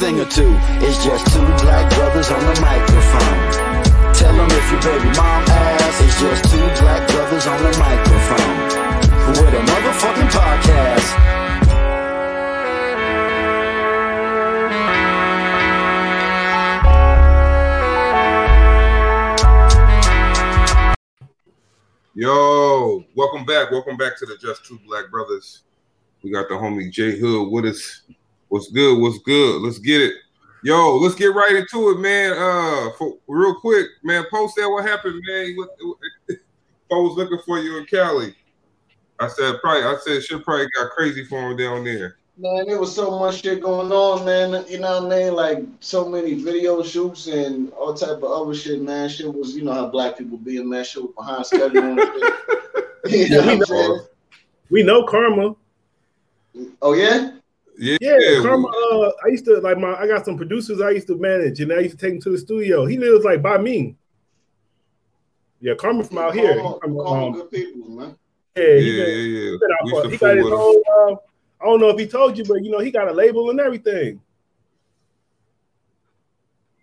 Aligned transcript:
thing 0.00 0.18
or 0.18 0.24
two. 0.24 0.56
It's 0.80 1.04
just 1.04 1.26
two 1.26 1.44
black 1.60 1.92
brothers 1.92 2.30
on 2.30 2.40
the 2.40 2.58
microphone. 2.62 4.14
Tell 4.14 4.34
them 4.34 4.48
if 4.50 4.72
your 4.72 4.80
baby 4.80 5.10
mom 5.14 5.44
asks, 5.44 6.00
it's 6.00 6.18
just 6.18 6.44
two 6.50 6.56
black 6.80 7.06
brothers 7.10 7.46
on 7.46 7.62
the 7.62 7.78
microphone. 7.78 8.56
With 9.28 9.52
a 9.52 9.60
motherfucking 9.60 10.30
podcast. 10.32 11.10
Yo, 22.14 23.04
welcome 23.14 23.44
back. 23.44 23.70
Welcome 23.70 23.98
back 23.98 24.16
to 24.18 24.24
the 24.24 24.38
Just 24.38 24.64
Two 24.64 24.78
Black 24.86 25.10
Brothers. 25.10 25.60
We 26.22 26.30
got 26.30 26.48
the 26.48 26.54
homie 26.54 26.90
J 26.90 27.18
Hood 27.18 27.52
with 27.52 27.66
us. 27.66 28.00
What's 28.50 28.68
good? 28.68 29.00
What's 29.00 29.18
good? 29.20 29.62
Let's 29.62 29.78
get 29.78 30.02
it. 30.02 30.14
Yo, 30.64 30.96
let's 30.96 31.14
get 31.14 31.32
right 31.34 31.54
into 31.54 31.90
it, 31.90 32.00
man. 32.00 32.32
Uh, 32.32 32.90
for 32.98 33.16
real 33.28 33.54
quick, 33.54 33.86
man. 34.02 34.24
Post 34.28 34.56
that 34.56 34.68
what 34.68 34.84
happened, 34.84 35.22
man. 35.26 35.54
What, 35.56 35.70
I 36.92 36.94
was 36.96 37.16
looking 37.16 37.38
for 37.46 37.60
you 37.60 37.78
in 37.78 37.86
Cali. 37.86 38.34
I 39.20 39.28
said 39.28 39.60
probably. 39.60 39.84
I 39.84 39.96
said 40.02 40.24
shit 40.24 40.44
probably 40.44 40.66
got 40.76 40.90
crazy 40.90 41.24
for 41.24 41.48
him 41.48 41.56
down 41.56 41.84
there. 41.84 42.16
Man, 42.38 42.66
there 42.66 42.80
was 42.80 42.92
so 42.92 43.20
much 43.20 43.40
shit 43.42 43.62
going 43.62 43.92
on, 43.92 44.24
man. 44.24 44.64
You 44.68 44.80
know 44.80 45.00
what 45.00 45.12
I 45.12 45.16
mean? 45.16 45.34
Like 45.34 45.64
so 45.78 46.08
many 46.08 46.34
video 46.34 46.82
shoots 46.82 47.28
and 47.28 47.70
all 47.74 47.94
type 47.94 48.16
of 48.16 48.24
other 48.24 48.54
shit, 48.54 48.82
man. 48.82 49.08
Shit 49.08 49.32
was, 49.32 49.54
you 49.54 49.62
know 49.62 49.74
how 49.74 49.86
black 49.86 50.18
people 50.18 50.38
be, 50.38 50.60
man. 50.60 50.82
Shit 50.82 51.04
was 51.04 51.12
behind 51.16 51.46
schedule. 51.46 51.84
and 51.84 52.00
shit. 53.08 53.30
You 53.30 53.36
know 53.36 53.46
what 53.46 53.48
I'm 53.48 53.64
saying? 53.64 54.00
We 54.70 54.82
know 54.82 55.04
Karma. 55.04 55.54
Oh 56.82 56.94
yeah. 56.94 57.30
Yeah, 57.82 57.96
Yeah, 58.02 58.42
Karma. 58.42 58.68
Uh, 58.68 59.10
I 59.24 59.28
used 59.28 59.46
to 59.46 59.58
like 59.60 59.78
my. 59.78 59.94
I 59.94 60.06
got 60.06 60.24
some 60.26 60.36
producers 60.36 60.80
I 60.82 60.90
used 60.90 61.06
to 61.06 61.16
manage, 61.16 61.60
and 61.60 61.72
I 61.72 61.78
used 61.80 61.98
to 61.98 62.06
take 62.06 62.14
him 62.14 62.20
to 62.20 62.30
the 62.30 62.38
studio. 62.38 62.84
He 62.84 62.98
lives 62.98 63.24
like 63.24 63.40
by 63.40 63.56
me. 63.56 63.96
Yeah, 65.62 65.74
Karma 65.78 66.04
from 66.04 66.18
out 66.18 66.34
here. 66.34 66.56
Call, 66.60 66.78
I'm, 66.84 66.94
call 66.94 67.24
um, 67.26 67.32
good 67.32 67.50
people, 67.50 67.88
man. 67.90 68.16
yeah, 68.56 68.62
yeah, 68.64 68.78
he 68.78 68.90
yeah, 68.98 69.04
been- 69.04 69.14
yeah. 69.14 69.40
he 69.40 69.54
out 69.54 69.60
We 69.84 69.90
for- 69.90 69.96
used 70.04 70.10
he 70.12 70.18
got 70.18 70.36
his 70.36 70.44
fool 70.46 70.50
with 70.50 70.52
him. 70.52 70.58
whole. 70.58 70.84
Uh, 71.12 71.16
I 71.62 71.64
don't 71.66 71.80
know 71.80 71.88
if 71.88 71.98
he 71.98 72.06
told 72.06 72.36
you, 72.36 72.44
but 72.44 72.62
you 72.64 72.70
know 72.70 72.80
he 72.80 72.90
got 72.90 73.08
a 73.08 73.12
label 73.12 73.48
and 73.50 73.60
everything. 73.60 74.20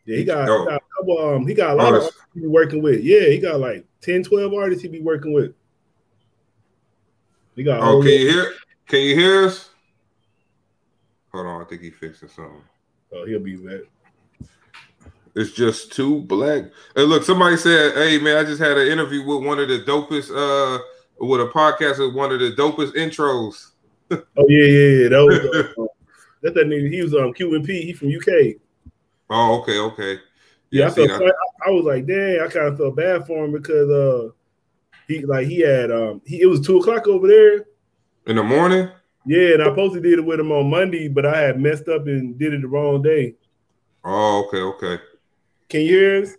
Yeah, 0.05 0.17
he 0.17 0.23
got, 0.23 0.47
Oh. 0.49 0.59
he 0.63 0.65
got 0.69 0.81
a 0.81 0.85
couple. 0.97 1.17
Um, 1.35 1.47
he 1.47 1.53
got 1.53 1.71
a 1.71 1.75
lot 1.75 1.87
of 1.89 1.93
Artists. 1.95 2.17
artists 2.17 2.33
he 2.33 2.39
be 2.41 2.47
working 2.47 2.81
with. 2.81 3.03
Yeah, 3.03 3.25
he 3.29 3.39
got 3.39 3.59
like 3.59 3.85
10, 4.01 4.23
12 4.23 4.53
artists 4.53 4.81
he 4.81 4.87
be 4.89 5.01
working 5.01 5.33
with. 5.33 5.53
He 7.55 7.63
got. 7.63 7.79
a 7.81 7.83
Oh, 7.83 8.01
can 8.01 8.11
you 8.11 8.29
hear? 8.31 8.53
Can 8.87 8.99
you 9.01 9.15
hear 9.15 9.45
us? 9.45 9.69
Hold 11.37 11.49
on, 11.49 11.61
I 11.61 11.65
think 11.65 11.81
he 11.81 11.91
fixed 11.91 12.21
fixing 12.21 12.43
something. 12.43 12.63
Oh, 13.13 13.25
he'll 13.25 13.39
be 13.39 13.57
back. 13.57 13.81
It's 15.35 15.51
just 15.51 15.91
two 15.91 16.21
black. 16.21 16.63
Hey, 16.95 17.03
look, 17.03 17.23
somebody 17.23 17.57
said, 17.57 17.93
"Hey, 17.93 18.17
man, 18.17 18.37
I 18.37 18.43
just 18.43 18.59
had 18.59 18.75
an 18.75 18.87
interview 18.87 19.23
with 19.23 19.45
one 19.45 19.59
of 19.59 19.67
the 19.67 19.79
dopest, 19.79 20.31
uh, 20.31 20.81
with 21.19 21.41
a 21.41 21.45
podcast 21.45 21.99
with 21.99 22.15
one 22.15 22.31
of 22.31 22.39
the 22.39 22.53
dopest 22.53 22.95
intros." 22.95 23.71
Oh 24.09 24.45
yeah, 24.49 24.65
yeah, 24.65 25.03
yeah. 25.03 25.09
That 25.09 25.25
was 25.25 25.37
uh, 25.37 25.85
that 26.41 26.55
that 26.55 26.65
nigga. 26.65 26.89
He 26.89 27.03
was 27.03 27.13
um 27.13 27.33
Q 27.33 27.53
and 27.53 27.63
P. 27.63 27.81
He 27.81 27.93
from 27.93 28.07
UK. 28.07 28.55
Oh, 29.29 29.59
okay, 29.61 29.77
okay. 29.77 30.19
Yeah, 30.71 30.87
I, 30.87 30.89
see, 30.89 31.07
felt, 31.07 31.21
I, 31.21 31.67
I 31.67 31.69
was 31.69 31.85
like, 31.85 32.07
dang, 32.07 32.39
I 32.39 32.47
kind 32.47 32.67
of 32.67 32.77
felt 32.77 32.95
bad 32.95 33.27
for 33.27 33.45
him 33.45 33.51
because 33.51 33.89
uh 33.91 34.29
he 35.07 35.23
like 35.23 35.45
he 35.45 35.59
had 35.59 35.91
um 35.91 36.21
he 36.25 36.41
it 36.41 36.47
was 36.47 36.65
two 36.65 36.79
o'clock 36.79 37.07
over 37.07 37.27
there. 37.27 37.65
in 38.25 38.37
the 38.37 38.43
morning. 38.43 38.89
Yeah, 39.27 39.55
and 39.55 39.63
I 39.63 39.69
posted 39.71 40.03
did 40.03 40.19
it 40.19 40.25
with 40.25 40.39
him 40.39 40.53
on 40.53 40.69
Monday, 40.69 41.09
but 41.09 41.25
I 41.25 41.37
had 41.37 41.59
messed 41.59 41.89
up 41.89 42.07
and 42.07 42.39
did 42.39 42.53
it 42.53 42.61
the 42.61 42.67
wrong 42.67 43.01
day. 43.01 43.35
Oh, 44.05 44.45
okay, 44.47 44.61
okay. 44.61 45.03
Can 45.67 45.81
you 45.81 45.87
hear 45.87 46.23
us? 46.23 46.35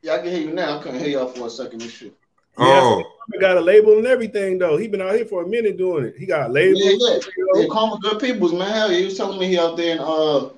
Yeah, 0.00 0.14
I 0.14 0.18
can 0.18 0.28
hear 0.28 0.40
you 0.48 0.54
now. 0.54 0.78
I 0.78 0.82
couldn't 0.82 1.00
hear 1.00 1.10
y'all 1.10 1.28
for 1.28 1.48
a 1.48 1.50
second 1.50 1.82
and 1.82 1.90
shit. 1.90 2.14
Oh, 2.56 3.02
He 3.32 3.38
got 3.38 3.58
a 3.58 3.60
label 3.60 3.98
and 3.98 4.06
everything 4.06 4.58
though. 4.58 4.78
He 4.78 4.88
been 4.88 5.02
out 5.02 5.14
here 5.14 5.26
for 5.26 5.42
a 5.42 5.46
minute 5.46 5.76
doing 5.76 6.06
it. 6.06 6.14
He 6.16 6.24
got 6.24 6.50
labels. 6.50 6.82
Yeah, 6.82 7.14
yeah. 7.14 7.62
They 7.62 7.68
call 7.68 7.94
me 7.94 7.98
good 8.02 8.20
peoples, 8.20 8.52
man. 8.52 8.70
Hell, 8.70 8.90
he 8.90 9.04
was 9.04 9.16
telling 9.16 9.38
me 9.38 9.48
he 9.48 9.58
out 9.58 9.76
there 9.76 9.96
in 9.96 9.98
uh 10.00 10.48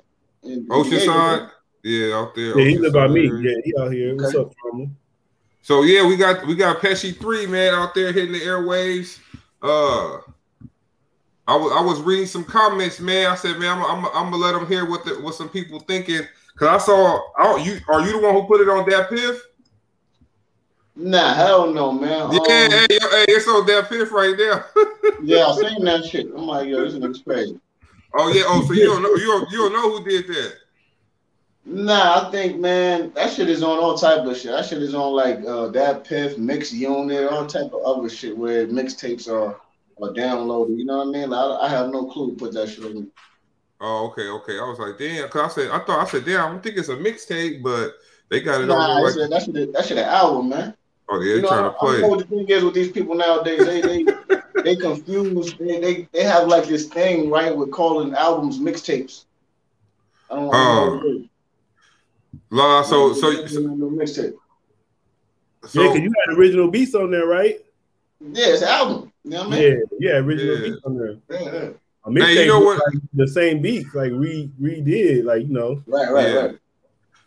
in 0.43 0.65
Oceanside. 0.67 1.49
Yeah, 1.83 2.15
out 2.15 2.33
there. 2.33 2.59
Yeah, 2.59 2.65
he 2.65 2.77
live 2.77 2.93
by 2.93 3.07
me. 3.09 3.23
Yeah, 3.23 3.55
he 3.65 3.73
out 3.77 3.91
here. 3.91 4.15
What's 4.15 4.35
up, 4.35 4.53
Karma? 4.61 4.87
So 5.61 5.83
yeah, 5.83 6.07
we 6.07 6.15
got 6.15 6.45
we 6.47 6.55
got 6.55 6.77
Pesci 6.77 7.17
three 7.17 7.45
man 7.45 7.73
out 7.73 7.93
there 7.93 8.11
hitting 8.13 8.33
the 8.33 8.41
airwaves. 8.41 9.19
Uh, 9.61 10.19
I 11.47 11.55
was 11.55 11.71
I 11.73 11.81
was 11.81 11.99
reading 12.01 12.25
some 12.25 12.43
comments, 12.43 12.99
man. 12.99 13.29
I 13.29 13.35
said, 13.35 13.57
man, 13.59 13.77
I'm 13.77 13.83
I'm, 13.83 14.05
I'm 14.13 14.31
gonna 14.31 14.37
let 14.37 14.53
them 14.53 14.67
hear 14.67 14.89
what 14.89 15.03
the, 15.03 15.15
what 15.21 15.35
some 15.35 15.49
people 15.49 15.79
thinking. 15.79 16.21
Cause 16.55 16.67
I 16.67 16.77
saw, 16.85 17.19
oh, 17.39 17.57
you 17.57 17.79
are 17.89 18.01
you 18.01 18.13
the 18.13 18.25
one 18.25 18.33
who 18.33 18.43
put 18.45 18.61
it 18.61 18.69
on 18.69 18.85
DatPiff? 18.85 19.39
Nah, 20.95 21.33
hell 21.33 21.73
no, 21.73 21.91
man. 21.91 22.31
Yeah, 22.31 22.39
Um, 22.39 22.47
hey, 22.47 22.87
yo, 22.91 23.09
hey, 23.09 23.25
it's 23.29 23.47
on 23.47 23.65
DatPiff 23.65 24.11
right 24.11 24.37
there. 24.37 24.65
yeah, 25.23 25.47
I 25.47 25.55
seen 25.55 25.83
that 25.83 26.05
shit. 26.05 26.27
I'm 26.27 26.45
like, 26.45 26.67
yo, 26.67 26.83
this 26.83 26.93
nigga's 26.93 27.21
crazy. 27.21 27.59
oh 28.13 28.31
yeah, 28.31 28.43
oh 28.45 28.63
so 28.65 28.73
you 28.73 28.85
don't 28.85 29.01
know 29.01 29.15
you 29.15 29.25
don't, 29.25 29.51
you 29.51 29.57
don't 29.57 29.73
know 29.73 29.97
who 29.97 30.05
did 30.05 30.27
that? 30.27 30.53
Nah, 31.65 32.27
I 32.27 32.31
think 32.31 32.59
man, 32.59 33.11
that 33.15 33.31
shit 33.31 33.49
is 33.49 33.63
on 33.63 33.79
all 33.79 33.97
type 33.97 34.19
of 34.19 34.37
shit. 34.37 34.51
That 34.51 34.65
shit 34.65 34.81
is 34.81 34.93
on 34.93 35.13
like 35.13 35.39
uh 35.39 35.71
DatPiff, 35.71 36.37
mix 36.37 36.71
unit, 36.71 37.29
all 37.29 37.47
type 37.47 37.73
of 37.73 37.83
other 37.83 38.07
shit 38.07 38.37
where 38.37 38.67
mixtapes 38.67 39.29
are 39.29 39.59
are 40.01 40.09
downloaded. 40.13 40.77
You 40.77 40.85
know 40.85 40.97
what 40.99 41.07
I 41.07 41.11
mean? 41.11 41.29
Like, 41.29 41.39
I, 41.39 41.65
I 41.65 41.69
have 41.69 41.89
no 41.91 42.05
clue 42.05 42.29
who 42.31 42.35
put 42.35 42.53
that 42.53 42.69
shit 42.69 42.85
on. 42.85 43.09
Oh 43.81 44.07
okay, 44.07 44.27
okay. 44.29 44.59
I 44.59 44.63
was 44.69 44.79
like, 44.79 44.97
damn, 44.97 45.27
cause 45.29 45.51
I 45.51 45.55
said 45.55 45.71
I 45.71 45.79
thought 45.79 45.99
I 45.99 46.09
said, 46.09 46.25
damn, 46.25 46.45
I 46.45 46.49
don't 46.49 46.63
think 46.63 46.77
it's 46.77 46.89
a 46.89 46.95
mixtape, 46.95 47.61
but 47.61 47.91
they 48.29 48.39
got 48.39 48.61
it 48.61 48.67
Nah, 48.67 48.75
on 48.75 49.03
that 49.03 49.15
there 49.15 49.27
that 49.29 49.43
shit, 49.43 49.73
that 49.73 49.85
shit 49.85 49.97
an 49.97 50.05
album, 50.05 50.49
man. 50.49 50.73
oh 51.09 51.19
yeah, 51.21 51.29
they 51.29 51.35
You 51.35 51.41
know, 51.41 51.47
trying 51.49 51.65
I, 51.65 51.69
to 51.69 51.75
I 51.75 51.79
play. 51.79 52.01
know 52.01 52.07
what 52.07 52.19
the 52.19 52.25
thing 52.35 52.47
is 52.47 52.63
with 52.63 52.73
these 52.73 52.91
people 52.91 53.15
nowadays. 53.15 53.65
They 53.65 53.81
they 53.81 54.05
they 54.63 54.75
confuse. 54.77 55.53
They, 55.55 55.79
they 55.79 56.07
they 56.13 56.23
have 56.23 56.47
like 56.47 56.65
this 56.65 56.87
thing 56.87 57.29
right 57.29 57.55
with 57.55 57.71
calling 57.71 58.13
albums 58.13 58.59
mixtapes. 58.59 59.25
I 60.31 60.35
don't, 60.35 60.53
I 60.55 60.57
don't 60.57 60.75
know 60.75 60.91
oh. 60.91 60.95
what 60.95 61.05
it 61.05 61.09
is. 61.19 61.27
La, 62.51 62.81
so 62.83 63.13
so 63.13 63.45
so, 63.47 63.59
mixtape. 63.61 64.33
so 65.65 65.81
yeah, 65.81 65.87
cause 65.89 65.99
you 65.99 66.13
had 66.25 66.37
original 66.37 66.69
beats 66.71 66.95
on 66.95 67.11
there, 67.11 67.25
right? 67.27 67.59
Yeah, 68.21 68.47
it's 68.47 68.61
an 68.61 68.69
album. 68.69 69.12
You 69.23 69.31
know 69.31 69.47
what 69.49 69.57
I 69.57 69.61
Yeah, 69.61 69.69
mean? 69.69 69.83
yeah, 69.99 70.11
original 70.17 70.55
Yeah. 70.57 70.61
beats 70.69 70.81
on 70.85 70.97
there. 70.97 71.15
Yeah, 71.29 71.53
yeah. 71.53 71.69
A 72.05 72.09
mixtape 72.09 72.23
Hey, 72.25 72.41
you 72.43 72.47
know 72.47 72.59
what- 72.59 72.77
Like 72.79 73.01
the 73.13 73.27
same 73.27 73.61
beats, 73.61 73.93
like 73.95 74.11
re 74.13 74.51
redid, 74.61 75.23
like 75.23 75.43
you 75.43 75.53
know. 75.53 75.81
Right, 75.87 76.11
right, 76.11 76.27
Yeah. 76.29 76.35
right. 76.47 76.57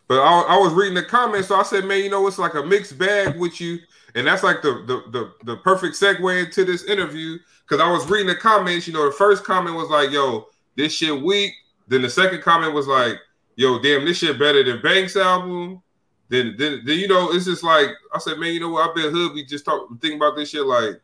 But 0.08 0.20
I, 0.20 0.40
I 0.40 0.56
was 0.58 0.72
reading 0.75 0.94
the 0.94 1.02
comments, 1.02 1.48
so 1.48 1.56
I 1.56 1.62
said, 1.64 1.84
man, 1.84 2.04
you 2.04 2.10
know, 2.10 2.26
it's 2.28 2.38
like 2.38 2.54
a 2.54 2.62
mixed 2.62 2.96
bag 2.98 3.37
with 3.40 3.60
you, 3.60 3.78
and 4.14 4.26
that's 4.26 4.43
like 4.43 4.62
the 4.62 4.82
the 4.87 5.10
the, 5.10 5.32
the 5.44 5.56
perfect 5.58 5.94
segue 5.96 6.44
into 6.44 6.64
this 6.64 6.84
interview 6.84 7.38
because 7.66 7.81
I 7.82 7.90
was 7.90 8.08
reading 8.08 8.28
the 8.28 8.37
comments. 8.37 8.87
You 8.87 8.93
know, 8.93 9.04
the 9.06 9.12
first 9.16 9.43
comment 9.44 9.75
was 9.75 9.88
like, 9.90 10.10
"Yo, 10.10 10.46
this 10.76 10.93
shit 10.93 11.20
weak." 11.22 11.52
Then 11.88 12.02
the 12.02 12.10
second 12.10 12.43
comment 12.43 12.72
was 12.75 12.87
like, 12.87 13.16
"Yo, 13.56 13.81
damn, 13.81 14.04
this 14.04 14.19
shit 14.19 14.38
better 14.38 14.62
than 14.62 14.81
Banks' 14.82 15.16
album." 15.16 15.82
Then, 16.28 16.54
then, 16.58 16.82
then 16.84 16.98
you 16.98 17.08
know, 17.08 17.31
it's 17.32 17.44
just 17.46 17.62
like 17.64 17.88
I 18.12 18.19
said, 18.19 18.38
man, 18.38 18.52
you 18.52 18.60
know 18.60 18.70
what? 18.70 18.90
I 18.90 18.94
bet 18.94 19.12
Hood 19.12 19.34
be 19.34 19.44
just 19.44 19.64
talk 19.64 19.88
thinking 20.00 20.19
about 20.19 20.37
this 20.37 20.50
shit 20.50 20.64
like, 20.66 21.00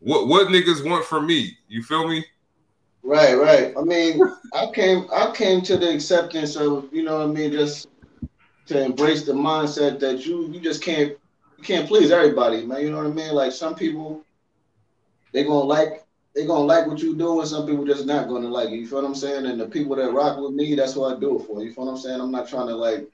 what 0.00 0.26
what 0.26 0.48
niggas 0.48 0.88
want 0.88 1.04
from 1.04 1.26
me. 1.26 1.56
You 1.68 1.82
feel 1.82 2.08
me? 2.08 2.24
Right, 3.02 3.34
right. 3.34 3.74
I 3.78 3.82
mean, 3.82 4.20
I 4.52 4.70
came 4.72 5.06
I 5.12 5.32
came 5.34 5.62
to 5.62 5.76
the 5.76 5.90
acceptance 5.90 6.56
of, 6.56 6.88
you 6.92 7.02
know 7.02 7.18
what 7.18 7.28
I 7.28 7.32
mean, 7.32 7.52
just 7.52 7.88
to 8.66 8.82
embrace 8.82 9.24
the 9.24 9.32
mindset 9.32 9.98
that 10.00 10.26
you 10.26 10.48
you 10.48 10.60
just 10.60 10.82
can't 10.82 11.16
you 11.58 11.64
can't 11.64 11.88
please 11.88 12.10
everybody, 12.10 12.64
man. 12.66 12.82
You 12.82 12.90
know 12.90 12.98
what 12.98 13.06
I 13.06 13.10
mean? 13.10 13.34
Like 13.34 13.52
some 13.52 13.74
people 13.74 14.24
they 15.32 15.44
gonna 15.44 15.60
like 15.60 16.04
they 16.34 16.46
gonna 16.46 16.64
like 16.64 16.86
what 16.86 17.00
you 17.00 17.16
do, 17.16 17.40
and 17.40 17.48
some 17.48 17.66
people 17.66 17.84
just 17.84 18.06
not 18.06 18.28
gonna 18.28 18.48
like 18.48 18.68
it. 18.68 18.76
You 18.76 18.86
feel 18.86 19.02
what 19.02 19.08
I'm 19.08 19.14
saying? 19.14 19.46
And 19.46 19.60
the 19.60 19.66
people 19.66 19.96
that 19.96 20.12
rock 20.12 20.38
with 20.38 20.52
me, 20.52 20.74
that's 20.74 20.94
what 20.94 21.16
I 21.16 21.20
do 21.20 21.40
it 21.40 21.46
for. 21.46 21.62
You 21.62 21.72
feel 21.72 21.86
what 21.86 21.92
I'm 21.92 21.98
saying? 21.98 22.20
I'm 22.20 22.30
not 22.30 22.48
trying 22.48 22.68
to 22.68 22.76
like 22.76 23.08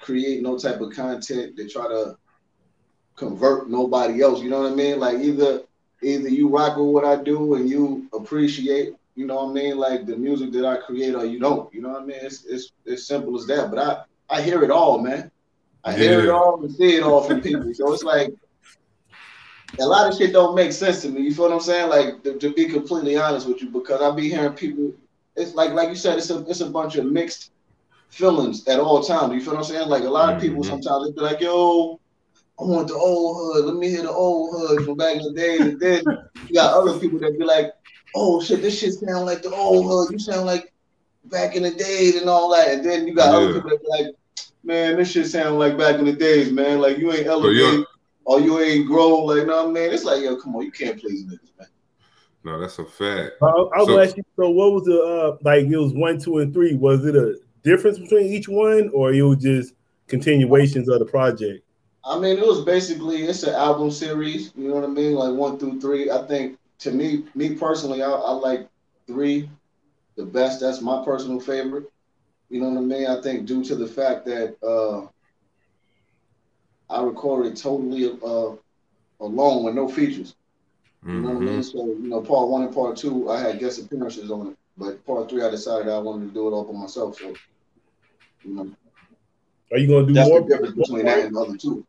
create 0.00 0.42
no 0.42 0.58
type 0.58 0.80
of 0.80 0.92
content 0.92 1.56
to 1.56 1.68
try 1.68 1.86
to 1.86 2.16
convert 3.16 3.70
nobody 3.70 4.22
else. 4.22 4.42
You 4.42 4.50
know 4.50 4.62
what 4.62 4.72
I 4.72 4.74
mean? 4.74 4.98
Like 4.98 5.18
either 5.20 5.62
either 6.02 6.28
you 6.28 6.48
rock 6.48 6.76
with 6.76 6.86
what 6.88 7.04
I 7.04 7.22
do 7.22 7.54
and 7.54 7.68
you 7.68 8.08
appreciate, 8.12 8.94
you 9.14 9.26
know 9.26 9.36
what 9.44 9.50
I 9.50 9.52
mean, 9.52 9.76
like 9.78 10.06
the 10.06 10.16
music 10.16 10.52
that 10.52 10.64
I 10.64 10.76
create, 10.78 11.14
or 11.14 11.24
you 11.24 11.38
don't. 11.38 11.72
You 11.74 11.82
know 11.82 11.90
what 11.90 12.02
I 12.02 12.06
mean? 12.06 12.18
It's 12.22 12.44
it's 12.46 12.72
as 12.86 13.06
simple 13.06 13.38
as 13.38 13.46
that. 13.46 13.70
But 13.70 13.78
I 13.78 14.36
I 14.38 14.42
hear 14.42 14.62
it 14.62 14.70
all, 14.70 14.98
man. 14.98 15.30
I 15.84 15.92
hear 15.92 16.20
it 16.20 16.30
all 16.30 16.62
and 16.62 16.72
see 16.74 16.96
it 16.96 17.02
all 17.02 17.22
from 17.22 17.40
people. 17.40 17.72
So 17.74 17.92
it's 17.92 18.02
like 18.02 18.32
a 19.80 19.86
lot 19.86 20.10
of 20.10 20.16
shit 20.16 20.32
don't 20.32 20.54
make 20.54 20.72
sense 20.72 21.02
to 21.02 21.08
me. 21.08 21.22
You 21.22 21.34
feel 21.34 21.44
what 21.46 21.54
I'm 21.54 21.60
saying? 21.60 21.88
Like 21.88 22.22
to, 22.24 22.38
to 22.38 22.52
be 22.52 22.66
completely 22.66 23.16
honest 23.16 23.48
with 23.48 23.62
you, 23.62 23.70
because 23.70 24.00
I 24.02 24.14
be 24.14 24.28
hearing 24.28 24.52
people. 24.52 24.92
It's 25.36 25.54
like 25.54 25.72
like 25.72 25.88
you 25.88 25.94
said, 25.96 26.18
it's 26.18 26.30
a 26.30 26.44
it's 26.48 26.60
a 26.60 26.70
bunch 26.70 26.96
of 26.96 27.06
mixed 27.06 27.50
feelings 28.08 28.66
at 28.66 28.80
all 28.80 29.02
times. 29.02 29.32
You 29.34 29.40
feel 29.40 29.54
what 29.54 29.60
I'm 29.60 29.64
saying? 29.64 29.88
Like 29.88 30.04
a 30.04 30.08
lot 30.10 30.34
of 30.34 30.40
people 30.40 30.62
Mhm. 30.62 30.66
sometimes 30.66 31.06
they 31.06 31.12
be 31.12 31.20
like, 31.20 31.40
"Yo, 31.40 31.99
I 32.60 32.64
want 32.64 32.88
the 32.88 32.94
old 32.94 33.36
hood. 33.56 33.64
Let 33.66 33.76
me 33.76 33.88
hear 33.88 34.02
the 34.02 34.10
old 34.10 34.50
hood 34.54 34.84
from 34.84 34.96
back 34.96 35.16
in 35.16 35.22
the 35.22 35.32
day." 35.32 35.56
And 35.58 35.80
then 35.80 36.02
you 36.48 36.54
got 36.54 36.74
other 36.74 36.98
people 36.98 37.18
that 37.20 37.38
be 37.38 37.44
like, 37.44 37.72
"Oh 38.14 38.42
shit, 38.42 38.60
this 38.62 38.78
shit 38.78 38.94
sound 38.94 39.26
like 39.26 39.42
the 39.42 39.50
old 39.50 39.86
hood. 39.86 40.12
You 40.12 40.18
sound 40.18 40.46
like 40.46 40.72
back 41.26 41.56
in 41.56 41.62
the 41.62 41.70
days 41.70 42.16
and 42.20 42.28
all 42.28 42.50
that." 42.54 42.68
And 42.68 42.84
then 42.84 43.06
you 43.06 43.14
got 43.14 43.32
Yeah. 43.32 43.38
other 43.48 43.54
people 43.54 43.70
that 43.70 43.80
be 43.80 43.88
like, 43.88 44.14
"Man, 44.62 44.96
this 44.96 45.10
shit 45.10 45.26
sound 45.26 45.58
like 45.58 45.78
back 45.78 45.98
in 45.98 46.04
the 46.04 46.12
days, 46.12 46.52
man. 46.52 46.80
Like 46.80 46.98
you 46.98 47.08
ain't 47.12 47.20
you're- 47.24 47.30
elevated 47.30 47.84
or 48.24 48.40
you 48.40 48.60
ain't 48.60 48.86
grown. 48.86 49.26
Like, 49.26 49.46
no, 49.46 49.70
man. 49.70 49.90
It's 49.92 50.04
like, 50.04 50.22
yo, 50.22 50.36
come 50.36 50.54
on, 50.56 50.62
you 50.64 50.70
can't 50.72 51.00
please 51.00 51.24
niggas, 51.24 51.50
man." 51.58 51.68
No, 52.44 52.58
that's 52.60 52.78
a 52.78 52.84
fact. 52.84 53.32
I, 53.42 53.46
I 53.46 53.50
was 53.52 53.70
So- 53.80 53.86
gonna 53.86 54.02
ask 54.02 54.16
you. 54.16 54.22
So, 54.36 54.50
what 54.50 54.72
was 54.72 54.84
the 54.84 55.00
uh 55.02 55.36
like? 55.42 55.64
It 55.64 55.76
was 55.78 55.92
one, 55.94 56.18
two, 56.20 56.38
and 56.38 56.52
three. 56.52 56.74
Was 56.74 57.04
it 57.06 57.16
a 57.16 57.36
difference 57.62 57.98
between 57.98 58.26
each 58.26 58.48
one, 58.48 58.90
or 58.92 59.12
it 59.14 59.22
was 59.22 59.38
just 59.38 59.72
continuations 60.08 60.88
of 60.90 60.98
the 60.98 61.04
project? 61.06 61.64
I 62.04 62.18
mean, 62.18 62.38
it 62.38 62.46
was 62.46 62.64
basically 62.64 63.22
it's 63.22 63.42
an 63.42 63.54
album 63.54 63.90
series. 63.90 64.52
You 64.56 64.68
know 64.68 64.74
what 64.76 64.84
I 64.84 64.88
mean? 64.88 65.14
Like 65.14 65.34
one 65.34 65.58
through 65.58 65.80
three. 65.80 66.10
I 66.10 66.26
think 66.26 66.56
to 66.80 66.90
me, 66.92 67.24
me 67.34 67.54
personally, 67.54 68.02
I, 68.02 68.10
I 68.10 68.32
like 68.32 68.68
three 69.06 69.48
the 70.16 70.24
best. 70.24 70.60
That's 70.60 70.80
my 70.80 71.04
personal 71.04 71.40
favorite. 71.40 71.84
You 72.50 72.60
know 72.60 72.68
what 72.70 72.78
I 72.78 72.82
mean? 72.82 73.06
I 73.06 73.20
think 73.20 73.46
due 73.46 73.64
to 73.64 73.74
the 73.76 73.86
fact 73.86 74.26
that 74.26 74.56
uh, 74.62 75.06
I 76.88 77.02
recorded 77.02 77.56
totally 77.56 78.06
uh, 78.24 78.52
alone 79.20 79.64
with 79.64 79.74
no 79.74 79.88
features. 79.88 80.34
You 81.14 81.22
know 81.22 81.30
what 81.30 81.38
I 81.38 81.40
mean? 81.40 81.62
So 81.62 81.78
you 81.86 82.08
know, 82.08 82.20
part 82.22 82.48
one 82.48 82.62
and 82.64 82.74
part 82.74 82.96
two, 82.96 83.28
I 83.30 83.40
had 83.40 83.58
guest 83.58 83.80
appearances 83.82 84.30
on 84.30 84.48
it, 84.48 84.56
but 84.76 85.04
part 85.06 85.28
three, 85.30 85.42
I 85.42 85.50
decided 85.50 85.88
I 85.88 85.98
wanted 85.98 86.28
to 86.28 86.34
do 86.34 86.48
it 86.48 86.52
all 86.52 86.64
by 86.64 86.78
myself. 86.78 87.16
So 87.16 87.36
you 88.44 88.54
know, 88.54 88.70
Are 89.72 89.78
you 89.78 89.88
gonna 89.88 90.06
do 90.06 90.14
that's 90.14 90.30
more? 90.30 90.40
the 90.40 90.42
difference 90.42 90.74
between 90.74 91.06
that 91.06 91.24
and 91.24 91.34
the 91.34 91.40
other 91.40 91.56
two. 91.56 91.84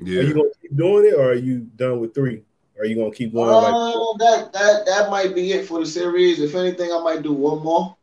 Are 0.00 0.08
Yeah. 0.08 0.22
you 0.22 0.34
gonna 0.34 0.48
keep 0.60 0.76
doing 0.76 1.06
it, 1.06 1.14
or 1.14 1.30
are 1.30 1.34
you 1.34 1.60
done 1.76 2.00
with 2.00 2.14
three? 2.14 2.42
Are 2.78 2.86
you 2.86 2.96
gonna 2.96 3.10
keep 3.14 3.32
going? 3.34 3.50
like, 3.50 3.74
Uh, 3.74 4.16
that 4.18 4.52
that 4.52 4.86
that 4.86 5.10
might 5.10 5.34
be 5.34 5.52
it 5.52 5.66
for 5.66 5.80
the 5.80 5.86
series. 5.86 6.40
If 6.40 6.54
anything, 6.54 6.90
I 6.92 7.00
might 7.02 7.22
do 7.22 7.32
one 7.32 7.62
more, 7.62 7.96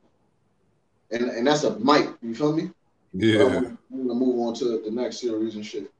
and 1.11 1.23
and 1.23 1.47
that's 1.47 1.63
a 1.63 1.77
might. 1.79 2.09
You 2.21 2.35
feel 2.35 2.53
me? 2.53 2.69
But 3.13 3.29
I 3.29 3.33
Yeah. 3.33 3.43
wanna, 3.45 3.67
I 3.69 3.75
wanna 3.89 4.13
move 4.13 4.39
on 4.47 4.53
to 4.55 4.81
the 4.83 4.91
next 4.91 5.19
series 5.19 5.55
and 5.55 5.65
shit. 5.65 5.91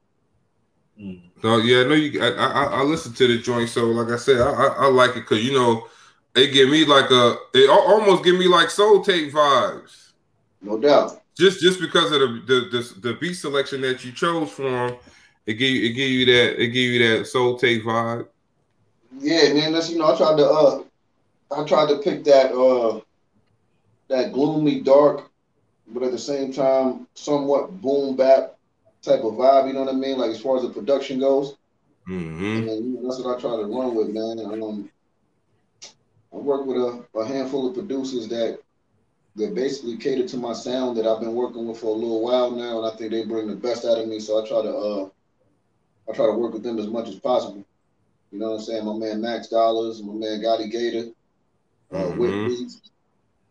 mm. 1.00 1.20
No, 1.42 1.58
yeah, 1.58 1.82
no, 1.84 1.94
you. 1.94 2.22
I, 2.22 2.28
I, 2.28 2.64
I 2.64 2.82
listen 2.82 3.12
to 3.14 3.26
the 3.26 3.38
joint, 3.38 3.68
so 3.68 3.86
like 3.86 4.12
I 4.12 4.16
said, 4.16 4.40
I, 4.40 4.50
I, 4.50 4.66
I 4.66 4.86
like 4.88 5.10
it 5.10 5.20
because 5.20 5.44
you 5.44 5.54
know, 5.54 5.88
it 6.36 6.52
give 6.52 6.68
me 6.68 6.84
like 6.84 7.10
a, 7.10 7.36
it 7.54 7.68
almost 7.68 8.22
give 8.22 8.38
me 8.38 8.46
like 8.46 8.70
soul 8.70 9.02
tape 9.02 9.32
vibes. 9.32 10.12
No 10.60 10.78
doubt. 10.78 11.20
Just, 11.36 11.60
just 11.60 11.80
because 11.80 12.10
of 12.12 12.20
the 12.20 12.26
the 12.46 12.60
the, 12.70 13.00
the 13.00 13.14
beat 13.14 13.34
selection 13.34 13.80
that 13.82 14.04
you 14.04 14.12
chose 14.12 14.50
from, 14.50 14.96
it 15.48 15.54
give 15.54 15.70
you, 15.70 15.88
it 15.88 15.92
give 15.94 16.10
you 16.10 16.26
that, 16.26 16.62
it 16.62 16.66
give 16.68 16.92
you 16.92 17.16
that 17.16 17.26
soul 17.26 17.58
tape 17.58 17.82
vibe. 17.82 18.28
Yeah, 19.18 19.54
man. 19.54 19.72
that's 19.72 19.90
you 19.90 19.98
know 19.98 20.12
I 20.12 20.16
tried 20.16 20.36
to 20.36 20.46
uh 20.46 20.82
I 21.50 21.64
tried 21.64 21.88
to 21.88 21.98
pick 22.00 22.22
that 22.24 22.52
uh 22.52 23.00
that 24.08 24.34
gloomy 24.34 24.80
dark, 24.80 25.30
but 25.86 26.02
at 26.02 26.12
the 26.12 26.18
same 26.18 26.52
time 26.52 27.06
somewhat 27.14 27.80
boom 27.80 28.14
bap 28.14 28.56
type 29.00 29.20
of 29.20 29.34
vibe. 29.34 29.68
You 29.68 29.72
know 29.72 29.84
what 29.84 29.94
I 29.94 29.96
mean? 29.96 30.18
Like 30.18 30.32
as 30.32 30.40
far 30.40 30.56
as 30.58 30.62
the 30.64 30.68
production 30.68 31.18
goes. 31.18 31.56
Mm-hmm. 32.06 32.68
And 32.68 32.84
you 32.84 33.00
know, 33.00 33.08
that's 33.08 33.22
what 33.22 33.38
I 33.38 33.40
try 33.40 33.56
to 33.56 33.64
run 33.64 33.94
with, 33.94 34.10
man. 34.10 34.40
Um, 34.44 34.90
I 36.30 36.36
work 36.36 36.66
with 36.66 36.76
a, 36.76 37.04
a 37.18 37.26
handful 37.26 37.66
of 37.66 37.74
producers 37.74 38.28
that 38.28 38.58
that 39.36 39.54
basically 39.54 39.96
cater 39.96 40.28
to 40.28 40.36
my 40.36 40.52
sound 40.52 40.98
that 40.98 41.06
I've 41.06 41.20
been 41.20 41.34
working 41.34 41.66
with 41.66 41.80
for 41.80 41.86
a 41.86 41.98
little 41.98 42.20
while 42.20 42.50
now, 42.50 42.82
and 42.82 42.86
I 42.86 42.96
think 42.96 43.12
they 43.12 43.24
bring 43.24 43.46
the 43.46 43.56
best 43.56 43.86
out 43.86 43.98
of 43.98 44.08
me. 44.08 44.20
So 44.20 44.44
I 44.44 44.46
try 44.46 44.60
to 44.62 44.76
uh, 44.76 45.08
I 46.08 46.14
try 46.14 46.26
to 46.26 46.32
work 46.32 46.54
with 46.54 46.62
them 46.62 46.78
as 46.78 46.86
much 46.86 47.08
as 47.08 47.16
possible. 47.16 47.64
You 48.30 48.38
know 48.38 48.50
what 48.52 48.58
I'm 48.58 48.60
saying? 48.62 48.84
My 48.84 48.94
man 48.94 49.20
Max 49.20 49.48
Dollars, 49.48 50.02
my 50.02 50.12
man 50.12 50.40
Gotti 50.40 50.70
Gator, 50.70 51.10
uh, 51.92 52.08
Whip 52.12 52.30
Mhm. 52.30 52.46
Beats, 52.48 52.80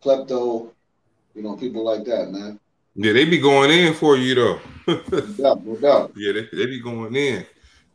Klepto, 0.04 0.72
you 1.36 1.44
know, 1.44 1.56
people 1.56 1.84
like 1.84 2.04
that, 2.06 2.32
man. 2.32 2.60
Yeah, 2.96 3.14
they 3.14 3.26
be 3.26 3.40
going 3.40 3.70
in 3.72 3.94
for 3.94 4.16
you 4.18 4.36
though. 4.36 4.60
No 4.88 5.56
doubt, 5.56 5.66
no 5.66 5.76
doubt. 5.76 6.14
yeah, 6.16 6.32
they, 6.34 6.48
they 6.58 6.66
be 6.66 6.80
going 6.80 7.16
in. 7.16 7.46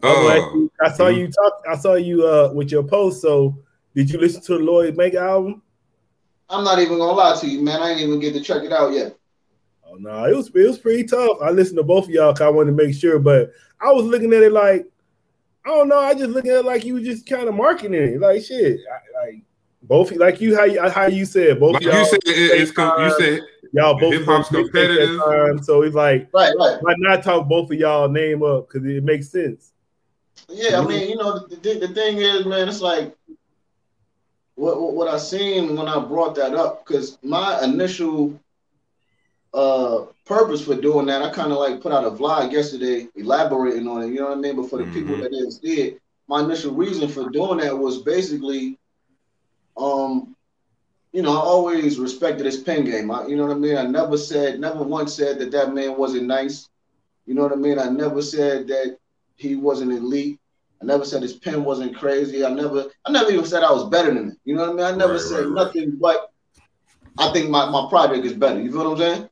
I'm 0.02 0.14
gonna 0.14 0.40
ask 0.40 0.54
Uh, 0.54 0.86
I 0.86 0.92
saw 0.92 1.08
you 1.08 1.28
talk. 1.28 1.52
I 1.68 1.76
saw 1.76 1.94
you 1.94 2.26
uh 2.26 2.52
with 2.54 2.70
your 2.70 2.82
post. 2.82 3.22
So, 3.22 3.56
did 3.94 4.10
you 4.10 4.18
listen 4.20 4.42
to 4.42 4.58
the 4.58 4.64
Lloyd 4.64 4.96
Make 4.96 5.14
album? 5.14 5.62
I'm 6.50 6.64
not 6.64 6.78
even 6.80 6.98
gonna 6.98 7.12
lie 7.12 7.36
to 7.40 7.46
you, 7.48 7.62
man. 7.62 7.80
I 7.80 7.90
ain't 7.90 8.00
even 8.00 8.20
get 8.20 8.34
to 8.34 8.40
check 8.40 8.62
it 8.62 8.72
out 8.72 8.92
yet. 8.92 9.16
Oh 9.92 9.96
no, 9.98 10.24
it 10.24 10.34
was 10.34 10.48
it 10.48 10.66
was 10.66 10.78
pretty 10.78 11.04
tough. 11.04 11.38
I 11.42 11.50
listened 11.50 11.76
to 11.78 11.82
both 11.82 12.04
of 12.04 12.10
y'all 12.10 12.32
because 12.32 12.46
I 12.46 12.50
wanted 12.50 12.76
to 12.76 12.84
make 12.84 12.94
sure, 12.94 13.18
but 13.18 13.52
I 13.80 13.92
was 13.92 14.04
looking 14.04 14.32
at 14.32 14.42
it 14.42 14.52
like 14.52 14.86
I 15.64 15.68
don't 15.68 15.88
know. 15.88 15.98
I 15.98 16.14
just 16.14 16.30
looking 16.30 16.50
at 16.50 16.58
it 16.58 16.64
like 16.64 16.84
you 16.84 16.94
were 16.94 17.00
just 17.00 17.26
kind 17.26 17.48
of 17.48 17.54
marketing 17.54 17.94
it, 17.94 18.20
like 18.20 18.42
shit. 18.42 18.80
I, 18.90 19.26
like 19.26 19.42
both 19.82 20.12
like 20.12 20.40
you 20.40 20.56
how 20.56 20.64
you 20.64 20.80
how 20.88 21.06
you 21.06 21.24
said 21.24 21.60
both 21.60 21.74
like 21.74 21.82
y'all 21.82 21.98
you 21.98 22.04
said, 22.06 22.20
it, 22.24 22.60
it's 22.60 22.70
com- 22.70 23.02
you 23.02 23.14
said 23.18 23.40
y'all 23.72 23.98
both 23.98 24.14
hip 24.14 24.24
hop's 24.24 24.50
was 24.50 24.58
on 24.58 24.62
big 24.64 24.72
competitive. 24.72 25.20
time, 25.20 25.62
so 25.62 25.82
it's 25.82 25.94
like 25.94 26.28
Right, 26.32 26.54
right. 26.58 26.78
why 26.80 26.94
not 26.98 27.22
talk 27.22 27.48
both 27.48 27.70
of 27.70 27.76
y'all 27.78 28.08
name 28.08 28.42
up 28.42 28.68
because 28.68 28.86
it 28.86 29.04
makes 29.04 29.28
sense. 29.28 29.72
Yeah, 30.48 30.80
I 30.80 30.86
mean, 30.86 31.08
you 31.08 31.16
know, 31.16 31.46
the, 31.46 31.56
the, 31.56 31.86
the 31.86 31.94
thing 31.94 32.18
is, 32.18 32.46
man, 32.46 32.68
it's 32.68 32.80
like 32.80 33.14
what, 34.54 34.80
what 34.80 34.94
what 34.94 35.08
I 35.08 35.18
seen 35.18 35.76
when 35.76 35.88
I 35.88 35.98
brought 35.98 36.34
that 36.36 36.54
up 36.54 36.86
because 36.86 37.18
my 37.22 37.62
initial 37.62 38.38
uh 39.54 40.06
purpose 40.26 40.64
for 40.64 40.74
doing 40.74 41.06
that, 41.06 41.22
I 41.22 41.30
kind 41.30 41.52
of 41.52 41.58
like 41.58 41.80
put 41.80 41.92
out 41.92 42.04
a 42.04 42.10
vlog 42.10 42.52
yesterday 42.52 43.08
elaborating 43.16 43.86
on 43.88 44.02
it. 44.02 44.08
You 44.08 44.20
know 44.20 44.28
what 44.28 44.38
I 44.38 44.40
mean? 44.40 44.56
But 44.56 44.70
for 44.70 44.78
the 44.78 44.86
people 44.86 45.16
Mhm. 45.16 45.20
that 45.20 45.30
didn't 45.30 45.52
see 45.52 45.80
it, 45.82 45.98
my 46.28 46.40
initial 46.42 46.74
reason 46.74 47.08
for 47.08 47.28
doing 47.30 47.58
that 47.58 47.76
was 47.76 48.02
basically, 48.02 48.78
um, 49.76 50.34
you 51.12 51.22
know, 51.22 51.32
I 51.32 51.40
always 51.40 51.98
respected 51.98 52.46
his 52.46 52.58
pen 52.58 52.84
game. 52.84 53.10
I, 53.10 53.26
you 53.26 53.36
know 53.36 53.46
what 53.46 53.56
I 53.56 53.58
mean? 53.58 53.76
I 53.76 53.84
never 53.84 54.16
said, 54.16 54.60
never 54.60 54.82
once 54.82 55.14
said 55.14 55.38
that 55.38 55.50
that 55.52 55.74
man 55.74 55.96
wasn't 55.96 56.26
nice. 56.26 56.68
You 57.26 57.34
know 57.34 57.42
what 57.42 57.52
I 57.52 57.56
mean? 57.56 57.78
I 57.78 57.88
never 57.88 58.22
said 58.22 58.68
that 58.68 58.96
he 59.36 59.56
wasn't 59.56 59.92
elite. 59.92 60.38
I 60.82 60.86
never 60.86 61.04
said 61.04 61.22
his 61.22 61.34
pen 61.34 61.64
wasn't 61.64 61.96
crazy. 61.96 62.44
I 62.44 62.50
never, 62.52 62.86
I 63.06 63.12
never 63.12 63.30
even 63.30 63.44
said 63.44 63.62
I 63.62 63.72
was 63.72 63.88
better 63.88 64.08
than 64.08 64.18
him. 64.30 64.36
You 64.44 64.54
know 64.56 64.62
what 64.62 64.70
I 64.70 64.74
mean? 64.74 64.94
I 64.94 64.96
never 64.96 65.18
Right, 65.18 65.20
said 65.20 65.46
right, 65.46 65.50
right. 65.50 65.72
nothing 65.72 65.98
but 66.00 66.28
I 67.18 67.32
think 67.32 67.50
my, 67.50 67.68
my 67.70 67.86
project 67.88 68.24
is 68.24 68.34
better. 68.34 68.60
You 68.60 68.70
feel 68.70 68.84
what 68.90 68.92
I'm 68.92 68.98
saying? 68.98 69.28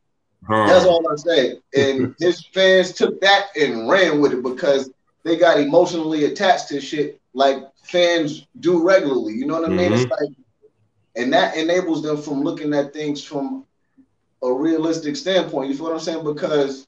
Huh, 0.46 0.66
That's 0.66 0.84
all 0.84 1.06
I 1.10 1.16
say. 1.16 1.58
And 1.76 2.14
his 2.20 2.44
fans 2.46 2.92
took 2.92 3.20
that 3.20 3.48
and 3.56 3.88
ran 3.88 4.20
with 4.20 4.32
it 4.32 4.42
because 4.42 4.90
they 5.24 5.36
got 5.36 5.60
emotionally 5.60 6.24
attached 6.24 6.68
to 6.68 6.80
shit 6.80 7.20
like 7.34 7.58
fans 7.82 8.46
do 8.60 8.82
regularly. 8.82 9.34
You 9.34 9.46
know 9.46 9.60
what 9.60 9.70
I 9.70 9.72
mean? 9.72 9.92
It's 9.92 10.02
mm-hmm. 10.02 10.10
like, 10.10 10.36
and 11.16 11.32
that 11.32 11.56
enables 11.56 12.02
them 12.02 12.20
from 12.20 12.42
looking 12.42 12.72
at 12.74 12.92
things 12.92 13.22
from 13.22 13.66
a 14.42 14.52
realistic 14.52 15.16
standpoint. 15.16 15.70
You 15.70 15.76
feel 15.76 15.86
what 15.86 15.94
I'm 15.94 16.00
saying? 16.00 16.24
Because, 16.24 16.86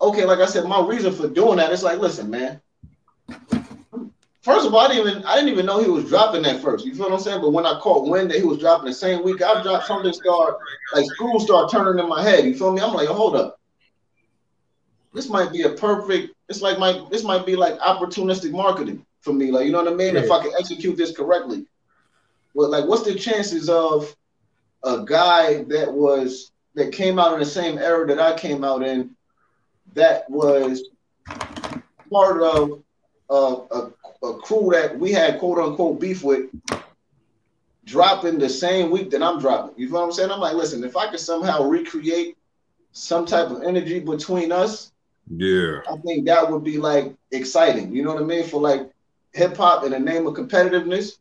okay, 0.00 0.24
like 0.24 0.38
I 0.38 0.46
said, 0.46 0.64
my 0.66 0.86
reason 0.86 1.12
for 1.12 1.28
doing 1.28 1.56
that 1.56 1.72
is 1.72 1.82
like, 1.82 1.98
listen, 1.98 2.30
man. 2.30 2.60
First 4.42 4.66
of 4.66 4.74
all, 4.74 4.80
I 4.80 4.88
didn't 4.88 5.08
even 5.08 5.24
I 5.24 5.34
didn't 5.34 5.50
even 5.50 5.66
know 5.66 5.82
he 5.82 5.90
was 5.90 6.04
dropping 6.08 6.42
that 6.42 6.62
first. 6.62 6.86
You 6.86 6.94
feel 6.94 7.06
what 7.06 7.14
I'm 7.14 7.20
saying? 7.20 7.40
But 7.40 7.50
when 7.50 7.66
I 7.66 7.78
caught 7.80 8.08
wind 8.08 8.30
that 8.30 8.38
he 8.38 8.44
was 8.44 8.58
dropping 8.58 8.86
the 8.86 8.94
same 8.94 9.24
week, 9.24 9.42
I 9.42 9.62
dropped 9.62 9.86
something 9.86 10.12
start 10.12 10.58
like 10.94 11.04
school 11.06 11.40
started 11.40 11.70
turning 11.70 12.02
in 12.02 12.08
my 12.08 12.22
head. 12.22 12.44
You 12.44 12.54
feel 12.54 12.72
me? 12.72 12.80
I'm 12.80 12.94
like, 12.94 13.08
hold 13.08 13.34
up. 13.36 13.58
This 15.12 15.28
might 15.28 15.52
be 15.52 15.62
a 15.62 15.70
perfect. 15.70 16.34
It's 16.48 16.62
like 16.62 16.78
my. 16.78 17.04
This 17.10 17.24
might 17.24 17.44
be 17.44 17.56
like 17.56 17.78
opportunistic 17.80 18.52
marketing. 18.52 19.04
for 19.20 19.32
me. 19.32 19.50
Like, 19.50 19.66
you 19.66 19.72
know 19.72 19.82
what 19.82 19.92
I 19.92 19.96
mean? 19.96 20.14
Yeah. 20.14 20.22
If 20.22 20.30
I 20.30 20.42
can 20.42 20.52
execute 20.58 20.96
this 20.96 21.16
correctly. 21.16 21.66
But 22.54 22.70
like, 22.70 22.86
what's 22.86 23.02
the 23.04 23.14
chances 23.14 23.68
of 23.68 24.14
a 24.84 25.04
guy 25.04 25.64
that 25.64 25.92
was 25.92 26.52
that 26.74 26.92
came 26.92 27.18
out 27.18 27.34
in 27.34 27.40
the 27.40 27.46
same 27.46 27.78
era 27.78 28.06
that 28.06 28.20
I 28.20 28.36
came 28.38 28.64
out 28.64 28.82
in, 28.82 29.14
that 29.94 30.28
was 30.30 30.88
part 32.10 32.42
of 32.42 32.82
uh, 33.30 33.56
a, 33.70 34.26
a 34.26 34.38
crew 34.40 34.70
that 34.72 34.98
we 34.98 35.12
had 35.12 35.38
quote 35.38 35.58
unquote 35.58 36.00
beef 36.00 36.22
with, 36.22 36.50
dropping 37.84 38.38
the 38.38 38.48
same 38.48 38.90
week 38.90 39.10
that 39.10 39.22
I'm 39.22 39.38
dropping. 39.40 39.74
You 39.78 39.88
know 39.88 40.00
what 40.00 40.04
I'm 40.04 40.12
saying? 40.12 40.30
I'm 40.30 40.40
like, 40.40 40.54
listen, 40.54 40.84
if 40.84 40.96
I 40.96 41.10
could 41.10 41.20
somehow 41.20 41.62
recreate 41.68 42.36
some 42.92 43.26
type 43.26 43.50
of 43.50 43.62
energy 43.62 44.00
between 44.00 44.52
us, 44.52 44.92
Yeah. 45.30 45.80
I 45.90 45.96
think 45.98 46.26
that 46.26 46.50
would 46.50 46.64
be 46.64 46.78
like 46.78 47.14
exciting. 47.32 47.94
You 47.94 48.02
know 48.02 48.14
what 48.14 48.22
I 48.22 48.26
mean? 48.26 48.44
For 48.44 48.60
like 48.60 48.90
hip 49.34 49.56
hop 49.56 49.84
in 49.84 49.92
the 49.92 49.98
name 49.98 50.26
of 50.26 50.34
competitiveness, 50.34 51.18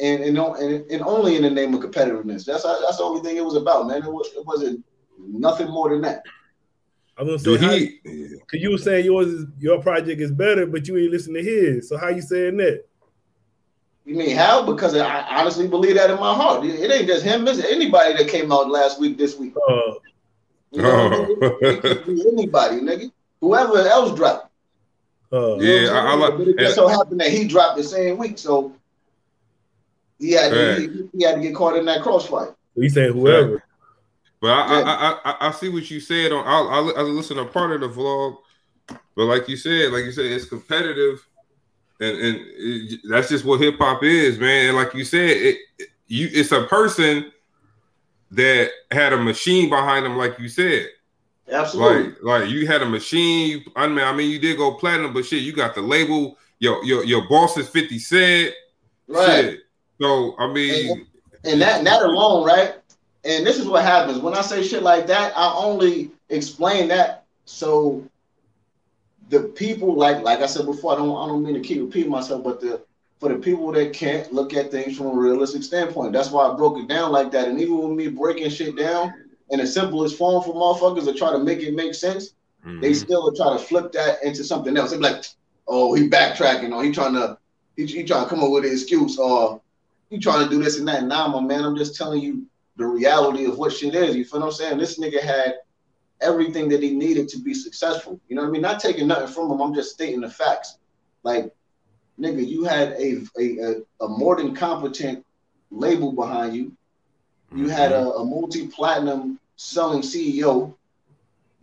and 0.00 0.22
and, 0.22 0.38
and 0.38 0.90
and 0.90 1.02
only 1.02 1.36
in 1.36 1.42
the 1.42 1.50
name 1.50 1.74
of 1.74 1.80
competitiveness. 1.80 2.44
That's 2.44 2.64
that's 2.64 2.98
the 2.98 3.04
only 3.04 3.22
thing 3.22 3.36
it 3.36 3.44
was 3.44 3.56
about, 3.56 3.86
man. 3.88 4.02
It, 4.02 4.12
was, 4.12 4.28
it 4.36 4.44
wasn't 4.44 4.84
nothing 5.18 5.68
more 5.68 5.90
than 5.90 6.02
that. 6.02 6.22
I 7.18 7.22
was 7.22 7.42
gonna 7.42 7.58
say, 7.58 7.78
he? 7.78 8.00
Yeah. 8.04 8.26
because 8.40 8.60
you 8.62 8.70
were 8.70 8.78
saying 8.78 9.04
yours 9.04 9.26
is 9.26 9.46
your 9.58 9.82
project 9.82 10.20
is 10.20 10.30
better, 10.30 10.66
but 10.66 10.86
you 10.86 10.96
ain't 10.98 11.10
listen 11.10 11.34
to 11.34 11.42
his. 11.42 11.88
So 11.88 11.96
how 11.98 12.08
you 12.08 12.22
saying 12.22 12.56
that? 12.58 12.84
You 14.04 14.14
mean 14.16 14.36
how? 14.36 14.62
Because 14.64 14.96
I 14.96 15.20
honestly 15.38 15.66
believe 15.68 15.96
that 15.96 16.10
in 16.10 16.18
my 16.20 16.32
heart. 16.34 16.64
It, 16.64 16.80
it 16.80 16.90
ain't 16.90 17.06
just 17.08 17.24
him. 17.24 17.46
It's 17.48 17.58
anybody 17.58 18.14
that 18.14 18.28
came 18.28 18.50
out 18.52 18.70
last 18.70 19.00
week, 19.00 19.18
this 19.18 19.36
week. 19.38 19.54
Uh, 19.68 19.72
You 20.70 20.82
know 20.82 21.08
what 21.08 21.12
I? 21.12 21.66
It, 21.66 21.84
it 21.84 22.02
could 22.04 22.06
be 22.06 22.24
anybody, 22.32 22.76
nigga. 22.80 23.10
Whoever 23.40 23.78
else 23.78 24.16
dropped. 24.16 24.50
uh, 25.32 25.56
You 25.56 25.56
know 25.56 25.62
Yeah, 25.62 25.90
I- 25.90 25.98
I 26.06 26.12
I'm 26.12 26.20
like- 26.20 26.28
saying? 26.34 26.38
But 26.38 26.48
it 26.48 26.58
just 26.58 26.74
so 26.76 26.88
happened 26.88 27.20
that 27.20 27.30
he 27.30 27.46
dropped 27.48 27.76
the 27.78 27.84
same 27.84 28.16
week, 28.16 28.38
so 28.38 28.72
he 30.18 30.32
had 30.32 30.52
to, 30.52 30.80
he, 30.80 31.18
he 31.18 31.24
had 31.24 31.34
to 31.36 31.40
get 31.42 31.54
caught 31.54 31.76
in 31.76 31.84
that 31.86 32.02
crossfire. 32.02 32.54
you 32.76 32.88
saying 32.88 33.12
whoever? 33.12 33.62
But 34.40 34.50
I, 34.50 34.78
Yeah. 34.78 34.84
I, 34.84 34.92
I, 34.94 35.30
I, 35.32 35.48
I 35.48 35.50
see 35.52 35.68
what 35.68 35.90
you 35.90 36.00
said 36.00 36.32
on. 36.32 36.44
I, 36.46 36.58
I, 36.78 37.00
I 37.00 37.02
listen 37.02 37.36
to 37.38 37.44
part 37.44 37.72
of 37.72 37.80
the 37.80 37.88
vlog, 37.88 38.36
but 39.16 39.24
like 39.24 39.48
you 39.48 39.56
said, 39.56 39.92
like 39.92 40.04
you 40.04 40.12
said, 40.12 40.26
it's 40.26 40.44
competitive, 40.44 41.26
and 42.00 42.16
and 42.16 42.38
it, 42.40 43.00
that's 43.10 43.28
just 43.28 43.44
what 43.44 43.60
hip 43.60 43.76
hop 43.78 44.02
is, 44.04 44.38
man. 44.38 44.68
And 44.68 44.76
like 44.76 44.94
you 44.94 45.04
said, 45.04 45.30
it, 45.30 45.56
it- 45.78 45.88
you 46.10 46.28
it's 46.32 46.52
a 46.52 46.62
person 46.64 47.30
that 48.30 48.70
had 48.90 49.12
a 49.12 49.16
machine 49.18 49.68
behind 49.68 50.06
them, 50.06 50.16
like 50.16 50.38
you 50.38 50.48
said. 50.48 50.86
Absolutely. 51.50 52.10
Like 52.22 52.42
like 52.42 52.48
you 52.50 52.66
had 52.66 52.80
a 52.82 52.86
machine. 52.88 53.48
You, 53.50 53.60
I 53.76 53.86
mean, 53.88 53.98
I 54.00 54.12
mean, 54.12 54.30
you 54.30 54.38
did 54.38 54.56
go 54.56 54.72
platinum, 54.74 55.12
but 55.12 55.26
shit, 55.26 55.42
you 55.42 55.52
got 55.52 55.74
the 55.74 55.82
label. 55.82 56.38
Your 56.60 56.82
your 56.84 57.04
your 57.04 57.28
boss 57.28 57.56
is 57.58 57.68
Fifty 57.68 57.98
Cent. 57.98 58.54
right. 59.06 59.42
Shit. 59.50 59.60
So 60.00 60.34
I 60.38 60.50
mean, 60.52 61.06
And 61.44 61.60
that 61.60 61.84
that 61.84 62.02
alone, 62.02 62.46
right? 62.46 62.76
And 63.24 63.46
this 63.46 63.58
is 63.58 63.66
what 63.66 63.84
happens 63.84 64.18
when 64.18 64.34
I 64.34 64.42
say 64.42 64.62
shit 64.62 64.82
like 64.82 65.06
that. 65.08 65.32
I 65.36 65.52
only 65.54 66.12
explain 66.28 66.88
that 66.88 67.24
so 67.44 68.04
the 69.30 69.40
people, 69.40 69.94
like 69.94 70.22
like 70.22 70.40
I 70.40 70.46
said 70.46 70.66
before, 70.66 70.92
I 70.92 70.96
don't 70.96 71.10
I 71.10 71.26
don't 71.26 71.44
mean 71.44 71.54
to 71.54 71.60
keep 71.60 71.80
repeating 71.80 72.10
myself, 72.10 72.44
but 72.44 72.60
the 72.60 72.82
for 73.18 73.28
the 73.28 73.36
people 73.36 73.72
that 73.72 73.92
can't 73.92 74.32
look 74.32 74.54
at 74.54 74.70
things 74.70 74.96
from 74.96 75.06
a 75.06 75.14
realistic 75.14 75.62
standpoint, 75.62 76.12
that's 76.12 76.30
why 76.30 76.48
I 76.48 76.56
broke 76.56 76.78
it 76.78 76.88
down 76.88 77.10
like 77.10 77.32
that. 77.32 77.48
And 77.48 77.60
even 77.60 77.78
with 77.78 77.96
me 77.96 78.08
breaking 78.08 78.50
shit 78.50 78.76
down 78.76 79.12
in 79.50 79.58
the 79.58 79.66
simplest 79.66 80.16
form 80.16 80.42
for 80.44 80.54
motherfuckers 80.54 81.04
to 81.04 81.12
try 81.12 81.32
to 81.32 81.38
make 81.38 81.60
it 81.60 81.74
make 81.74 81.94
sense, 81.94 82.34
they 82.64 82.92
mhm. 82.92 82.96
still 82.96 83.32
try 83.34 83.52
to 83.54 83.58
flip 83.58 83.92
that 83.92 84.22
into 84.22 84.44
something 84.44 84.76
else. 84.76 84.90
They're 84.90 85.00
like, 85.00 85.24
oh, 85.66 85.94
he 85.94 86.08
backtracking, 86.08 86.72
or 86.74 86.84
he 86.84 86.92
trying 86.92 87.14
to 87.14 87.38
he, 87.76 87.86
he 87.86 88.04
trying 88.04 88.24
to 88.24 88.30
come 88.30 88.42
up 88.42 88.50
with 88.50 88.64
an 88.64 88.72
excuse, 88.72 89.18
or 89.18 89.60
he 90.10 90.18
trying 90.18 90.44
to 90.44 90.50
do 90.50 90.62
this 90.62 90.78
and 90.78 90.86
that. 90.88 91.04
Nah, 91.04 91.28
my 91.28 91.40
man, 91.40 91.64
I'm 91.64 91.76
just 91.76 91.96
telling 91.96 92.20
you 92.20 92.46
the 92.78 92.86
reality 92.86 93.44
of 93.44 93.58
what 93.58 93.72
shit 93.72 93.94
is. 93.94 94.16
You 94.16 94.24
feel 94.24 94.40
what 94.40 94.46
I'm 94.46 94.52
saying? 94.52 94.78
This 94.78 94.98
nigga 94.98 95.20
had 95.20 95.56
everything 96.20 96.68
that 96.70 96.82
he 96.82 96.94
needed 96.94 97.28
to 97.30 97.38
be 97.40 97.54
successful. 97.54 98.18
You 98.28 98.36
know 98.36 98.42
what 98.42 98.48
I 98.48 98.52
mean? 98.52 98.62
Not 98.62 98.80
taking 98.80 99.06
nothing 99.08 99.28
from 99.28 99.50
him. 99.50 99.60
I'm 99.60 99.74
just 99.74 99.92
stating 99.92 100.20
the 100.22 100.30
facts. 100.30 100.78
Like, 101.24 101.52
nigga, 102.20 102.46
you 102.48 102.64
had 102.64 102.92
a 102.92 103.22
a, 103.38 103.44
a, 103.66 104.04
a 104.04 104.08
more 104.08 104.36
than 104.36 104.54
competent 104.54 105.24
label 105.70 106.12
behind 106.12 106.54
you. 106.56 106.72
You 107.54 107.68
had 107.68 107.92
a, 107.92 108.12
a 108.14 108.24
multi-platinum 108.24 109.38
selling 109.56 110.02
CEO 110.02 110.74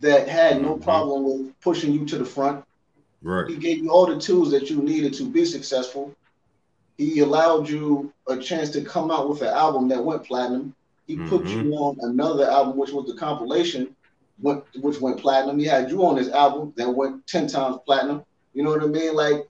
that 0.00 0.28
had 0.28 0.60
no 0.62 0.76
Mhm. 0.76 0.82
problem 0.82 1.24
with 1.24 1.60
pushing 1.60 1.92
you 1.92 2.04
to 2.06 2.18
the 2.18 2.24
front. 2.24 2.64
right. 3.22 3.48
He 3.48 3.56
gave 3.56 3.78
you 3.78 3.90
all 3.90 4.06
the 4.06 4.18
tools 4.20 4.50
that 4.50 4.68
you 4.70 4.82
needed 4.82 5.14
to 5.14 5.24
be 5.24 5.44
successful. 5.44 6.14
He 6.98 7.20
allowed 7.20 7.68
you 7.68 8.12
a 8.28 8.36
chance 8.36 8.70
to 8.70 8.82
come 8.82 9.10
out 9.10 9.28
with 9.28 9.42
an 9.42 9.48
album 9.48 9.88
that 9.88 10.04
went 10.04 10.24
platinum. 10.24 10.74
He 11.06 11.16
put 11.16 11.44
Mhm. 11.44 11.64
you 11.64 11.74
on 11.74 11.98
another 12.02 12.48
album, 12.50 12.76
which 12.76 12.90
was 12.92 13.06
the 13.06 13.14
compilation, 13.14 13.94
went, 14.40 14.64
which 14.80 15.00
went 15.00 15.20
platinum. 15.20 15.58
He 15.58 15.64
had 15.64 15.90
you 15.90 16.04
on 16.04 16.16
his 16.16 16.28
album 16.30 16.72
that 16.76 16.90
went 16.90 17.26
10 17.26 17.46
times 17.46 17.78
platinum. 17.86 18.24
You 18.54 18.64
know 18.64 18.70
what 18.70 18.82
I 18.82 18.86
mean? 18.86 19.14
Like, 19.14 19.48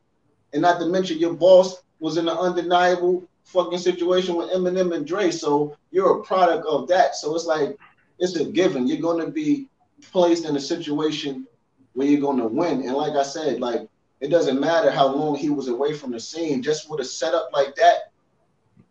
and 0.52 0.62
not 0.62 0.78
to 0.80 0.86
mention 0.86 1.18
your 1.18 1.34
boss 1.34 1.82
was 2.00 2.16
in 2.18 2.28
an 2.28 2.36
undeniable 2.36 3.24
fucking 3.44 3.78
situation 3.78 4.34
with 4.36 4.50
Eminem 4.50 4.94
and 4.94 5.06
Dre. 5.06 5.30
So 5.30 5.76
you're 5.92 6.18
a 6.18 6.22
product 6.22 6.66
of 6.66 6.88
that. 6.88 7.14
So 7.14 7.34
it's 7.34 7.46
like, 7.46 7.78
it's 8.18 8.36
a 8.36 8.44
given. 8.44 8.86
You're 8.86 9.00
going 9.00 9.24
to 9.24 9.30
be 9.30 9.68
placed 10.12 10.44
in 10.44 10.56
a 10.56 10.60
situation 10.60 11.46
where 11.94 12.06
you're 12.06 12.20
going 12.20 12.38
to 12.38 12.48
win. 12.48 12.82
And 12.82 12.94
like 12.94 13.14
I 13.14 13.22
said, 13.22 13.60
like, 13.60 13.88
it 14.20 14.28
doesn't 14.28 14.60
matter 14.60 14.90
how 14.90 15.06
long 15.08 15.36
he 15.36 15.50
was 15.50 15.68
away 15.68 15.92
from 15.94 16.10
the 16.12 16.20
scene. 16.20 16.62
Just 16.62 16.90
with 16.90 17.00
a 17.00 17.04
setup 17.04 17.50
like 17.52 17.74
that, 17.76 18.12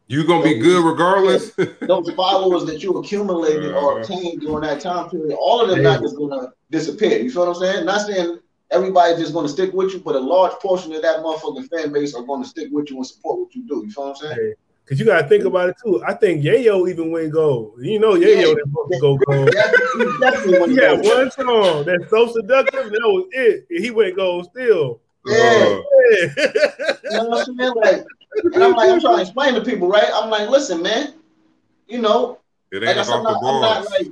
You 0.07 0.25
gonna 0.27 0.43
be 0.43 0.59
good 0.59 0.85
regardless. 0.85 1.51
those 1.81 2.11
followers 2.11 2.65
that 2.65 2.83
you 2.83 2.91
accumulated 2.97 3.73
or 3.73 4.01
obtained 4.01 4.41
during 4.41 4.61
that 4.61 4.79
time 4.79 5.09
period, 5.09 5.35
all 5.39 5.61
of 5.61 5.69
them 5.69 5.81
not 5.81 6.01
just 6.01 6.15
gonna 6.15 6.49
disappear. 6.69 7.17
You 7.19 7.31
feel 7.31 7.47
what 7.47 7.55
I'm 7.55 7.61
saying? 7.61 7.85
Not 7.85 8.01
saying 8.05 8.39
everybody's 8.69 9.17
just 9.19 9.33
gonna 9.33 9.49
stick 9.49 9.73
with 9.73 9.93
you, 9.93 9.99
but 9.99 10.15
a 10.15 10.19
large 10.19 10.53
portion 10.53 10.93
of 10.93 11.01
that 11.01 11.19
motherfucking 11.21 11.69
fan 11.69 11.91
base 11.91 12.13
are 12.13 12.23
gonna 12.23 12.45
stick 12.45 12.69
with 12.71 12.91
you 12.91 12.97
and 12.97 13.07
support 13.07 13.39
what 13.39 13.55
you 13.55 13.67
do. 13.67 13.83
You 13.83 13.91
feel 13.91 14.09
what 14.09 14.21
I'm 14.21 14.35
saying? 14.35 14.53
Cause 14.87 14.99
you 14.99 15.05
gotta 15.05 15.27
think 15.27 15.45
about 15.45 15.69
it 15.69 15.75
too. 15.83 16.03
I 16.05 16.13
think 16.13 16.43
Yayo 16.43 16.87
even 16.87 17.09
went 17.09 17.33
gold. 17.33 17.73
You 17.79 17.97
know 17.97 18.13
Yayo 18.13 18.35
Yeah. 18.35 18.53
didn't 18.53 19.01
go 19.01 19.17
gold. 19.17 19.51
Definitely, 19.51 20.19
definitely 20.19 20.75
He 20.75 20.79
had 20.81 21.03
one 21.03 21.31
song 21.31 21.85
that's 21.85 22.07
so 22.11 22.27
seductive, 22.31 22.81
and 22.81 22.91
that 22.91 23.01
was 23.01 23.25
it. 23.31 23.65
And 23.71 23.83
he 23.83 23.89
went 23.89 24.15
gold 24.15 24.45
still. 24.51 25.01
Yeah. 25.25 25.35
Uh, 25.37 25.81
Yeah. 26.11 26.27
You 27.03 27.17
know 27.17 27.29
what 27.29 27.47
I'm 27.49 27.57
saying? 27.57 27.73
Like, 27.81 28.05
and 28.43 28.63
I'm 28.63 28.73
like, 28.73 28.89
I'm 28.89 28.99
trying 28.99 29.17
to 29.17 29.21
explain 29.21 29.53
to 29.55 29.61
people, 29.61 29.87
right? 29.87 30.09
I'm 30.13 30.29
like, 30.29 30.49
listen, 30.49 30.81
man, 30.81 31.13
you 31.87 31.99
know, 31.99 32.39
it 32.71 32.83
ain't 32.83 33.05
said, 33.05 33.15
about 33.15 33.17
I'm 33.17 33.23
the 33.23 33.31
not, 33.31 33.53
I'm 33.53 33.61
not 33.61 33.85
like 33.91 34.07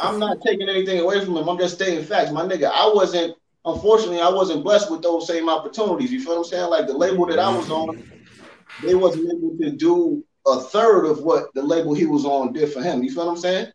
I'm 0.00 0.18
not 0.18 0.36
taking 0.44 0.68
anything 0.68 1.00
away 1.00 1.24
from 1.24 1.36
him. 1.36 1.48
I'm 1.48 1.58
just 1.58 1.74
stating 1.74 2.04
facts. 2.04 2.30
My 2.30 2.42
nigga, 2.42 2.70
I 2.72 2.90
wasn't 2.92 3.36
unfortunately 3.64 4.20
I 4.20 4.28
wasn't 4.28 4.64
blessed 4.64 4.90
with 4.90 5.02
those 5.02 5.26
same 5.26 5.48
opportunities. 5.48 6.10
You 6.12 6.20
feel 6.20 6.32
what 6.32 6.38
I'm 6.38 6.44
saying? 6.44 6.70
Like 6.70 6.86
the 6.86 6.96
label 6.96 7.26
that 7.26 7.38
I 7.38 7.48
was 7.50 7.70
on, 7.70 8.02
they 8.82 8.94
wasn't 8.94 9.30
able 9.32 9.56
to 9.58 9.70
do 9.70 10.24
a 10.46 10.60
third 10.60 11.06
of 11.06 11.22
what 11.22 11.54
the 11.54 11.62
label 11.62 11.94
he 11.94 12.06
was 12.06 12.24
on 12.24 12.52
did 12.52 12.72
for 12.72 12.82
him. 12.82 13.02
You 13.02 13.12
feel 13.12 13.26
what 13.26 13.32
I'm 13.32 13.38
saying? 13.38 13.66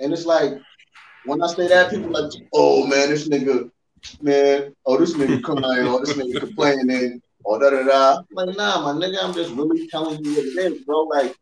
And 0.00 0.12
it's 0.12 0.26
like 0.26 0.52
when 1.24 1.42
I 1.42 1.46
say 1.46 1.68
that, 1.68 1.90
people 1.90 2.10
like, 2.10 2.30
oh 2.52 2.86
man, 2.86 3.10
this 3.10 3.28
nigga, 3.28 3.70
man, 4.20 4.74
oh 4.86 4.98
this 4.98 5.14
nigga 5.14 5.42
crying, 5.42 5.86
or 5.86 6.00
this 6.04 6.16
nigga 6.16 6.40
complaining, 6.40 7.22
or 7.44 7.58
da 7.58 7.70
da 7.70 7.82
da. 7.84 8.22
Like, 8.32 8.56
nah, 8.56 8.92
my 8.92 9.06
nigga, 9.06 9.22
I'm 9.22 9.34
just 9.34 9.52
really 9.52 9.86
telling 9.88 10.24
you 10.24 10.34
what 10.34 10.44
it 10.44 10.72
is, 10.72 10.82
bro. 10.82 11.02
Like, 11.02 11.36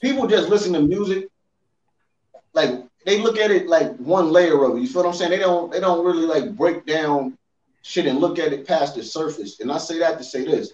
people 0.00 0.26
just 0.26 0.48
listen 0.48 0.72
to 0.74 0.80
music, 0.80 1.28
like 2.52 2.70
they 3.06 3.20
look 3.20 3.38
at 3.38 3.50
it 3.50 3.66
like 3.66 3.96
one 3.96 4.30
layer 4.30 4.64
of 4.64 4.76
it. 4.76 4.80
You 4.80 4.86
feel 4.86 5.02
what 5.02 5.08
I'm 5.08 5.14
saying? 5.14 5.30
They 5.30 5.38
don't 5.38 5.72
they 5.72 5.80
don't 5.80 6.04
really 6.04 6.26
like 6.26 6.56
break 6.56 6.86
down 6.86 7.36
shit 7.82 8.06
and 8.06 8.18
look 8.18 8.38
at 8.38 8.52
it 8.52 8.66
past 8.66 8.94
the 8.94 9.02
surface. 9.02 9.60
And 9.60 9.72
I 9.72 9.78
say 9.78 9.98
that 9.98 10.18
to 10.18 10.24
say 10.24 10.44
this. 10.44 10.72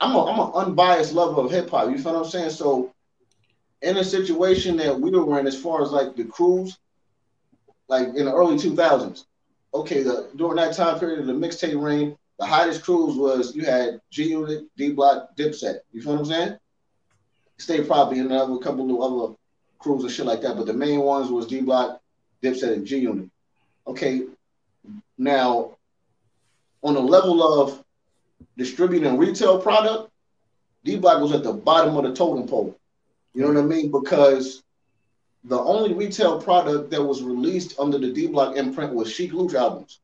I'm 0.00 0.14
a 0.14 0.24
I'm 0.24 0.40
an 0.40 0.52
unbiased 0.54 1.12
lover 1.12 1.42
of 1.42 1.50
hip 1.50 1.70
hop. 1.70 1.90
You 1.90 1.98
feel 1.98 2.14
what 2.14 2.24
I'm 2.24 2.30
saying? 2.30 2.50
So 2.50 2.92
in 3.82 3.96
a 3.96 4.04
situation 4.04 4.76
that 4.78 4.98
we 4.98 5.10
were 5.10 5.38
in 5.38 5.46
as 5.46 5.60
far 5.60 5.82
as 5.82 5.90
like 5.90 6.16
the 6.16 6.24
crews, 6.24 6.78
like 7.88 8.08
in 8.08 8.26
the 8.26 8.32
early 8.32 8.56
2000s, 8.56 9.24
okay, 9.74 10.02
the 10.02 10.30
during 10.36 10.56
that 10.56 10.74
time 10.74 10.98
period 10.98 11.20
of 11.20 11.26
the 11.26 11.32
mixtape 11.32 11.80
reign, 11.80 12.16
the 12.42 12.48
hottest 12.48 12.82
crews 12.82 13.14
was 13.14 13.54
you 13.54 13.64
had 13.64 14.00
G 14.10 14.30
Unit, 14.30 14.64
D 14.76 14.90
Block, 14.90 15.36
Dipset. 15.36 15.78
You 15.92 16.02
feel 16.02 16.14
what 16.14 16.18
I'm 16.22 16.24
saying? 16.24 16.58
Stay 17.58 17.84
probably 17.84 18.18
in 18.18 18.26
another 18.26 18.58
couple 18.58 18.90
of 18.90 19.12
other 19.12 19.36
crews 19.78 20.02
and 20.02 20.12
shit 20.12 20.26
like 20.26 20.42
that, 20.42 20.56
but 20.56 20.66
the 20.66 20.72
main 20.72 20.98
ones 21.02 21.30
was 21.30 21.46
D 21.46 21.60
Block, 21.60 22.00
Dipset, 22.42 22.72
and 22.72 22.84
G 22.84 22.98
Unit. 22.98 23.30
Okay, 23.86 24.22
now 25.16 25.76
on 26.82 26.94
the 26.94 27.00
level 27.00 27.60
of 27.60 27.84
distributing 28.58 29.16
retail 29.16 29.60
product, 29.60 30.10
D 30.82 30.96
Block 30.96 31.22
was 31.22 31.30
at 31.30 31.44
the 31.44 31.52
bottom 31.52 31.96
of 31.96 32.02
the 32.02 32.12
totem 32.12 32.48
pole. 32.48 32.76
You 33.34 33.42
know 33.42 33.52
what 33.52 33.58
I 33.58 33.62
mean? 33.62 33.92
Because 33.92 34.64
the 35.44 35.60
only 35.60 35.94
retail 35.94 36.42
product 36.42 36.90
that 36.90 37.04
was 37.04 37.22
released 37.22 37.78
under 37.78 37.98
the 37.98 38.12
D 38.12 38.26
Block 38.26 38.56
imprint 38.56 38.92
was 38.92 39.12
Sheek 39.12 39.32
Louch 39.32 39.54
albums. 39.54 40.00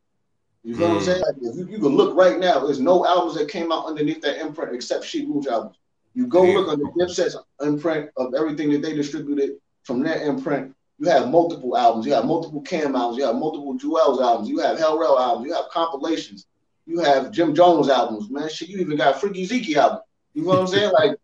You 0.64 0.74
feel 0.76 0.88
what 0.88 0.96
I'm 0.96 1.02
Mm. 1.02 1.04
saying? 1.04 1.22
Like 1.22 1.36
if 1.42 1.56
you, 1.56 1.66
you 1.66 1.78
can 1.78 1.96
look 1.96 2.16
right 2.16 2.38
now, 2.38 2.58
there's 2.60 2.80
no 2.80 3.06
albums 3.06 3.36
that 3.38 3.48
came 3.48 3.72
out 3.72 3.86
underneath 3.86 4.20
that 4.22 4.40
imprint 4.40 4.74
except 4.74 5.04
Sheek 5.04 5.26
Louch 5.28 5.46
albums. 5.46 5.76
You 6.14 6.26
go 6.26 6.42
look 6.42 6.68
on 6.68 6.78
the 6.80 6.90
Dipset's 6.98 7.36
imprint 7.62 8.10
of 8.16 8.34
everything 8.34 8.70
that 8.72 8.82
they 8.82 8.94
distributed 8.94 9.52
from 9.84 10.02
their 10.02 10.20
imprint. 10.22 10.74
You 10.98 11.08
have 11.08 11.30
multiple 11.30 11.76
albums. 11.76 12.06
You 12.06 12.12
have 12.14 12.24
multiple 12.24 12.60
Cam 12.62 12.96
albums. 12.96 13.18
You 13.18 13.24
have 13.24 13.36
multiple 13.36 13.78
Juelz 13.78 14.20
albums. 14.20 14.48
You 14.48 14.58
have 14.58 14.78
Hell 14.78 14.98
Rell 14.98 15.16
albums. 15.18 15.46
You 15.46 15.54
have 15.54 15.66
compilations. 15.70 16.46
You 16.86 16.98
have 17.00 17.30
Jim 17.30 17.54
Jones 17.54 17.88
albums, 17.88 18.28
man. 18.30 18.48
Shit, 18.48 18.68
you 18.68 18.78
even 18.78 18.96
got 18.96 19.20
Freaky 19.20 19.44
Zeke 19.44 19.76
album. 19.76 20.00
You 20.34 20.42
know 20.42 20.48
what 20.48 20.58
I'm 20.60 20.66
saying? 20.66 20.90
Like, 20.92 21.16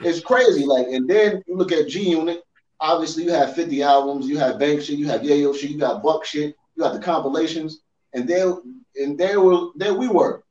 it's 0.00 0.20
crazy. 0.20 0.66
Like, 0.66 0.88
and 0.88 1.08
then 1.08 1.42
you 1.46 1.56
look 1.56 1.72
at 1.72 1.88
G 1.88 2.10
Unit. 2.10 2.42
Obviously, 2.80 3.24
you 3.24 3.30
have 3.30 3.54
50 3.54 3.82
albums. 3.82 4.26
You 4.26 4.36
have 4.38 4.58
Bank 4.58 4.82
shit. 4.82 4.98
You 4.98 5.06
have 5.06 5.22
Yayo 5.22 5.56
shit. 5.58 5.70
You 5.70 5.78
got 5.78 6.02
Buck 6.02 6.24
shit. 6.26 6.54
You 6.76 6.82
got 6.82 6.92
the 6.92 6.98
compilations. 7.00 7.80
And 8.14 8.28
there, 8.28 8.54
and 8.96 9.18
there 9.18 9.40
were 9.40 9.68
there 9.74 9.94
we 9.94 10.08
were 10.08 10.42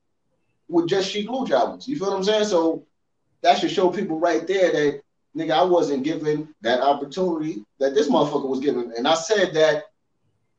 with 0.68 0.88
just 0.88 1.10
Sheek 1.10 1.30
Louch 1.30 1.52
albums. 1.52 1.88
You 1.88 1.98
feel 1.98 2.10
what 2.10 2.18
I'm 2.18 2.24
saying? 2.24 2.46
So 2.46 2.86
that 3.42 3.60
should 3.60 3.72
show 3.72 3.90
people 3.90 4.20
right 4.20 4.46
there 4.46 4.72
that 4.72 5.02
nigga, 5.36 5.52
I 5.52 5.64
wasn't 5.64 6.04
given 6.04 6.54
that 6.62 6.82
opportunity 6.82 7.66
that 7.80 7.94
this 7.94 8.10
motherfucker 8.10 8.48
was 8.48 8.60
given. 8.60 8.94
And 8.98 9.08
I 9.08 9.16
said 9.16 9.54
that 9.56 9.86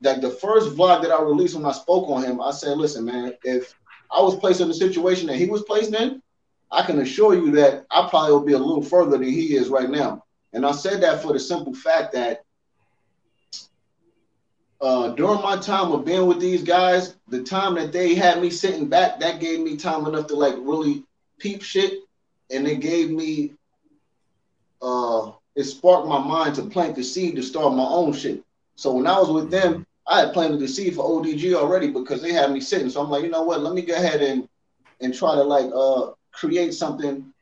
that 0.01 0.21
the 0.21 0.29
first 0.29 0.75
vlog 0.75 1.01
that 1.01 1.11
I 1.11 1.21
released 1.21 1.55
when 1.55 1.65
I 1.65 1.71
spoke 1.71 2.09
on 2.09 2.23
him, 2.23 2.41
I 2.41 2.51
said, 2.51 2.77
listen, 2.77 3.05
man, 3.05 3.33
if 3.43 3.73
I 4.11 4.21
was 4.21 4.35
placed 4.35 4.61
in 4.61 4.67
the 4.67 4.73
situation 4.73 5.27
that 5.27 5.37
he 5.37 5.47
was 5.47 5.63
placed 5.63 5.93
in, 5.93 6.21
I 6.71 6.83
can 6.83 6.99
assure 6.99 7.33
you 7.33 7.51
that 7.51 7.85
I 7.89 8.07
probably 8.09 8.31
will 8.31 8.45
be 8.45 8.53
a 8.53 8.57
little 8.57 8.83
further 8.83 9.11
than 9.11 9.23
he 9.23 9.55
is 9.55 9.69
right 9.69 9.89
now. 9.89 10.23
And 10.53 10.65
I 10.65 10.71
said 10.71 11.01
that 11.01 11.21
for 11.21 11.33
the 11.33 11.39
simple 11.39 11.73
fact 11.73 12.13
that 12.13 12.44
uh, 14.81 15.09
during 15.09 15.41
my 15.41 15.57
time 15.57 15.91
of 15.91 16.05
being 16.05 16.25
with 16.25 16.39
these 16.39 16.63
guys, 16.63 17.15
the 17.29 17.43
time 17.43 17.75
that 17.75 17.91
they 17.91 18.13
had 18.13 18.41
me 18.41 18.49
sitting 18.49 18.87
back, 18.87 19.19
that 19.19 19.39
gave 19.39 19.59
me 19.59 19.77
time 19.77 20.05
enough 20.05 20.27
to 20.27 20.35
like 20.35 20.55
really 20.59 21.03
peep 21.39 21.61
shit, 21.61 21.99
and 22.51 22.67
it 22.67 22.79
gave 22.79 23.09
me, 23.09 23.53
uh, 24.81 25.31
it 25.55 25.63
sparked 25.63 26.07
my 26.07 26.19
mind 26.19 26.55
to 26.55 26.63
plant 26.63 26.95
the 26.95 27.03
seed 27.03 27.35
to 27.35 27.43
start 27.43 27.73
my 27.73 27.85
own 27.85 28.13
shit. 28.13 28.43
So 28.75 28.93
when 28.93 29.07
I 29.07 29.17
was 29.17 29.31
with 29.31 29.49
them, 29.49 29.85
I 30.07 30.19
had 30.19 30.33
planted 30.33 30.59
the 30.59 30.67
seed 30.67 30.95
for 30.95 31.03
ODG 31.05 31.53
already 31.53 31.89
because 31.89 32.21
they 32.21 32.33
had 32.33 32.51
me 32.51 32.59
sitting. 32.59 32.89
So 32.89 33.01
I'm 33.01 33.09
like, 33.09 33.23
you 33.23 33.29
know 33.29 33.43
what? 33.43 33.61
Let 33.61 33.73
me 33.73 33.81
go 33.81 33.95
ahead 33.95 34.21
and 34.21 34.47
and 35.01 35.13
try 35.13 35.35
to 35.35 35.43
like 35.43 35.69
uh 35.73 36.11
create 36.31 36.73
something 36.73 37.33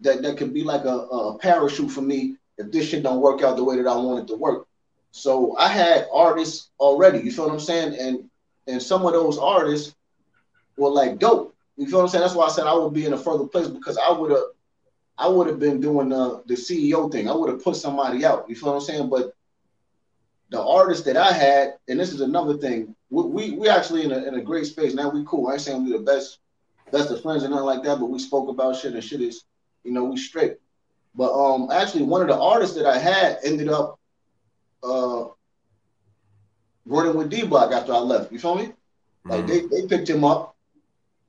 that 0.00 0.22
that 0.22 0.36
could 0.36 0.52
be 0.52 0.62
like 0.62 0.84
a, 0.84 0.88
a 0.88 1.38
parachute 1.38 1.90
for 1.90 2.02
me 2.02 2.36
if 2.58 2.70
this 2.70 2.88
shit 2.88 3.02
don't 3.02 3.20
work 3.20 3.42
out 3.42 3.56
the 3.56 3.64
way 3.64 3.76
that 3.76 3.86
I 3.86 3.96
want 3.96 4.24
it 4.24 4.32
to 4.32 4.36
work. 4.36 4.66
So 5.12 5.56
I 5.58 5.68
had 5.68 6.08
artists 6.12 6.70
already, 6.80 7.20
you 7.20 7.30
feel 7.30 7.46
what 7.46 7.54
I'm 7.54 7.60
saying? 7.60 7.96
And 7.98 8.30
and 8.66 8.82
some 8.82 9.04
of 9.04 9.12
those 9.12 9.38
artists 9.38 9.94
were 10.76 10.90
like 10.90 11.18
dope. 11.18 11.54
You 11.76 11.86
feel 11.86 11.98
what 11.98 12.04
I'm 12.04 12.08
saying? 12.08 12.22
That's 12.22 12.34
why 12.34 12.46
I 12.46 12.50
said 12.50 12.66
I 12.66 12.74
would 12.74 12.94
be 12.94 13.06
in 13.06 13.12
a 13.12 13.18
further 13.18 13.44
place 13.44 13.68
because 13.68 13.98
I 13.98 14.10
would 14.10 14.30
have 14.30 14.44
I 15.18 15.28
would 15.28 15.46
have 15.46 15.60
been 15.60 15.80
doing 15.80 16.08
the 16.08 16.42
the 16.46 16.54
CEO 16.54 17.12
thing. 17.12 17.28
I 17.28 17.34
would 17.34 17.50
have 17.50 17.62
put 17.62 17.76
somebody 17.76 18.24
out. 18.24 18.46
You 18.48 18.56
feel 18.56 18.70
what 18.70 18.76
I'm 18.76 18.80
saying? 18.80 19.10
But 19.10 19.34
the 20.50 20.62
artists 20.62 21.04
that 21.04 21.16
I 21.16 21.32
had, 21.32 21.74
and 21.88 22.00
this 22.00 22.12
is 22.12 22.22
another 22.22 22.56
thing, 22.56 22.94
we 23.10 23.22
we, 23.24 23.50
we 23.52 23.68
actually 23.68 24.04
in 24.04 24.12
a, 24.12 24.24
in 24.24 24.34
a 24.34 24.42
great 24.42 24.66
space 24.66 24.94
now. 24.94 25.10
We 25.10 25.24
cool. 25.26 25.48
I 25.48 25.52
ain't 25.52 25.60
saying 25.60 25.84
we 25.84 25.92
the 25.92 25.98
best 25.98 26.38
best 26.90 27.10
of 27.10 27.20
friends 27.22 27.42
and 27.42 27.52
nothing 27.52 27.66
like 27.66 27.82
that, 27.82 28.00
but 28.00 28.06
we 28.06 28.18
spoke 28.18 28.48
about 28.48 28.76
shit 28.76 28.94
and 28.94 29.04
shit 29.04 29.20
is, 29.20 29.44
you 29.84 29.92
know, 29.92 30.04
we 30.04 30.16
straight. 30.16 30.56
But 31.14 31.32
um, 31.32 31.70
actually, 31.70 32.04
one 32.04 32.22
of 32.22 32.28
the 32.28 32.38
artists 32.38 32.76
that 32.76 32.86
I 32.86 32.98
had 32.98 33.38
ended 33.44 33.68
up 33.68 33.98
uh 34.82 35.24
running 36.86 37.14
with 37.16 37.30
D 37.30 37.46
Block 37.46 37.72
after 37.72 37.92
I 37.92 37.98
left. 37.98 38.32
You 38.32 38.38
feel 38.38 38.56
me? 38.56 38.72
Like 39.24 39.46
they, 39.46 39.60
they 39.60 39.86
picked 39.86 40.10
him 40.10 40.24
up 40.24 40.56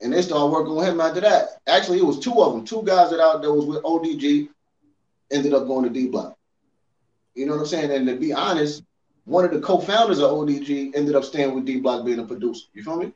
and 0.02 0.12
they 0.12 0.22
started 0.22 0.52
working 0.52 0.76
with 0.76 0.88
him 0.88 1.00
after 1.00 1.22
that. 1.22 1.62
Actually, 1.68 2.00
it 2.00 2.06
was 2.06 2.20
two 2.20 2.42
of 2.42 2.54
them, 2.54 2.66
two 2.66 2.84
guys 2.84 3.12
that 3.12 3.20
out 3.20 3.42
there 3.42 3.54
was 3.54 3.66
with 3.66 3.84
ODG, 3.84 4.50
ended 5.32 5.54
up 5.54 5.68
going 5.68 5.84
to 5.84 5.90
D 5.90 6.08
Block. 6.08 6.38
You 7.36 7.46
know 7.46 7.54
what 7.54 7.62
I'm 7.62 7.68
saying? 7.68 7.92
And 7.92 8.08
to 8.08 8.16
be 8.16 8.34
honest, 8.34 8.84
one 9.26 9.46
of 9.46 9.52
the 9.52 9.62
co-founders 9.62 10.20
of 10.20 10.32
ODG 10.32 10.96
ended 10.96 11.16
up 11.16 11.24
staying 11.24 11.54
with 11.54 11.66
D 11.66 11.80
Block 11.80 12.06
being 12.06 12.20
a 12.20 12.26
producer. 12.26 12.66
You 12.74 12.84
feel 12.84 12.98
me? 12.98 13.14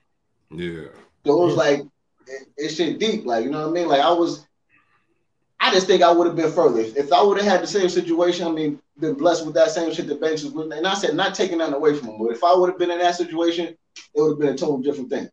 Yeah. 0.51 0.89
So 1.25 1.41
it 1.41 1.45
was 1.45 1.55
like 1.55 1.81
it, 2.27 2.47
it 2.55 2.69
shit 2.69 2.99
deep, 2.99 3.25
like 3.25 3.43
you 3.43 3.51
know 3.51 3.61
what 3.63 3.69
I 3.69 3.73
mean. 3.73 3.87
Like 3.87 4.01
I 4.01 4.11
was, 4.11 4.45
I 5.59 5.73
just 5.73 5.87
think 5.87 6.01
I 6.01 6.11
would 6.11 6.27
have 6.27 6.35
been 6.35 6.51
further 6.51 6.79
if, 6.79 6.95
if 6.95 7.11
I 7.11 7.21
would 7.21 7.37
have 7.37 7.47
had 7.47 7.61
the 7.63 7.67
same 7.67 7.89
situation. 7.89 8.47
I 8.47 8.51
mean, 8.51 8.81
been 8.99 9.13
blessed 9.13 9.45
with 9.45 9.55
that 9.55 9.71
same 9.71 9.93
shit 9.93 10.07
that 10.07 10.21
Banks 10.21 10.43
was 10.43 10.53
with, 10.53 10.71
and 10.71 10.87
I 10.87 10.93
said 10.93 11.15
not 11.15 11.35
taking 11.35 11.59
that 11.59 11.73
away 11.73 11.95
from 11.95 12.09
him, 12.09 12.17
but 12.19 12.31
if 12.31 12.43
I 12.43 12.53
would 12.55 12.69
have 12.69 12.79
been 12.79 12.91
in 12.91 12.99
that 12.99 13.15
situation, 13.15 13.67
it 13.67 13.77
would 14.15 14.31
have 14.31 14.39
been 14.39 14.49
a 14.49 14.57
total 14.57 14.79
different 14.79 15.09
thing. 15.09 15.29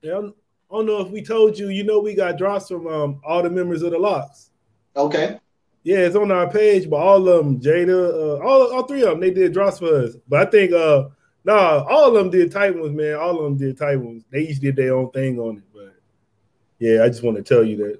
Yeah, 0.00 0.18
I 0.18 0.74
don't 0.74 0.86
know 0.86 1.00
if 1.00 1.10
we 1.10 1.22
told 1.22 1.58
you. 1.58 1.68
You 1.68 1.84
know, 1.84 2.00
we 2.00 2.14
got 2.14 2.38
drops 2.38 2.68
from 2.68 2.86
um, 2.86 3.20
all 3.24 3.42
the 3.42 3.50
members 3.50 3.82
of 3.82 3.92
the 3.92 3.98
LOX. 3.98 4.50
Okay, 4.96 5.38
Yeah, 5.82 5.98
it's 5.98 6.16
on 6.16 6.30
our 6.32 6.50
page, 6.50 6.88
but 6.88 6.96
all 6.96 7.28
of 7.28 7.44
them, 7.44 7.60
Jada, 7.60 7.90
uh, 7.90 8.44
all 8.44 8.72
all 8.72 8.82
three 8.84 9.02
of 9.02 9.10
them, 9.10 9.20
they 9.20 9.30
did 9.30 9.52
drops 9.52 9.78
for 9.78 10.04
us. 10.04 10.16
But 10.28 10.48
I 10.48 10.50
think, 10.50 10.72
uh, 10.72 11.08
nah, 11.44 11.84
all 11.88 12.08
of 12.08 12.14
them 12.14 12.30
did 12.30 12.52
tight 12.52 12.76
ones, 12.76 12.94
man. 12.94 13.14
All 13.14 13.38
of 13.38 13.44
them 13.44 13.56
did 13.56 13.78
tight 13.78 13.96
ones. 13.96 14.24
They 14.30 14.40
each 14.40 14.60
did 14.60 14.76
their 14.76 14.94
own 14.96 15.10
thing 15.10 15.38
on 15.38 15.58
it. 15.58 15.64
But 15.72 15.94
yeah, 16.78 17.04
I 17.04 17.08
just 17.08 17.22
want 17.22 17.36
to 17.36 17.42
tell 17.42 17.64
you 17.64 17.76
that. 17.78 17.98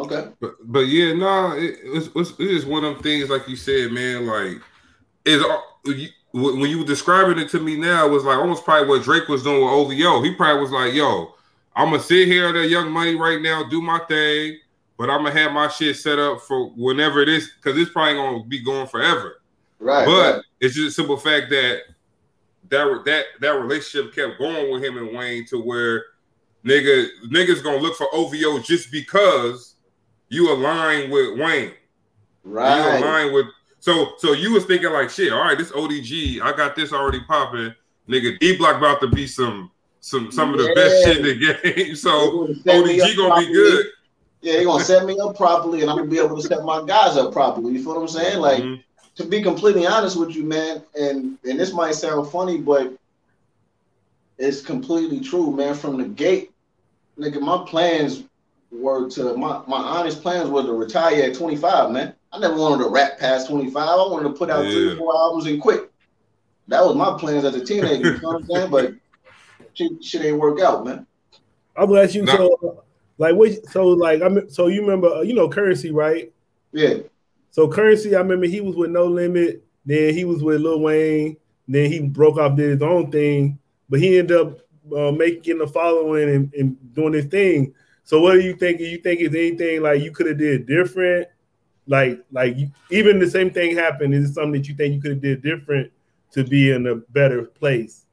Okay, 0.00 0.28
But 0.40 0.56
but 0.64 0.80
yeah, 0.80 1.12
nah, 1.14 1.54
it, 1.54 1.78
it's, 1.82 2.08
it's, 2.14 2.32
just 2.32 2.66
one 2.66 2.84
of 2.84 2.94
them 2.94 3.02
things, 3.02 3.30
like 3.30 3.48
you 3.48 3.56
said, 3.56 3.92
man. 3.92 4.26
Like, 4.26 4.60
is 5.24 5.42
when 6.32 6.70
you 6.70 6.78
were 6.78 6.84
describing 6.84 7.38
it 7.38 7.48
to 7.50 7.60
me 7.60 7.76
now, 7.76 8.06
it 8.06 8.10
was 8.10 8.24
like 8.24 8.38
almost 8.38 8.64
probably 8.64 8.88
what 8.88 9.02
Drake 9.02 9.28
was 9.28 9.42
doing 9.42 9.60
with 9.62 9.70
OVO. 9.70 10.22
He 10.22 10.34
probably 10.34 10.60
was 10.62 10.70
like, 10.70 10.94
"Yo, 10.94 11.34
I'm 11.74 11.90
gonna 11.90 12.02
sit 12.02 12.28
here 12.28 12.48
at 12.48 12.52
that 12.52 12.68
Young 12.68 12.90
Money 12.90 13.14
right 13.14 13.40
now, 13.40 13.68
do 13.68 13.80
my 13.80 13.98
thing, 14.08 14.58
but 14.96 15.10
I'm 15.10 15.24
gonna 15.24 15.38
have 15.38 15.52
my 15.52 15.68
shit 15.68 15.96
set 15.96 16.18
up 16.18 16.40
for 16.40 16.70
whenever 16.70 17.20
it 17.20 17.28
is, 17.28 17.50
because 17.56 17.78
it's 17.78 17.90
probably 17.90 18.14
gonna 18.14 18.44
be 18.44 18.62
going 18.62 18.86
forever." 18.86 19.40
right, 19.78 20.06
But 20.06 20.34
right. 20.34 20.42
it's 20.60 20.74
just 20.74 20.88
a 20.88 20.92
simple 20.92 21.16
fact 21.16 21.50
that 21.50 21.82
that 22.68 23.02
that 23.04 23.24
that 23.40 23.60
relationship 23.60 24.14
kept 24.14 24.38
going 24.38 24.72
with 24.72 24.82
him 24.82 24.96
and 24.96 25.16
Wayne 25.16 25.44
to 25.46 25.60
where 25.60 26.04
nigga 26.64 27.08
niggas 27.26 27.62
gonna 27.62 27.78
look 27.78 27.96
for 27.96 28.06
OVO 28.12 28.60
just 28.60 28.90
because 28.90 29.69
you 30.30 30.52
align 30.52 31.10
with 31.10 31.38
Wayne. 31.38 31.72
Right. 32.44 32.98
You 32.98 33.04
align 33.04 33.32
with 33.34 33.46
so 33.80 34.12
so 34.18 34.32
you 34.32 34.52
was 34.52 34.64
thinking 34.64 34.90
like 34.92 35.10
shit. 35.10 35.32
All 35.32 35.40
right, 35.40 35.58
this 35.58 35.72
ODG, 35.72 36.40
I 36.40 36.56
got 36.56 36.74
this 36.74 36.92
already 36.92 37.20
popping. 37.24 37.74
Nigga, 38.08 38.38
D 38.38 38.56
Block 38.56 38.76
about 38.76 39.00
to 39.02 39.08
be 39.08 39.26
some 39.26 39.70
some 40.00 40.32
some 40.32 40.54
of 40.54 40.60
the 40.60 40.72
best 40.74 41.04
shit 41.04 41.18
in 41.18 41.24
the 41.24 41.74
game. 41.74 41.94
So 41.96 42.46
gonna 42.46 42.54
set 42.62 42.84
me 42.84 43.00
up 43.00 43.08
ODG 43.08 43.16
gonna 43.16 43.46
be 43.46 43.52
good. 43.52 43.86
Yeah, 44.40 44.52
they're 44.54 44.64
gonna 44.64 44.84
set 44.84 45.04
me 45.04 45.18
up 45.18 45.36
properly, 45.36 45.82
and 45.82 45.90
I'm 45.90 45.98
gonna 45.98 46.08
be 46.10 46.18
able 46.18 46.36
to 46.36 46.42
set 46.42 46.62
my 46.64 46.82
guys 46.86 47.16
up 47.16 47.32
properly. 47.32 47.72
You 47.72 47.82
feel 47.82 47.94
what 47.94 48.00
I'm 48.00 48.08
saying? 48.08 48.38
Like 48.38 48.62
Mhm. 48.62 48.82
to 49.16 49.24
be 49.24 49.42
completely 49.42 49.86
honest 49.86 50.16
with 50.18 50.34
you, 50.34 50.44
man, 50.44 50.82
and 50.98 51.36
and 51.44 51.60
this 51.60 51.72
might 51.72 51.94
sound 51.94 52.30
funny, 52.30 52.58
but 52.58 52.92
it's 54.38 54.62
completely 54.62 55.20
true, 55.20 55.50
man. 55.54 55.74
From 55.74 55.98
the 55.98 56.08
gate, 56.08 56.52
nigga, 57.18 57.40
my 57.40 57.64
plans 57.66 58.24
were 58.70 59.08
to 59.10 59.36
my 59.36 59.62
my 59.66 59.78
honest 59.78 60.22
plans 60.22 60.48
were 60.48 60.62
to 60.62 60.72
retire 60.72 61.22
at 61.24 61.34
25, 61.34 61.90
man. 61.90 62.14
I 62.32 62.38
never 62.38 62.56
wanted 62.56 62.84
to 62.84 62.90
rap 62.90 63.18
past 63.18 63.48
25. 63.48 63.76
I 63.76 63.94
wanted 63.96 64.28
to 64.28 64.34
put 64.34 64.50
out 64.50 64.62
three 64.64 64.86
Yeah. 64.86 64.92
or 64.92 64.96
four 64.96 65.16
albums 65.16 65.46
and 65.46 65.60
quit. 65.60 65.90
That 66.68 66.84
was 66.84 66.94
my 66.94 67.18
plans 67.18 67.44
as 67.44 67.56
a 67.56 67.64
teenager. 67.64 68.12
You 68.14 68.20
know 68.20 68.28
what 68.28 68.36
I'm 68.36 68.46
saying? 68.46 68.70
But 68.70 68.94
shit, 69.74 70.04
shit 70.04 70.22
ain't 70.22 70.38
work 70.38 70.60
out, 70.60 70.84
man. 70.84 71.06
I'm 71.76 71.88
gonna 71.88 72.02
ask 72.02 72.14
you. 72.14 72.22
Nah. 72.22 72.36
So, 72.36 72.84
like, 73.18 73.34
what? 73.34 73.66
So, 73.70 73.88
like, 73.88 74.22
I 74.22 74.26
am 74.26 74.48
so 74.48 74.68
you 74.68 74.82
remember, 74.82 75.08
uh, 75.08 75.20
you 75.22 75.34
know, 75.34 75.48
Curren$y, 75.48 75.90
right? 75.90 76.32
Yeah, 76.72 76.98
So, 77.50 77.68
Curren$y. 77.68 78.12
I 78.14 78.20
remember 78.20 78.46
he 78.46 78.60
was 78.60 78.76
with 78.76 78.90
No 78.90 79.06
Limit. 79.06 79.64
Then 79.84 80.14
he 80.14 80.24
was 80.24 80.42
with 80.44 80.60
Lil 80.60 80.80
Wayne. 80.80 81.36
Then 81.66 81.90
he 81.90 82.00
broke 82.00 82.36
off, 82.38 82.56
did 82.56 82.70
his 82.70 82.82
own 82.82 83.10
thing. 83.10 83.58
But 83.88 83.98
he 84.00 84.18
ended 84.18 84.36
up 84.36 84.60
uh, 84.96 85.10
making 85.10 85.60
a 85.60 85.66
following 85.66 86.28
and, 86.28 86.54
and 86.54 86.94
doing 86.94 87.14
his 87.14 87.24
thing. 87.26 87.74
So, 88.04 88.20
what 88.20 88.34
do 88.34 88.40
you 88.40 88.54
think? 88.54 88.80
You 88.80 88.98
think 88.98 89.20
is 89.20 89.34
anything 89.34 89.82
like 89.82 90.02
you 90.02 90.10
could 90.12 90.26
have 90.26 90.38
did 90.38 90.66
different? 90.66 91.28
Like, 91.86 92.22
like 92.32 92.56
you, 92.56 92.70
even 92.90 93.18
the 93.18 93.30
same 93.30 93.50
thing 93.50 93.76
happened. 93.76 94.14
Is 94.14 94.30
it 94.30 94.34
something 94.34 94.52
that 94.60 94.68
you 94.68 94.74
think 94.74 94.94
you 94.94 95.00
could 95.00 95.12
have 95.12 95.20
did 95.22 95.42
different 95.42 95.90
to 96.32 96.44
be 96.44 96.70
in 96.72 96.86
a 96.86 96.96
better 96.96 97.42
place? 97.42 98.06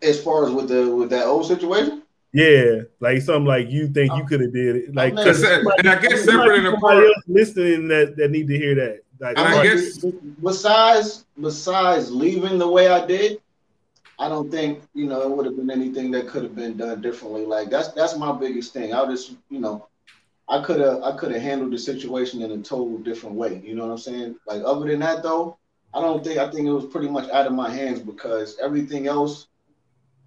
as 0.00 0.22
far 0.22 0.46
as 0.46 0.52
with 0.52 0.68
the 0.68 0.88
with 0.94 1.10
that 1.10 1.26
old 1.26 1.44
situation. 1.46 2.02
Yeah, 2.32 2.82
like 3.00 3.20
something 3.22 3.46
like 3.46 3.68
you 3.70 3.88
think 3.88 4.12
you 4.12 4.22
oh. 4.22 4.26
could 4.26 4.40
have 4.40 4.52
did 4.52 4.76
it. 4.76 4.94
Like, 4.94 5.14
oh, 5.16 5.22
I'm 5.22 5.24
'cause 5.24 5.42
uh, 5.42 5.62
And 5.78 5.88
I 5.88 6.00
guess 6.00 6.24
somebody- 6.24 6.50
separate 6.50 6.58
and 6.58 6.66
somebody 6.66 6.76
apart. 6.76 7.04
else 7.04 7.24
listening 7.26 7.88
that 7.88 8.16
that 8.16 8.30
need 8.30 8.46
to 8.48 8.56
hear 8.56 8.74
that. 8.76 9.00
Like, 9.18 9.38
And 9.38 9.48
I 9.48 9.58
I 9.60 9.62
guess- 9.64 10.04
besides 10.42 11.24
besides 11.40 12.10
leaving 12.12 12.58
the 12.58 12.68
way 12.68 12.88
I 12.88 13.04
did, 13.06 13.40
I 14.18 14.28
don't 14.28 14.50
think 14.50 14.82
you 14.94 15.06
know 15.06 15.22
it 15.22 15.30
would 15.30 15.46
have 15.46 15.56
been 15.56 15.70
anything 15.70 16.10
that 16.12 16.28
could 16.28 16.42
have 16.42 16.56
been 16.56 16.76
done 16.76 17.00
differently. 17.00 17.46
Like 17.46 17.70
that's 17.70 17.92
that's 17.92 18.16
my 18.16 18.32
biggest 18.32 18.72
thing. 18.72 18.92
I 18.92 19.04
just 19.06 19.34
you 19.48 19.60
know 19.60 19.86
I 20.48 20.62
could 20.62 20.80
have 20.80 21.02
I 21.02 21.16
could 21.16 21.32
have 21.32 21.42
handled 21.42 21.72
the 21.72 21.78
situation 21.78 22.42
in 22.42 22.50
a 22.50 22.58
total 22.58 22.98
different 22.98 23.36
way. 23.36 23.60
You 23.64 23.74
know 23.74 23.86
what 23.86 23.92
I'm 23.92 23.98
saying? 23.98 24.36
Like 24.46 24.62
other 24.64 24.86
than 24.86 25.00
that 25.00 25.22
though, 25.22 25.58
I 25.94 26.00
don't 26.00 26.24
think 26.24 26.38
I 26.38 26.50
think 26.50 26.66
it 26.66 26.72
was 26.72 26.86
pretty 26.86 27.08
much 27.08 27.30
out 27.30 27.46
of 27.46 27.52
my 27.52 27.70
hands 27.70 28.00
because 28.00 28.58
everything 28.60 29.06
else 29.06 29.46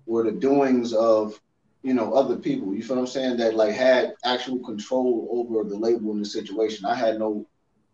were 0.06 0.24
the 0.24 0.32
doings 0.32 0.94
of 0.94 1.40
you 1.84 1.94
know 1.94 2.14
other 2.14 2.38
people. 2.38 2.74
You 2.74 2.84
feel 2.84 2.96
what 2.96 3.04
I'm 3.04 3.08
saying? 3.08 3.38
That 3.38 3.56
like 3.56 3.74
had 3.74 4.16
actual 4.24 4.60
control 4.60 5.28
over 5.32 5.68
the 5.68 5.76
label 5.76 6.12
and 6.12 6.22
the 6.22 6.30
situation. 6.30 6.86
I 6.86 6.96
had 6.96 7.20
no 7.20 7.46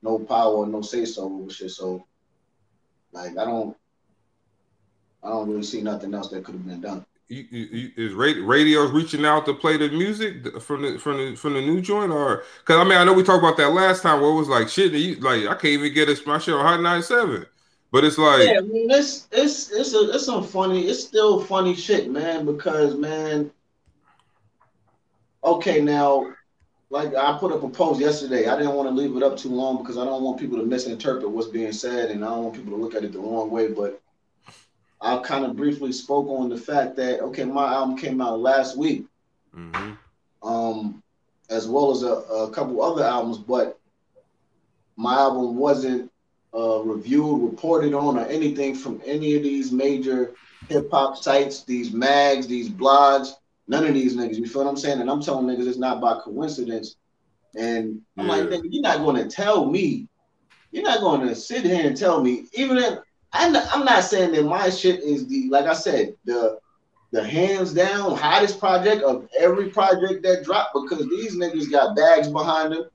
no 0.04 0.20
power, 0.20 0.68
no 0.68 0.82
say 0.82 1.06
so 1.06 1.48
shit. 1.50 1.72
So 1.72 2.06
like 3.14 3.32
I 3.38 3.46
don't 3.46 3.76
I 5.28 5.32
don't 5.32 5.50
really 5.50 5.63
see 5.63 5.82
nothing 5.82 6.13
else 6.13 6.30
that 6.30 6.46
could 6.46 6.56
have 6.56 6.66
been 6.66 6.80
done. 6.80 7.06
You, 7.28 7.46
you, 7.52 7.92
is 7.98 8.13
radios 8.13 8.92
reaching 8.92 9.26
out 9.26 9.46
to 9.48 9.54
play 9.54 9.76
the 9.76 9.90
music 9.90 10.62
from 10.62 10.84
the 10.84 10.98
from 10.98 11.18
the 11.18 11.36
from 11.36 11.56
the 11.56 11.62
new 11.62 11.82
joint 11.82 12.13
or 12.13 12.46
because 12.60 12.78
I 12.78 12.86
mean 12.86 12.98
I 12.98 13.04
know 13.04 13.12
we 13.12 13.24
talked 13.24 13.44
about 13.44 13.58
that 13.58 13.74
last 13.74 14.02
time 14.02 14.22
where 14.22 14.30
it 14.30 14.36
was 14.36 14.48
like 14.48 14.70
shit 14.70 14.94
you, 14.94 15.16
like 15.16 15.42
I 15.42 15.54
can't 15.56 15.66
even 15.66 15.94
get 15.94 16.08
a 16.08 16.18
my 16.26 16.38
shit 16.38 16.54
on 16.54 16.66
Hot 16.66 16.80
97 16.80 17.46
but 17.92 18.06
it's 18.06 18.18
like 18.18 18.48
yeah 18.48 18.60
I 18.60 18.62
mean 18.62 18.90
it's 18.90 19.28
it's 19.34 19.70
it's 19.74 19.94
a, 19.94 20.12
it's 20.12 20.26
some 20.26 20.42
funny 20.42 20.88
it's 20.88 21.04
still 21.04 21.42
funny 21.44 21.76
shit 21.76 22.10
man 22.10 22.46
because 22.46 22.96
man 22.96 23.52
okay 25.44 25.82
now 25.82 26.34
like 26.90 27.13
I 27.13 27.38
put 27.38 27.52
up 27.52 27.62
a 27.62 27.70
post 27.70 28.00
yesterday 28.00 28.48
I 28.48 28.56
didn't 28.56 28.76
want 28.76 28.88
to 28.88 28.96
leave 28.96 29.18
it 29.18 29.24
up 29.24 29.36
too 29.36 29.50
long 29.50 29.80
because 29.80 29.98
I 29.98 30.06
don't 30.06 30.24
want 30.24 30.40
people 30.40 30.60
to 30.60 30.66
misinterpret 30.66 31.30
what's 31.30 31.50
being 31.50 31.74
said 31.74 32.10
and 32.12 32.24
I 32.24 32.30
don't 32.30 32.44
want 32.46 32.56
people 32.56 32.72
to 32.72 32.82
look 32.82 32.96
at 32.96 33.04
it 33.04 33.12
the 33.12 33.20
wrong 33.20 33.52
way 33.52 33.68
but 33.68 34.02
I 35.00 35.18
kind 35.18 35.46
of 35.46 35.56
briefly 35.56 35.92
spoke 35.92 36.28
on 36.28 36.50
the 36.50 36.58
fact 36.58 36.96
that 36.96 37.22
okay, 37.22 37.46
my 37.46 37.74
album 37.74 37.98
came 37.98 38.22
out 38.22 38.40
last 38.40 38.78
week, 38.78 39.06
mm-hmm. 39.56 39.94
um, 40.48 41.04
as 41.50 41.68
well 41.68 41.92
as 41.92 42.04
a, 42.04 42.14
a, 42.14 42.50
couple 42.52 42.82
other 42.82 43.04
albums, 43.04 43.38
but 43.38 43.80
my 44.96 45.14
album 45.16 45.56
wasn't 45.56 46.12
uh, 46.54 46.82
reviewed, 46.82 47.44
reported 47.44 47.94
on, 47.94 48.18
or 48.18 48.26
anything 48.26 48.74
from 48.74 49.02
any 49.06 49.36
of 49.36 49.44
these 49.44 49.72
major 49.72 50.34
hip 50.68 50.90
hop 50.92 51.18
sites, 51.18 51.64
these 51.64 51.94
mags, 51.94 52.48
these 52.48 52.70
blogs. 52.70 53.34
None 53.68 53.86
of 53.86 53.94
these 53.94 54.16
niggas. 54.16 54.38
You 54.38 54.48
feel 54.48 54.64
what 54.64 54.70
I'm 54.70 54.78
saying? 54.78 55.02
And 55.02 55.10
I'm 55.10 55.22
telling 55.22 55.46
niggas 55.46 55.68
it's 55.68 55.78
not 55.78 56.02
by 56.02 56.20
coincidence. 56.20 56.96
And 57.56 58.02
I'm 58.18 58.28
yeah. 58.28 58.32
like, 58.32 58.44
nigga, 58.44 58.68
you're 58.70 58.82
not 58.82 59.00
going 59.00 59.18
to 59.18 59.30
tell 59.30 59.70
me. 59.70 60.08
You're 60.72 60.84
not 60.84 61.02
going 61.02 61.28
to 61.28 61.36
sit 61.36 61.66
here 61.66 61.86
and 61.86 61.96
tell 61.96 62.24
me, 62.24 62.46
even 62.54 62.78
if 62.78 63.00
I'm 63.34 63.54
not, 63.54 63.68
I'm 63.74 63.86
not 63.86 64.04
saying 64.04 64.32
that 64.32 64.46
my 64.46 64.70
shit 64.70 65.02
is 65.02 65.28
the 65.28 65.50
like 65.50 65.66
I 65.66 65.74
said 65.74 66.16
the 66.26 66.60
the 67.12 67.24
hands 67.24 67.74
down 67.74 68.16
hottest 68.16 68.60
project 68.60 69.02
of 69.04 69.28
every 69.38 69.70
project 69.70 70.24
that 70.24 70.44
dropped 70.44 70.74
because 70.74 71.08
these 71.08 71.38
niggas 71.38 71.72
got 71.72 71.96
bags 71.96 72.28
behind 72.28 72.74
them. 72.74 72.86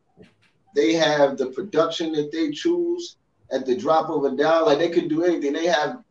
They 0.75 0.95
have 0.95 1.37
the 1.37 1.47
production 1.47 2.13
that 2.13 2.31
they 2.33 2.51
choose 2.51 3.17
at 3.51 3.67
the 3.67 3.77
drop 3.77 4.11
of 4.11 4.25
a 4.25 4.37
dial. 4.37 4.67
Like 4.67 4.79
they 4.79 4.91
could 4.91 5.09
do 5.09 5.25
anything. 5.25 5.53
They 5.53 5.67
have 5.67 6.03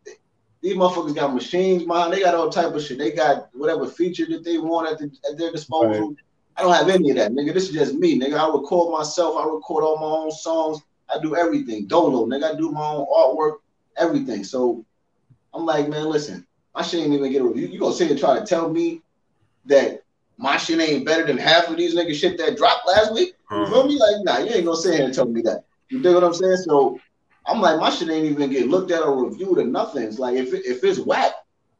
these 0.62 0.76
motherfuckers 0.76 1.16
got 1.16 1.34
machines 1.34 1.84
behind. 1.84 2.14
They 2.14 2.22
got 2.22 2.36
all 2.36 2.50
type 2.50 2.74
of 2.74 2.84
shit. 2.84 3.00
They 3.00 3.12
got 3.12 3.50
whatever 3.54 3.88
feature 3.88 4.26
that 4.30 4.44
they 4.44 4.58
want 4.58 4.92
at, 4.92 5.00
the, 5.00 5.12
at 5.30 5.38
their 5.38 5.52
disposal. 5.52 6.10
Right. 6.10 6.18
I 6.58 6.62
don't 6.64 6.74
have 6.74 6.90
any 6.90 7.10
of 7.10 7.16
that, 7.18 7.32
nigga. 7.32 7.54
This 7.54 7.70
is 7.70 7.74
just 7.74 7.96
me, 7.96 8.20
nigga. 8.20 8.38
I 8.38 8.48
record 8.48 8.92
myself. 8.92 9.38
I 9.38 9.46
record 9.46 9.84
all 9.84 9.98
my 9.98 10.24
own 10.24 10.32
songs. 10.32 10.80
I 11.10 11.20
do 11.20 11.36
everything. 11.36 11.88
Dolo, 11.88 12.26
nigga. 12.26 12.54
I 12.54 12.56
do 12.56 12.72
my 12.72 12.86
own 12.86 13.06
artwork 13.08 13.58
everything. 13.98 14.44
So 14.44 14.86
I'm 15.54 15.66
like, 15.66 15.90
man, 15.90 16.06
listen, 16.10 16.46
my 16.74 16.82
shit 16.82 17.02
ain't 17.02 17.14
even 17.14 17.32
get 17.32 17.42
a 17.42 17.46
review. 17.46 17.68
You 17.68 17.80
gonna 17.80 17.94
sit 17.94 18.12
and 18.12 18.20
try 18.20 18.40
to 18.40 18.46
tell 18.46 18.70
me 18.70 19.02
that 19.66 20.04
my 20.38 20.58
shit 20.58 20.80
ain't 20.80 21.06
better 21.06 21.26
than 21.26 21.38
half 21.38 21.70
of 21.70 21.78
these 21.78 21.96
niggas 21.96 22.16
shit 22.16 22.38
that 22.38 22.58
dropped 22.58 22.88
last 22.88 23.14
week? 23.14 23.36
You 23.52 23.66
feel 23.68 23.88
me? 23.88 24.00
Like, 24.00 24.24
nah, 24.24 24.38
you 24.40 24.56
ain't 24.56 24.66
gonna 24.66 24.78
sit 24.78 24.96
here 24.96 25.06
and 25.06 25.14
tell 25.14 25.26
me 25.26 25.42
that. 25.42 25.66
You 25.90 26.02
dig 26.02 26.14
what 26.14 26.24
I'm 26.24 26.34
saying? 26.34 26.58
So 26.58 27.00
I'm 27.46 27.60
like, 27.60 27.80
my 27.80 27.90
shit 27.90 28.10
ain't 28.10 28.26
even 28.26 28.50
get 28.50 28.68
looked 28.68 28.92
at 28.92 29.04
or 29.04 29.26
reviewed 29.26 29.58
or 29.58 29.66
nothing. 29.66 30.04
It's 30.04 30.20
like 30.20 30.36
if 30.36 30.54
it, 30.54 30.66
if 30.66 30.84
it's 30.84 31.00
whack, 31.00 31.34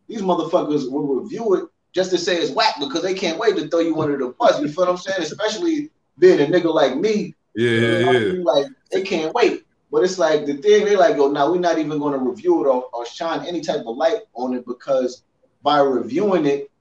these 0.08 0.22
motherfuckers 0.22 0.92
will 0.92 1.22
review 1.22 1.56
it 1.56 1.66
just 1.94 2.12
to 2.12 2.18
say 2.18 2.38
it's 2.38 2.52
whack 2.52 2.76
because 2.80 3.04
they 3.04 3.14
can't 3.14 3.40
wait 3.40 3.56
to 3.56 3.68
throw 3.68 3.80
you 3.80 4.00
under 4.02 4.18
the 4.18 4.30
bus. 4.38 4.62
You 4.62 4.68
feel 4.68 4.86
what 4.86 4.90
I'm 4.90 4.98
saying? 4.98 5.22
Especially 5.22 5.90
being 6.20 6.40
a 6.40 6.46
nigga 6.46 6.74
like 6.74 6.98
me. 6.98 7.36
Yeah, 7.56 7.80
yeah, 7.80 8.12
yeah. 8.12 8.44
Like 8.44 8.68
they 8.92 9.02
can't 9.02 9.34
wait. 9.34 9.64
But 9.92 10.04
it's 10.04 10.18
like 10.18 10.46
the 10.46 10.54
thing 10.54 10.86
they 10.86 10.96
like, 10.96 11.18
go, 11.18 11.30
now 11.30 11.52
we're 11.52 11.60
not 11.60 11.78
even 11.78 12.00
going 12.00 12.18
to 12.18 12.26
review 12.26 12.64
it 12.64 12.68
or, 12.68 12.86
or 12.94 13.06
shine 13.06 13.46
any 13.46 13.60
type 13.60 13.82
of 13.86 13.98
light 13.98 14.22
on 14.34 14.54
it 14.54 14.66
because 14.66 15.24
by 15.62 15.80
reviewing 15.82 16.46
it, 16.46 16.72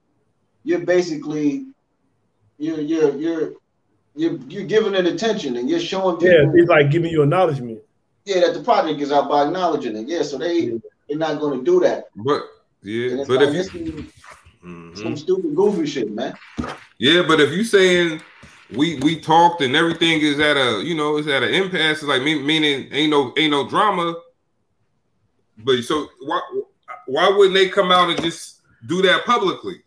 you're 0.63 0.85
basically 0.85 1.67
you're 2.59 2.81
you're 2.81 3.17
you're 3.17 3.53
you're 4.15 4.39
you're 4.49 4.65
giving 4.65 4.95
it 4.95 5.07
attention 5.07 5.57
and 5.57 5.69
you're 5.69 5.81
showing 5.81 6.17
people. 6.17 6.35
Yeah, 6.35 6.53
it's 6.55 6.69
like 6.69 6.91
giving 6.91 7.11
you 7.11 7.23
acknowledgement. 7.23 7.81
Yeah, 8.25 8.41
that 8.41 8.55
the 8.55 8.63
project 8.63 9.01
is 9.01 9.11
out 9.11 9.29
by 9.29 9.47
acknowledging 9.47 9.97
it. 9.97 10.07
Yeah, 10.07 10.23
so 10.23 10.39
they 10.39 10.59
yeah. 10.59 10.79
they're 11.09 11.19
not 11.19 11.41
going 11.41 11.59
to 11.59 11.65
do 11.65 11.81
that. 11.81 12.05
But 12.15 12.43
yeah, 12.83 13.25
but 13.27 13.41
like 13.41 13.55
if 13.55 13.75
you, 13.75 14.07
mm-hmm. 14.65 14.95
some 14.95 15.17
stupid 15.17 15.57
goofy 15.57 15.87
shit, 15.87 16.11
man. 16.13 16.37
Yeah, 16.99 17.23
but 17.27 17.41
if 17.41 17.51
you 17.51 17.65
saying 17.65 18.21
we 18.77 18.97
we 19.01 19.21
talked 19.21 19.63
and 19.63 19.75
everything 19.75 20.21
is 20.21 20.39
at 20.39 20.57
a 20.57 20.83
you 20.85 20.95
know 20.95 21.17
it's 21.17 21.29
at 21.29 21.43
an 21.43 21.53
impasse. 21.53 21.99
It's 21.99 22.05
like 22.05 22.23
meaning 22.23 22.89
ain't 22.93 23.11
no 23.11 23.33
ain't 23.37 23.51
no 23.51 23.69
drama. 23.69 24.15
But 25.59 25.83
so 25.83 26.09
why 26.21 26.41
why 27.07 27.29
wouldn't 27.29 27.55
they 27.55 27.69
come 27.69 27.91
out 27.91 28.11
and 28.11 28.21
just 28.23 28.61
do 28.87 29.03
that 29.03 29.25
publicly? 29.25 29.83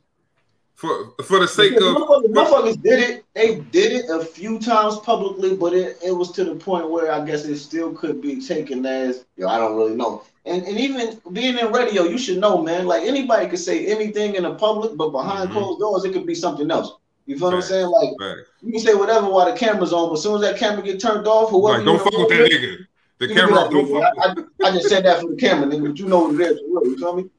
For 0.76 1.12
for 1.24 1.40
the 1.40 1.48
sake 1.48 1.76
because 1.76 1.96
of 1.96 2.02
motherfuckers, 2.02 2.34
motherfuckers 2.34 2.82
did 2.82 3.00
it. 3.00 3.26
They 3.34 3.60
did 3.60 3.94
it 3.94 4.10
a 4.10 4.24
few 4.24 4.60
times 4.60 4.98
publicly, 5.00 5.56
but 5.56 5.74
it, 5.74 5.98
it 6.04 6.12
was 6.12 6.32
to 6.34 6.44
the 6.44 6.56
point 6.56 6.90
where 6.90 7.12
I 7.12 7.24
guess 7.26 7.46
it 7.46 7.58
still 7.58 7.94
could 7.94 8.22
be 8.22 8.46
taken 8.46 8.86
as 8.86 9.26
yo. 9.38 9.48
I 9.48 9.58
don't 9.60 9.78
really 9.78 9.96
know. 9.96 10.24
And 10.46 10.62
and 10.64 10.78
even 10.78 11.22
being 11.32 11.58
in 11.58 11.72
radio, 11.72 12.04
you 12.04 12.18
should 12.18 12.40
know, 12.40 12.62
man. 12.62 12.86
Like 12.86 13.04
anybody 13.04 13.48
could 13.48 13.60
say 13.60 13.86
anything 13.86 14.36
in 14.36 14.44
the 14.44 14.56
public, 14.56 14.98
but 14.98 15.12
behind 15.12 15.50
mm-hmm. 15.50 15.58
closed 15.58 15.80
doors, 15.80 16.04
it 16.04 16.12
could 16.12 16.26
be 16.26 16.36
something 16.36 16.70
else. 16.70 16.92
You 17.26 17.38
feel 17.38 17.50
right. 17.50 17.56
what 17.56 17.64
I'm 17.64 17.70
saying? 17.70 17.88
Like 17.88 18.10
right. 18.20 18.38
you 18.62 18.72
can 18.72 18.82
say 18.82 18.94
whatever 18.94 19.30
while 19.30 19.52
the 19.52 19.58
camera's 19.58 19.94
on, 19.94 20.10
but 20.10 20.16
as 20.16 20.24
soon 20.24 20.36
as 20.36 20.42
that 20.42 20.58
camera 20.58 20.84
get 20.84 21.02
turned 21.02 21.28
off, 21.28 21.52
whoever 21.52 21.78
like, 21.78 21.86
don't 21.86 22.04
fuck 22.04 22.18
with 22.18 22.30
that 22.30 22.52
nigga. 22.52 22.78
The 23.20 23.28
camera, 23.34 23.62
like, 23.62 23.72
don't 23.72 23.90
fuck. 23.90 24.14
I, 24.18 24.66
I, 24.66 24.68
I, 24.68 24.72
just 24.72 24.90
said 24.90 25.06
that 25.06 25.22
for 25.22 25.30
the 25.30 25.38
camera, 25.38 25.68
nigga, 25.68 25.88
but 25.88 26.00
you 26.00 26.08
know 26.08 26.26
what 26.26 26.36
it 26.36 26.42
is. 26.42 26.60
You 26.60 26.98
feel 26.98 27.16
me? 27.16 27.30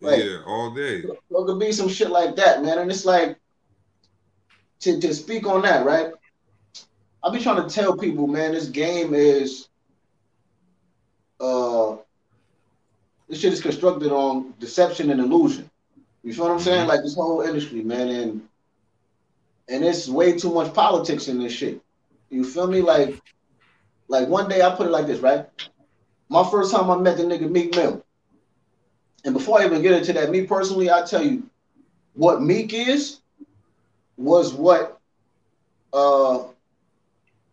Like, 0.00 0.24
yeah, 0.24 0.38
all 0.46 0.74
day. 0.74 1.02
There 1.02 1.44
could 1.44 1.60
be 1.60 1.70
some 1.70 1.88
shit 1.88 2.10
like 2.10 2.34
that, 2.36 2.62
man, 2.62 2.78
and 2.78 2.90
it's 2.90 3.04
like 3.04 3.38
to 4.80 5.00
to 5.00 5.14
speak 5.14 5.46
on 5.46 5.62
that, 5.62 5.84
right? 5.84 6.12
I 7.22 7.30
be 7.30 7.40
trying 7.40 7.66
to 7.66 7.72
tell 7.72 7.96
people, 7.96 8.26
man, 8.26 8.52
this 8.52 8.68
game 8.68 9.14
is 9.14 9.68
uh 11.40 11.96
this 13.28 13.40
shit 13.40 13.52
is 13.52 13.60
constructed 13.60 14.10
on 14.10 14.54
deception 14.58 15.10
and 15.10 15.20
illusion. 15.20 15.68
You 16.22 16.32
feel 16.32 16.44
what 16.44 16.52
I'm 16.52 16.60
saying? 16.60 16.80
Mm-hmm. 16.80 16.88
Like 16.88 17.02
this 17.02 17.14
whole 17.14 17.42
industry, 17.42 17.82
man, 17.82 18.08
and 18.08 18.47
and 19.68 19.84
it's 19.84 20.08
way 20.08 20.36
too 20.36 20.52
much 20.52 20.72
politics 20.74 21.28
in 21.28 21.38
this 21.38 21.52
shit. 21.52 21.80
You 22.30 22.44
feel 22.44 22.66
me? 22.66 22.80
Like, 22.80 23.20
like 24.08 24.28
one 24.28 24.48
day 24.48 24.62
I 24.62 24.74
put 24.74 24.86
it 24.86 24.90
like 24.90 25.06
this, 25.06 25.20
right? 25.20 25.46
My 26.28 26.48
first 26.50 26.72
time 26.72 26.90
I 26.90 26.96
met 26.96 27.16
the 27.16 27.24
nigga 27.24 27.50
Meek 27.50 27.74
Mill, 27.74 28.04
and 29.24 29.34
before 29.34 29.60
I 29.60 29.66
even 29.66 29.82
get 29.82 29.92
into 29.92 30.12
that, 30.14 30.30
me 30.30 30.46
personally, 30.46 30.90
I 30.90 31.02
tell 31.02 31.22
you, 31.22 31.48
what 32.14 32.42
Meek 32.42 32.72
is 32.72 33.20
was 34.16 34.52
what 34.52 35.00
uh 35.92 36.44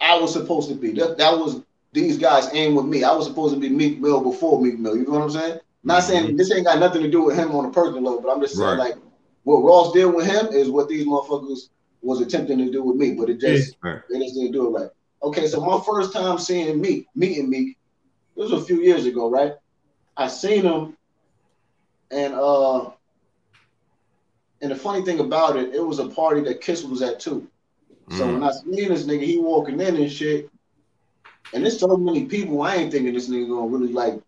I 0.01 0.19
was 0.19 0.34
supposed 0.34 0.69
to 0.69 0.75
be. 0.75 0.91
That, 0.91 1.17
that 1.17 1.38
was 1.38 1.62
these 1.93 2.17
guys 2.17 2.49
aim 2.54 2.75
with 2.75 2.86
me. 2.86 3.04
I 3.04 3.13
was 3.13 3.25
supposed 3.28 3.54
to 3.54 3.60
be 3.60 3.69
Meek 3.69 3.99
Mill 3.99 4.21
before 4.21 4.62
Meek 4.62 4.78
Mill. 4.78 4.97
You 4.97 5.06
know 5.06 5.12
what 5.12 5.21
I'm 5.21 5.32
saying? 5.32 5.60
Not 5.84 6.04
saying 6.04 6.28
mm-hmm. 6.28 6.36
this 6.36 6.51
ain't 6.51 6.65
got 6.65 6.80
nothing 6.80 7.04
to 7.04 7.10
do 7.10 7.23
with 7.23 7.38
him 7.38 7.51
on 7.51 7.65
a 7.65 7.71
personal 7.71 8.01
level, 8.01 8.21
but 8.21 8.30
I'm 8.30 8.41
just 8.41 8.56
saying 8.56 8.78
right. 8.78 8.89
like 8.89 8.95
what 9.43 9.60
Ross 9.60 9.93
did 9.93 10.06
with 10.06 10.25
him 10.25 10.47
is 10.47 10.69
what 10.69 10.89
these 10.89 11.06
motherfuckers 11.06 11.69
was 12.01 12.21
attempting 12.21 12.58
to 12.60 12.71
do 12.71 12.84
with 12.84 12.95
me, 12.95 13.13
but 13.13 13.29
it 13.29 13.39
just 13.39 13.75
yeah. 13.84 13.99
they 14.10 14.19
just 14.19 14.36
didn't 14.36 14.51
do 14.51 14.67
it 14.67 14.79
right. 14.79 14.89
Okay, 15.23 15.47
so 15.47 15.60
my 15.60 15.81
first 15.86 16.13
time 16.13 16.38
seeing 16.38 16.79
Meek, 16.79 17.08
meeting 17.15 17.49
Meek, 17.49 17.77
it 18.36 18.39
was 18.39 18.51
a 18.51 18.62
few 18.62 18.81
years 18.81 19.05
ago, 19.05 19.29
right? 19.29 19.53
I 20.17 20.27
seen 20.27 20.63
him, 20.63 20.95
and 22.12 22.34
uh, 22.34 22.91
and 24.62 24.71
the 24.71 24.75
funny 24.75 25.03
thing 25.03 25.19
about 25.19 25.58
it, 25.58 25.73
it 25.73 25.86
was 25.86 25.99
a 25.99 26.08
party 26.08 26.41
that 26.41 26.62
Kiss 26.62 26.84
was 26.84 27.01
at 27.01 27.19
too. 27.19 27.47
Mm. 28.10 28.17
So 28.17 28.25
when 28.27 28.43
I 28.43 28.51
seen 28.51 28.89
this 28.89 29.05
nigga, 29.05 29.23
he 29.23 29.38
walking 29.38 29.79
in 29.79 29.95
and 29.95 30.12
shit, 30.12 30.49
and 31.53 31.63
there's 31.63 31.79
so 31.79 31.95
many 31.97 32.25
people, 32.25 32.62
I 32.62 32.75
ain't 32.75 32.91
thinking 32.91 33.13
this 33.13 33.29
nigga 33.29 33.49
gonna 33.49 33.67
really 33.67 33.93
like, 33.93 34.19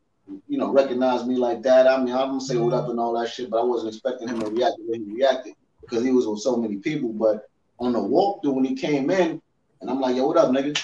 you 0.48 0.58
know, 0.58 0.72
recognize 0.72 1.26
me 1.26 1.36
like 1.36 1.62
that. 1.64 1.88
I 1.88 1.98
mean, 1.98 2.14
I'm 2.14 2.30
gonna 2.30 2.42
say 2.42 2.58
what 2.58 2.74
up 2.74 2.90
and 2.90 3.00
all 3.00 3.18
that 3.20 3.30
shit, 3.30 3.50
but 3.50 3.60
I 3.60 3.64
wasn't 3.64 3.94
expecting 3.94 4.28
him 4.28 4.40
to 4.40 4.48
react 4.48 4.78
the 4.78 4.92
way 4.92 4.98
he 4.98 5.12
reacted 5.12 5.54
because 5.82 6.04
he 6.04 6.12
was 6.12 6.28
with 6.28 6.40
so 6.40 6.58
many 6.58 6.78
people. 6.78 7.10
But 7.10 7.50
on 7.80 7.94
the 7.94 8.00
walkthrough 8.00 8.54
when 8.54 8.66
he 8.66 8.76
came 8.76 9.10
in, 9.10 9.42
and 9.82 9.90
I'm 9.90 10.00
like, 10.00 10.16
yo, 10.16 10.28
what 10.28 10.38
up, 10.38 10.52
nigga? 10.52 10.78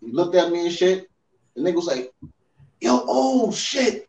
He 0.00 0.12
looked 0.12 0.34
at 0.34 0.50
me 0.50 0.66
and 0.66 0.72
shit. 0.72 1.08
The 1.54 1.62
nigga 1.62 1.74
was 1.74 1.86
like, 1.86 2.12
yo, 2.80 3.04
oh 3.06 3.52
shit, 3.52 4.08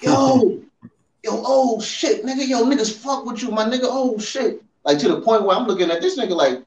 yo, 0.00 0.62
yo, 1.24 1.30
oh 1.44 1.80
shit, 1.80 2.24
nigga, 2.24 2.46
yo, 2.46 2.64
niggas 2.64 2.96
fuck 2.96 3.26
with 3.26 3.42
you, 3.42 3.50
my 3.50 3.64
nigga, 3.64 3.84
oh 3.84 4.18
shit. 4.18 4.62
Like 4.84 4.98
to 5.00 5.08
the 5.08 5.20
point 5.20 5.42
where 5.42 5.56
I'm 5.56 5.66
looking 5.66 5.90
at 5.90 6.00
this 6.00 6.18
nigga 6.18 6.36
like, 6.36 6.62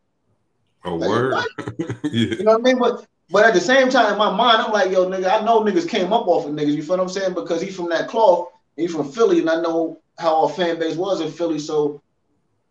a 0.85 0.89
like, 0.91 1.09
word. 1.09 1.33
yeah. 2.03 2.35
You 2.35 2.43
know 2.43 2.57
what 2.57 2.61
I 2.61 2.63
mean? 2.63 2.79
But 2.79 3.05
but 3.31 3.45
at 3.45 3.53
the 3.53 3.61
same 3.61 3.89
time, 3.89 4.11
in 4.11 4.17
my 4.17 4.35
mind, 4.35 4.61
I'm 4.61 4.71
like, 4.71 4.91
yo, 4.91 5.05
nigga, 5.05 5.29
I 5.29 5.45
know 5.45 5.61
niggas 5.61 5.87
came 5.87 6.11
up 6.11 6.27
off 6.27 6.45
of 6.45 6.53
niggas. 6.53 6.73
You 6.73 6.83
feel 6.83 6.97
what 6.97 7.03
I'm 7.03 7.09
saying? 7.09 7.33
Because 7.33 7.61
he's 7.61 7.75
from 7.75 7.89
that 7.89 8.07
cloth, 8.07 8.49
he's 8.75 8.93
from 8.93 9.11
Philly, 9.11 9.39
and 9.39 9.49
I 9.49 9.61
know 9.61 9.99
how 10.17 10.43
our 10.43 10.49
fan 10.49 10.79
base 10.79 10.95
was 10.95 11.21
in 11.21 11.31
Philly. 11.31 11.59
So 11.59 12.01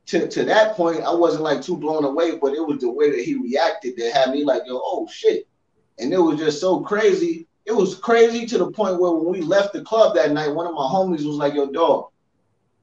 to, 0.08 0.26
to 0.26 0.44
that 0.44 0.74
point, 0.74 1.02
I 1.02 1.14
wasn't 1.14 1.44
like 1.44 1.60
too 1.60 1.76
blown 1.76 2.04
away, 2.04 2.36
but 2.36 2.54
it 2.54 2.66
was 2.66 2.80
the 2.80 2.90
way 2.90 3.10
that 3.10 3.20
he 3.20 3.34
reacted 3.34 3.96
that 3.98 4.12
had 4.14 4.30
me 4.30 4.42
like, 4.44 4.62
yo, 4.66 4.80
oh 4.82 5.06
shit. 5.10 5.46
And 5.98 6.12
it 6.12 6.18
was 6.18 6.38
just 6.38 6.60
so 6.60 6.80
crazy. 6.80 7.46
It 7.66 7.72
was 7.72 7.94
crazy 7.94 8.46
to 8.46 8.58
the 8.58 8.70
point 8.70 8.98
where 8.98 9.12
when 9.12 9.30
we 9.30 9.42
left 9.42 9.74
the 9.74 9.82
club 9.82 10.14
that 10.14 10.32
night, 10.32 10.48
one 10.48 10.66
of 10.66 10.72
my 10.72 10.80
homies 10.80 11.26
was 11.26 11.36
like, 11.36 11.52
yo, 11.54 11.70
dog, 11.70 12.06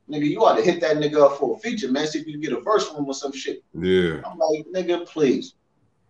nigga, 0.07 0.27
you 0.29 0.45
ought 0.45 0.55
to 0.57 0.61
hit 0.61 0.79
that 0.81 0.97
nigga 0.97 1.19
up 1.19 1.39
for 1.39 1.55
a 1.55 1.59
feature, 1.59 1.91
man. 1.91 2.05
See 2.05 2.19
if 2.19 2.27
you 2.27 2.33
can 2.33 2.41
get 2.41 2.53
a 2.53 2.59
verse 2.59 2.87
from 2.87 2.97
him 2.97 3.07
or 3.07 3.15
some 3.15 3.31
shit. 3.31 3.63
Yeah. 3.73 4.21
I'm 4.23 4.37
like, 4.37 4.65
nigga, 4.71 5.07
please. 5.07 5.55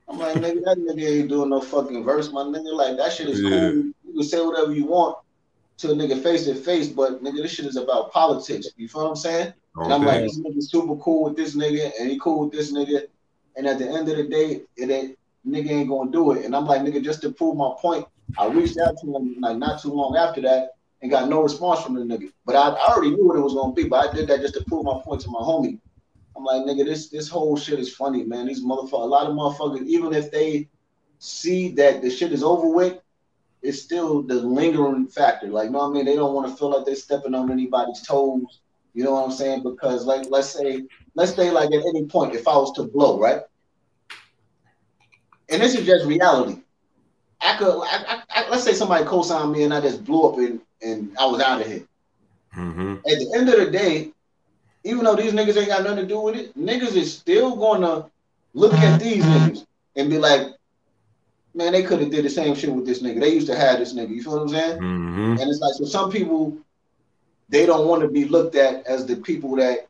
I'm 0.10 0.20
like, 0.20 0.36
nigga, 0.36 0.66
that 0.66 0.78
nigga 0.78 1.20
ain't 1.22 1.30
doing 1.30 1.50
no 1.50 1.62
fucking 1.62 2.04
verse, 2.04 2.30
my 2.32 2.42
nigga. 2.42 2.74
Like, 2.74 2.98
that 2.98 3.14
shit 3.14 3.30
is 3.30 3.40
Yeah. 3.40 3.50
cool. 3.50 3.72
You 3.72 3.94
can 4.16 4.24
say 4.24 4.42
whatever 4.42 4.74
you 4.74 4.86
want 4.86 5.18
to 5.78 5.92
a 5.92 5.96
nigga 5.96 6.22
face 6.22 6.44
to 6.46 6.56
face, 6.56 6.90
but 6.90 7.24
nigga, 7.24 7.38
this 7.38 7.52
shit 7.52 7.66
is 7.66 7.78
about 7.78 8.12
politics. 8.12 8.68
You 8.76 8.90
feel 8.90 9.04
what 9.04 9.10
I'm 9.12 9.16
saying? 9.16 9.54
And 9.84 9.94
I'm 9.94 10.04
like, 10.04 10.22
this 10.22 10.40
nigga 10.40 10.64
super 10.64 10.96
cool 10.98 11.24
with 11.26 11.36
this 11.36 11.56
nigga, 11.56 11.92
and 12.00 12.10
he 12.10 12.20
cool 12.20 12.46
with 12.46 12.52
this 12.52 12.72
nigga. 12.72 13.08
And 13.58 13.68
at 13.68 13.78
the 13.78 13.88
end 13.88 14.10
of 14.10 14.18
the 14.18 14.24
day, 14.24 14.62
it 14.78 14.90
ain't 14.90 15.18
nigga 15.48 15.70
ain't 15.70 15.90
gonna 15.90 16.12
do 16.12 16.32
it. 16.32 16.46
And 16.46 16.56
I'm 16.56 16.66
like, 16.66 16.82
nigga, 16.82 17.04
just 17.04 17.22
to 17.22 17.32
prove 17.32 17.56
my 17.56 17.72
point, 17.78 18.06
I 18.38 18.48
reached 18.48 18.78
out 18.80 18.98
to 19.02 19.16
him 19.16 19.36
like 19.40 19.58
not 19.58 19.82
too 19.82 19.94
long 19.94 20.16
after 20.18 20.42
that 20.42 20.72
and 21.02 21.12
got 21.12 21.30
no 21.30 21.42
response 21.42 21.82
from 21.82 21.96
the 21.96 22.02
nigga. 22.02 22.32
But 22.46 22.56
I, 22.56 22.70
I 22.70 22.94
already 22.94 23.12
knew 23.12 23.28
what 23.28 23.38
it 23.38 23.42
was 23.42 23.54
gonna 23.54 23.74
be, 23.74 23.88
but 23.88 24.10
I 24.10 24.14
did 24.14 24.28
that 24.30 24.42
just 24.42 24.56
to 24.56 24.64
prove 24.64 24.86
my 24.86 25.00
point 25.04 25.22
to 25.22 25.30
my 25.30 25.40
homie. 25.40 25.80
I'm 26.36 26.44
like, 26.44 26.64
nigga, 26.64 26.86
this 26.86 27.10
this 27.10 27.30
whole 27.30 27.56
shit 27.56 27.80
is 27.80 27.94
funny, 27.94 28.24
man. 28.24 28.48
These 28.48 28.64
motherfuckers, 28.64 28.92
a 28.92 28.98
lot 28.98 29.28
of 29.28 29.34
motherfuckers, 29.34 29.86
even 29.86 30.14
if 30.14 30.32
they 30.32 30.68
see 31.20 31.70
that 31.74 32.02
the 32.02 32.10
shit 32.10 32.34
is 32.34 32.44
over 32.44 32.68
with, 32.68 33.00
it's 33.62 33.82
still 33.82 34.22
the 34.22 34.36
lingering 34.36 35.08
factor. 35.08 35.48
Like, 35.48 35.66
you 35.66 35.72
know 35.72 35.80
what 35.80 35.92
I 35.92 35.94
mean? 35.94 36.06
They 36.06 36.16
don't 36.16 36.34
want 36.34 36.50
to 36.50 36.56
feel 36.58 36.70
like 36.70 36.86
they're 36.86 36.96
stepping 36.96 37.34
on 37.34 37.52
anybody's 37.52 38.02
toes. 38.02 38.62
You 38.96 39.04
know 39.04 39.12
what 39.12 39.26
I'm 39.26 39.32
saying? 39.32 39.62
Because 39.62 40.06
like 40.06 40.26
let's 40.30 40.50
say, 40.50 40.84
let's 41.16 41.36
say 41.36 41.52
like 41.52 41.68
at 41.68 41.86
any 41.86 42.06
point, 42.06 42.34
if 42.34 42.48
I 42.48 42.56
was 42.56 42.72
to 42.74 42.84
blow, 42.84 43.20
right? 43.20 43.42
And 45.50 45.62
this 45.62 45.76
is 45.76 45.86
just 45.86 46.06
reality. 46.06 46.62
I 47.42 47.58
could 47.58 47.82
I, 47.84 48.06
I, 48.08 48.24
I, 48.30 48.50
let's 48.50 48.64
say 48.64 48.74
somebody 48.74 49.06
co-signed 49.06 49.52
me 49.52 49.64
and 49.64 49.74
I 49.74 49.82
just 49.82 50.06
blew 50.06 50.24
up 50.24 50.38
and, 50.38 50.62
and 50.82 51.16
I 51.20 51.26
was 51.26 51.42
out 51.42 51.62
of 51.62 51.68
here. 51.68 51.84
Mm-hmm. 52.56 52.94
At 52.94 53.04
the 53.04 53.34
end 53.36 53.50
of 53.50 53.60
the 53.60 53.70
day, 53.70 54.12
even 54.86 55.04
though 55.04 55.18
these 55.18 55.34
niggas 55.34 55.58
ain't 55.58 55.68
got 55.68 55.84
nothing 55.84 55.98
to 55.98 56.06
do 56.08 56.22
with 56.22 56.38
it, 56.38 56.58
niggas 56.58 56.96
is 56.96 57.16
still 57.16 57.58
gonna 57.58 58.10
look 58.54 58.74
at 58.74 59.02
these 59.02 59.26
niggas 59.26 59.66
and 59.98 60.10
be 60.10 60.18
like, 60.18 60.48
man, 61.54 61.74
they 61.74 61.84
could 61.84 62.00
have 62.00 62.12
did 62.12 62.24
the 62.24 62.30
same 62.30 62.56
shit 62.56 62.72
with 62.72 62.86
this 62.86 63.04
nigga. 63.04 63.20
They 63.20 63.34
used 63.34 63.48
to 63.48 63.58
have 63.58 63.80
this 63.80 63.94
nigga. 63.94 64.10
You 64.10 64.24
feel 64.24 64.34
what 64.34 64.44
I'm 64.44 64.50
saying? 64.50 64.78
Mm-hmm. 64.78 65.42
And 65.42 65.50
it's 65.50 65.60
like 65.60 65.74
so 65.74 65.84
some 65.84 66.10
people 66.10 66.58
they 67.50 67.66
don't 67.66 67.88
want 67.88 68.02
to 68.02 68.08
be 68.08 68.26
looked 68.26 68.56
at 68.56 68.86
as 68.88 69.06
the 69.06 69.18
people 69.18 69.56
that 69.58 69.88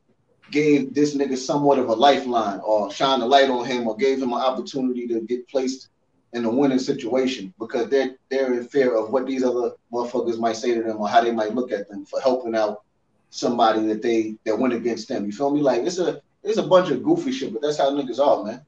gave 0.51 0.93
this 0.93 1.15
nigga 1.15 1.37
somewhat 1.37 1.79
of 1.79 1.89
a 1.89 1.93
lifeline 1.93 2.59
or 2.59 2.91
shine 2.91 3.21
a 3.21 3.25
light 3.25 3.49
on 3.49 3.65
him 3.65 3.87
or 3.87 3.95
gave 3.95 4.21
him 4.21 4.33
an 4.33 4.39
opportunity 4.39 5.07
to 5.07 5.21
get 5.21 5.47
placed 5.47 5.89
in 6.33 6.45
a 6.45 6.49
winning 6.49 6.79
situation 6.79 7.53
because 7.57 7.89
they're 7.89 8.15
they're 8.29 8.53
in 8.53 8.67
fear 8.67 8.95
of 8.95 9.09
what 9.09 9.25
these 9.25 9.43
other 9.43 9.71
motherfuckers 9.91 10.37
might 10.37 10.57
say 10.57 10.73
to 10.73 10.83
them 10.83 10.97
or 10.97 11.07
how 11.07 11.21
they 11.21 11.31
might 11.31 11.55
look 11.55 11.71
at 11.71 11.89
them 11.89 12.05
for 12.05 12.19
helping 12.19 12.55
out 12.55 12.83
somebody 13.29 13.85
that 13.87 14.01
they 14.01 14.35
that 14.45 14.57
went 14.57 14.73
against 14.73 15.07
them. 15.07 15.25
You 15.25 15.31
feel 15.31 15.51
me? 15.51 15.61
Like 15.61 15.83
it's 15.83 15.97
a 15.97 16.21
it's 16.43 16.57
a 16.57 16.63
bunch 16.63 16.91
of 16.91 17.03
goofy 17.03 17.31
shit, 17.31 17.53
but 17.53 17.61
that's 17.61 17.77
how 17.77 17.89
niggas 17.91 18.19
are, 18.19 18.43
man. 18.43 18.61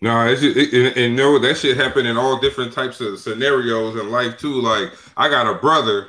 No, 0.00 0.26
it's 0.26 0.40
just, 0.40 0.56
it, 0.56 0.72
and, 0.72 0.96
and 0.96 1.16
no, 1.16 1.38
that 1.38 1.58
shit 1.58 1.76
happen 1.76 2.06
in 2.06 2.16
all 2.16 2.40
different 2.40 2.72
types 2.72 3.00
of 3.02 3.18
scenarios 3.18 3.96
in 3.96 4.10
life 4.10 4.38
too. 4.38 4.60
Like 4.62 4.92
I 5.16 5.28
got 5.28 5.46
a 5.46 5.58
brother, 5.58 6.08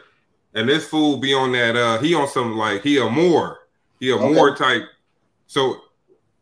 and 0.54 0.68
this 0.68 0.86
fool 0.88 1.18
be 1.18 1.34
on 1.34 1.52
that. 1.54 1.76
uh 1.76 1.98
He 2.00 2.14
on 2.16 2.28
some 2.28 2.58
like 2.58 2.84
he 2.84 2.98
a 3.00 3.10
more, 3.10 3.60
he 4.00 4.12
a 4.12 4.16
Okay. 4.16 4.34
more 4.34 4.56
type. 4.56 4.84
So 5.48 5.82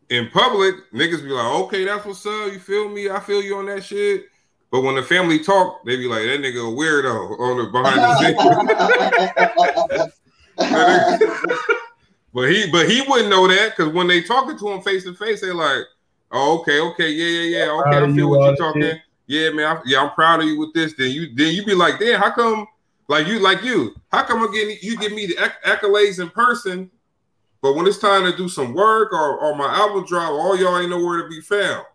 in 0.10 0.30
public, 0.30 0.76
niggas 0.91 1.24
be 1.24 1.30
like, 1.30 1.45
okay, 1.63 1.86
that's 1.86 2.06
what's 2.06 2.26
up. 2.26 2.52
You 2.52 2.60
feel 2.60 2.89
me? 2.89 3.10
I 3.10 3.19
feel 3.19 3.41
you 3.41 3.58
on 3.58 3.67
that 3.67 3.84
shit. 3.84 4.26
But 4.72 4.82
when 4.82 4.95
the 4.95 5.04
family 5.04 5.39
talk, 5.39 5.84
they 5.86 5.95
be 5.95 6.08
like, 6.08 6.24
that 6.24 6.41
nigga 6.41 6.67
a 6.67 6.72
weirdo 6.76 7.39
on 7.39 7.58
the 7.58 7.65
behind 7.72 8.04
the 8.04 8.15
scenes. 8.17 8.38
But 12.32 12.52
he, 12.52 12.69
but 12.72 12.88
he 12.88 13.02
wouldn't 13.08 13.30
know 13.30 13.48
that 13.48 13.76
because 13.76 13.91
when 13.91 14.08
they 14.08 14.22
talking 14.22 14.56
to 14.58 14.69
him 14.69 14.82
face 14.82 15.04
to 15.06 15.15
face, 15.15 15.41
they 15.41 15.52
like, 15.52 15.82
oh, 16.32 16.60
okay, 16.60 16.80
okay, 16.80 17.10
yeah, 17.10 17.26
yeah, 17.26 17.65
yeah, 17.65 17.72
okay, 17.72 17.98
I 18.04 18.15
feel 18.15 18.30
what 18.30 18.45
you're 18.45 18.56
talking. 18.56 19.00
Yeah, 19.26 19.50
man, 19.50 19.78
I, 19.78 19.82
yeah, 19.86 20.04
I'm 20.04 20.12
proud 20.12 20.41
of 20.41 20.45
you 20.45 20.60
with 20.60 20.72
this. 20.74 20.93
Then 20.93 21.10
you, 21.12 21.34
then 21.34 21.56
you 21.56 21.65
be 21.65 21.74
like, 21.74 21.98
damn, 22.00 22.19
how 22.19 22.30
come, 22.32 22.67
like 23.10 23.28
you, 23.28 23.39
like 23.39 23.63
you, 23.63 23.95
how 24.12 24.24
come 24.24 24.41
I'm 24.41 24.54
getting 24.54 24.78
you 24.82 24.98
give 24.98 25.12
me 25.12 25.26
the 25.26 25.38
acc- 25.39 25.63
accolades 25.65 26.22
in 26.22 26.30
person, 26.30 26.89
but 27.62 27.76
when 27.76 27.88
it's 27.88 27.98
time 27.98 28.24
to 28.24 28.38
do 28.38 28.48
some 28.48 28.74
work 28.74 29.12
or, 29.12 29.38
or 29.39 29.56
my 29.56 29.67
album 29.74 30.06
drop, 30.06 30.30
all 30.30 30.58
y'all 30.58 30.78
ain't 30.78 30.91
nowhere 30.91 31.24
to 31.24 31.28
be 31.28 31.41
found. 31.41 31.86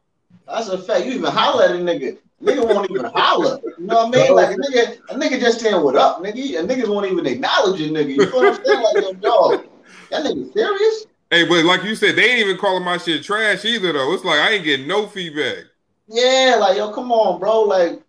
That's 0.46 0.68
a 0.68 0.76
fact. 0.76 1.06
You 1.06 1.12
even 1.12 1.30
holler 1.30 1.64
at 1.64 1.70
a 1.70 1.74
nigga. 1.74 2.18
Nigga 2.42 2.68
won't 2.68 2.90
even 2.90 3.04
holler. 3.06 3.58
You 3.78 3.86
know 3.86 4.06
what 4.06 4.18
I 4.18 4.24
mean? 4.24 4.34
Like 4.34 4.56
a 4.56 4.58
nigga, 4.58 4.98
a 5.08 5.14
nigga 5.14 5.40
just 5.40 5.60
saying 5.60 5.82
what 5.82 5.96
up, 5.96 6.18
nigga. 6.18 6.58
And 6.58 6.68
niggas 6.68 6.88
won't 6.88 7.10
even 7.10 7.24
acknowledge 7.24 7.80
a 7.80 7.84
nigga. 7.84 8.14
You 8.14 8.26
feel 8.26 8.42
what 8.42 8.58
I'm 8.58 8.64
saying? 8.64 8.82
Like 8.82 9.04
yo, 9.04 9.12
dog. 9.14 9.66
That 10.10 10.24
nigga 10.24 10.52
serious? 10.52 11.06
Hey, 11.30 11.48
but 11.48 11.64
like 11.64 11.84
you 11.84 11.94
said, 11.94 12.16
they 12.16 12.30
ain't 12.30 12.40
even 12.40 12.58
calling 12.58 12.84
my 12.84 12.98
shit 12.98 13.22
trash 13.22 13.64
either, 13.64 13.92
though. 13.92 14.12
It's 14.12 14.24
like 14.24 14.40
I 14.40 14.50
ain't 14.50 14.64
getting 14.64 14.88
no 14.88 15.06
feedback. 15.06 15.64
Yeah, 16.08 16.56
like 16.60 16.76
yo, 16.76 16.92
come 16.92 17.10
on, 17.12 17.40
bro. 17.40 17.62
Like, 17.62 18.02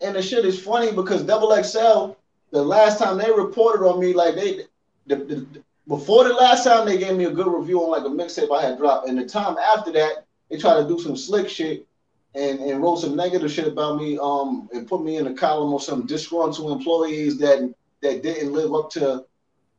and 0.00 0.14
the 0.14 0.22
shit 0.22 0.44
is 0.44 0.62
funny 0.62 0.92
because 0.92 1.22
Double 1.24 1.50
XL, 1.62 2.16
the 2.54 2.62
last 2.62 3.00
time 3.00 3.18
they 3.18 3.30
reported 3.32 3.84
on 3.84 3.98
me, 3.98 4.12
like 4.14 4.36
they, 4.36 4.60
the, 5.06 5.16
the, 5.16 5.46
before 5.88 6.22
the 6.24 6.32
last 6.32 6.62
time 6.62 6.86
they 6.86 6.96
gave 6.96 7.16
me 7.16 7.24
a 7.24 7.30
good 7.32 7.48
review 7.48 7.80
on 7.82 7.90
like 7.90 8.04
a 8.04 8.14
mixtape 8.14 8.56
I 8.56 8.62
had 8.62 8.78
dropped, 8.78 9.08
and 9.08 9.18
the 9.18 9.26
time 9.26 9.56
after 9.58 9.90
that, 9.92 10.24
they 10.48 10.56
tried 10.56 10.80
to 10.80 10.86
do 10.88 11.00
some 11.00 11.16
slick 11.16 11.48
shit 11.48 11.84
and, 12.36 12.60
and 12.60 12.80
wrote 12.80 13.00
some 13.00 13.16
negative 13.16 13.50
shit 13.50 13.66
about 13.66 13.96
me, 13.98 14.18
um, 14.22 14.68
and 14.72 14.86
put 14.88 15.02
me 15.04 15.16
in 15.16 15.26
a 15.26 15.34
column 15.34 15.74
of 15.74 15.82
some 15.82 16.06
disgruntled 16.06 16.70
employees 16.72 17.38
that 17.38 17.74
that 18.02 18.22
didn't 18.22 18.52
live 18.52 18.72
up 18.72 18.88
to 18.90 19.24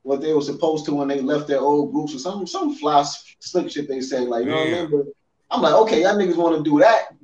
what 0.04 0.20
they 0.20 0.34
were 0.34 0.42
supposed 0.42 0.84
to 0.86 0.94
when 0.94 1.08
they 1.08 1.22
left 1.22 1.48
their 1.48 1.60
old 1.62 1.94
groups 1.94 2.14
or 2.14 2.20
some 2.20 2.46
some 2.46 2.76
fly 2.76 3.04
slick 3.40 3.72
shit 3.72 3.88
they 3.88 4.02
said. 4.02 4.28
like 4.28 4.44
you 4.46 4.52
know 4.52 4.58
what 4.58 4.68
I 4.68 4.82
Yeah. 4.82 4.88
mean? 4.88 5.14
I'm 5.52 5.62
like, 5.62 5.74
okay, 5.76 6.02
y'all 6.02 6.16
niggas 6.16 6.36
want 6.36 6.58
to 6.58 6.70
do 6.70 6.80
that. 6.80 7.16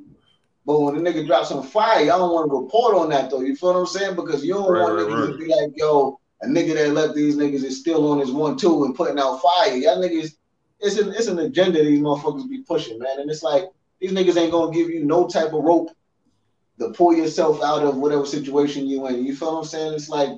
But 0.65 0.79
when 0.79 0.95
the 0.95 1.01
nigga 1.01 1.25
drops 1.25 1.49
some 1.49 1.63
fire, 1.63 2.01
y'all 2.01 2.19
don't 2.19 2.33
want 2.33 2.49
to 2.49 2.55
report 2.57 2.95
on 2.95 3.09
that 3.09 3.29
though. 3.29 3.41
You 3.41 3.55
feel 3.55 3.73
what 3.73 3.79
I'm 3.79 3.85
saying? 3.87 4.15
Because 4.15 4.45
you 4.45 4.53
don't 4.53 4.71
Right, 4.71 4.81
want 4.81 4.95
right, 4.95 5.07
niggas 5.07 5.27
right. 5.27 5.31
to 5.31 5.37
be 5.37 5.47
like, 5.47 5.71
yo, 5.75 6.19
a 6.41 6.47
nigga 6.47 6.75
that 6.75 6.93
left 6.93 7.15
these 7.15 7.35
niggas 7.35 7.63
is 7.63 7.79
still 7.79 8.11
on 8.11 8.19
his 8.19 8.31
one 8.31 8.57
two 8.57 8.83
and 8.83 8.95
putting 8.95 9.19
out 9.19 9.41
fire. 9.41 9.75
Y'all 9.75 9.97
niggas, 9.97 10.35
it's 10.79 10.97
an 10.97 11.09
it's 11.09 11.27
an 11.27 11.39
agenda 11.39 11.83
these 11.83 11.99
motherfuckers 11.99 12.49
be 12.49 12.61
pushing, 12.63 12.99
man. 12.99 13.19
And 13.19 13.29
it's 13.29 13.43
like 13.43 13.65
these 13.99 14.11
niggas 14.11 14.37
ain't 14.37 14.51
gonna 14.51 14.71
give 14.71 14.89
you 14.89 15.03
no 15.03 15.27
type 15.27 15.53
of 15.53 15.63
rope 15.63 15.91
to 16.79 16.89
pull 16.91 17.13
yourself 17.15 17.61
out 17.63 17.83
of 17.83 17.97
whatever 17.97 18.25
situation 18.25 18.87
you 18.87 19.07
in. 19.07 19.25
You 19.25 19.35
feel 19.35 19.53
what 19.53 19.59
I'm 19.59 19.65
saying? 19.65 19.93
It's 19.93 20.09
like 20.09 20.29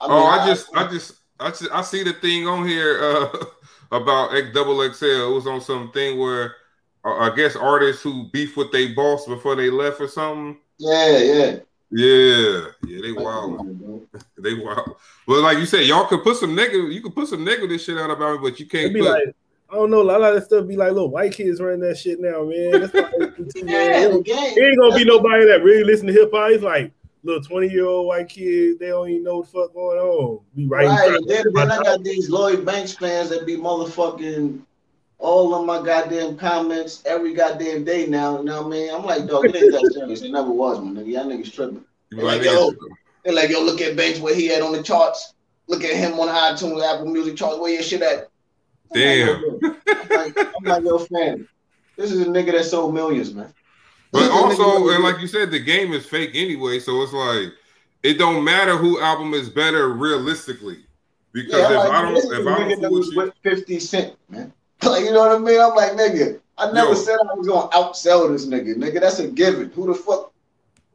I 0.00 0.06
oh, 0.06 0.08
mean, 0.08 0.40
I 0.40 0.46
just, 0.46 0.76
I 0.76 0.88
just, 0.90 1.12
I 1.38 1.48
just, 1.50 1.70
I 1.72 1.82
see 1.82 2.02
the 2.02 2.14
thing 2.14 2.46
on 2.46 2.66
here 2.66 3.00
uh, 3.02 3.44
about 3.92 4.34
X 4.34 4.48
double 4.54 4.80
XL. 4.92 5.04
It 5.04 5.34
was 5.34 5.46
on 5.46 5.60
some 5.60 5.92
thing 5.92 6.18
where 6.18 6.56
I 7.04 7.32
guess 7.34 7.56
artists 7.56 8.02
who 8.02 8.24
beef 8.32 8.56
with 8.56 8.72
their 8.72 8.94
boss 8.94 9.26
before 9.26 9.56
they 9.56 9.70
left 9.70 10.00
or 10.00 10.08
something. 10.08 10.58
yeah, 10.78 11.18
yeah. 11.18 11.56
Yeah, 11.92 12.60
yeah, 12.86 13.00
they 13.02 13.10
Like, 13.10 13.24
wild. 13.24 14.06
They 14.38 14.54
wild. 14.54 14.94
Well, 15.26 15.42
like 15.42 15.58
you 15.58 15.66
said, 15.66 15.86
y'all 15.86 16.06
could 16.06 16.22
put 16.22 16.36
some 16.36 16.54
negative. 16.54 16.92
You 16.92 17.02
could 17.02 17.14
put 17.14 17.28
some 17.28 17.42
negative 17.44 17.80
shit 17.80 17.98
out 17.98 18.10
about 18.10 18.40
me, 18.40 18.48
but 18.50 18.60
you 18.60 18.66
can't 18.66 18.94
be 18.94 19.00
put. 19.00 19.10
like, 19.10 19.34
I 19.70 19.74
don't 19.74 19.90
know, 19.90 20.02
a 20.02 20.04
lot 20.04 20.22
of 20.22 20.34
that 20.34 20.44
stuff 20.44 20.66
be 20.68 20.76
like 20.76 20.92
little 20.92 21.10
white 21.10 21.32
kids 21.32 21.60
running 21.60 21.80
that 21.80 21.96
shit 21.98 22.20
now, 22.20 22.44
man. 22.44 22.80
That's 22.82 22.92
why 22.94 23.10
they- 23.18 23.60
Yeah, 23.72 24.08
the 24.08 24.22
game. 24.24 24.36
It 24.56 24.62
ain't 24.62 24.78
gonna 24.80 24.94
be 24.96 25.04
nobody 25.04 25.46
that 25.46 25.62
really 25.64 25.84
listen 25.84 26.06
to 26.08 26.12
hip 26.12 26.30
hop. 26.32 26.50
It's 26.52 26.62
like 26.62 26.92
little 27.24 27.42
20 27.42 27.68
year 27.68 27.86
old 27.86 28.06
white 28.06 28.28
kids, 28.28 28.78
they 28.78 28.88
don't 28.88 29.08
even 29.08 29.24
know 29.24 29.38
what 29.38 29.46
the 29.46 29.52
fuck 29.52 29.74
going 29.74 29.98
on. 29.98 30.40
Be 30.56 30.66
Right, 30.68 30.86
writing. 30.86 31.26
then, 31.26 31.44
then 31.52 31.70
I 31.72 31.82
got 31.82 32.02
these 32.04 32.30
Lloyd 32.30 32.64
Banks 32.64 32.94
fans 32.94 33.30
that 33.30 33.46
be 33.46 33.56
motherfucking 33.56 34.60
all 35.20 35.54
of 35.54 35.66
my 35.66 35.84
goddamn 35.84 36.36
comments 36.36 37.02
every 37.06 37.34
goddamn 37.34 37.84
day 37.84 38.06
now. 38.06 38.38
You 38.38 38.44
know 38.44 38.62
what 38.62 38.66
I 38.66 38.70
mean? 38.70 38.94
I'm 38.94 39.04
like, 39.04 39.26
dog, 39.26 39.44
it 39.44 39.54
ain't 39.54 39.72
that 39.72 39.92
serious. 39.92 40.22
It 40.22 40.32
never 40.32 40.50
was, 40.50 40.80
my 40.80 40.90
nigga. 40.90 41.12
Y'all 41.12 41.26
niggas 41.26 41.52
tripping. 41.52 41.84
you 42.10 42.16
be 42.16 42.22
like, 42.22 42.38
like, 42.38 42.46
yo. 42.46 42.72
They're 43.24 43.34
like, 43.34 43.50
yo, 43.50 43.62
look 43.62 43.80
at 43.82 43.96
Banks 43.96 44.18
where 44.18 44.34
he 44.34 44.50
at 44.50 44.62
on 44.62 44.72
the 44.72 44.82
charts. 44.82 45.34
Look 45.68 45.84
at 45.84 45.94
him 45.94 46.18
on 46.18 46.28
iTunes, 46.28 46.82
Apple 46.82 47.06
Music 47.06 47.36
charts. 47.36 47.58
Where 47.60 47.72
your 47.72 47.82
shit 47.82 48.02
at? 48.02 48.28
Damn. 48.92 49.44
I'm, 49.62 50.08
like, 50.10 50.38
I'm 50.38 50.64
like, 50.64 50.84
yo, 50.84 50.98
fam, 50.98 51.48
this 51.96 52.10
is 52.10 52.22
a 52.22 52.24
nigga 52.24 52.52
that 52.52 52.64
sold 52.64 52.94
millions, 52.94 53.32
man. 53.32 53.52
But 54.10 54.20
This 54.20 54.28
is 54.28 54.60
also, 54.60 54.88
and 54.88 55.04
like 55.04 55.20
you 55.20 55.28
said, 55.28 55.50
the 55.50 55.60
game 55.60 55.92
is 55.92 56.04
fake 56.06 56.30
anyway. 56.34 56.80
So 56.80 57.02
it's 57.02 57.12
like 57.12 57.52
it 58.02 58.14
don't 58.18 58.42
matter 58.42 58.76
who 58.76 59.00
album 59.00 59.34
is 59.34 59.48
better 59.48 59.90
realistically. 59.90 60.78
Because 61.32 61.52
Yeah, 61.52 61.70
if 61.70 61.76
like, 61.76 61.90
I 61.92 62.02
don't, 62.02 62.16
if 62.16 62.46
a 62.46 62.50
I 62.50 62.58
nigga 62.58 62.80
don't 62.80 62.90
fool 62.90 63.24
with 63.24 63.34
you, 63.44 63.50
50 63.56 63.78
Cent, 63.78 64.16
man. 64.28 64.52
Like, 64.84 65.04
you 65.04 65.12
know 65.12 65.20
what 65.20 65.32
I 65.32 65.38
mean? 65.38 65.60
I'm 65.60 65.74
like, 65.74 65.92
nigga, 65.92 66.40
I 66.56 66.72
never 66.72 66.90
Yo. 66.90 66.94
said 66.94 67.16
I 67.20 67.34
was 67.34 67.46
gonna 67.46 67.68
outsell 67.70 68.30
this 68.32 68.46
nigga. 68.46 68.74
Nigga, 68.76 69.00
that's 69.00 69.18
a 69.18 69.28
given. 69.28 69.70
Who 69.70 69.86
the 69.86 69.94
fuck, 69.94 70.32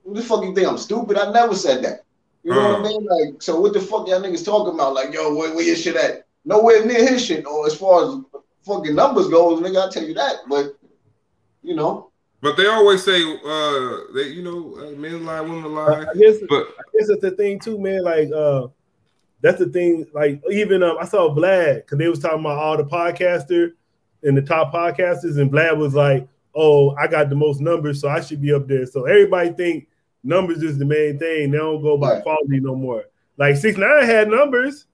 who 0.04 0.14
the 0.16 0.22
fuck 0.24 0.44
you 0.44 0.54
think 0.56 0.68
I'm 0.68 0.78
stupid? 0.78 1.18
I 1.18 1.32
never 1.32 1.56
said 1.56 1.84
that. 1.84 2.02
You 2.44 2.52
know 2.52 2.74
what 2.74 2.82
Uh. 2.82 2.84
I 2.84 2.88
mean? 2.88 3.06
Like, 3.06 3.42
so 3.42 3.60
what 3.60 3.74
the 3.74 3.82
fuck 3.82 4.08
y'all 4.08 4.22
niggas 4.22 4.46
talking 4.46 4.74
about? 4.76 4.94
Like, 4.94 5.14
yo, 5.14 5.36
where, 5.36 5.54
where 5.56 5.64
your 5.66 5.76
shit 5.76 5.96
at? 5.96 6.26
Nowhere 6.46 6.86
near 6.86 7.04
his 7.08 7.26
shit, 7.26 7.46
or 7.48 7.66
as 7.66 7.76
far 7.76 8.04
as 8.08 8.16
fucking 8.66 8.94
numbers 8.96 9.28
goes, 9.30 9.60
nigga, 9.62 9.82
I'll 9.82 9.92
tell 9.92 10.04
you 10.04 10.14
that. 10.16 10.38
But 10.48 10.76
you 11.64 11.76
know, 11.76 12.12
But 12.42 12.58
they 12.58 12.68
always 12.68 13.04
say, 13.04 13.22
uh, 13.24 13.98
they 14.14 14.30
you 14.30 14.44
know, 14.44 14.78
uh, 14.80 14.92
men 14.92 15.26
lie, 15.26 15.42
women 15.42 15.74
lie. 15.74 16.06
I 16.12 16.14
guess 16.18 16.38
But 16.48 16.68
I 16.80 16.84
guess 16.98 17.08
that's 17.08 17.22
the 17.22 17.32
thing 17.32 17.60
too, 17.60 17.80
man. 17.80 18.04
Like, 18.04 18.30
uh, 18.32 18.68
that's 19.42 19.60
the 19.60 19.68
thing. 19.68 20.06
Like, 20.14 20.42
even 20.52 20.82
um, 20.84 20.98
I 21.00 21.06
saw 21.06 21.34
Vlad 21.36 21.76
because 21.78 21.98
they 21.98 22.08
was 22.08 22.20
talking 22.20 22.40
about 22.40 22.58
all 22.58 22.78
the 22.78 22.84
podcaster 22.86 23.72
and 24.24 24.36
the 24.38 24.42
top 24.42 24.74
podcasters, 24.74 25.40
and 25.40 25.52
Vlad 25.52 25.78
was 25.78 25.94
like, 25.94 26.28
"Oh, 26.56 26.92
I 26.96 27.08
got 27.08 27.30
the 27.30 27.36
most 27.36 27.62
numbers, 27.62 28.02
so 28.02 28.10
I 28.10 28.22
should 28.22 28.42
be 28.42 28.54
up 28.54 28.68
there." 28.68 28.86
So 28.86 29.06
everybody 29.06 29.50
think 29.52 29.88
numbers 30.24 30.64
is 30.64 30.78
the 30.80 30.86
main 30.86 31.20
thing. 31.20 31.52
They 31.52 31.58
don't 31.58 31.82
go 31.84 31.98
by 31.98 32.14
Right. 32.14 32.24
quality 32.24 32.60
no 32.60 32.76
more. 32.76 33.04
Like 33.38 33.58
six 33.58 33.78
nine 33.78 34.06
had 34.06 34.30
numbers, 34.30 34.88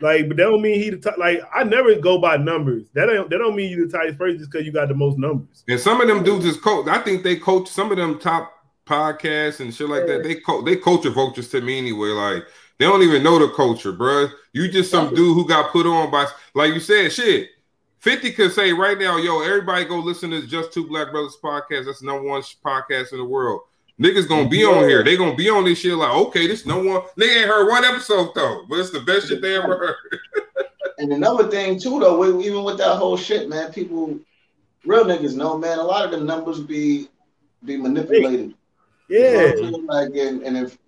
like, 0.00 0.28
but 0.28 0.36
that 0.38 0.44
don't 0.44 0.62
mean 0.62 0.80
he 0.82 0.90
the 0.90 0.96
top. 0.96 1.18
Like, 1.18 1.40
I 1.54 1.62
never 1.62 1.94
go 1.96 2.18
by 2.18 2.36
numbers. 2.38 2.86
That 2.94 3.06
don't 3.06 3.30
that 3.30 3.38
don't 3.38 3.54
mean 3.54 3.70
you 3.70 3.86
the 3.86 3.96
tightest 3.96 4.18
person 4.18 4.38
just 4.38 4.50
because 4.50 4.66
you 4.66 4.72
got 4.72 4.88
the 4.88 4.94
most 4.94 5.18
numbers. 5.18 5.62
and 5.68 5.78
some 5.78 6.00
of 6.00 6.08
them 6.08 6.24
dudes 6.24 6.44
is 6.46 6.56
coach. 6.56 6.88
I 6.88 6.98
think 7.02 7.22
they 7.22 7.36
coach 7.36 7.68
some 7.68 7.90
of 7.92 7.98
them 7.98 8.18
top 8.18 8.52
podcasts 8.86 9.60
and 9.60 9.74
shit 9.74 9.88
like 9.88 10.06
that. 10.06 10.22
They 10.22 10.36
co- 10.36 10.62
they 10.62 10.76
culture 10.76 11.10
vultures 11.10 11.48
to 11.50 11.60
me 11.60 11.78
anyway. 11.78 12.08
Like 12.08 12.44
they 12.78 12.84
don't 12.86 13.02
even 13.02 13.22
know 13.22 13.38
the 13.38 13.52
culture, 13.54 13.92
bruh. 13.92 14.30
You 14.52 14.68
just 14.68 14.90
some 14.90 15.14
dude 15.14 15.34
who 15.34 15.46
got 15.46 15.70
put 15.72 15.86
on 15.86 16.10
by 16.10 16.26
like 16.54 16.74
you 16.74 16.80
said, 16.80 17.12
shit. 17.12 17.50
50 18.00 18.32
could 18.32 18.52
say 18.52 18.72
right 18.72 18.98
now, 18.98 19.16
yo, 19.16 19.42
everybody 19.42 19.84
go 19.84 19.98
listen 19.98 20.30
to 20.30 20.46
Just 20.46 20.72
Two 20.72 20.86
Black 20.86 21.10
Brothers 21.10 21.36
podcast. 21.42 21.86
That's 21.86 22.00
the 22.00 22.06
number 22.06 22.22
one 22.28 22.42
podcast 22.64 23.12
in 23.12 23.18
the 23.18 23.24
world. 23.24 23.62
Niggas 24.00 24.28
gonna 24.28 24.48
be 24.48 24.64
on 24.64 24.88
here. 24.88 25.02
They 25.02 25.16
gonna 25.16 25.34
be 25.34 25.48
on 25.48 25.64
this 25.64 25.78
shit 25.78 25.94
like, 25.94 26.12
okay, 26.12 26.46
this 26.46 26.66
no 26.66 26.78
one. 26.78 27.02
Nigga 27.18 27.36
ain't 27.40 27.48
heard 27.48 27.68
one 27.68 27.84
episode 27.84 28.30
though, 28.34 28.64
but 28.68 28.78
it's 28.78 28.90
the 28.90 29.00
best 29.00 29.28
shit 29.28 29.40
they 29.40 29.56
ever 29.56 29.76
heard. 29.78 30.20
and 30.98 31.12
another 31.12 31.48
thing 31.50 31.80
too, 31.80 31.98
though, 31.98 32.38
even 32.40 32.62
with 32.62 32.76
that 32.78 32.96
whole 32.96 33.16
shit, 33.16 33.48
man, 33.48 33.72
people, 33.72 34.18
real 34.84 35.04
niggas 35.06 35.34
know, 35.34 35.56
man. 35.56 35.78
A 35.78 35.82
lot 35.82 36.04
of 36.04 36.10
the 36.10 36.24
numbers 36.24 36.60
be 36.60 37.08
be 37.64 37.78
manipulated. 37.78 38.54
You 39.08 39.22
know 39.22 39.30
Yeah, 39.30 39.42
what 39.42 39.50
I'm 39.50 39.56
saying? 39.72 39.86
like 39.86 40.14
and, 40.16 40.42
and 40.42 40.56
inf- 40.58 40.78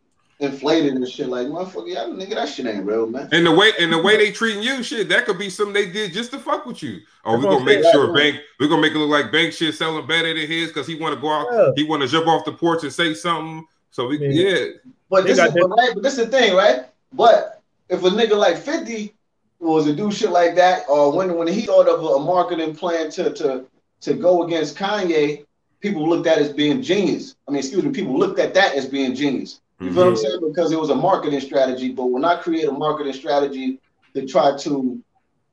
inflated 0.41 0.95
and 0.95 1.09
shit. 1.09 1.29
Like, 1.29 1.49
motherfucker, 1.49 1.89
yeah, 1.89 2.05
nigga, 2.05 2.35
that 2.35 2.49
shit 2.49 2.67
ain't 2.67 2.85
real, 2.85 3.07
man. 3.07 3.29
And 3.33 3.47
the 3.47 3.53
way 3.53 3.73
and 3.79 3.93
the 3.93 4.01
way 4.01 4.17
they 4.17 4.31
treating 4.31 4.63
you, 4.63 4.83
shit, 4.83 5.09
that 5.09 5.27
could 5.27 5.39
be 5.39 5.51
something 5.51 5.75
they 5.75 5.91
did 5.91 6.13
just 6.13 6.31
to 6.33 6.39
fuck 6.39 6.67
with 6.67 6.83
you. 6.83 7.01
Oh, 7.25 7.37
we're 7.37 7.43
gonna 7.45 7.65
make 7.65 7.83
sure 7.93 8.13
Bank, 8.13 8.41
we're 8.61 8.69
gonna 8.69 8.83
make 8.83 8.93
it 8.93 8.99
look 8.99 9.11
like 9.11 9.33
Bank 9.33 9.53
shit 9.53 9.75
selling 9.75 10.07
better 10.07 10.29
than 10.29 10.47
his 10.47 10.69
because 10.69 10.87
he 10.87 10.95
want 10.95 11.15
to 11.15 11.21
go 11.21 11.31
out, 11.31 11.47
Yeah. 11.53 11.71
he 11.77 11.85
want 11.85 12.03
to 12.03 12.09
jump 12.09 12.27
off 12.27 12.45
the 12.45 12.53
porch 12.53 12.83
and 12.85 12.93
say 12.93 13.15
something. 13.15 13.67
So 13.91 14.07
we, 14.07 14.19
Yeah. 14.19 14.29
yeah, 14.29 14.67
But 15.11 15.25
They 15.25 15.33
this, 15.33 15.39
is, 15.39 15.53
but, 15.53 15.69
right, 15.69 15.91
but 15.95 16.03
this 16.03 16.19
is 16.19 16.27
the 16.27 16.31
thing, 16.31 16.55
right? 16.55 16.85
But 17.13 17.61
if 17.89 18.03
a 18.05 18.11
nigga 18.11 18.37
like 18.37 18.59
50 18.59 19.15
was 19.61 19.87
to 19.87 19.95
do 19.95 20.13
shit 20.13 20.31
like 20.31 20.55
that, 20.55 20.85
or 20.89 21.11
when 21.13 21.35
when 21.37 21.49
he 21.49 21.63
thought 21.63 21.89
of 21.89 22.03
a 22.03 22.19
marketing 22.25 22.75
plan 22.77 23.11
to 23.13 23.31
to 23.33 23.65
to 24.03 24.15
go 24.15 24.45
against 24.45 24.77
Kanye, 24.77 25.45
people 25.81 26.09
looked 26.09 26.29
at 26.29 26.39
it 26.39 26.43
as 26.43 26.53
being 26.53 26.81
genius. 26.83 27.35
I 27.49 27.51
mean, 27.51 27.59
excuse 27.59 27.83
me, 27.83 27.91
people 27.91 28.17
looked 28.17 28.39
at 28.39 28.55
that 28.55 28.77
as 28.77 28.87
being 28.87 29.15
genius. 29.15 29.61
You 29.81 29.93
feel 29.93 29.97
what 29.97 30.07
I'm 30.09 30.15
mm-hmm. 30.15 30.23
saying? 30.23 30.41
Because 30.49 30.73
it 30.73 30.81
was 30.81 30.91
a 30.91 30.95
marketing 30.95 31.41
strategy. 31.41 31.91
But 31.91 32.07
when 32.07 32.25
I 32.25 32.37
create 32.37 32.69
a 32.69 32.73
marketing 32.73 33.13
strategy 33.13 33.81
to 34.15 34.27
try 34.27 34.57
to 34.59 35.01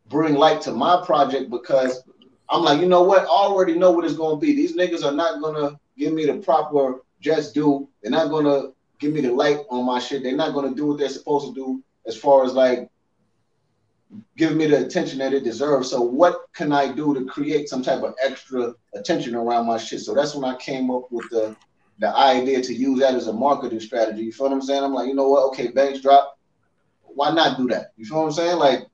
bring 0.10 0.36
light 0.36 0.62
to 0.62 0.72
my 0.72 1.04
project, 1.06 1.52
because 1.52 2.04
I'm 2.50 2.64
like, 2.64 2.82
you 2.82 2.88
know 2.88 3.04
what? 3.04 3.24
I 3.24 3.28
already 3.28 3.78
know 3.78 3.92
what 3.92 4.06
it's 4.06 4.16
gonna 4.16 4.38
be. 4.38 4.56
These 4.56 4.76
niggas 4.76 5.04
are 5.04 5.14
not 5.14 5.42
gonna 5.42 5.80
give 5.98 6.14
me 6.14 6.26
the 6.26 6.38
proper 6.38 7.02
just 7.20 7.54
due. 7.54 7.88
They're 8.02 8.12
not 8.12 8.30
gonna 8.30 8.70
give 9.00 9.14
me 9.14 9.22
the 9.22 9.32
light 9.32 9.60
on 9.70 9.86
my 9.86 10.00
shit. 10.00 10.24
They're 10.24 10.36
not 10.36 10.54
gonna 10.54 10.74
do 10.74 10.88
what 10.88 10.98
they're 10.98 11.10
supposed 11.10 11.48
to 11.48 11.54
do 11.54 11.84
as 12.08 12.18
far 12.18 12.46
as 12.46 12.54
like 12.54 12.90
giving 14.38 14.58
me 14.58 14.68
the 14.68 14.86
attention 14.86 15.20
that 15.20 15.34
it 15.34 15.44
deserves. 15.44 15.90
So 15.90 16.02
what 16.02 16.48
can 16.54 16.72
I 16.72 16.92
do 16.92 17.14
to 17.14 17.26
create 17.26 17.70
some 17.70 17.84
type 17.84 18.02
of 18.02 18.16
extra 18.24 18.74
attention 18.94 19.36
around 19.36 19.68
my 19.68 19.78
shit? 19.78 20.02
So 20.02 20.14
that's 20.14 20.34
when 20.34 20.50
I 20.50 20.56
came 20.58 20.90
up 20.90 21.12
with 21.12 21.30
the 21.30 21.56
the 22.00 22.16
idea 22.16 22.62
to 22.62 22.74
use 22.74 23.00
that 23.00 23.16
as 23.16 23.28
a 23.28 23.34
marketing 23.34 23.80
strategy. 23.80 24.24
You 24.24 24.32
feel 24.32 24.48
what 24.48 24.54
I'm 24.54 24.62
saying? 24.62 24.84
I'm 24.84 24.94
like, 24.94 25.08
you 25.08 25.16
know 25.16 25.30
what? 25.30 25.46
Okay, 25.48 25.70
banks 25.70 26.02
drop. 26.02 26.38
Why 27.04 27.32
not 27.34 27.58
do 27.58 27.68
that? 27.70 27.92
You 27.96 28.06
feel 28.06 28.20
what 28.20 28.26
I'm 28.26 28.32
saying? 28.34 28.58
Like, 28.58 28.88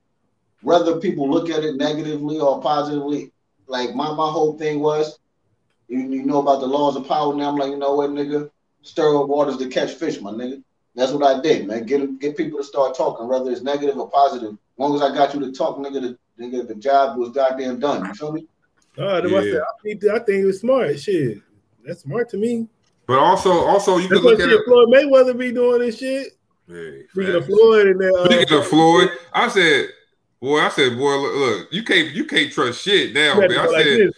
whether 0.62 1.00
people 1.00 1.28
look 1.28 1.50
at 1.50 1.64
it 1.64 1.76
negatively 1.76 2.38
or 2.38 2.60
positively, 2.62 3.32
like 3.66 3.94
my, 3.94 4.12
my 4.14 4.30
whole 4.30 4.56
thing 4.56 4.80
was, 4.80 5.18
you, 5.88 5.98
you 5.98 6.22
know 6.24 6.40
about 6.40 6.60
the 6.60 6.66
laws 6.66 6.96
of 6.96 7.08
power 7.08 7.34
now. 7.34 7.48
I'm 7.48 7.56
like, 7.56 7.70
you 7.70 7.76
know 7.78 7.94
what, 7.94 8.10
nigga? 8.10 8.48
Stir 8.82 9.20
up 9.20 9.28
waters 9.28 9.56
to 9.58 9.68
catch 9.68 9.92
fish, 9.92 10.20
my 10.20 10.30
nigga. 10.30 10.62
That's 10.94 11.12
what 11.12 11.24
I 11.24 11.40
did, 11.40 11.66
man. 11.66 11.86
Get 11.86 12.18
get 12.18 12.36
people 12.36 12.58
to 12.58 12.64
start 12.64 12.96
talking, 12.96 13.26
whether 13.26 13.50
it's 13.50 13.62
negative 13.62 13.96
or 13.96 14.10
positive. 14.10 14.52
As 14.52 14.58
long 14.78 14.94
as 14.94 15.02
I 15.02 15.14
got 15.14 15.34
you 15.34 15.40
to 15.40 15.52
talk, 15.52 15.78
nigga, 15.78 16.00
the, 16.00 16.18
nigga, 16.42 16.68
the 16.68 16.74
job 16.74 17.16
was 17.18 17.30
goddamn 17.30 17.80
done. 17.80 18.06
You 18.06 18.14
feel 18.14 18.32
me? 18.32 18.46
Oh, 18.98 19.20
that's 19.20 19.30
what 19.30 19.42
I 19.42 19.46
Yeah. 19.46 19.52
said. 19.52 19.62
I 19.62 19.82
think, 19.82 20.04
I 20.04 20.18
think 20.18 20.42
it 20.42 20.46
was 20.46 20.60
smart. 20.60 21.00
Shit, 21.00 21.38
that's 21.84 22.02
smart 22.02 22.28
to 22.30 22.36
me. 22.36 22.68
But 23.12 23.20
also, 23.20 23.50
also 23.52 23.96
you 23.98 24.08
That's 24.08 24.20
can 24.20 24.24
what 24.24 24.38
look 24.38 24.48
at 24.48 24.48
it. 24.54 24.64
Floyd 24.64 24.88
Mayweather 24.88 25.38
be 25.38 25.52
doing 25.52 25.80
this 25.80 25.98
shit. 25.98 26.28
Hey, 26.68 27.02
Speaking 27.10 27.34
of. 27.34 27.46
Floyd 27.46 27.86
and 27.88 28.00
that, 28.00 28.14
uh, 28.14 28.24
Speaking 28.34 28.58
of 28.58 28.66
Floyd, 28.66 29.10
I 29.32 29.48
said, 29.48 29.88
boy, 30.40 30.58
I 30.60 30.68
said, 30.70 30.96
boy, 30.96 31.16
look, 31.16 31.34
look, 31.34 31.68
you 31.72 31.82
can't 31.82 32.10
you 32.14 32.24
can't 32.24 32.50
trust 32.50 32.82
shit 32.82 33.12
now, 33.12 33.38
man. 33.40 33.52
I 33.52 33.66
like 33.66 33.84
said, 33.84 33.98
this. 33.98 34.14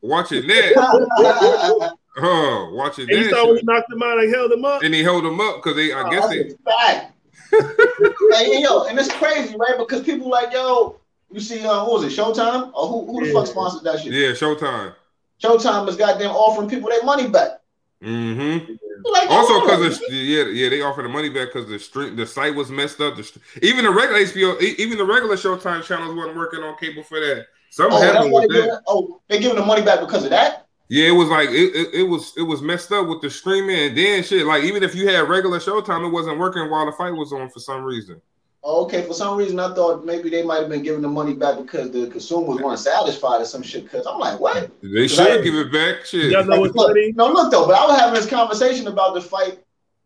watching 0.00 0.46
that, 0.46 0.72
That's 1.18 1.92
huh, 2.16 2.68
watching 2.72 3.08
And 3.10 3.18
you 3.18 3.24
that, 3.24 3.30
saw 3.30 3.46
when 3.48 3.56
he 3.58 3.62
knocked 3.64 3.92
him 3.92 4.02
out 4.02 4.18
and 4.18 4.34
held 4.34 4.52
him 4.52 4.64
up. 4.64 4.82
and 4.82 4.94
he 4.94 5.02
held 5.02 5.24
him 5.24 5.40
up 5.40 5.56
because 5.56 5.76
they, 5.76 5.92
I 5.92 6.10
guess 6.10 6.28
they, 6.28 6.40
a 6.40 6.54
fact. 6.64 7.12
hey, 8.32 8.60
yo, 8.62 8.84
and 8.84 8.98
it's 8.98 9.12
crazy, 9.12 9.54
right? 9.58 9.76
Because 9.76 10.02
people 10.02 10.30
like, 10.30 10.52
yo, 10.52 10.96
you 11.30 11.40
see, 11.40 11.64
uh, 11.66 11.84
what 11.84 12.00
was 12.00 12.04
it, 12.04 12.16
Showtime? 12.18 12.70
Or 12.74 12.88
who, 12.88 13.06
who 13.06 13.20
the 13.20 13.26
Yeah. 13.26 13.32
fuck 13.34 13.46
sponsored 13.48 13.84
that 13.84 14.00
shit? 14.00 14.12
yeah, 14.12 14.28
Showtime. 14.30 14.94
Showtime 15.42 15.88
is 15.88 15.96
goddamn 15.96 16.30
offering 16.30 16.68
people 16.68 16.88
their 16.90 17.02
money 17.02 17.28
back. 17.28 17.59
Mm-hmm. 18.02 18.72
Like, 19.04 19.30
Also, 19.30 19.60
because 19.60 20.00
yeah, 20.10 20.44
yeah, 20.44 20.68
they 20.68 20.80
offered 20.82 21.04
the 21.04 21.08
money 21.08 21.28
back 21.28 21.48
because 21.52 21.68
the 21.68 21.78
stream, 21.78 22.16
the 22.16 22.26
site 22.26 22.54
was 22.54 22.70
messed 22.70 23.00
up. 23.00 23.16
The 23.16 23.24
str- 23.24 23.38
even 23.62 23.84
the 23.84 23.90
regular 23.90 24.20
HBO, 24.20 24.60
even 24.60 24.98
the 24.98 25.04
regular 25.04 25.36
Showtime 25.36 25.82
channels 25.84 26.14
wasn't 26.14 26.36
working 26.36 26.60
on 26.60 26.76
cable 26.78 27.02
for 27.02 27.20
that. 27.20 27.46
Something 27.70 27.98
oh, 27.98 28.02
happened 28.02 28.32
with 28.32 28.48
that. 28.48 28.54
giving, 28.54 28.78
oh, 28.86 29.20
they 29.28 29.38
giving 29.38 29.58
the 29.58 29.64
money 29.64 29.82
back 29.82 30.00
because 30.00 30.24
of 30.24 30.30
that? 30.30 30.66
Yeah, 30.88 31.08
it 31.08 31.12
was 31.12 31.28
like 31.28 31.50
it, 31.50 31.76
it, 31.76 31.94
it 31.94 32.02
was 32.02 32.32
it 32.36 32.42
was 32.42 32.62
messed 32.62 32.90
up 32.90 33.06
with 33.06 33.20
the 33.20 33.30
streaming 33.30 33.78
and 33.78 33.96
then 33.96 34.24
shit. 34.24 34.44
Like 34.44 34.64
even 34.64 34.82
if 34.82 34.94
you 34.94 35.08
had 35.08 35.28
regular 35.28 35.58
Showtime, 35.58 36.04
it 36.04 36.10
wasn't 36.10 36.38
working 36.38 36.68
while 36.68 36.86
the 36.86 36.92
fight 36.92 37.14
was 37.14 37.32
on 37.32 37.48
for 37.48 37.60
some 37.60 37.84
reason. 37.84 38.20
Oh, 38.62 38.84
okay, 38.84 39.02
for 39.02 39.14
some 39.14 39.38
reason 39.38 39.58
I 39.58 39.74
thought 39.74 40.04
maybe 40.04 40.28
they 40.28 40.42
might 40.42 40.60
have 40.60 40.68
been 40.68 40.82
giving 40.82 41.00
the 41.00 41.08
money 41.08 41.32
back 41.32 41.56
because 41.56 41.90
the 41.90 42.08
consumers 42.08 42.60
weren't 42.62 42.78
satisfied 42.78 43.40
or 43.40 43.46
some 43.46 43.62
shit. 43.62 43.84
Because 43.84 44.06
I'm 44.06 44.18
like, 44.18 44.38
what? 44.38 44.70
They 44.82 45.08
should 45.08 45.18
Right. 45.26 45.42
give 45.42 45.54
it 45.54 45.72
back. 45.72 46.04
Shit. 46.04 46.30
Y'all 46.30 46.44
know 46.44 46.60
what's 46.60 46.74
Look, 46.76 46.88
funny? 46.88 47.12
no, 47.12 47.28
look 47.32 47.50
though, 47.50 47.66
but 47.66 47.78
I 47.78 47.86
was 47.86 47.98
having 47.98 48.14
this 48.14 48.28
conversation 48.28 48.86
about 48.86 49.14
the 49.14 49.22
fight 49.22 49.60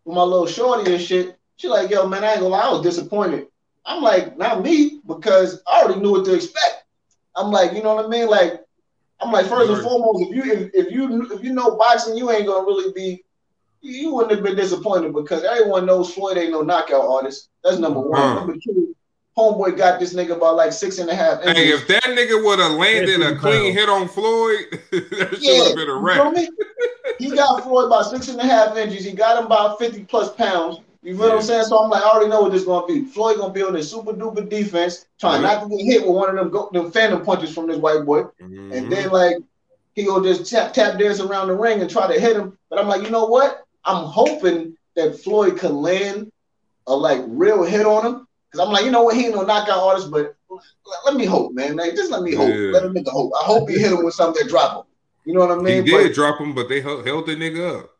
with 0.04 0.14
my 0.14 0.22
little 0.22 0.46
shorty 0.46 0.92
and 0.92 1.02
shit. 1.02 1.36
She 1.56 1.68
like, 1.68 1.90
yo, 1.90 2.06
man, 2.06 2.22
I 2.22 2.30
ain't 2.32 2.40
gonna 2.40 2.48
lie, 2.50 2.60
I 2.68 2.70
was 2.70 2.82
disappointed. 2.82 3.46
I'm 3.86 4.02
like, 4.02 4.36
not 4.38 4.62
me, 4.62 5.00
because 5.06 5.60
I 5.66 5.82
already 5.82 6.00
knew 6.00 6.12
what 6.12 6.24
to 6.26 6.34
expect. 6.34 6.84
I'm 7.36 7.50
like, 7.50 7.72
you 7.72 7.82
know 7.82 7.94
what 7.96 8.04
I 8.04 8.08
mean? 8.08 8.28
Like, 8.28 8.60
I'm 9.20 9.32
like, 9.32 9.46
first 9.46 9.70
and 9.70 9.82
foremost, 9.82 10.30
if 10.30 10.36
you 10.36 10.52
if, 10.52 10.70
if 10.74 10.92
you 10.92 11.32
if 11.32 11.42
you 11.42 11.52
know 11.52 11.76
boxing, 11.76 12.16
you 12.16 12.30
ain't 12.30 12.46
gonna 12.46 12.64
really 12.64 12.92
be 12.92 13.24
you 13.84 14.14
wouldn't 14.14 14.32
have 14.32 14.42
been 14.42 14.56
disappointed 14.56 15.12
because 15.14 15.44
everyone 15.44 15.86
knows 15.86 16.12
Floyd 16.12 16.38
ain't 16.38 16.52
no 16.52 16.62
knockout 16.62 17.06
artist. 17.06 17.48
That's 17.62 17.78
number 17.78 18.00
one. 18.00 18.20
Huh. 18.20 18.34
Number 18.36 18.54
two, 18.54 18.94
homeboy 19.36 19.76
got 19.76 20.00
this 20.00 20.14
nigga 20.14 20.38
by 20.40 20.50
like 20.50 20.72
six 20.72 20.98
and 20.98 21.10
a 21.10 21.14
half 21.14 21.40
Inches. 21.42 21.52
Hey, 21.56 21.64
inches. 21.72 21.82
if 21.82 21.88
that 21.88 22.02
nigga 22.04 22.44
would 22.44 22.58
have 22.58 22.72
landed 22.72 23.20
a 23.22 23.36
clean 23.38 23.72
hit 23.72 23.88
on 23.88 24.08
Floyd, 24.08 24.64
that 24.90 25.38
should 25.42 25.66
have 25.66 25.76
been 25.76 25.78
a 25.78 25.80
you 25.80 25.86
feel 25.86 26.00
wrap. 26.00 26.32
me? 26.32 26.48
He 27.18 27.30
got 27.30 27.62
Floyd 27.62 27.90
by 27.90 28.02
six 28.02 28.28
and 28.28 28.40
a 28.40 28.44
half 28.44 28.76
inches. 28.76 29.04
He 29.04 29.12
got 29.12 29.40
him 29.42 29.48
by 29.48 29.74
50 29.78 30.04
plus 30.04 30.32
pounds. 30.34 30.78
You 31.02 31.16
feel 31.18 31.28
what 31.28 31.34
I'm 31.36 31.42
saying? 31.42 31.64
So 31.64 31.78
I'm 31.78 31.90
like, 31.90 32.02
I 32.02 32.06
already 32.08 32.30
know 32.30 32.40
what 32.40 32.52
this 32.52 32.62
is 32.62 32.66
gonna 32.66 32.86
be. 32.86 33.04
Floyd 33.04 33.36
gonna 33.36 33.52
be 33.52 33.62
on 33.62 33.74
this 33.74 33.90
super 33.90 34.12
duper 34.14 34.48
defense, 34.48 35.04
trying 35.20 35.42
Yeah. 35.42 35.48
not 35.54 35.62
to 35.64 35.76
get 35.76 35.84
hit 35.84 36.00
with 36.06 36.16
one 36.16 36.30
of 36.30 36.36
them 36.36 36.48
go, 36.48 36.70
them 36.72 36.90
phantom 36.90 37.22
punches 37.22 37.54
from 37.54 37.66
this 37.66 37.76
white 37.76 38.04
boy. 38.06 38.22
Mhm. 38.42 38.74
And 38.74 38.90
then 38.90 39.10
like 39.10 39.36
he 39.94 40.04
gonna 40.04 40.26
just 40.32 40.50
tap 40.50 40.72
tap 40.72 40.98
dance 40.98 41.20
around 41.20 41.48
the 41.48 41.54
ring 41.54 41.80
and 41.82 41.90
try 41.90 42.06
to 42.12 42.18
hit 42.18 42.36
him. 42.36 42.56
But 42.70 42.78
I'm 42.78 42.88
like, 42.88 43.02
you 43.02 43.10
know 43.10 43.26
what? 43.26 43.63
I'm 43.84 44.04
hoping 44.06 44.76
that 44.96 45.18
Floyd 45.18 45.58
can 45.58 45.74
land 45.76 46.30
a 46.86 46.94
like 46.94 47.20
real 47.26 47.62
hit 47.64 47.86
on 47.86 48.04
him. 48.06 48.28
Cause 48.52 48.64
I'm 48.64 48.72
like, 48.72 48.84
you 48.84 48.90
know 48.92 49.02
what? 49.02 49.16
He 49.16 49.26
ain't 49.26 49.34
no 49.34 49.42
knockout 49.42 49.82
artist, 49.82 50.10
but 50.12 50.36
let, 50.48 50.60
let 51.06 51.16
me 51.16 51.24
hope, 51.24 51.52
man. 51.54 51.76
Like, 51.76 51.96
just 51.96 52.10
let 52.12 52.22
me 52.22 52.34
hope. 52.34 52.48
Yeah. 52.50 52.70
Let 52.70 52.84
a 52.84 52.88
nigga 52.88 53.08
hope. 53.08 53.32
I 53.40 53.44
hope 53.44 53.68
he 53.68 53.78
hit 53.78 53.90
him 53.90 54.04
with 54.04 54.14
something 54.14 54.42
that 54.44 54.48
drop 54.48 54.76
him. 54.76 54.92
You 55.24 55.34
know 55.34 55.40
what 55.40 55.50
I 55.58 55.60
mean? 55.60 55.84
he 55.84 55.90
did 55.90 56.08
But- 56.08 56.14
drop 56.14 56.38
him, 56.40 56.54
but 56.54 56.68
they 56.68 56.80
held, 56.80 57.04
held 57.06 57.26
the 57.26 57.34
nigga 57.34 57.80
up. 57.80 57.90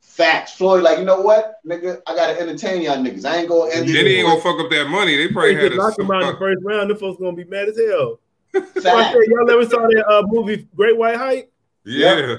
Facts. 0.00 0.54
Floyd, 0.54 0.82
like, 0.82 0.98
you 0.98 1.04
know 1.04 1.20
what, 1.20 1.56
nigga, 1.66 2.00
I 2.06 2.14
gotta 2.16 2.40
entertain 2.40 2.82
y'all 2.82 2.96
niggas. 2.96 3.24
I 3.24 3.36
ain't 3.36 3.48
gonna 3.48 3.70
end 3.70 3.88
Then 3.88 3.96
it. 3.96 4.06
he 4.06 4.16
ain't 4.16 4.26
gonna 4.28 4.40
fuck 4.40 4.58
up 4.58 4.70
that 4.70 4.88
money. 4.88 5.16
They 5.16 5.28
probably 5.28 5.54
They 5.54 5.62
had 5.64 5.72
just 5.72 5.80
a 5.80 5.82
knocked 5.82 5.98
him 6.00 6.10
out 6.10 6.22
in 6.22 6.28
the 6.32 6.38
first 6.38 6.64
round. 6.64 6.90
Them 6.90 6.96
folks 6.96 7.20
gonna 7.20 7.36
be 7.36 7.44
mad 7.44 7.68
as 7.68 7.76
hell. 7.78 8.18
So 8.54 8.60
I 8.60 9.02
Facts. 9.02 9.12
said, 9.12 9.22
y'all 9.28 9.50
ever 9.50 9.66
saw 9.68 9.86
that 9.86 10.04
uh, 10.10 10.22
movie 10.26 10.66
Great 10.74 10.96
White 10.96 11.16
Hype? 11.16 11.52
yeah. 11.84 12.36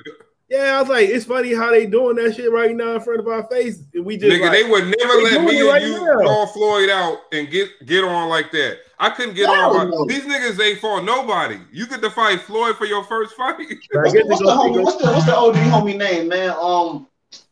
Yeah, 0.50 0.78
I 0.78 0.82
was 0.82 0.90
like, 0.90 1.08
it's 1.08 1.26
funny 1.26 1.54
how 1.54 1.70
they 1.70 1.86
doing 1.86 2.16
that 2.16 2.36
shit 2.36 2.52
right 2.52 2.76
now 2.76 2.96
in 2.96 3.02
front 3.02 3.20
of 3.20 3.28
our 3.28 3.44
face, 3.50 3.84
and 3.94 4.04
we 4.04 4.18
just 4.18 4.36
Nigga, 4.36 4.42
like, 4.50 4.52
they 4.52 4.64
would 4.64 4.84
never 4.86 5.14
They 5.18 5.24
let 5.24 5.44
me 5.44 5.60
and 5.60 5.68
right 5.70 5.82
you 5.84 6.04
now. 6.04 6.26
call 6.26 6.48
Floyd 6.48 6.90
out 6.90 7.20
and 7.32 7.52
get 7.52 7.70
get 7.86 8.04
on 8.04 8.30
like 8.30 8.52
that. 8.52 8.80
I 8.98 9.12
couldn't 9.12 9.36
get 9.36 9.48
Hell 9.48 9.78
on. 9.78 9.92
no. 9.92 10.06
These 10.08 10.24
niggas 10.26 10.60
ain't 10.60 10.80
fought 10.80 11.04
nobody. 11.04 11.60
You 11.72 11.86
get 11.86 12.02
to 12.02 12.10
fight 12.10 12.42
Floyd 12.42 12.78
for 12.78 12.86
your 12.86 13.04
first 13.04 13.36
fight. 13.36 13.58
What's, 13.60 14.14
the, 14.14 14.24
what's, 14.26 14.42
the 14.42 14.48
homie, 14.48 14.84
what's 14.84 14.98
the 14.98 15.12
what's 15.12 15.26
the 15.26 15.36
OG 15.38 15.56
homie 15.56 15.96
name, 15.96 16.28
man? 16.28 16.56
Um, 16.60 17.08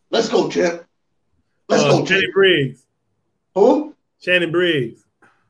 let's 0.10 0.28
go, 0.28 0.50
champ. 0.50 0.84
Let's 1.70 1.84
uh, 1.84 1.90
go, 1.90 2.06
Shannon 2.06 2.22
champ. 2.24 2.34
Briggs. 2.34 2.84
Who? 3.54 3.96
Shannon 4.20 4.52
Briggs. 4.52 5.04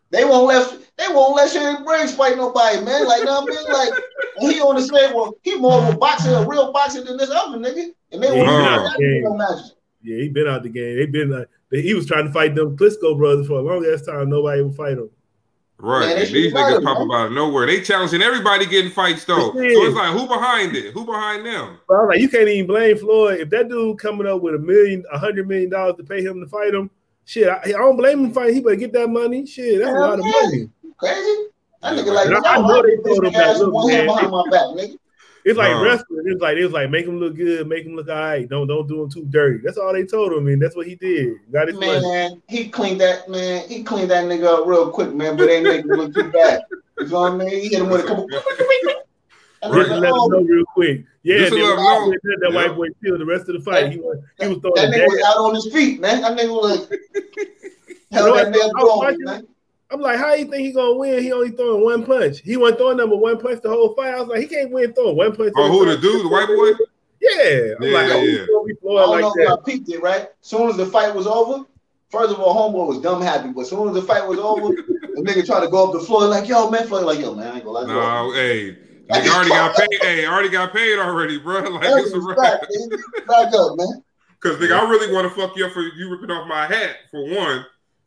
They 0.10 0.26
won't 0.26 0.48
let 0.48 0.78
they 0.98 1.08
won't 1.10 1.36
let 1.36 1.52
Shannon 1.52 1.84
Briggs 1.84 2.16
fight 2.16 2.38
nobody, 2.38 2.84
man. 2.84 3.06
Like, 3.06 3.24
know 3.24 3.42
what 3.42 3.52
I 3.52 3.56
mean? 3.56 3.74
Like, 3.74 4.04
and 4.38 4.52
he 4.52 4.60
on 4.62 4.76
the 4.76 4.82
same 4.82 5.14
well, 5.14 5.34
he 5.44 5.56
more 5.56 5.82
of 5.82 5.94
a 5.94 5.98
boxer, 5.98 6.34
a 6.34 6.48
real 6.48 6.72
boxer 6.72 7.04
than 7.04 7.18
this 7.18 7.30
other 7.30 7.58
nigga. 7.58 7.90
And 8.12 8.24
they 8.24 8.28
Yeah, 8.28 8.44
won't 8.44 8.50
he 8.50 8.56
let 8.56 8.58
been 8.58 8.66
out 8.66 8.84
that 8.84 8.98
the 8.98 9.64
game. 9.64 9.78
Yeah, 10.04 10.18
he 10.24 10.30
been 10.30 10.48
out 10.48 10.64
the 10.64 10.70
game. 10.70 10.98
They 10.98 11.06
been 11.06 11.34
uh, 11.34 11.46
like 11.72 11.84
he 11.84 11.94
was 11.94 12.08
trying 12.08 12.26
to 12.26 12.32
fight 12.32 12.56
them 12.56 12.76
Klitschko 12.78 13.18
brothers 13.18 13.48
for 13.48 13.60
a 13.60 13.62
long 13.62 13.86
ass 13.86 14.04
time. 14.04 14.30
Nobody 14.30 14.62
would 14.62 14.76
fight 14.76 14.94
him. 14.94 15.10
Right. 15.80 16.08
Man, 16.08 16.18
and 16.18 16.28
these 16.28 16.54
niggas 16.54 16.78
him, 16.78 16.84
pop 16.84 16.98
up 16.98 17.12
out 17.12 17.28
of 17.28 17.34
nowhere. 17.34 17.68
They 17.68 17.82
challenging 17.82 18.24
everybody 18.24 18.66
getting 18.66 18.90
fights 18.90 19.26
though. 19.26 19.52
So 19.52 19.60
it's 19.60 19.96
like 19.96 20.12
who 20.12 20.26
behind 20.28 20.76
it? 20.76 20.94
Who 20.94 21.06
behind 21.06 21.46
them? 21.46 21.78
But 21.88 21.94
I 21.94 22.02
was 22.02 22.08
like, 22.10 22.22
you 22.22 22.30
can't 22.30 22.48
even 22.48 22.66
blame 22.66 22.98
Floyd 22.98 23.42
if 23.42 23.50
that 23.52 23.70
dude 23.70 24.00
coming 24.00 24.26
up 24.26 24.42
with 24.42 24.56
a 24.56 24.60
million, 24.60 25.04
a 25.12 25.20
hundred 25.20 25.48
million 25.48 25.70
dollars 25.70 25.98
to 25.98 26.04
pay 26.04 26.24
him 26.24 26.40
to 26.40 26.48
fight 26.48 26.74
him. 26.74 26.90
Shit, 27.28 27.50
I, 27.50 27.58
I 27.66 27.72
don't 27.74 27.98
blame 27.98 28.24
him 28.24 28.32
fighting. 28.34 28.56
He 28.56 28.62
better 28.62 28.78
get 28.78 28.94
that 28.94 29.10
money. 29.10 29.46
Shit, 29.46 29.80
that's 29.80 29.90
a 29.90 29.94
Hell 29.94 30.00
lot 30.00 30.20
of 30.20 30.26
yeah. 30.26 30.32
money. 30.44 30.70
Crazy? 30.98 31.44
That 31.84 31.94
nigga 31.94 32.14
like, 32.14 32.28
I- 32.30 32.54
I 32.54 32.56
I'm 32.56 32.62
know 32.66 32.82
they 32.82 32.96
this 32.96 33.06
told 33.06 33.26
him 33.26 33.34
that, 33.34 33.58
look, 33.60 33.74
one 33.74 33.90
hand 33.92 34.08
man. 34.08 34.16
behind 34.16 34.32
my 34.32 34.44
back, 34.50 34.62
nigga. 34.78 34.98
It's 35.44 35.58
like 35.58 35.76
Uh. 35.76 35.82
wrestling. 35.84 36.24
It's 36.26 36.42
like 36.42 36.58
it 36.58 36.64
was 36.64 36.72
like 36.72 36.90
make 36.90 37.06
him 37.06 37.20
look 37.20 37.36
good, 37.36 37.68
make 37.68 37.86
him 37.86 37.96
look 37.98 38.08
all 38.10 38.16
right. 38.16 38.48
Don't 38.48 38.66
don't 38.68 38.88
do 38.88 39.04
him 39.04 39.10
too 39.10 39.26
dirty. 39.30 39.60
That's 39.64 39.78
all 39.78 39.92
they 39.92 40.06
told 40.06 40.32
him, 40.32 40.48
and 40.48 40.62
that's 40.62 40.76
what 40.76 40.88
he 40.88 40.96
did. 40.96 41.36
Got 41.52 41.68
his 41.68 41.78
money. 41.78 42.02
Man, 42.02 42.42
he 42.48 42.70
cleaned 42.70 43.02
that 43.02 43.30
man. 43.30 43.68
He 43.68 43.84
cleaned 43.84 44.12
that 44.12 44.24
nigga 44.26 44.46
up 44.62 44.66
real 44.66 44.90
quick, 44.90 45.14
man. 45.14 45.36
But 45.36 45.50
ain't 45.50 45.64
make 45.66 45.82
him 45.86 45.92
look 45.92 46.14
too 46.14 46.32
bad. 46.32 46.62
You 47.00 47.08
know 47.08 47.20
what 47.22 47.32
I 47.34 47.36
mean? 47.36 47.50
He 47.50 47.68
hit 47.68 47.82
him 47.82 47.90
with 47.90 48.04
a 48.06 48.08
couple. 48.08 48.28
That 49.62 49.72
Just 49.74 49.90
let 49.90 50.04
him 50.04 50.14
oh, 50.14 50.28
know 50.28 50.42
real 50.42 50.66
quick. 50.66 51.06
Yeah, 51.24 51.38
Just 51.40 51.54
to 51.54 51.56
then 51.56 51.64
let 51.66 51.72
him 51.72 51.78
when 51.78 51.86
know. 51.86 52.16
I 52.16 52.18
said 52.24 52.42
that 52.42 52.54
white 52.54 52.76
boy 52.76 52.88
killed 53.04 53.20
the 53.22 53.26
rest 53.26 53.50
of 53.50 53.56
the 53.56 53.62
fight. 53.62 53.92
He 53.92 54.00
was 54.00 54.20
he 54.40 54.48
was 54.48 54.58
throwing 54.60 54.76
that 54.76 54.92
nigga 54.92 55.08
was 55.08 55.24
out 55.26 55.38
on 55.38 55.56
his 55.56 55.72
feet, 55.74 56.00
man. 56.00 56.22
That 56.22 56.38
nigga 56.38 56.50
was 56.50 56.90
know 58.12 58.36
that 58.36 58.52
man 58.52 58.62
I 58.62 58.68
was 58.68 58.84
going, 58.84 58.98
watching- 59.00 59.24
man. 59.26 59.48
I'm 59.90 60.02
like, 60.02 60.18
how 60.20 60.34
you 60.34 60.46
think 60.46 60.66
he 60.68 60.74
gonna 60.74 60.96
win? 60.98 61.24
He 61.24 61.32
only 61.32 61.52
throwing 61.52 61.84
one 61.84 62.06
punch. 62.06 62.40
He 62.42 62.58
wasn't 62.58 62.80
throwing 62.80 62.98
number 62.98 63.16
one 63.16 63.40
punch 63.40 63.62
the 63.62 63.70
whole 63.70 63.96
fight. 63.96 64.14
I 64.14 64.20
was 64.20 64.28
like, 64.28 64.42
he 64.42 64.48
can't 64.48 64.70
win 64.72 64.94
throwing 64.94 65.16
one 65.16 65.34
punch. 65.34 65.54
Oh, 65.56 65.70
who 65.70 65.86
the 65.86 65.98
dude, 65.98 66.26
the 66.26 66.30
white 66.30 66.48
boy? 66.48 66.72
Yeah, 67.22 67.74
I'm 67.80 67.84
Yeah, 67.84 67.98
like, 67.98 68.12
how 68.12 68.18
yeah. 68.20 68.46
gonna 68.52 68.66
be 68.66 68.74
I 68.74 68.84
don't 68.84 69.10
like 69.12 69.22
know 69.22 69.34
if 69.38 69.48
y'all 69.48 69.58
peeped 69.58 69.90
it, 69.90 70.02
right? 70.04 70.28
Soon 70.42 70.70
as 70.70 70.78
the 70.78 70.86
fight 70.86 71.16
was 71.16 71.26
over, 71.26 71.66
first 72.10 72.32
of 72.34 72.40
all, 72.40 72.54
homeboy 72.54 72.88
was 72.88 73.00
dumb 73.02 73.22
happy, 73.22 73.50
but 73.50 73.66
soon 73.66 73.88
as 73.90 73.96
the 73.96 74.02
fight 74.02 74.28
was 74.28 74.40
over, 74.40 74.68
the 74.76 75.22
nigga 75.22 75.46
tried 75.46 75.62
to 75.62 75.70
go 75.70 75.88
up 75.88 75.94
the 75.94 76.06
floor 76.06 76.26
like, 76.28 76.48
yo, 76.50 76.70
man, 76.70 76.86
Floyd 76.86 77.06
like, 77.06 77.20
yo, 77.20 77.34
man, 77.34 77.48
I 77.48 77.56
ain't 77.56 77.66
gonna 77.66 77.80
lie. 77.80 77.86
No, 78.26 78.34
hey. 78.34 78.78
Nigga 79.10 79.34
already 79.34 79.50
got 79.50 79.76
paid. 79.76 80.02
Hey, 80.02 80.26
already 80.28 80.50
got 80.50 80.74
paid 80.74 81.00
already, 81.00 81.38
bro. 81.40 81.62
Like 81.72 81.82
That's 81.84 82.08
it's 82.08 82.16
a 82.16 82.20
back, 82.20 82.38
wrap. 82.38 82.62
baby. 82.70 83.02
Back 83.28 83.54
up, 83.54 83.78
man. 83.78 84.04
Cause 84.40 84.58
nigga, 84.58 84.80
I 84.80 84.90
really 84.90 85.14
want 85.14 85.28
to 85.34 85.40
fuck 85.40 85.56
you 85.58 85.66
up 85.66 85.72
for 85.72 85.82
you 85.82 86.10
ripping 86.12 86.30
off 86.32 86.48
my 86.48 86.68
hat 86.68 86.98
for 87.10 87.24
one. 87.24 87.66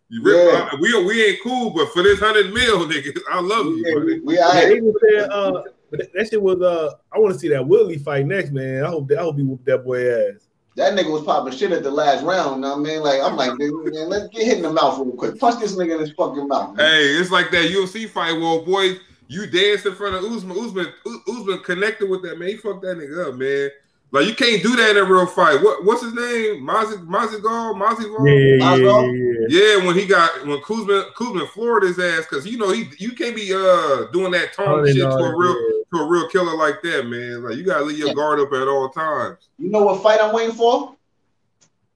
You 0.09 0.23
rip, 0.23 0.53
Yeah. 0.53 0.71
we 0.81 1.05
we 1.05 1.25
ain't 1.25 1.39
cool, 1.43 1.71
but 1.71 1.93
for 1.93 2.03
this 2.03 2.21
hundred 2.21 2.53
mil, 2.53 2.87
nigga, 2.89 3.17
I 3.31 3.41
love 3.41 3.67
you, 3.67 3.85
Yeah, 3.87 3.95
buddy. 3.95 4.07
we, 4.07 4.21
we 4.21 4.35
Yeah, 4.39 4.51
they 4.55 4.69
right. 4.69 4.77
even 4.77 5.31
uh, 5.31 5.63
but 5.91 5.99
that, 6.01 6.13
that 6.15 6.29
shit 6.29 6.41
was 6.41 6.61
uh, 6.61 6.93
I 7.13 7.19
want 7.19 7.35
to 7.35 7.39
see 7.41 7.49
that 7.49 7.67
Willie 7.67 7.99
fight 7.99 8.27
next, 8.27 8.53
man. 8.53 8.85
I 8.85 8.89
hope 8.89 9.09
that 9.09 9.19
I 9.19 9.23
hope 9.23 9.37
he 9.37 9.43
whoop 9.43 9.65
that 9.65 9.85
boy 9.85 10.09
ass. 10.09 10.47
That 10.77 10.95
nigga 10.97 11.11
was 11.13 11.23
popping 11.25 11.53
shit 11.53 11.73
at 11.73 11.83
the 11.83 11.91
last 11.91 12.23
round. 12.25 12.57
You 12.57 12.61
know 12.63 12.77
what 12.77 12.89
I 12.89 12.93
mean? 12.93 13.03
Like, 13.03 13.21
I'm 13.21 13.35
like, 13.37 13.51
nigga, 13.53 13.93
man, 13.93 14.09
let's 14.09 14.29
get 14.29 14.45
hit 14.47 14.57
in 14.59 14.63
the 14.63 14.73
mouth 14.73 14.99
real 14.99 15.11
quick. 15.17 15.39
Punch 15.39 15.59
this 15.61 15.75
nigga 15.77 15.95
in 15.95 16.01
his 16.01 16.13
fucking 16.13 16.47
mouth. 16.47 16.77
Man. 16.77 16.87
Hey, 16.87 17.07
it's 17.17 17.33
like 17.33 17.51
that 17.51 17.71
UFC 17.71 18.09
fight. 18.09 18.39
Well, 18.41 18.65
boy, 18.65 18.95
you 19.31 19.47
danced 19.47 19.87
in 19.87 19.95
front 19.95 20.17
of 20.17 20.25
Usman. 20.25 20.59
Usman, 20.59 20.93
U- 21.07 21.23
Usman 21.29 21.61
connected 21.61 22.11
with 22.11 22.23
that 22.23 22.39
man. 22.39 22.49
He 22.49 22.57
fucked 22.57 22.83
that 22.83 22.99
nigga 22.99 23.29
up, 23.29 23.37
man. 23.37 23.71
Like 24.11 24.27
you 24.27 24.35
can't 24.35 24.61
do 24.61 24.75
that 24.75 24.91
in 24.91 24.97
a 24.97 25.05
real 25.05 25.25
fight. 25.25 25.63
What 25.63 25.85
what's 25.85 26.03
his 26.03 26.13
name? 26.13 26.67
Mazi 26.67 26.97
Mazigal? 27.07 27.77
Mazigal? 27.77 28.27
Yeah, 28.27 28.57
yeah, 28.57 28.73
Oswald? 28.73 29.15
yeah, 29.15 29.23
yeah. 29.49 29.77
Yeah, 29.77 29.87
when 29.87 29.97
he 29.97 30.05
got 30.05 30.47
when 30.49 30.59
Kuzman 30.63 31.13
Kuzman 31.15 31.49
floored 31.51 31.85
his 31.85 32.01
ass 32.01 32.27
because 32.29 32.45
you 32.45 32.59
know 32.59 32.73
he 32.73 32.89
you 32.99 33.13
can't 33.13 33.37
be 33.37 33.55
uh 33.55 34.11
doing 34.13 34.33
that 34.33 34.53
tone 34.53 34.67
Hunting 34.67 34.95
shit 34.95 35.03
to 35.03 35.11
all 35.11 35.25
a 35.25 35.29
that, 35.31 35.37
real 35.37 35.55
yeah. 35.55 35.83
to 35.93 36.05
a 36.05 36.09
real 36.09 36.29
killer 36.29 36.57
like 36.57 36.83
that, 36.83 37.07
man. 37.07 37.45
Like 37.45 37.57
you 37.57 37.63
gotta 37.63 37.85
leave 37.85 37.99
your 37.99 38.15
guard 38.15 38.41
up 38.41 38.53
at 38.53 38.67
all 38.67 38.89
times. 38.89 39.49
You 39.59 39.71
know 39.71 39.85
what 39.85 40.03
fight 40.03 40.21
I'm 40.21 40.35
waiting 40.35 40.57
for? 40.57 40.97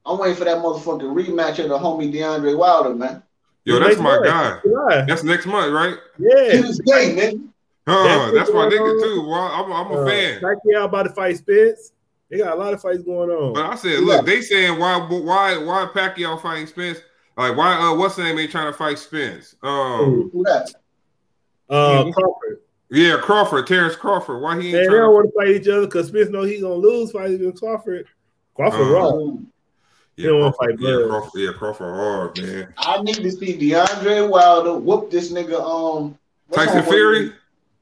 I'm 0.07 0.19
waiting 0.19 0.37
for 0.37 0.45
that 0.45 0.59
motherfucking 0.59 1.01
rematch 1.01 1.59
of 1.59 1.69
the 1.69 1.79
homie 1.79 2.15
Deontay 2.15 2.57
Wilder, 2.57 2.95
man. 2.95 3.24
Yo, 3.65 3.79
that's 3.79 3.97
my 3.99 4.03
month. 4.17 4.25
guy. 4.25 4.59
July. 4.63 5.05
That's 5.07 5.23
next 5.25 5.47
month, 5.47 5.73
right? 5.73 5.97
Yeah. 6.19 6.35
this 6.61 6.79
day, 6.87 7.15
man. 7.15 7.49
Oh, 7.87 8.05
That's 8.05 8.33
that's 8.33 8.51
my 8.51 8.65
what's 8.65 8.75
nigga 8.75 8.93
on. 8.95 9.03
too. 9.03 9.27
Well, 9.29 9.41
I'm, 9.41 9.73
I'm 9.73 9.93
a 9.93 10.03
Uh, 10.03 10.07
fan. 10.07 10.41
Pacquiao 10.41 10.85
about 10.85 11.03
to 11.05 11.11
fight 11.11 11.37
Spence. 11.39 11.93
They 12.31 12.39
got 12.39 12.55
a 12.57 12.61
lot 12.61 12.73
of 12.73 12.81
fights 12.81 13.03
going 13.03 13.31
on. 13.31 13.53
But 13.53 13.67
I 13.67 13.75
said, 13.75 14.01
look, 14.01 14.25
they 14.27 14.41
saying 14.41 14.79
why 14.79 14.97
why 14.99 15.59
why 15.59 15.87
Pacquiao 15.93 16.41
fighting 16.41 16.67
Spence? 16.67 16.99
Like 17.37 17.57
why 17.57 17.75
uh 17.75 17.95
what's 17.95 18.17
the 18.17 18.25
name 18.25 18.39
ain't 18.39 18.51
trying 18.51 18.73
to 18.73 18.77
fight 18.79 18.99
Spence? 18.99 19.55
Um 19.63 20.31
Who 20.33 20.45
that? 20.45 20.73
Uh, 21.69 22.11
Crawford. 22.13 22.61
yeah, 22.91 23.17
Crawford, 23.21 23.67
Terrence 23.67 23.97
Crawford. 23.97 24.41
Why 24.43 24.61
he 24.61 24.69
ain't 24.69 24.73
Man, 24.75 24.83
they 24.83 24.87
trying 24.89 25.01
don't 25.01 25.11
to 25.11 25.15
want 25.15 25.27
to 25.27 25.33
fight 25.39 25.49
each 25.61 25.69
other 25.69 25.87
because 25.87 26.09
Spence 26.09 26.31
know 26.31 26.43
he 26.43 26.61
gonna 26.61 26.75
lose 26.75 27.11
fighting 27.13 27.35
against 27.37 27.63
Crawford. 27.63 28.07
Crawford 28.55 28.81
Uh, 28.81 28.91
raw. 28.91 29.11
Yeah, 30.17 30.27
they 30.27 30.29
don't 30.29 30.41
Crawford, 30.57 30.79
fight 30.79 30.89
yeah, 30.89 31.07
Crawford, 31.09 31.41
yeah, 31.41 31.53
Crawford 31.53 31.95
hard, 31.95 32.41
man. 32.43 32.75
I 32.79 33.03
need 33.03 33.17
to 33.17 33.31
see 33.33 33.59
Deontay 33.59 34.29
Wilder 34.29 34.75
whoop 34.75 35.11
this 35.11 35.33
nigga. 35.33 35.61
Um, 35.61 36.17
Tyson 36.53 36.83
Fury? 36.85 37.33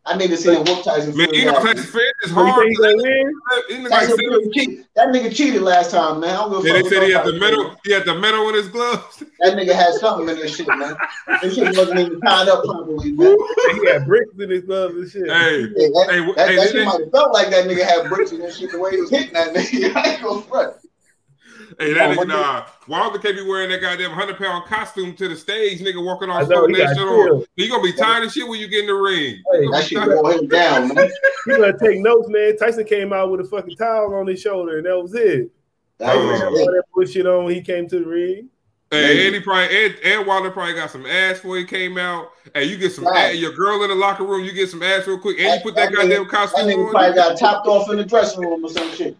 I 0.05 0.17
need 0.17 0.29
to 0.31 0.37
see 0.37 0.53
him 0.53 0.65
whoop 0.65 0.83
Tyson 0.83 1.17
Man, 1.17 1.29
Fury. 1.29 1.39
you 1.45 1.53
know. 1.53 1.61
Tyson 1.61 1.85
Fury 1.85 2.07
is 2.25 2.31
So 2.33 2.41
you 2.45 2.51
hard. 2.53 2.63
think 2.67 2.71
he 2.71 2.77
gonna 2.83 2.97
win? 2.97 3.83
Like 3.83 3.91
Tyson 3.93 4.17
Fury 4.19 4.49
cheated. 4.53 4.87
That 4.97 5.09
nigga 5.09 5.33
cheated 5.35 5.63
last 5.63 5.91
time, 5.93 6.21
man. 6.21 6.31
I 6.31 6.37
don't 6.39 6.51
give 6.53 6.65
a 6.65 6.69
Yeah, 6.69 6.75
fuck 6.81 6.83
they 6.85 6.89
said 6.97 7.03
he 7.07 7.13
had 7.13 7.25
the 7.27 7.29
about 7.37 7.41
metal. 7.41 7.77
He 7.85 7.93
had 7.93 8.05
the 8.07 8.15
metal 8.19 8.49
in 8.49 8.55
his 8.55 8.69
gloves. 8.69 9.23
That 9.41 9.55
nigga 9.57 9.75
had 9.75 9.95
something 9.95 10.29
in 10.29 10.37
this 10.37 10.55
shit, 10.57 10.69
man. 10.69 10.97
This 11.43 11.57
shit 11.57 11.77
wasn't 11.77 11.99
even 11.99 12.21
tied 12.21 12.49
up 12.49 12.65
properly, 12.65 13.11
man. 13.13 13.37
he 13.75 13.87
had 13.89 14.07
bricks 14.07 14.33
in 14.39 14.51
his 14.51 14.63
gloves 14.65 14.95
and 14.95 15.11
shit. 15.11 15.27
Hey, 15.29 15.61
Yeah, 15.63 15.67
that, 15.67 16.07
Hey, 16.11 16.21
that, 16.21 16.49
hey, 16.49 16.57
that 16.57 16.65
they- 16.67 16.71
shit 16.73 16.85
might 16.87 17.01
have 17.01 17.11
felt 17.11 17.33
like 17.35 17.51
that 17.51 17.67
nigga 17.67 17.85
had 17.85 18.09
bricks 18.09 18.31
in 18.33 18.41
his 18.41 18.57
shit 18.57 18.71
the 18.73 18.79
way 18.79 18.93
he 18.93 19.01
was 19.01 19.11
hitting 19.11 19.33
that 19.35 19.53
nigga. 19.53 19.95
I 19.97 20.13
ain't 20.15 20.23
gonna 20.23 20.43
front. 20.43 20.77
Hey, 21.79 21.93
that 21.95 22.11
nigga, 22.11 22.17
what 22.17 22.29
nah. 22.29 22.65
Wilder 22.89 23.19
can't 23.19 23.37
be 23.37 23.43
wearing 23.43 23.71
that 23.71 23.81
goddamn 23.81 24.11
hundred 24.11 24.39
pound 24.39 24.65
costume 24.67 25.15
to 25.17 25.29
the 25.29 25.37
stage, 25.37 25.81
nigga, 25.81 26.05
walking 26.05 26.31
I 26.31 26.41
on 26.43 26.49
know, 26.49 26.65
stage 26.65 26.77
he 26.77 26.83
that 26.83 26.97
shit 26.97 26.99
on. 27.07 27.45
You 27.57 27.69
gonna 27.69 27.83
be 27.83 27.93
tired 27.93 28.25
of 28.25 28.33
shit 28.33 28.47
when 28.49 28.61
you 28.61 28.69
get 28.69 28.81
in 28.81 28.87
the 28.87 28.95
ring. 28.95 29.43
Hey, 29.53 29.63
You 29.63 29.71
gonna 29.71 29.71
That 29.83 29.85
shit 29.89 29.99
tired. 29.99 30.15
wore 30.23 30.33
him 30.33 30.47
down, 30.49 30.89
man. 30.95 31.11
He 31.47 31.51
gonna 31.57 31.77
take 31.79 31.99
notes, 32.01 32.29
man. 32.29 32.57
Tyson 32.57 32.85
came 32.85 33.13
out 33.13 33.31
with 33.31 33.41
a 33.41 33.45
fucking 33.45 33.77
towel 33.77 34.15
on 34.15 34.27
his 34.29 34.41
shoulder, 34.41 34.77
and 34.79 34.87
that 34.87 35.01
was 35.01 35.13
it. 35.15 35.51
That 35.99 36.15
was 36.17 36.25
He 36.25 36.45
it. 36.45 36.49
all 36.61 36.67
that 36.67 36.85
bullshit 36.95 37.27
on 37.27 37.45
when 37.47 37.55
he 37.55 37.61
came 37.63 37.89
to 37.89 37.99
the 38.01 38.07
ring. 38.07 38.49
Hey, 38.93 39.27
Andy 39.27 39.41
probably 39.41 39.75
Ed, 39.75 39.97
Ed 40.03 40.27
Wilder 40.27 40.51
probably 40.51 40.75
got 40.75 40.91
some 40.91 41.07
ass 41.07 41.39
before 41.39 41.57
he 41.57 41.65
came 41.65 41.97
out. 41.97 42.29
Hey, 42.55 42.65
you 42.65 42.77
get 42.77 42.93
some 42.93 43.07
Right. 43.07 43.31
ass, 43.31 43.37
your 43.37 43.53
girl 43.53 43.83
in 43.83 43.89
the 43.89 43.95
locker 43.95 44.23
room, 44.23 44.45
you 44.45 44.53
get 44.53 44.69
some 44.69 44.83
ass 44.83 45.07
real 45.07 45.19
quick, 45.19 45.41
and 45.41 45.55
you 45.55 45.61
put 45.63 45.75
that, 45.77 45.91
That- 45.91 45.93
that 45.93 46.03
goddamn 46.03 46.23
That 46.25 46.31
costume 46.31 46.67
nigga 46.69 46.85
on. 46.87 46.91
probably 46.91 47.15
got 47.15 47.39
topped 47.39 47.67
off 47.67 47.91
in 47.91 47.97
the 47.97 48.05
dressing 48.05 48.43
room 48.45 48.65
or 48.65 48.69
some 48.69 48.91
shit. 48.91 49.17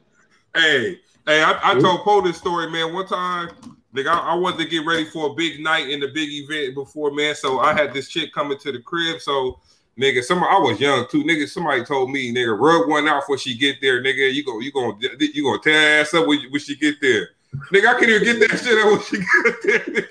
Hey, 0.55 1.01
hey, 1.27 1.43
I, 1.43 1.59
I 1.63 1.81
told 1.81 2.01
Poe 2.03 2.21
this 2.21 2.39
story, 2.39 2.71
man. 2.71 2.93
One 2.93 3.07
time, 3.07 3.51
nigga, 3.95 4.09
I, 4.09 4.33
I 4.33 4.35
wanted 4.35 4.59
to 4.59 4.69
get 4.69 4.85
ready 4.87 5.05
for 5.05 5.31
a 5.31 5.35
big 5.35 5.61
night 5.61 5.89
in 5.89 6.01
the 6.01 6.09
big 6.09 6.29
event 6.31 6.75
before, 6.75 7.11
man. 7.13 7.35
So 7.35 7.61
I 7.61 7.73
had 7.75 7.93
this 7.93 8.09
chick 8.09 8.33
coming 8.33 8.59
to 8.59 8.73
the 8.73 8.81
crib. 8.81 9.21
So, 9.21 9.61
nigga, 9.99 10.23
some 10.23 10.43
I 10.43 10.59
was 10.59 10.81
young 10.81 11.07
too. 11.11 11.25
Nigga, 11.25 11.49
somebody 11.49 11.85
told 11.85 12.11
me, 12.11 12.33
nigga, 12.35 12.59
rub 12.59 12.89
one 12.89 13.09
out 13.09 13.23
before 13.23 13.39
she 13.39 13.57
get 13.57 13.81
there, 13.81 14.03
nigga. 14.03 14.33
You 14.33 14.45
go, 14.45 14.61
you 14.61 14.73
gonna, 14.73 14.97
you 15.19 15.45
gonna 15.45 15.63
tear 15.63 16.01
ass 16.01 16.15
up 16.15 16.27
when, 16.27 16.41
when 16.51 16.61
she 16.61 16.77
get 16.77 17.01
there. 17.01 17.31
Nigga, 17.71 17.87
I 17.89 18.01
can't 18.01 18.11
even 18.11 18.25
get 18.25 18.51
that 18.51 18.59
shit 18.59 18.79
out 18.79 18.93
when 18.93 19.03
she 19.03 19.19
get 19.19 19.63
there. 19.63 20.09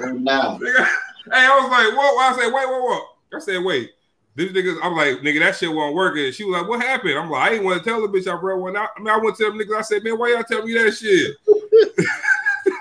Nigga. 0.00 0.20
Now, 0.20 0.58
Nigga, 0.58 0.84
hey, 1.32 1.46
I 1.46 1.60
was 1.60 1.70
like, 1.70 1.96
what? 1.96 2.32
I 2.32 2.36
said, 2.36 2.52
wait, 2.52 2.68
wait, 2.68 2.82
what? 2.82 3.06
I 3.34 3.38
said, 3.38 3.64
wait. 3.64 3.90
This 4.36 4.52
nigga, 4.52 4.78
I'm 4.82 4.96
like, 4.96 5.18
nigga, 5.18 5.40
that 5.40 5.56
shit 5.56 5.72
won't 5.72 5.94
work. 5.94 6.16
And 6.16 6.32
She 6.32 6.44
was 6.44 6.60
like, 6.60 6.68
what 6.68 6.80
happened? 6.80 7.18
I'm 7.18 7.30
like, 7.30 7.42
I 7.42 7.50
didn't 7.50 7.64
want 7.64 7.82
to 7.82 7.88
tell 7.88 8.00
the 8.00 8.08
bitch 8.08 8.32
I 8.32 8.40
brought 8.40 8.60
one 8.60 8.76
out. 8.76 8.90
I 8.96 9.00
mean, 9.00 9.08
I 9.08 9.18
went 9.18 9.36
to 9.36 9.44
them 9.44 9.58
niggas. 9.58 9.76
I 9.76 9.82
said, 9.82 10.04
man, 10.04 10.18
why 10.18 10.32
y'all 10.32 10.44
tell 10.44 10.64
me 10.64 10.72
that 10.74 10.92
shit? 10.92 11.36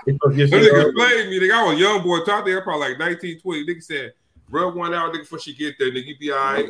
Them 0.06 0.18
niggas 0.18 0.94
played 0.96 1.30
me. 1.30 1.40
Nigga, 1.40 1.54
I 1.54 1.64
was 1.64 1.76
a 1.76 1.80
young 1.80 2.02
boy, 2.02 2.20
talked 2.24 2.46
there 2.48 2.62
probably 2.62 2.90
like 2.90 3.00
19, 3.00 3.42
20. 3.42 3.66
Nigga 3.66 3.84
said, 3.84 4.14
rub 4.50 4.76
one 4.76 4.94
out, 4.94 5.14
nigga, 5.14 5.20
before 5.20 5.40
she 5.40 5.54
get 5.54 5.78
there, 5.78 5.92
nigga, 5.92 6.06
you 6.06 6.18
be 6.18 6.32
all 6.32 6.38
right. 6.38 6.66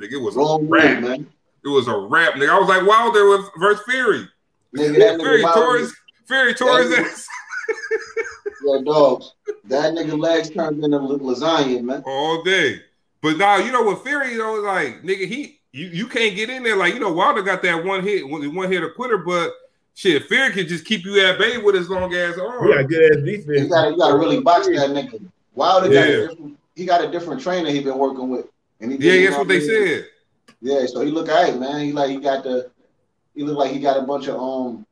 Nigga, 0.00 0.12
it 0.12 0.22
was 0.22 0.36
a 0.36 0.38
wrong 0.38 0.62
move, 0.62 0.70
rap. 0.70 1.02
man. 1.02 1.26
It 1.64 1.68
was 1.68 1.88
a 1.88 1.96
rap, 1.96 2.34
nigga. 2.34 2.50
I 2.50 2.58
was 2.58 2.68
like, 2.68 2.86
Wilder 2.86 3.28
with 3.28 3.50
verse 3.58 3.80
Fury. 3.88 4.28
Nigga, 4.76 4.98
that 4.98 5.20
Fury 5.20 5.42
nigga 5.42 5.54
tore 5.54 5.88
Fury 6.26 6.52
ass 6.52 7.26
yeah, 8.64 8.80
dogs. 8.84 9.34
That 9.64 9.94
nigga 9.94 10.18
legs 10.18 10.50
turned 10.50 10.82
into 10.82 10.98
la- 10.98 11.18
lasagna, 11.18 11.82
man. 11.82 12.02
all 12.06 12.42
day. 12.42 12.82
But 13.24 13.38
now, 13.38 13.56
you 13.56 13.72
know 13.72 13.82
what 13.82 14.02
Fury, 14.04 14.32
you 14.32 14.38
know, 14.38 14.56
like, 14.56 15.02
nigga, 15.02 15.26
he, 15.26 15.58
you, 15.72 15.86
you 15.86 16.06
can't 16.08 16.36
get 16.36 16.50
in 16.50 16.62
there. 16.62 16.76
Like, 16.76 16.92
you 16.92 17.00
know, 17.00 17.10
Wilder 17.10 17.40
got 17.40 17.62
that 17.62 17.82
one 17.82 18.02
hit, 18.02 18.28
one 18.28 18.54
one 18.54 18.70
hit 18.70 18.82
a 18.84 18.90
quitter, 18.90 19.16
but 19.16 19.50
shit, 19.94 20.24
Fury 20.24 20.52
can 20.52 20.66
just 20.68 20.84
keep 20.84 21.06
you 21.06 21.18
at 21.24 21.38
bay 21.38 21.56
with 21.56 21.74
his 21.74 21.88
long 21.88 22.14
ass 22.14 22.36
arm. 22.36 22.68
He 22.68 22.74
got 22.74 22.86
good 22.86 23.12
ass 23.12 23.16
You 23.24 23.36
defense. 23.38 23.68
gotta, 23.70 23.90
you 23.92 23.96
gotta 23.96 24.18
really 24.18 24.40
box 24.42 24.66
that 24.66 24.90
nigga. 24.90 25.26
Wilder 25.54 25.86
got 25.88 25.94
Yeah. 25.94 26.00
a 26.16 26.28
different, 26.28 26.58
he 26.76 26.84
got 26.84 27.02
a 27.02 27.10
different 27.10 27.40
trainer 27.40 27.70
he 27.70 27.80
been 27.82 27.96
working 27.96 28.28
with. 28.28 28.44
And 28.82 28.92
he 28.92 28.98
Yeah, 28.98 29.30
that's 29.30 29.38
what 29.38 29.48
they 29.48 29.56
I 29.56 29.60
said. 29.60 30.06
Yeah, 30.60 30.84
so 30.84 31.00
he 31.00 31.10
look 31.10 31.30
alright, 31.30 31.58
man. 31.58 31.80
He 31.80 31.92
like 31.92 32.10
he 32.10 32.18
got 32.18 32.44
the 32.44 32.70
he 33.34 33.42
look 33.42 33.56
like 33.56 33.70
he 33.72 33.80
got 33.80 33.96
a 33.96 34.02
bunch 34.02 34.28
of 34.28 34.36
um 34.38 34.84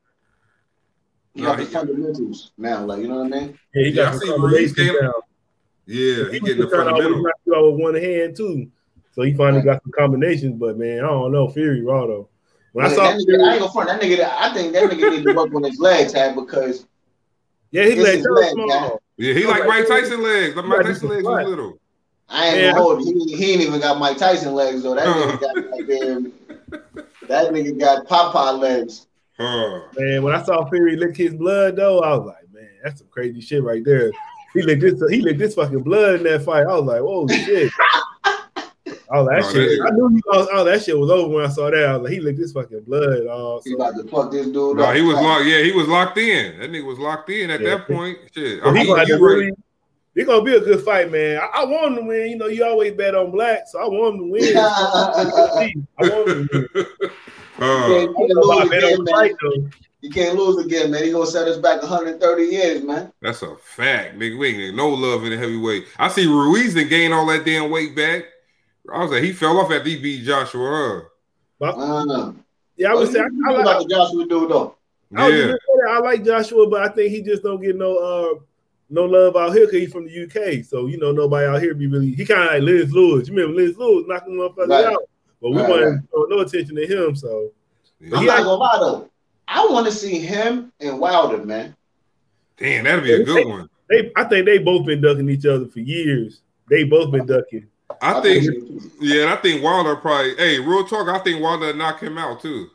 he 1.35 1.43
got 1.43 1.51
Nah, 1.51 1.57
the 1.57 1.65
he- 1.65 1.75
fundamentals 1.75 2.53
now, 2.57 2.87
like 2.87 3.03
you 3.03 3.09
know 3.09 3.23
what 3.25 3.35
I 3.35 3.41
mean? 3.41 3.59
Yeah, 3.75 3.83
he 3.85 3.91
Yeah, 3.91 4.05
got 4.05 4.15
I 4.15 4.19
some 4.19 4.41
Yeah, 5.87 6.25
he 6.27 6.33
He 6.33 6.41
getting 6.41 6.59
the 6.59 6.65
was 6.67 6.73
trying 6.75 6.87
fundamental. 6.87 7.23
knock 7.23 7.57
out 7.57 7.73
with 7.73 7.81
one 7.81 7.95
hand 7.95 8.37
too. 8.37 8.71
So 9.15 9.23
he 9.23 9.35
finally 9.35 9.63
got 9.63 9.83
some 9.83 9.93
combinations, 9.97 10.59
but 10.59 10.79
man, 10.79 10.99
I 11.05 11.09
don't 11.09 11.33
know. 11.33 11.49
Fury 11.49 11.83
raw 11.83 12.07
though. 12.07 12.29
When 12.73 12.87
I 12.87 12.89
saw 12.95 13.03
that 13.03 13.19
nigga, 13.19 13.45
I 13.47 13.53
ain't 13.53 13.61
gonna 13.61 13.73
front 13.73 13.89
that 13.91 14.01
nigga. 14.01 14.25
I 14.25 14.55
think 14.55 14.73
that 14.73 14.91
nigga 14.91 15.11
need 15.11 15.25
to 15.25 15.33
work 15.35 15.53
on 15.55 15.65
his 15.65 15.79
legs, 15.79 16.13
had 16.13 16.35
because 16.35 16.87
yeah, 17.71 17.83
his 17.83 17.93
it's 17.95 18.03
legs 18.03 18.17
his 18.19 18.27
are 18.27 18.35
leg, 18.35 18.53
small. 18.53 19.03
Yeah, 19.19 19.35
he 19.35 19.45
like 19.45 19.61
like, 19.61 19.69
Mike 19.69 19.89
Tyson 19.89 20.23
legs. 20.23 20.57
Like 20.57 20.65
he 20.65 20.71
Mike 20.71 20.83
Tyson 20.83 21.09
legs 21.09 21.23
flat. 21.23 21.43
was 21.43 21.49
little. 21.51 21.79
I 22.29 22.47
ain't 22.49 22.57
Yeah. 22.57 22.71
gonna 22.71 22.83
hold 22.83 23.05
you. 23.05 23.25
He, 23.27 23.37
he 23.37 23.53
ain't 23.53 23.63
even 23.63 23.81
got 23.81 23.99
Mike 23.99 24.17
Tyson 24.17 24.55
legs 24.55 24.83
though. 24.85 24.95
That 24.95 25.07
nigga 25.07 25.41
got 25.41 25.71
goddamn. 25.71 26.33
That 27.29 27.53
nigga 27.53 27.79
got 27.79 28.07
Popeye 28.07 28.59
legs. 28.59 29.07
Huh. 29.39 29.81
Man, 29.99 30.23
when 30.23 30.35
I 30.35 30.43
saw 30.43 30.65
Fury 30.71 30.97
lick 30.97 31.17
his 31.17 31.35
blood 31.35 31.77
though, 31.77 32.01
I 32.01 32.17
was 32.17 32.27
like, 32.27 32.51
man, 32.53 32.69
that's 32.83 33.01
some 33.01 33.09
crazy 33.09 33.41
shit 33.43 33.63
right 33.63 33.85
there. 33.85 34.13
He 34.55 34.63
licked 34.63 34.83
this, 34.83 35.03
he 35.11 35.21
licked 35.21 35.39
this 35.39 35.55
fucking 35.55 35.83
blood 35.83 36.17
in 36.17 36.23
that 36.25 36.43
fight. 36.45 36.67
I 36.67 36.79
was 36.79 36.85
like, 36.85 37.01
whoa, 37.03 37.27
shit. 37.29 37.73
All 39.11 39.25
that 39.27 39.41
No, 39.43 39.53
shit. 39.53 39.79
that- 39.79 39.89
I 39.93 39.95
knew 39.95 40.09
he, 40.09 40.23
oh, 40.29 40.49
oh, 40.53 40.65
that 40.65 40.83
shit 40.83 40.99
was 40.99 41.11
over 41.11 41.29
when 41.35 41.45
I 41.45 41.49
saw 41.49 41.71
that. 41.71 41.85
I 41.85 41.97
was 41.97 42.05
like, 42.05 42.13
he 42.13 42.21
licked 42.21 42.39
this 42.39 42.53
fucking 42.53 42.83
blood. 42.83 43.27
Oh, 43.29 43.61
He 43.65 43.75
about 43.75 43.95
to 43.97 44.05
fuck 44.05 44.31
this 44.33 44.47
dude 44.47 44.77
No, 44.79 44.85
up. 44.85 44.95
he 44.97 45.03
was 45.03 45.17
locked. 45.17 45.45
Yeah, 45.45 45.63
he 45.63 45.73
was 45.73 45.87
locked 45.87 46.17
in. 46.19 46.59
That 46.59 46.71
nigga 46.71 46.87
was 46.87 46.99
locked 46.99 47.29
in 47.31 47.51
at 47.51 47.61
Yeah. 47.61 47.77
that 47.77 47.87
point. 47.87 48.19
Shit. 48.35 48.63
so 48.63 48.71
I 48.71 48.79
he 48.79 48.87
gonna 48.87 48.99
have 49.01 49.09
to 49.09 49.15
you 49.17 49.27
right. 49.27 49.35
really. 49.37 49.53
It's 50.15 50.27
gonna 50.27 50.45
be 50.45 50.55
a 50.55 50.61
good 50.61 50.83
fight, 50.85 51.11
man. 51.11 51.41
I, 51.41 51.63
I 51.63 51.65
want 51.65 51.89
him 51.93 51.97
to 51.97 52.03
win. 52.09 52.31
You 52.31 52.37
know, 52.37 52.47
you 52.47 52.65
always 52.65 52.93
bet 52.93 53.15
on 53.15 53.31
black, 53.31 53.63
so 53.67 53.81
I 53.81 53.87
want 53.89 54.15
him 54.15 54.21
to 54.27 54.31
win. 54.33 54.57
I 54.57 55.85
want 56.01 56.29
him 56.29 56.49
to 56.49 56.69
win. 56.75 56.87
Uh, 57.61 57.65
You 57.87 57.95
I 57.95 58.05
don't 58.07 58.29
know 58.29 58.41
about 58.51 58.71
bet 58.71 58.83
on 58.83 59.05
the 59.05 59.11
fight 59.11 59.35
though. 59.43 59.69
You 60.03 60.11
can't 60.11 60.37
lose 60.37 60.65
again, 60.65 60.91
man. 60.91 61.05
He 61.05 61.13
gonna 61.13 61.27
set 61.27 61.47
us 61.47 61.59
back 61.59 61.81
130 61.81 62.43
years, 62.43 62.83
man. 62.83 63.13
that's 63.23 63.43
a 63.43 63.55
fact, 63.57 64.19
nigga. 64.19 64.37
We 64.37 64.49
ain't 64.49 64.59
getting 64.59 64.77
no 64.77 64.89
love 64.89 65.23
in 65.25 65.31
the 65.31 65.39
heavyweight. 65.39 65.87
I 65.97 66.09
see 66.09 66.27
Ruiz 66.27 66.75
and 66.75 66.91
gain 66.91 67.13
all 67.13 67.25
that 67.27 67.45
damn 67.45 67.71
weight 67.71 67.95
back. 67.95 68.25
I 68.93 68.99
was 69.03 69.13
like, 69.13 69.23
he 69.23 69.33
fell 69.33 69.59
off 69.59 69.71
after 69.71 69.89
he 69.89 69.97
beat 70.03 70.25
Joshua. 70.25 71.03
Uh, 71.61 72.33
Yeah, 72.77 72.91
I 72.91 72.95
would 72.95 73.13
say 73.13 73.21
I, 73.21 73.23
I, 73.23 73.53
like, 73.53 73.61
about 73.63 73.83
the 73.89 73.95
Joshua 73.95 74.27
dude 74.27 74.51
though. 74.51 74.75
Huh? 75.15 75.23
I, 75.25 75.29
Yeah. 75.29 75.37
just 75.53 75.61
gonna 75.69 75.87
say, 75.87 75.93
I 75.93 75.99
like 76.01 76.25
Joshua, 76.25 76.69
but 76.69 76.83
I 76.83 76.89
think 76.89 77.11
he 77.13 77.23
just 77.23 77.45
don't 77.45 77.63
get 77.63 77.77
no 77.77 77.97
uh 77.97 78.41
no 78.91 79.05
love 79.05 79.37
out 79.37 79.53
here 79.55 79.67
because 79.67 79.81
he's 79.83 79.93
from 79.93 80.07
the 80.07 80.25
UK. 80.25 80.65
So 80.65 80.87
you 80.89 80.99
know 80.99 81.13
nobody 81.13 81.47
out 81.47 81.63
here 81.63 81.75
be 81.75 81.87
really. 81.87 82.11
He 82.13 82.25
kind 82.27 82.43
of 82.43 82.49
like 82.55 82.63
Liz 82.63 82.93
Lewis. 82.93 83.29
You 83.29 83.35
remember 83.35 83.63
Liz 83.63 83.77
Lewis 83.79 84.05
knocking 84.09 84.35
motherfuckers 84.35 84.69
Right. 84.69 84.85
out, 84.87 85.03
but 85.41 85.51
we 85.53 85.59
Right, 85.61 85.71
wasn't 85.71 86.11
throw 86.11 86.25
no 86.25 86.39
attention 86.41 86.75
to 86.75 86.87
him. 86.87 87.15
So 87.15 87.53
Yeah. 88.01 88.17
I'm 88.17 88.21
He 88.23 88.27
not 88.27 88.37
had- 88.39 88.45
gonna 88.45 88.57
lie 88.59 88.79
though. 88.81 89.09
I 89.55 89.67
want 89.71 89.87
to 89.87 89.93
see 89.93 90.19
him 90.19 90.73
and 90.81 90.99
Wilder, 90.99 91.45
man. 91.45 91.77
Damn, 92.57 92.85
that'd 92.85 93.05
be 93.05 93.13
a 93.13 93.25
good 93.25 93.47
one. 93.47 93.69
they, 93.91 94.11
I 94.17 94.25
think 94.25 94.47
they 94.47 94.59
both 94.59 94.87
been 94.87 95.01
ducking 95.01 95.29
each 95.29 95.47
other 95.47 95.67
for 95.67 95.81
years. 95.81 96.41
They 96.71 96.85
both 96.85 97.11
been 97.11 97.27
ducking. 97.27 97.67
I 98.01 98.21
think, 98.21 98.45
yeah, 99.01 99.23
and 99.25 99.31
I 99.31 99.37
think 99.37 99.63
Wilder 99.63 99.97
probably. 99.97 100.35
Hey, 100.37 100.59
real 100.59 100.85
talk. 100.87 101.09
I 101.09 101.19
think 101.19 101.43
Wilder 101.43 101.75
knock 101.75 102.01
him 102.01 102.17
out 102.19 102.41
too. 102.41 102.69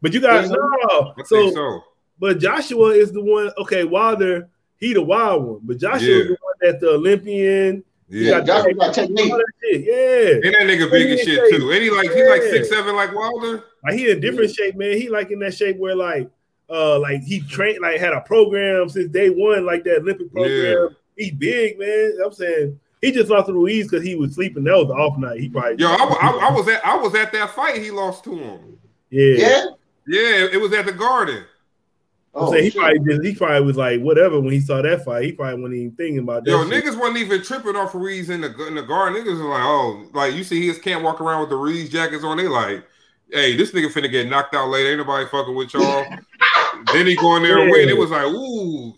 But 0.00 0.12
you 0.14 0.20
got 0.20 0.44
Yeah. 0.44 0.50
no. 0.52 1.14
I 1.18 1.22
So, 1.24 1.36
think 1.36 1.54
so. 1.54 1.84
but 2.18 2.38
Joshua 2.38 2.90
is 2.90 3.10
the 3.12 3.20
one. 3.22 3.50
Okay, 3.58 3.84
Wilder, 3.84 4.48
he 4.78 4.92
the 4.94 5.02
wild 5.02 5.44
one, 5.44 5.60
but 5.64 5.78
Joshua 5.78 6.08
Yeah. 6.08 6.14
is 6.22 6.26
the 6.28 6.36
one 6.40 6.54
that's 6.60 6.80
the 6.80 6.90
Olympian. 6.90 7.84
Yeah, 8.08 8.38
Yeah, 8.38 8.40
Joshua 8.44 8.74
got 8.74 8.94
technique. 8.94 9.32
All 9.32 9.38
that 9.38 9.52
shit. 9.62 9.80
Yeah. 9.82 10.48
and 10.48 10.54
that 10.54 10.62
nigga 10.78 10.90
big 10.90 11.10
as 11.10 11.20
shit 11.20 11.50
too. 11.54 11.70
And 11.72 11.82
he 11.82 11.90
like 11.90 12.10
he 12.12 12.24
like 12.28 12.42
six 12.42 12.68
seven 12.68 12.94
like 12.96 13.14
Wilder. 13.14 13.64
Like 13.84 13.94
he 13.94 14.10
in 14.10 14.20
different 14.20 14.54
shape, 14.54 14.76
man. 14.76 14.96
He 14.96 15.08
like 15.08 15.30
in 15.30 15.38
that 15.40 15.54
shape 15.54 15.76
where 15.78 15.96
like 15.96 16.30
uh 16.68 16.98
like 17.00 17.22
he 17.22 17.40
trained 17.40 17.80
like 17.82 17.98
had 18.00 18.12
a 18.12 18.20
program 18.20 18.88
since 18.88 19.10
day 19.10 19.30
one, 19.30 19.64
like 19.66 19.84
that 19.84 19.98
Olympic 19.98 20.32
program. 20.32 20.96
He 21.16 21.30
big, 21.30 21.78
man. 21.78 22.18
I'm 22.24 22.32
saying 22.32 22.78
he 23.00 23.10
just 23.12 23.30
lost 23.30 23.46
to 23.48 23.52
Ruiz 23.54 23.88
because 23.90 24.04
he 24.06 24.14
was 24.14 24.34
sleeping. 24.34 24.64
That 24.64 24.76
was 24.76 24.88
the 24.88 24.94
off 24.94 25.18
night. 25.18 25.40
He 25.40 25.48
probably 25.48 25.76
Yo, 25.78 25.88
I, 25.88 25.94
I, 25.94 26.48
I 26.48 26.52
was 26.54 26.68
at 26.68 26.84
I 26.86 26.96
was 26.96 27.14
at 27.14 27.32
that 27.32 27.50
fight. 27.50 27.82
He 27.82 27.90
lost 27.90 28.24
to 28.24 28.34
him. 28.34 28.78
yeah. 29.10 29.34
Yeah. 29.36 29.64
Yeah, 30.06 30.46
it 30.52 30.60
was 30.60 30.72
at 30.72 30.86
the 30.86 30.92
Garden. 30.92 31.44
I'm 32.34 32.44
Oh, 32.44 32.52
saying 32.52 32.64
he 32.64 32.70
shit. 32.70 32.80
probably 32.80 32.98
just 33.00 33.24
he 33.26 33.34
probably 33.34 33.66
was 33.66 33.76
like 33.76 34.00
whatever 34.00 34.40
when 34.40 34.52
he 34.52 34.60
saw 34.60 34.80
that 34.82 35.04
fight. 35.04 35.24
He 35.24 35.32
probably 35.32 35.60
wasn't 35.62 35.78
even 35.80 35.96
thinking 35.96 36.18
about 36.20 36.44
that. 36.44 36.50
Yo, 36.50 36.68
shit. 36.68 36.84
niggas 36.84 36.98
wasn't 36.98 37.18
even 37.18 37.42
tripping 37.42 37.74
off 37.76 37.94
Reed's 37.94 38.30
in 38.30 38.40
the 38.40 38.66
in 38.66 38.76
the 38.76 38.82
garden. 38.82 39.20
Niggas 39.20 39.32
was 39.32 39.40
like, 39.40 39.62
oh, 39.62 40.06
like 40.14 40.34
you 40.34 40.44
see, 40.44 40.60
he 40.60 40.68
just 40.68 40.82
can't 40.82 41.02
walk 41.02 41.20
around 41.20 41.40
with 41.40 41.50
the 41.50 41.56
Reed's 41.56 41.90
jackets 41.90 42.22
on. 42.24 42.36
They 42.36 42.46
like, 42.48 42.84
hey, 43.32 43.56
this 43.56 43.72
nigga 43.72 43.86
finna 43.92 44.10
get 44.10 44.28
knocked 44.28 44.54
out 44.54 44.68
later. 44.68 44.90
Ain't 44.90 44.98
nobody 44.98 45.26
fucking 45.26 45.54
with 45.54 45.72
y'all. 45.74 46.04
then 46.92 47.06
he 47.06 47.16
go 47.16 47.36
in 47.36 47.42
there 47.42 47.58
and 47.58 47.66
Yeah. 47.66 47.72
win. 47.72 47.88
It 47.88 47.96
was 47.96 48.10
like, 48.10 48.24
ooh. 48.26 48.94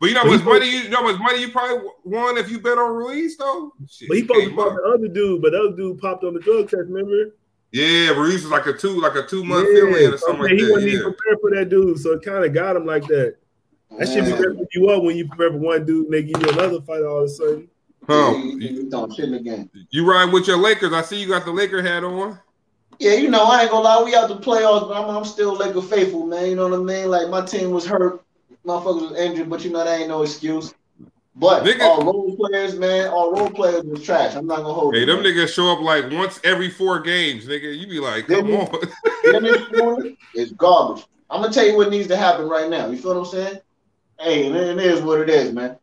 But 0.00 0.08
you 0.08 0.14
know 0.14 0.22
how 0.22 0.30
much 0.30 0.44
money 0.44 0.66
you, 0.66 0.78
you 0.80 0.88
know 0.90 0.98
how 0.98 1.12
much 1.12 1.20
money 1.20 1.40
you 1.40 1.48
probably 1.50 1.88
won 2.04 2.36
if 2.36 2.50
you 2.50 2.60
bet 2.60 2.76
on 2.78 2.94
Ruiz 2.94 3.36
though. 3.38 3.72
Shit, 3.88 4.08
But 4.08 4.16
he 4.16 4.22
supposed 4.22 4.48
to 4.50 4.54
pop 4.54 4.66
up. 4.68 4.74
the 4.76 4.92
other 4.94 5.08
dude, 5.08 5.40
but 5.40 5.52
the 5.52 5.58
other 5.60 5.76
dude 5.76 5.98
popped 5.98 6.24
on 6.24 6.34
the 6.34 6.40
drug 6.40 6.64
test. 6.68 6.82
Remember? 6.88 7.34
Yeah, 7.72 8.10
Ruiz 8.10 8.42
was 8.42 8.50
like 8.50 8.66
a 8.66 8.72
two 8.72 9.00
like 9.00 9.14
a 9.14 9.26
two 9.26 9.44
month 9.44 9.68
Yeah, 9.68 9.74
fill 9.80 9.94
in 9.96 10.12
or 10.14 10.18
something 10.18 10.34
I'm 10.36 10.40
like 10.42 10.48
saying 10.50 10.58
he 10.58 10.70
wasn't 10.72 10.90
that. 10.92 10.98
even 10.98 11.14
prepared 11.14 11.38
for 11.40 11.50
that 11.54 11.68
dude, 11.70 11.98
so 11.98 12.12
it 12.12 12.22
kind 12.24 12.44
of 12.44 12.52
got 12.52 12.76
him 12.76 12.86
like 12.86 13.06
that. 13.06 13.36
That 13.98 14.08
should 14.08 14.24
be 14.24 14.32
Man. 14.32 14.66
you 14.72 14.88
up 14.90 15.02
when 15.04 15.16
you 15.16 15.28
prepare 15.28 15.50
for 15.52 15.58
one 15.58 15.86
dude 15.86 16.06
and 16.06 16.14
they 16.14 16.22
give 16.24 16.42
you 16.42 16.48
another 16.50 16.80
fight 16.82 17.02
all 17.02 17.18
of 17.18 17.24
a 17.24 17.28
sudden. 17.28 17.68
Yeah. 18.08 18.14
Huh. 18.32 18.36
You, 18.36 18.58
you, 18.58 18.68
you 18.82 18.90
don't 18.90 19.14
shit 19.14 19.26
in 19.26 19.30
the 19.32 19.40
game. 19.40 19.70
You 19.90 20.08
ride 20.10 20.32
with 20.32 20.46
your 20.48 20.58
Lakers. 20.58 20.92
I 20.92 21.02
see 21.02 21.20
you 21.20 21.28
got 21.28 21.44
the 21.44 21.52
Laker 21.52 21.80
hat 21.82 22.04
on. 22.04 22.38
Yeah, 22.98 23.14
you 23.14 23.28
know, 23.28 23.44
I 23.44 23.62
ain't 23.62 23.70
gonna 23.70 23.84
lie, 23.84 24.02
we 24.02 24.14
out 24.14 24.28
the 24.28 24.36
playoffs, 24.36 24.88
but 24.88 24.96
I'm, 24.96 25.16
I'm 25.16 25.24
still 25.24 25.54
Laker 25.54 25.82
faithful, 25.82 26.26
man. 26.26 26.48
You 26.48 26.56
know 26.56 26.68
what 26.68 26.78
I 26.80 26.82
mean? 26.82 27.10
Like 27.10 27.28
my 27.28 27.44
team 27.44 27.70
was 27.70 27.86
hurt, 27.86 28.22
motherfuckers 28.66 29.10
was 29.10 29.18
injured, 29.18 29.50
but 29.50 29.64
you 29.64 29.70
know 29.70 29.84
that 29.84 30.00
ain't 30.00 30.08
no 30.08 30.22
excuse. 30.22 30.72
But 31.36 31.64
Nigga- 31.64 31.80
all 31.82 32.04
role 32.04 32.36
players, 32.36 32.76
man, 32.76 33.08
all 33.08 33.32
role 33.32 33.50
players 33.50 33.82
was 33.84 34.02
trash. 34.04 34.36
I'm 34.36 34.46
not 34.46 34.58
gonna 34.58 34.72
hold 34.72 34.94
Hey, 34.94 35.00
you. 35.00 35.06
them 35.06 35.22
man. 35.22 35.32
niggas 35.32 35.52
show 35.52 35.72
up 35.72 35.80
like 35.80 36.10
once 36.12 36.38
every 36.44 36.70
four 36.70 37.00
games, 37.00 37.46
nigga. 37.46 37.76
You 37.76 37.86
be 37.88 37.98
like, 37.98 38.28
come 38.28 38.50
on. 38.52 38.68
Schroeder 39.68 40.14
garbage. 40.56 41.04
I'm 41.30 41.42
gonna 41.42 41.52
tell 41.52 41.66
you 41.66 41.76
what 41.76 41.90
needs 41.90 42.06
to 42.08 42.16
happen 42.16 42.48
right 42.48 42.70
now. 42.70 42.86
You 42.86 42.96
feel 42.96 43.14
what 43.20 43.20
I'm 43.20 43.32
saying? 43.32 43.58
Hey, 44.20 44.46
it 44.46 44.78
is 44.78 45.00
what 45.00 45.20
it 45.20 45.28
is, 45.28 45.52
man. 45.52 45.76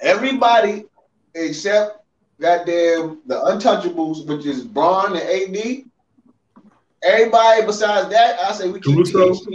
Everybody 0.00 0.84
except 1.34 1.98
goddamn 2.40 3.20
the 3.26 3.34
untouchables, 3.34 4.26
which 4.26 4.46
is 4.46 4.62
Bron 4.64 5.16
and 5.16 5.56
AD. 5.56 5.84
Everybody 7.06 7.64
besides 7.64 8.10
that, 8.10 8.38
I 8.40 8.52
say 8.52 8.68
we 8.68 8.80
keep 8.80 8.94
Caruso? 8.96 9.34
THT. 9.34 9.48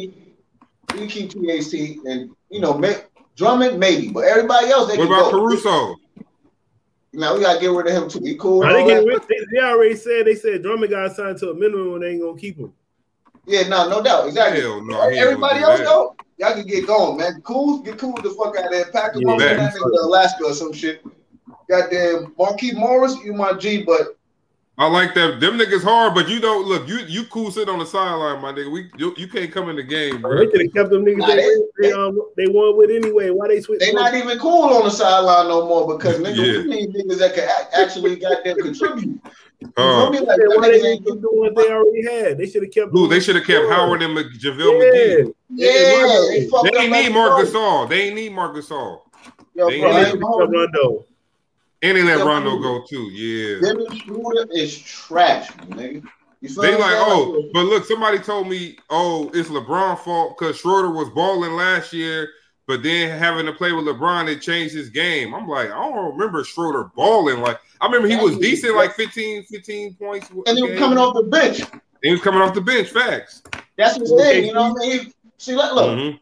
We 0.97 1.07
keep 1.07 1.29
THT, 1.31 2.05
and 2.05 2.31
you 2.49 2.59
know, 2.59 2.77
may, 2.77 2.95
Drummond 3.35 3.79
maybe, 3.79 4.09
but 4.09 4.25
everybody 4.25 4.67
else 4.67 4.91
they 4.91 4.97
What 4.97 5.05
can 5.07 5.13
about 5.13 5.31
go. 5.31 5.39
Caruso? 5.39 5.95
Now 7.13 7.33
we 7.35 7.41
gotta 7.41 7.59
get 7.59 7.71
rid 7.71 7.87
of 7.87 7.93
him 8.03 8.09
too. 8.09 8.21
He 8.23 8.35
cool. 8.35 8.61
Now, 8.61 8.71
they, 8.73 8.81
all 8.81 8.87
get 8.87 8.99
that. 9.01 9.05
rid- 9.05 9.21
they, 9.27 9.35
they 9.53 9.61
already 9.65 9.95
said 9.95 10.25
they 10.25 10.35
said 10.35 10.63
Drummond 10.63 10.91
got 10.91 11.13
signed 11.15 11.37
to 11.39 11.49
a 11.49 11.53
minimum 11.53 11.95
and 11.95 12.03
they 12.03 12.11
ain't 12.11 12.21
gonna 12.21 12.39
keep 12.39 12.57
him. 12.57 12.73
Yeah, 13.45 13.67
no, 13.67 13.89
no 13.89 14.01
doubt, 14.01 14.27
exactly. 14.27 14.61
Hell 14.61 14.81
no. 14.85 15.01
Everybody 15.01 15.59
gonna 15.59 15.65
else 15.71 15.79
do 15.79 15.83
that. 15.85 15.89
though, 15.89 16.15
y'all 16.37 16.53
can 16.53 16.65
get 16.67 16.87
going, 16.87 17.17
man. 17.17 17.41
Cool, 17.41 17.79
get 17.79 17.97
cool 17.97 18.13
the 18.13 18.29
fuck 18.29 18.55
out 18.57 18.65
of 18.65 18.71
there. 18.71 18.85
Pack 18.85 19.13
them 19.13 19.23
Yeah, 19.25 19.33
up 19.33 19.41
in 19.41 19.47
man. 19.47 19.57
that 19.57 19.73
nigga 19.73 20.03
Alaska 20.05 20.45
or 20.45 20.53
some 20.53 20.71
shit. 20.71 21.03
Goddamn, 21.69 22.33
Marquis 22.37 22.73
Morris, 22.73 23.17
you 23.23 23.33
my 23.33 23.53
G, 23.53 23.83
but 23.83 24.17
I 24.81 24.87
like 24.87 25.13
that. 25.13 25.39
Them 25.39 25.59
niggas 25.59 25.83
hard, 25.83 26.15
but 26.15 26.27
you 26.27 26.39
don't 26.39 26.65
look. 26.67 26.87
You 26.87 27.01
you 27.07 27.25
cool 27.25 27.51
sit 27.51 27.69
on 27.69 27.77
the 27.77 27.85
sideline, 27.85 28.41
my 28.41 28.51
nigga. 28.51 28.71
We 28.71 28.89
you, 28.97 29.13
you 29.15 29.27
can't 29.27 29.51
come 29.51 29.69
in 29.69 29.75
the 29.75 29.83
game, 29.83 30.23
bro. 30.23 30.39
They 30.39 30.47
could 30.47 30.61
have 30.63 30.73
kept 30.73 30.89
them 30.89 31.05
niggas 31.05 31.17
Nah, 31.19 31.27
they, 31.27 31.35
they- 31.35 31.61
they, 31.81 31.91
um, 31.91 32.19
they 32.35 32.47
won 32.47 32.75
with 32.75 32.89
anyway. 32.89 33.29
Why 33.29 33.47
they 33.49 33.61
switch? 33.61 33.79
they 33.79 33.93
not 33.93 34.15
even 34.15 34.39
cool 34.39 34.73
on 34.73 34.83
the 34.85 34.89
sideline 34.89 35.49
no 35.49 35.67
more 35.67 35.95
because 35.95 36.17
nigga, 36.17 36.35
Yeah. 36.35 36.63
we 36.63 36.67
need 36.87 36.95
niggas 36.95 37.19
that 37.19 37.35
can 37.35 37.47
actually 37.73 38.15
goddamn 38.15 38.55
contribute. 38.55 39.21
You 39.59 39.69
Uh, 39.77 40.09
feel 40.09 40.11
me? 40.13 40.19
Like, 40.21 40.27
Yeah, 40.29 40.35
them 40.49 40.57
why 40.61 40.69
they 40.71 40.81
didn't 40.81 41.05
keep 41.05 41.21
doing 41.21 41.37
what 41.37 41.55
they 41.55 41.71
already 41.71 42.03
had? 42.03 42.37
They 42.39 42.49
should 42.49 42.63
have 42.63 42.71
kept. 42.73 42.91
Dude, 42.91 43.11
they 43.11 43.19
should 43.19 43.35
have 43.35 43.45
kept 43.45 43.69
Howard 43.69 44.01
and 44.01 44.15
Mc- 44.15 44.25
Yeah, 44.41 44.51
McGee. 44.51 45.33
yeah, 45.51 45.67
they 45.67 46.49
They 46.71 46.77
ain't 46.79 46.91
need 46.91 47.13
Marc 47.13 47.33
Gasol. 47.45 47.87
They 47.87 48.01
ain't 48.01 48.15
need 48.15 48.33
Marc 48.33 48.55
Gasol. 48.55 49.01
Yo, 49.53 49.67
They 49.69 49.79
bro, 49.79 49.89
ain't 49.89 49.97
I 49.97 50.01
They 50.01 50.09
ain't 50.09 50.11
kept 50.13 50.21
gonna 50.21 50.25
hold 50.25 50.51
you. 50.51 50.59
Rondo. 50.59 51.05
And 51.83 51.97
they 51.97 52.03
let 52.03 52.19
Yeah, 52.19 52.25
Rondo 52.25 52.59
bro. 52.59 52.79
go 52.79 52.85
too. 52.87 53.03
Yeah. 53.11 53.59
Dennis 53.61 53.97
Schroeder 53.99 54.47
is 54.51 54.77
trash, 54.77 55.49
nigga. 55.51 56.03
They 56.43 56.49
what 56.53 56.79
like, 56.79 56.95
oh, 56.97 57.49
but 57.53 57.65
look, 57.65 57.85
somebody 57.85 58.17
told 58.19 58.47
me, 58.49 58.77
oh, 58.89 59.29
it's 59.33 59.49
LeBron 59.49 59.99
fault 59.99 60.37
because 60.37 60.57
Schroeder 60.57 60.89
was 60.89 61.07
balling 61.09 61.51
last 61.53 61.93
year, 61.93 62.29
but 62.67 62.81
then 62.81 63.15
having 63.17 63.45
to 63.45 63.53
play 63.53 63.71
with 63.73 63.85
LeBron, 63.85 64.27
it 64.27 64.41
changed 64.41 64.73
his 64.73 64.89
game. 64.89 65.35
I'm 65.35 65.47
like, 65.47 65.67
I 65.71 65.75
don't 65.75 66.17
remember 66.17 66.43
Schroeder 66.43 66.85
balling. 66.95 67.41
Like, 67.41 67.59
I 67.79 67.85
remember 67.85 68.07
he 68.07 68.15
was 68.15 68.37
decent, 68.39 68.75
like 68.75 68.93
15, 68.95 69.43
15 69.43 69.93
points. 69.95 70.29
and 70.47 70.57
he 70.57 70.63
was 70.63 70.71
game. 70.71 70.79
coming 70.79 70.97
off 70.97 71.13
the 71.13 71.23
bench. 71.23 71.61
He 72.01 72.11
was 72.11 72.21
coming 72.21 72.41
off 72.41 72.55
the 72.55 72.61
bench. 72.61 72.89
Facts. 72.89 73.43
That's 73.77 73.97
his 73.97 74.11
Okay. 74.11 74.23
thing, 74.41 74.45
you 74.45 74.53
know 74.53 74.71
what 74.73 74.83
I 74.83 74.87
mean? 74.87 74.99
He- 75.05 75.13
See, 75.37 75.55
look, 75.55 75.73
look. 75.73 75.97
Mhm. 75.97 76.19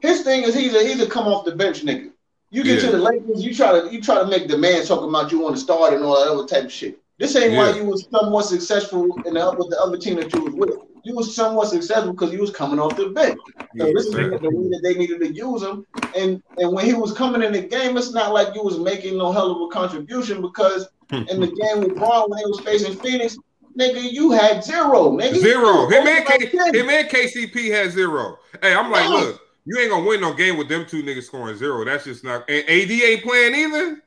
His 0.00 0.22
thing 0.22 0.42
is 0.44 0.54
he's 0.54 0.74
a 0.74 0.82
he's 0.86 1.00
a 1.00 1.06
come 1.08 1.26
off 1.26 1.44
the 1.44 1.52
bench 1.56 1.84
nigga. 1.84 2.10
You 2.54 2.62
get 2.62 2.80
Yeah. 2.80 2.90
to 2.90 2.96
the 2.96 3.02
Lakers, 3.02 3.44
you 3.44 3.52
try 3.52 3.80
to 3.80 3.92
you 3.92 4.00
try 4.00 4.14
to 4.14 4.26
make 4.26 4.46
demands 4.46 4.86
talking 4.86 5.08
about 5.08 5.32
you 5.32 5.40
want 5.40 5.56
to 5.56 5.60
start 5.60 5.92
and 5.92 6.04
all 6.04 6.14
that 6.14 6.30
other 6.30 6.46
type 6.46 6.66
of 6.66 6.72
shit. 6.72 7.00
This 7.18 7.34
ain't 7.34 7.56
why 7.56 7.76
you 7.76 7.84
was 7.84 8.06
somewhat 8.12 8.44
successful 8.44 9.06
in 9.26 9.34
the, 9.34 9.54
with 9.58 9.70
the 9.70 9.80
other 9.80 9.96
team 9.96 10.16
that 10.16 10.32
you 10.32 10.40
was 10.40 10.54
with. 10.54 10.78
You 11.02 11.16
was 11.16 11.34
somewhat 11.34 11.68
successful 11.68 12.12
because 12.12 12.32
you 12.32 12.40
was 12.40 12.52
coming 12.52 12.78
off 12.78 12.96
the 12.96 13.08
bench. 13.08 13.38
So 13.76 13.92
this 13.92 14.06
is 14.06 14.12
the 14.12 14.50
way 14.52 14.68
that 14.68 14.80
they 14.84 14.94
needed 14.94 15.18
to 15.20 15.32
use 15.32 15.64
him. 15.64 15.84
And 16.16 16.40
and 16.58 16.72
when 16.72 16.84
he 16.86 16.94
was 16.94 17.12
coming 17.12 17.42
in 17.42 17.52
the 17.52 17.60
game, 17.60 17.96
it's 17.96 18.12
not 18.12 18.32
like 18.32 18.54
you 18.54 18.62
was 18.62 18.78
making 18.78 19.18
no 19.18 19.32
hell 19.32 19.50
of 19.50 19.60
a 19.60 19.68
contribution 19.72 20.40
because 20.40 20.86
hmm. 21.10 21.24
in 21.28 21.40
the 21.40 21.48
game 21.48 21.80
with 21.80 21.96
Bron 21.96 22.30
when 22.30 22.38
they 22.38 22.46
was 22.46 22.60
facing 22.60 22.94
Phoenix, 22.94 23.36
nigga, 23.76 24.12
you 24.12 24.30
had 24.30 24.62
zero, 24.62 25.10
nigga. 25.10 25.38
Zero. 25.38 25.88
Him 25.88 26.06
and, 26.06 26.24
K- 26.24 26.46
him 26.46 26.88
and 26.88 27.08
KCP 27.08 27.72
had 27.72 27.90
zero. 27.90 28.38
Hey, 28.62 28.74
I'm 28.74 28.92
like, 28.92 29.08
look, 29.08 29.40
you 29.64 29.78
ain't 29.78 29.90
gonna 29.90 30.06
win 30.06 30.20
no 30.20 30.32
game 30.34 30.56
with 30.56 30.68
them 30.68 30.86
two 30.86 31.02
niggas 31.02 31.24
scoring 31.24 31.56
zero. 31.56 31.84
That's 31.84 32.04
just 32.04 32.24
not. 32.24 32.48
And 32.48 32.64
AD 32.68 32.90
ain't 32.90 33.22
playing 33.22 33.54
either. 33.54 34.02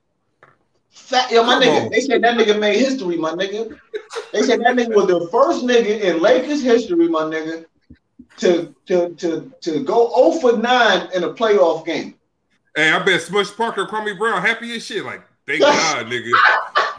Fat, 0.91 1.32
yo, 1.32 1.43
my 1.43 1.53
Come 1.53 1.64
nigga, 1.64 1.86
on. 1.86 1.89
they 1.91 2.01
said 2.01 2.22
that 2.24 2.38
nigga 2.38 2.60
made 2.60 2.78
history, 2.78 3.18
my 3.18 3.32
nigga. 3.32 3.78
They 4.34 4.41
said 4.43 4.60
that 4.62 4.76
nigga 4.76 4.93
was 4.93 5.08
the 5.08 5.28
first 5.32 5.64
nigga 5.64 6.01
in 6.01 6.22
Lakers 6.22 6.62
history, 6.62 7.08
my 7.08 7.22
nigga, 7.22 7.66
to 8.38 8.76
to 8.88 9.10
to 9.16 9.51
to 9.62 9.84
go 9.84 10.12
0 10.32 10.39
for 10.41 10.58
9 10.58 11.10
in 11.14 11.24
a 11.24 11.34
playoff 11.34 11.86
game. 11.86 12.16
Hey, 12.76 12.91
I 12.91 12.99
bet 13.03 13.22
Smush 13.22 13.55
Parker, 13.55 13.86
Kwame 13.86 14.18
Brown, 14.18 14.41
happy 14.41 14.76
as 14.76 14.86
shit. 14.86 15.03
Like, 15.03 15.24
thank 15.47 15.62
God, 15.62 16.08
nigga. 16.08 16.34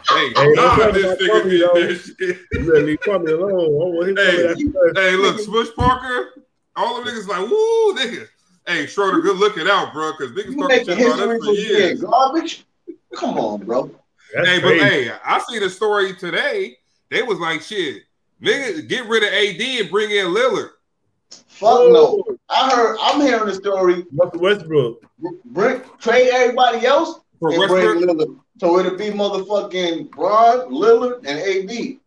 Hey, 0.09 0.33
Hey, 0.33 0.55
God, 0.55 0.75
don't 0.77 0.93
this 0.93 1.05
talk 1.05 1.19
about 1.19 1.19
nigga 1.19 1.29
Kwame, 1.29 1.49
did 1.49 1.59
yo. 1.61 1.87
that 1.87 1.95
shit. 1.95 2.37
You 2.53 2.59
better 2.71 2.81
leave 2.81 2.99
alone. 3.07 3.51
Oh, 3.51 4.03
I 4.03 4.07
Hey, 4.07 4.13
coming 4.15 4.67
at 4.67 4.73
first. 4.73 4.97
Hey, 4.97 5.15
look, 5.15 5.39
Smush 5.39 5.75
Parker, 5.75 6.43
all 6.75 7.03
the 7.03 7.11
niggas 7.11 7.27
like, 7.27 7.49
woo, 7.49 7.95
nigga. 7.95 8.27
Hey, 8.69 8.85
Schroeder, 8.85 9.19
good 9.21 9.37
looking 9.37 9.67
out, 9.67 9.93
bro, 9.93 10.11
because 10.11 10.31
niggas 10.33 10.55
talking 10.59 10.77
shit 10.85 10.87
about 10.89 10.97
history 10.97 11.35
us 11.35 11.39
for 11.39 11.45
for 11.45 11.53
being 11.53 11.69
years. 11.69 12.01
garbage? 12.03 12.65
Come 13.15 13.37
on, 13.39 13.61
bro. 13.65 13.89
That's 14.35 14.47
Hey, 14.47 14.59
but 14.59 14.67
crazy. 14.77 15.05
hey, 15.07 15.11
I 15.25 15.39
see 15.49 15.57
the 15.57 15.69
story 15.71 16.13
today. 16.15 16.77
They 17.09 17.23
was 17.23 17.39
like, 17.39 17.61
shit, 17.63 18.03
nigga, 18.41 18.87
get 18.87 19.07
rid 19.07 19.23
of 19.23 19.29
AD 19.33 19.81
and 19.81 19.89
bring 19.89 20.11
in 20.11 20.27
Lillard. 20.27 20.69
Fuck 21.47 21.91
no. 21.91 22.23
I 22.47 22.69
heard. 22.69 22.97
I'm 23.01 23.19
hearing 23.21 23.47
the 23.47 23.55
story. 23.55 24.05
Russell 24.13 24.39
Westbrook. 24.39 25.03
Bring 25.45 25.81
trade 25.99 26.29
everybody 26.31 26.85
else 26.85 27.19
For 27.39 27.51
and 27.51 27.67
bring 27.67 28.07
Lillard. 28.07 28.39
So 28.59 28.77
it'll 28.77 28.95
be 28.97 29.05
motherfucking 29.09 30.11
Bron, 30.11 30.71
Lillard, 30.71 31.25
and 31.25 31.39
AD. 31.39 31.97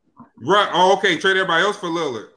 right? 0.46 0.70
Oh, 0.72 0.94
okay. 0.98 1.18
Trade 1.18 1.36
everybody 1.36 1.64
else 1.64 1.76
for 1.76 1.88
Lillard. 1.88 2.28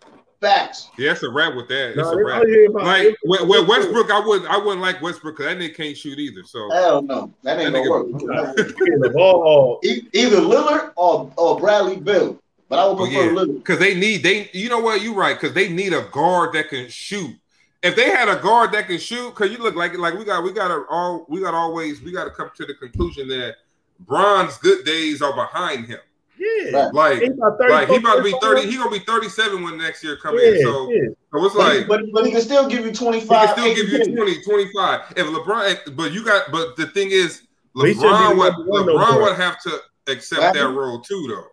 Facts. 0.46 0.90
Yeah, 0.98 1.10
that's 1.10 1.24
a 1.24 1.30
wrap 1.30 1.56
with 1.56 1.68
that. 1.70 1.90
It's 1.90 1.98
Nah, 1.98 2.12
a 2.12 2.16
they 2.16 2.24
wrap. 2.24 2.36
probably 2.38 2.52
hear 2.52 2.70
about- 2.70 2.84
Like 2.86 3.18
with, 3.24 3.42
with 3.48 3.68
Westbrook, 3.68 4.12
I 4.12 4.20
wouldn't, 4.20 4.50
I 4.52 4.58
wouldn't 4.58 4.82
like 4.82 5.02
Westbrook 5.02 5.38
because 5.38 5.54
that 5.54 5.62
nigga 5.62 5.76
can't 5.76 5.98
shoot 5.98 6.20
either. 6.20 6.44
So 6.46 6.70
Hell 6.72 7.02
no. 7.02 7.34
That 7.44 7.60
ain't 7.60 7.74
That 7.74 7.80
gonna 7.84 7.90
work. 7.90 8.56
Getting 8.58 9.00
the 9.00 9.10
ball. 9.10 9.80
E- 9.84 10.02
Either 10.14 10.38
Lillard 10.38 10.92
or, 10.96 11.32
or 11.38 11.60
Bradley 11.60 11.98
Beal. 11.98 12.40
But 12.70 12.80
I 12.80 12.88
would 12.88 12.94
Oh, 12.94 12.96
prefer 13.06 13.26
yeah. 13.26 13.32
Lillard. 13.32 13.56
because 13.58 13.80
they 13.80 13.96
need 13.96 14.24
they, 14.24 14.50
you 14.54 14.70
know 14.70 14.80
what? 14.80 15.02
you're 15.02 15.14
right 15.16 15.40
because 15.40 15.54
they 15.56 15.70
need 15.70 15.94
a 15.94 16.02
guard 16.12 16.54
that 16.54 16.70
can 16.70 16.90
shoot. 16.90 17.36
If 17.84 17.96
they 17.96 18.10
had 18.10 18.28
a 18.30 18.36
guard 18.42 18.72
that 18.72 18.88
can 18.88 18.98
shoot, 18.98 19.30
because 19.30 19.52
you 19.52 19.60
look 19.60 19.76
like 19.76 19.96
like 19.98 20.16
we 20.16 20.26
got 20.26 20.44
we 20.44 20.52
got 20.52 20.70
to 20.70 20.86
all 20.90 21.26
we 21.30 21.42
got 21.42 21.54
always 21.54 22.02
we 22.02 22.12
got 22.12 22.24
to 22.24 22.32
come 22.32 22.50
to 22.56 22.66
the 22.66 22.74
conclusion 22.74 23.28
that 23.28 23.56
Bron's 24.00 24.58
good 24.58 24.84
days 24.86 25.22
are 25.22 25.34
behind 25.36 25.86
him. 25.86 26.00
Yeah. 26.38 26.90
Right. 26.94 26.94
Like 26.94 27.20
He 27.22 27.28
about 27.28 27.58
30, 27.58 27.72
like 27.74 27.88
he 27.90 27.96
about 27.96 28.16
to 28.18 28.24
be 28.24 28.34
thirty. 28.42 28.70
He 28.70 28.78
gonna 28.78 28.92
be 28.92 29.00
thirty 29.00 29.30
seven 29.30 29.64
when 29.64 29.78
next 29.78 30.04
year 30.04 30.18
come 30.18 30.38
Yeah, 30.38 30.50
in. 30.50 30.62
So, 30.64 30.92
yeah. 30.92 31.02
so 31.32 31.46
it's 31.46 31.56
like 31.56 31.88
but, 31.88 32.02
but 32.14 32.26
he 32.26 32.32
can 32.32 32.42
still 32.42 32.68
give 32.68 32.80
you 32.82 32.92
he 32.92 32.94
25. 32.94 33.28
can 33.28 33.58
still 33.58 33.76
give 33.76 33.90
you 33.90 34.02
80. 34.02 34.16
20, 34.16 34.42
25. 34.44 35.14
If 35.16 35.26
LeBron, 35.28 35.96
but 35.96 36.12
you 36.12 36.26
got, 36.26 36.52
but 36.52 36.76
the 36.76 36.88
thing 36.88 37.10
is, 37.12 37.44
But 37.74 37.88
he 37.88 37.94
shouldn't 37.94 38.12
be 38.12 38.18
LeBron 38.18 38.38
would 38.38 38.54
number 38.68 38.94
no 38.94 38.98
LeBron 38.98 39.22
would 39.24 39.36
have 39.38 39.62
to 39.62 39.80
accept 40.08 40.42
Right. 40.42 40.54
that 40.54 40.70
role 40.70 41.00
too, 41.00 41.26
though. 41.30 41.48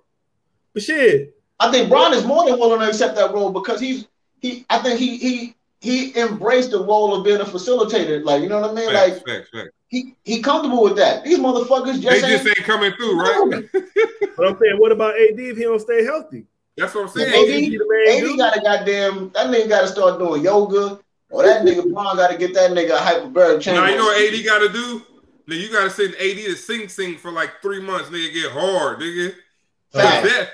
But 0.75 0.83
shit, 0.83 1.37
I 1.61 1.71
think 1.71 1.89
Bron 1.89 2.13
is 2.15 2.25
more 2.25 2.45
than 2.49 2.59
willing 2.59 2.81
to 2.81 2.89
accept 2.89 3.15
that 3.17 3.33
role 3.33 3.51
because 3.51 3.79
he's 3.81 4.07
he. 4.41 4.65
I 4.71 4.79
think 4.79 4.99
he 4.99 5.17
he 5.19 5.55
he 5.81 6.19
embraced 6.19 6.71
the 6.73 6.83
role 6.83 7.15
of 7.15 7.25
being 7.25 7.41
a 7.41 7.45
facilitator. 7.45 8.25
Like 8.25 8.43
you 8.43 8.49
know 8.49 8.61
what 8.61 8.71
I 8.71 8.75
mean? 8.75 8.91
Facts, 8.91 9.15
Like 9.17 9.27
facts, 9.27 9.51
facts. 9.53 9.69
he 9.89 10.15
he 10.25 10.41
comfortable 10.43 10.83
with 10.83 10.97
that. 10.97 11.25
These 11.25 11.39
motherfuckers 11.39 11.97
They 12.03 12.21
just 12.21 12.21
just 12.27 12.47
ain't. 12.47 12.59
ain't 12.59 12.67
coming 12.67 12.93
through, 12.93 13.21
right? 13.21 13.65
but 14.37 14.47
I'm 14.47 14.59
saying, 14.59 14.79
what 14.79 14.93
about 14.93 15.15
AD 15.15 15.39
if 15.39 15.57
he 15.57 15.63
don't 15.65 15.81
stay 15.81 16.05
healthy? 16.05 16.47
That's 16.77 16.95
what 16.95 17.03
I'm 17.15 17.21
Yeah, 17.21 17.33
saying. 17.33 17.55
AD 17.55 17.61
He 17.61 17.77
the 17.77 17.87
man 17.89 18.31
AD 18.31 18.39
got 18.39 18.55
to 18.55 18.61
goddamn. 18.61 19.31
That 19.35 19.47
nigga 19.49 19.69
got 19.69 19.81
to 19.83 19.89
start 19.89 20.19
doing 20.19 20.43
yoga. 20.43 20.99
Or 21.31 21.43
that 21.43 21.63
nigga 21.67 21.91
Bron 21.93 22.17
got 22.17 22.31
to 22.31 22.37
get 22.39 22.55
that 22.55 22.71
nigga 22.73 22.91
a 22.91 22.99
hyperbaric 22.99 23.61
chamber. 23.63 23.81
Now 23.83 23.89
you 23.89 23.97
know 23.97 24.05
what 24.05 24.35
AD 24.35 24.45
got 24.45 24.59
to 24.61 24.69
do. 24.69 25.03
Nigga, 25.49 25.61
you 25.61 25.73
got 25.73 25.85
to 25.85 25.91
send 25.91 26.15
AD 26.15 26.37
to 26.37 26.55
Sing 26.57 26.89
Sing 26.89 27.17
for 27.17 27.31
like 27.33 27.51
three 27.63 27.81
months. 27.81 28.09
Nigga, 28.11 28.33
get 28.33 28.53
hard, 28.53 29.01
nigga. 29.01 29.35
Cause 29.93 30.03
that, 30.23 30.49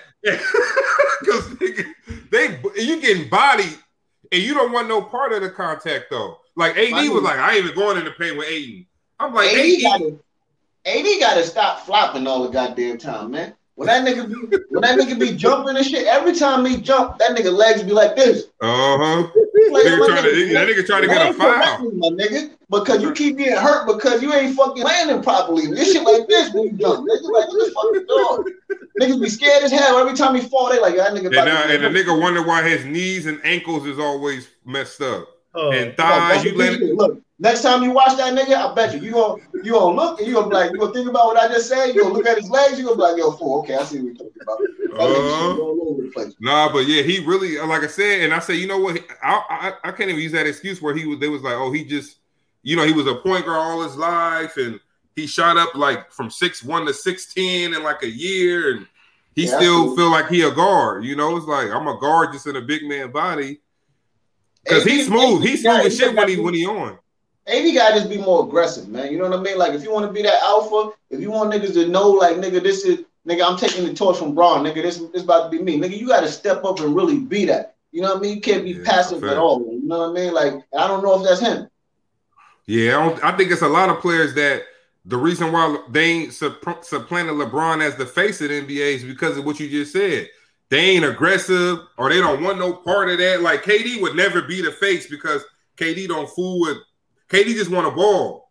because 1.20 1.44
nigga, 1.56 1.84
they 2.30 2.82
you 2.82 3.00
getting 3.00 3.28
bodied 3.28 3.78
and 4.32 4.42
you 4.42 4.54
don't 4.54 4.72
want 4.72 4.88
no 4.88 5.00
part 5.02 5.32
of 5.32 5.42
the 5.42 5.50
contact 5.50 6.06
though. 6.10 6.38
Like 6.56 6.76
AD 6.76 6.90
My 6.90 7.08
was 7.08 7.20
nigga. 7.20 7.22
like, 7.22 7.38
I 7.38 7.54
ain't 7.56 7.64
even 7.64 7.76
going 7.76 7.98
in 7.98 8.04
the 8.04 8.10
paint 8.12 8.36
with 8.36 8.48
Aiden. 8.48 8.86
I'm 9.20 9.32
like, 9.32 9.52
AD 9.54 9.80
gotta, 9.82 10.18
AD 10.86 11.20
got 11.20 11.34
to 11.34 11.44
stop 11.44 11.80
flopping 11.86 12.26
all 12.26 12.42
the 12.44 12.50
goddamn 12.50 12.98
time, 12.98 13.30
man. 13.30 13.54
When 13.78 13.86
that 13.86 14.04
nigga 14.04 14.26
be 14.26 14.56
when 14.70 14.80
that 14.82 14.98
nigga 14.98 15.20
be 15.20 15.36
jumping 15.36 15.76
and 15.76 15.86
shit, 15.86 16.04
every 16.08 16.34
time 16.34 16.64
he 16.64 16.78
jump, 16.78 17.16
that 17.18 17.36
nigga 17.36 17.52
legs 17.52 17.84
be 17.84 17.92
like 17.92 18.16
this. 18.16 18.46
uh 18.60 18.98
huh. 18.98 19.22
Like, 19.70 19.84
Nigga 19.86 20.06
trying 20.06 20.22
to, 20.24 20.30
nigga, 20.30 20.52
that 20.54 20.68
nigga 20.68 20.86
trying 20.86 21.02
to 21.02 21.06
get 21.06 21.16
a 21.18 21.24
land 21.26 21.36
foul. 21.36 21.90
my 21.92 22.08
nigga, 22.08 22.50
because 22.70 23.02
you 23.02 23.12
keep 23.12 23.38
getting 23.38 23.56
hurt 23.56 23.86
because 23.86 24.20
you 24.20 24.34
ain't 24.34 24.56
fucking 24.56 24.82
landing 24.82 25.22
properly. 25.22 25.68
This 25.68 25.92
shit 25.92 26.02
like 26.02 26.26
this 26.26 26.52
when 26.52 26.64
you 26.64 26.72
jump. 26.72 27.08
Nigga, 27.08 27.22
like 27.22 27.46
what 27.46 27.66
the 27.66 27.72
fuck 27.72 27.84
you 27.94 28.06
doing? 28.08 28.80
Niggas 29.00 29.22
be 29.22 29.28
scared 29.28 29.62
as 29.62 29.70
hell 29.70 29.96
every 29.98 30.16
time 30.16 30.34
he 30.34 30.40
fall. 30.40 30.70
They 30.70 30.80
like 30.80 30.96
that 30.96 31.12
nigga. 31.12 31.26
And, 31.26 31.34
about 31.34 31.44
now, 31.44 31.62
and 31.62 31.84
the 31.84 31.88
nigga 31.88 32.20
wonder 32.20 32.42
why 32.42 32.68
his 32.68 32.84
knees 32.84 33.26
and 33.26 33.40
ankles 33.44 33.86
is 33.86 34.00
always 34.00 34.48
messed 34.64 35.00
up. 35.02 35.28
Oh, 35.54 35.70
and 35.70 35.96
thighs, 35.96 36.42
you 36.42 36.50
the 36.50 36.58
let 36.58 36.72
it. 36.74 36.96
Look, 36.96 37.22
next 37.38 37.62
time 37.62 37.82
you 37.82 37.90
watch 37.90 38.16
that 38.16 38.34
nigga, 38.34 38.54
I 38.54 38.74
bet 38.74 38.94
you 38.94 39.00
you 39.00 39.12
gonna 39.12 39.42
you 39.62 39.72
gonna 39.72 39.96
look 39.96 40.18
and 40.18 40.28
you 40.28 40.34
gonna 40.34 40.48
be 40.48 40.54
like 40.54 40.72
you 40.72 40.78
gonna 40.78 40.92
think 40.92 41.08
about 41.08 41.26
what 41.26 41.36
I 41.36 41.48
just 41.48 41.68
said. 41.68 41.88
You 41.88 42.02
gonna 42.02 42.14
look 42.14 42.26
at 42.26 42.38
his 42.38 42.50
legs. 42.50 42.78
You 42.78 42.84
gonna 42.84 42.96
be 42.96 43.02
like, 43.02 43.16
yo, 43.16 43.32
fool. 43.32 43.60
Okay, 43.60 43.76
I 43.76 43.84
see 43.84 43.98
what 43.98 44.06
you're 44.06 44.14
talking 44.14 44.32
about. 44.42 44.58
That 44.58 45.00
uh-huh. 45.00 45.54
shit 45.54 45.60
all 45.60 45.88
over 45.90 46.02
the 46.02 46.10
place. 46.10 46.34
Nah, 46.40 46.72
but 46.72 46.86
yeah, 46.86 47.02
he 47.02 47.24
really, 47.24 47.58
like 47.58 47.82
I 47.82 47.86
said, 47.86 48.22
and 48.22 48.34
I 48.34 48.38
say, 48.40 48.54
you 48.54 48.66
know 48.66 48.78
what? 48.78 49.00
I, 49.22 49.72
I 49.82 49.88
I 49.88 49.92
can't 49.92 50.10
even 50.10 50.22
use 50.22 50.32
that 50.32 50.46
excuse 50.46 50.82
where 50.82 50.94
he 50.94 51.06
was. 51.06 51.18
They 51.18 51.28
was 51.28 51.42
like, 51.42 51.54
oh, 51.54 51.72
he 51.72 51.84
just, 51.84 52.18
you 52.62 52.76
know, 52.76 52.84
he 52.84 52.92
was 52.92 53.06
a 53.06 53.14
point 53.14 53.46
guard 53.46 53.58
all 53.58 53.82
his 53.82 53.96
life, 53.96 54.56
and 54.56 54.80
he 55.14 55.26
shot 55.26 55.56
up 55.56 55.74
like 55.74 56.10
from 56.12 56.30
six 56.30 56.62
one 56.62 56.86
to 56.86 56.94
sixteen 56.94 57.74
in 57.74 57.82
like 57.82 58.02
a 58.02 58.10
year, 58.10 58.76
and 58.76 58.86
he 59.34 59.46
Yeah, 59.46 59.56
still 59.56 59.94
feel 59.94 60.10
like 60.10 60.28
he 60.28 60.42
a 60.42 60.50
guard. 60.50 61.04
You 61.04 61.14
know, 61.14 61.36
it's 61.36 61.46
like 61.46 61.70
I'm 61.70 61.86
a 61.86 61.98
guard 61.98 62.32
just 62.32 62.46
in 62.46 62.56
a 62.56 62.62
big 62.62 62.84
man 62.84 63.12
body 63.12 63.60
because 64.64 64.84
he's 64.84 65.06
smooth. 65.06 65.42
He's 65.42 65.62
smooth 65.62 65.86
as 65.86 65.96
shit 65.96 66.14
when 66.14 66.28
he 66.28 66.36
when 66.36 66.54
he 66.54 66.66
on. 66.66 66.98
AD 67.48 67.74
got 67.74 67.90
to 67.90 67.94
just 67.96 68.10
be 68.10 68.18
more 68.18 68.44
aggressive, 68.44 68.88
man. 68.88 69.12
You 69.12 69.18
know 69.18 69.28
what 69.28 69.38
I 69.38 69.42
mean? 69.42 69.58
Like 69.58 69.72
if 69.72 69.82
you 69.82 69.92
want 69.92 70.06
to 70.06 70.12
be 70.12 70.22
that 70.22 70.42
alpha, 70.42 70.90
if 71.10 71.20
you 71.20 71.30
want 71.30 71.52
niggas 71.52 71.74
to 71.74 71.88
know, 71.88 72.10
like 72.10 72.36
nigga, 72.36 72.62
this 72.62 72.84
is 72.84 73.00
nigga, 73.26 73.48
I'm 73.48 73.56
taking 73.58 73.84
the 73.86 73.94
torch 73.94 74.18
from 74.18 74.34
Bron, 74.34 74.64
nigga. 74.64 74.82
This 74.82 74.98
this 75.12 75.22
about 75.22 75.50
to 75.50 75.56
be 75.58 75.62
me, 75.62 75.78
nigga. 75.78 75.98
You 75.98 76.08
got 76.08 76.20
to 76.20 76.28
step 76.28 76.64
up 76.64 76.80
and 76.80 76.94
really 76.94 77.18
be 77.20 77.44
that. 77.46 77.76
You 77.92 78.02
know 78.02 78.08
what 78.10 78.18
I 78.18 78.20
mean? 78.20 78.34
You 78.36 78.40
can't 78.40 78.64
be 78.64 78.72
Yeah, 78.72 78.84
passive 78.84 79.20
fair. 79.20 79.30
at 79.30 79.38
all. 79.38 79.60
You 79.60 79.82
know 79.82 79.98
what 79.98 80.10
I 80.10 80.12
mean? 80.12 80.34
Like 80.34 80.54
I 80.76 80.86
don't 80.88 81.02
know 81.02 81.20
if 81.20 81.26
that's 81.26 81.40
him. 81.40 81.68
Yeah, 82.66 82.98
I, 82.98 83.08
don't, 83.08 83.24
I 83.24 83.36
think 83.36 83.50
it's 83.50 83.62
a 83.62 83.68
lot 83.68 83.88
of 83.88 84.00
players 84.00 84.34
that 84.34 84.62
the 85.06 85.16
reason 85.16 85.52
why 85.52 85.82
they 85.90 86.04
ain't 86.04 86.30
supp- 86.30 86.84
supplanted 86.84 87.34
LeBron 87.36 87.82
as 87.82 87.96
the 87.96 88.04
face 88.04 88.40
of 88.42 88.50
the 88.50 88.60
NBA 88.60 88.94
is 88.96 89.04
because 89.04 89.38
of 89.38 89.44
what 89.46 89.58
you 89.58 89.68
just 89.70 89.92
said. 89.92 90.28
They 90.70 90.80
ain't 90.80 91.04
aggressive 91.04 91.78
or 91.96 92.10
they 92.10 92.20
don't 92.20 92.42
want 92.42 92.58
no 92.58 92.74
part 92.74 93.08
of 93.08 93.18
that. 93.18 93.40
Like 93.40 93.62
KD 93.62 94.02
would 94.02 94.16
never 94.16 94.42
be 94.42 94.60
the 94.60 94.70
face 94.72 95.06
because 95.06 95.42
KD 95.78 96.08
don't 96.08 96.28
fool 96.28 96.60
with 96.60 96.76
KD 97.28 97.54
just 97.54 97.70
want 97.70 97.86
a 97.86 97.90
ball. 97.90 98.50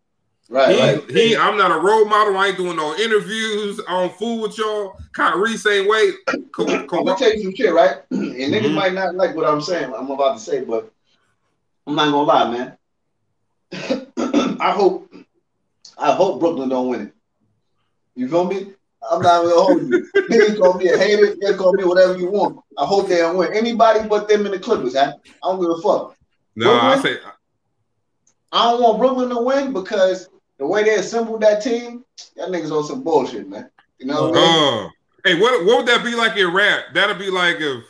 Right, 0.50 0.74
He, 0.74 0.80
right. 0.80 1.10
he, 1.10 1.36
I'm 1.36 1.58
not 1.58 1.70
a 1.72 1.78
role 1.78 2.06
model. 2.06 2.36
I 2.38 2.48
ain't 2.48 2.56
doing 2.56 2.76
no 2.76 2.94
interviews. 2.96 3.80
I 3.86 3.92
don't 3.92 4.16
fool 4.16 4.40
with 4.42 4.56
y'all. 4.56 4.94
Kyrie 5.12 5.56
same 5.58 5.88
way. 5.88 6.12
Ka- 6.52 6.64
I'm 6.64 6.86
Ka- 6.86 7.02
gonna 7.02 7.16
tell 7.16 7.32
you 7.32 7.42
some 7.42 7.54
shit, 7.54 7.74
right? 7.74 7.96
And 8.10 8.34
niggas 8.34 8.70
Mhm. 8.70 8.74
might 8.74 8.94
not 8.94 9.14
like 9.14 9.34
what 9.36 9.46
I'm 9.46 9.60
saying. 9.60 9.92
I'm 9.94 10.10
about 10.10 10.38
to 10.38 10.42
say, 10.42 10.64
but 10.64 10.90
I'm 11.86 11.94
not 11.96 12.10
gonna 12.10 12.22
lie, 12.22 12.50
man. 12.50 12.78
I 14.60 14.70
hope, 14.72 15.12
I 15.98 16.12
hope 16.12 16.40
Brooklyn 16.40 16.68
don't 16.70 16.88
win 16.88 17.00
it. 17.08 17.12
You 18.14 18.28
feel 18.28 18.44
me? 18.46 18.72
I'm 19.10 19.22
not 19.22 19.42
gonna 19.42 19.54
hold 19.54 19.82
you. 19.82 20.08
Niggas 20.30 20.58
call 20.58 20.74
me 20.74 20.88
a 20.88 20.96
hater. 20.96 21.36
They 21.40 21.54
call 21.54 21.72
me 21.74 21.84
whatever 21.84 22.16
you 22.16 22.30
want. 22.30 22.60
I 22.78 22.84
hope 22.86 23.08
they 23.08 23.18
don't 23.18 23.36
win. 23.36 23.52
Anybody 23.52 24.08
but 24.08 24.28
them 24.28 24.46
in 24.46 24.52
the 24.52 24.58
Clippers. 24.58 24.96
I, 24.96 25.10
I 25.10 25.14
don't 25.42 25.60
give 25.60 25.70
a 25.70 25.80
fuck. 25.82 26.16
no, 26.56 26.78
I 26.80 26.98
say 27.00 27.18
I 28.52 28.70
don't 28.70 28.82
want 28.82 28.98
Brooklyn 28.98 29.28
to 29.30 29.40
win 29.42 29.72
because 29.72 30.28
the 30.58 30.66
way 30.66 30.82
they 30.82 30.94
assembled 30.96 31.40
that 31.42 31.62
team, 31.62 32.04
that 32.36 32.48
niggas 32.48 32.70
on 32.70 32.84
some 32.84 33.02
bullshit, 33.02 33.48
man. 33.48 33.70
You 33.98 34.06
know 34.06 34.28
what 34.30 34.38
I 34.38 34.40
mean? 34.40 34.84
Uh, 34.84 34.88
hey, 35.24 35.40
what 35.40 35.64
what 35.64 35.78
would 35.78 35.86
that 35.86 36.04
be 36.04 36.14
like 36.14 36.36
in 36.36 36.52
rap? 36.52 36.84
That'd 36.94 37.18
be 37.18 37.30
like 37.30 37.56
if, 37.60 37.84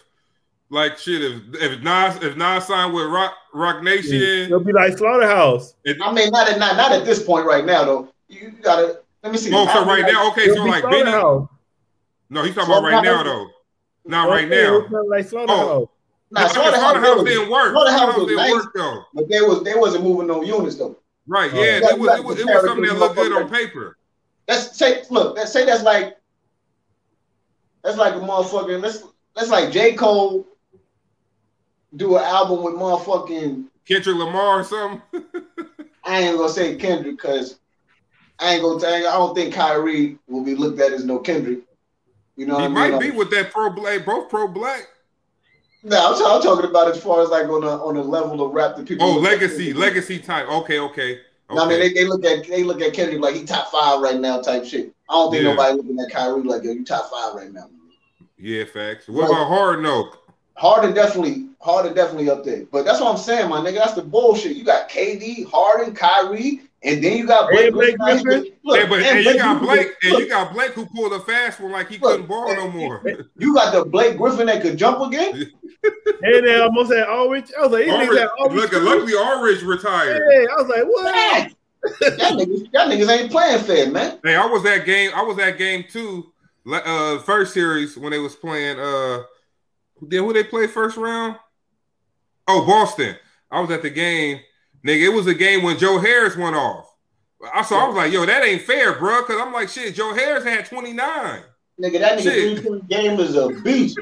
like 0.71 0.99
shit, 0.99 1.23
if 1.23 1.43
if 1.55 1.83
Nas 1.83 2.17
if 2.23 2.37
Nas 2.37 2.65
signed 2.67 2.93
with 2.95 3.07
Rock 3.07 3.35
Roc 3.55 3.83
Nation, 3.83 4.21
It'll 4.21 4.61
be 4.61 4.73
like 4.73 4.99
Slaughterhouse. 4.99 5.75
it- 5.85 5.97
I 6.03 6.13
mean, 6.13 6.31
not 6.31 6.49
at 6.51 6.59
not, 6.59 6.77
not 6.77 6.93
at 6.93 7.05
this 7.05 7.23
point 7.23 7.47
right 7.47 7.65
now 7.65 7.85
though. 7.85 8.09
You 8.29 8.51
gotta 8.63 9.01
let 9.23 9.33
me 9.33 9.39
see. 9.39 9.51
Oh, 9.55 9.67
so 9.73 9.85
right 9.85 10.05
now, 10.05 10.31
okay, 10.33 10.49
so 10.55 10.65
like 10.65 10.83
Benny. 10.83 11.11
No, 12.31 12.43
he's 12.43 12.55
talking 12.55 12.71
about 12.73 12.83
right 12.83 13.03
now 13.03 13.23
though. 13.23 13.49
Not 14.05 14.29
right 14.29 14.45
Okay, 14.45 14.63
now. 14.63 14.79
it's 14.81 14.91
not 14.91 15.09
like 15.09 15.27
Slaughterhouse. 15.29 15.89
Nah, 16.31 16.43
Nah, 16.43 16.49
Slaughterhouse 16.49 16.81
Slaughterhouse 16.81 17.25
didn't 17.25 17.51
work. 17.51 17.73
Slaughterhouse 17.73 18.17
was 18.17 18.37
nice. 18.37 18.53
work 18.53 18.73
though. 18.75 19.05
But 19.15 19.29
they 19.29 19.41
was 19.41 19.63
they 19.65 19.75
wasn't 19.75 20.05
moving 20.05 20.27
no 20.27 20.43
units 20.43 20.77
though. 20.77 20.97
Right? 21.27 21.53
Yeah, 21.53 21.79
it 21.91 21.99
was 21.99 22.19
it 22.19 22.25
was, 22.25 22.39
it 22.39 22.47
was 22.47 22.65
something 22.65 22.85
that 22.87 22.99
looked 22.99 23.17
good 23.17 23.33
on 23.33 23.49
paper. 23.51 23.97
Let's 24.47 24.77
say 24.77 25.03
look, 25.11 25.37
let's 25.37 25.53
say 25.53 25.65
that's 25.65 25.83
like 25.83 26.17
that's 27.83 27.97
like 27.97 28.15
a 28.15 28.19
motherfucking 28.19 28.83
let's 28.83 29.05
let's 29.37 29.51
like 29.51 29.71
J. 29.71 29.95
Cole 29.95 30.47
do 31.97 32.17
an 32.17 32.25
album 32.25 32.63
with 32.63 32.75
motherfucking 32.75 33.65
Kendrick 33.87 34.17
Lamar 34.17 34.61
or 34.61 34.65
something. 34.65 35.03
I 36.05 36.21
ain't 36.21 36.37
gonna 36.37 36.49
say 36.51 36.77
Kendrick 36.77 37.17
because 37.17 37.59
I 38.39 38.55
ain't 38.55 38.63
gonna 38.63 38.81
tell 38.81 38.99
you 38.99 39.07
I 39.07 39.13
don't 39.13 39.35
think 39.35 39.55
Kyrie 39.55 40.19
will 40.29 40.45
be 40.45 40.55
looked 40.55 40.81
at 40.81 40.93
as 40.93 41.05
no 41.05 41.19
Kendrick. 41.19 41.61
You 42.37 42.47
know 42.47 42.55
what 42.55 42.61
he 42.61 42.67
I 42.67 42.69
mean? 42.69 42.93
might 42.93 43.01
be 43.01 43.11
with 43.11 43.31
that 43.31 43.51
pro 43.51 43.71
black, 43.71 44.05
both 44.07 44.29
pro 44.29 44.47
black. 44.49 44.87
No, 45.85 45.97
I'm, 46.15 46.15
I'm 46.15 46.43
talking 46.43 46.69
about 46.69 46.89
as 46.89 47.01
far 47.03 47.23
as 47.23 47.29
like 47.29 47.47
on 47.49 47.63
a 47.63 47.85
on 47.85 47.97
a 47.97 48.03
level 48.03 48.45
of 48.45 48.53
rap 48.53 48.77
that 48.77 48.87
people. 48.87 49.07
Oh, 49.07 49.17
at 49.17 49.23
legacy, 49.23 49.73
legacy 49.73 50.19
type. 50.19 50.49
Okay, 50.49 50.79
okay. 50.81 51.21
No, 51.51 51.65
I 51.65 51.69
mean 51.69 51.81
they, 51.81 51.93
they 51.93 52.05
look 52.05 52.25
at 52.25 52.47
they 52.47 52.63
look 52.65 52.81
at 52.83 52.93
Kendrick 52.93 53.21
like 53.23 53.35
he 53.35 53.45
top 53.45 53.71
five 53.71 54.01
right 54.01 54.19
now 54.21 54.41
type 54.43 54.65
shit. 54.65 54.93
I 55.09 55.15
don't 55.15 55.31
think 55.31 55.45
Yeah. 55.45 55.51
nobody 55.55 55.77
looking 55.77 55.99
at 56.01 56.11
Kyrie 56.11 56.43
like 56.43 56.63
yo, 56.65 56.73
you 56.73 56.85
top 56.85 57.11
five 57.11 57.35
right 57.35 57.53
now. 57.53 57.71
yeah, 58.39 58.65
facts. 58.65 59.09
What 59.09 59.23
Like- 59.23 59.31
about 59.31 59.49
Hard 59.49 59.83
No? 59.83 60.11
Harden 60.57 60.93
definitely 60.93 61.47
Harden 61.61 61.95
definitely 61.95 62.29
up 62.29 62.45
there. 62.45 62.65
But 62.71 62.85
that's 62.85 63.01
what 63.01 63.11
I'm 63.11 63.17
saying, 63.17 63.49
my 63.49 63.61
nigga. 63.61 63.77
That's 63.77 63.95
the 63.95 64.03
bullshit. 64.03 64.57
You 64.57 64.65
got 64.65 64.89
KD, 64.91 65.47
Harden, 65.49 65.95
Kyrie, 65.95 66.63
and 66.83 67.03
then 67.03 67.17
you 67.19 67.27
got 67.27 67.51
Blake 67.51 67.67
And 67.67 67.75
Blake 67.75 67.99
Griffin. 67.99 68.25
Griffin. 68.25 68.53
Look, 68.65 68.79
Hey, 68.81 68.87
but 68.89 68.99
and 69.01 69.07
and 69.19 69.25
you 69.25 69.39
got 69.39 69.59
Griffin. 69.61 69.67
Blake, 69.85 69.97
and 70.03 70.19
you 70.19 70.29
got 70.29 70.53
Blake 70.53 70.73
who 70.73 70.87
pulled 70.87 71.13
a 71.13 71.21
fast 71.21 71.61
one 71.61 71.73
like 71.73 71.89
he 71.89 71.99
Look, 71.99 72.13
couldn't 72.13 72.27
ball 72.27 72.55
no 72.55 72.71
more. 72.71 73.03
you 73.37 73.55
got 73.55 73.73
the 73.73 73.85
Blake 73.85 74.17
Griffin 74.17 74.47
that 74.47 74.63
could 74.63 74.77
jump 74.77 75.01
again. 75.01 75.51
And 76.21 76.45
they 76.45 76.59
almost 76.61 76.93
had 76.93 77.07
Aldridge. 77.09 77.53
I 77.57 77.63
was 77.63 77.71
like, 77.71 77.85
these 77.85 77.93
niggas 77.93 78.01
Aldridge, 78.01 78.19
had 78.19 78.29
Aldridge. 78.41 78.61
look, 78.63 78.71
too. 78.73 78.81
luckily 78.81 79.15
Aldridge 79.15 79.63
retired. 79.63 80.23
Yeah, 80.29 80.47
I 80.53 80.61
was 80.61 80.69
like, 80.69 80.85
what? 80.85 81.15
Man, 81.15 82.19
y'all 82.19 82.37
niggas, 82.41 82.73
y'all 82.73 82.89
niggas 82.89 83.09
ain't 83.21 83.31
playing 83.31 83.61
fair, 83.63 83.89
man. 83.89 84.19
Hey, 84.25 84.35
I 84.35 84.45
was 84.47 84.67
at 84.67 84.85
game. 84.85 85.13
I 85.15 85.23
was 85.23 85.39
at 85.39 85.57
game 85.57 85.85
two, 85.89 86.33
le- 86.65 86.79
uh, 86.85 87.21
first 87.21 87.55
series 87.55 87.97
when 87.97 88.11
they 88.11 88.19
was 88.19 88.35
playing. 88.35 88.81
Uh, 88.81 89.23
then 90.03 90.25
who 90.25 90.33
they 90.33 90.43
play 90.43 90.67
first 90.67 90.97
round? 90.97 91.37
Oh, 92.49 92.67
Boston. 92.67 93.15
I 93.49 93.61
was 93.61 93.71
at 93.71 93.83
the 93.83 93.91
game, 93.91 94.41
nigga. 94.87 95.07
It 95.07 95.15
was 95.15 95.27
a 95.27 95.35
game 95.35 95.63
when 95.63 95.79
Joe 95.79 95.99
Harris 95.99 96.37
went 96.37 96.57
off. 96.57 96.89
I 97.55 97.63
saw. 97.63 97.85
I 97.85 97.87
was 97.89 97.97
like, 97.97 98.13
yo, 98.13 98.27
that 98.27 98.45
ain't 98.45 98.63
fair, 98.63 98.99
bro. 98.99 99.23
Because 99.23 99.41
I'm 99.41 99.53
like, 99.53 99.69
shit. 99.69 99.95
Joe 99.95 100.15
Harris 100.15 100.45
had 100.45 100.67
29, 100.67 101.43
Nigga, 101.81 102.01
that 102.01 102.19
nigga 102.19 102.23
Shit. 102.23 102.59
three 102.59 102.81
game 102.89 103.21
is 103.21 103.37
a 103.37 103.51
beast. 103.63 103.99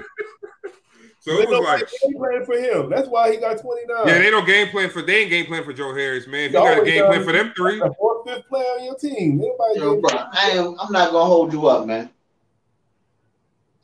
so 1.20 1.32
it 1.32 1.48
was 1.48 1.62
like, 1.62 1.86
he 1.88 2.14
playing 2.14 2.44
for 2.46 2.56
him. 2.56 2.88
That's 2.88 3.08
why 3.08 3.30
he 3.30 3.36
got 3.36 3.60
29. 3.60 4.06
yeah, 4.06 4.18
they 4.18 4.30
don't 4.30 4.46
game 4.46 4.68
plan 4.68 4.88
for. 4.88 5.02
They 5.02 5.18
ain't 5.18 5.30
game 5.30 5.46
plan 5.46 5.62
for 5.62 5.74
Joe 5.74 5.94
Harris, 5.94 6.26
man. 6.26 6.46
If 6.46 6.52
you 6.52 6.58
got 6.58 6.82
a 6.82 6.84
game 6.84 7.04
plan 7.04 7.24
for 7.24 7.32
them 7.32 7.52
three, 7.54 7.78
the 7.78 7.94
fourth, 7.98 8.26
fifth 8.26 8.48
player 8.48 8.64
on 8.64 8.84
your 8.84 8.96
team. 8.96 9.38
Nobody 9.38 9.80
Yo, 9.80 10.00
bro, 10.00 10.10
I 10.32 10.50
am. 10.52 10.76
I'm 10.80 10.90
not 10.90 11.12
gonna 11.12 11.26
hold 11.26 11.52
you 11.52 11.66
up, 11.66 11.86
man. 11.86 12.08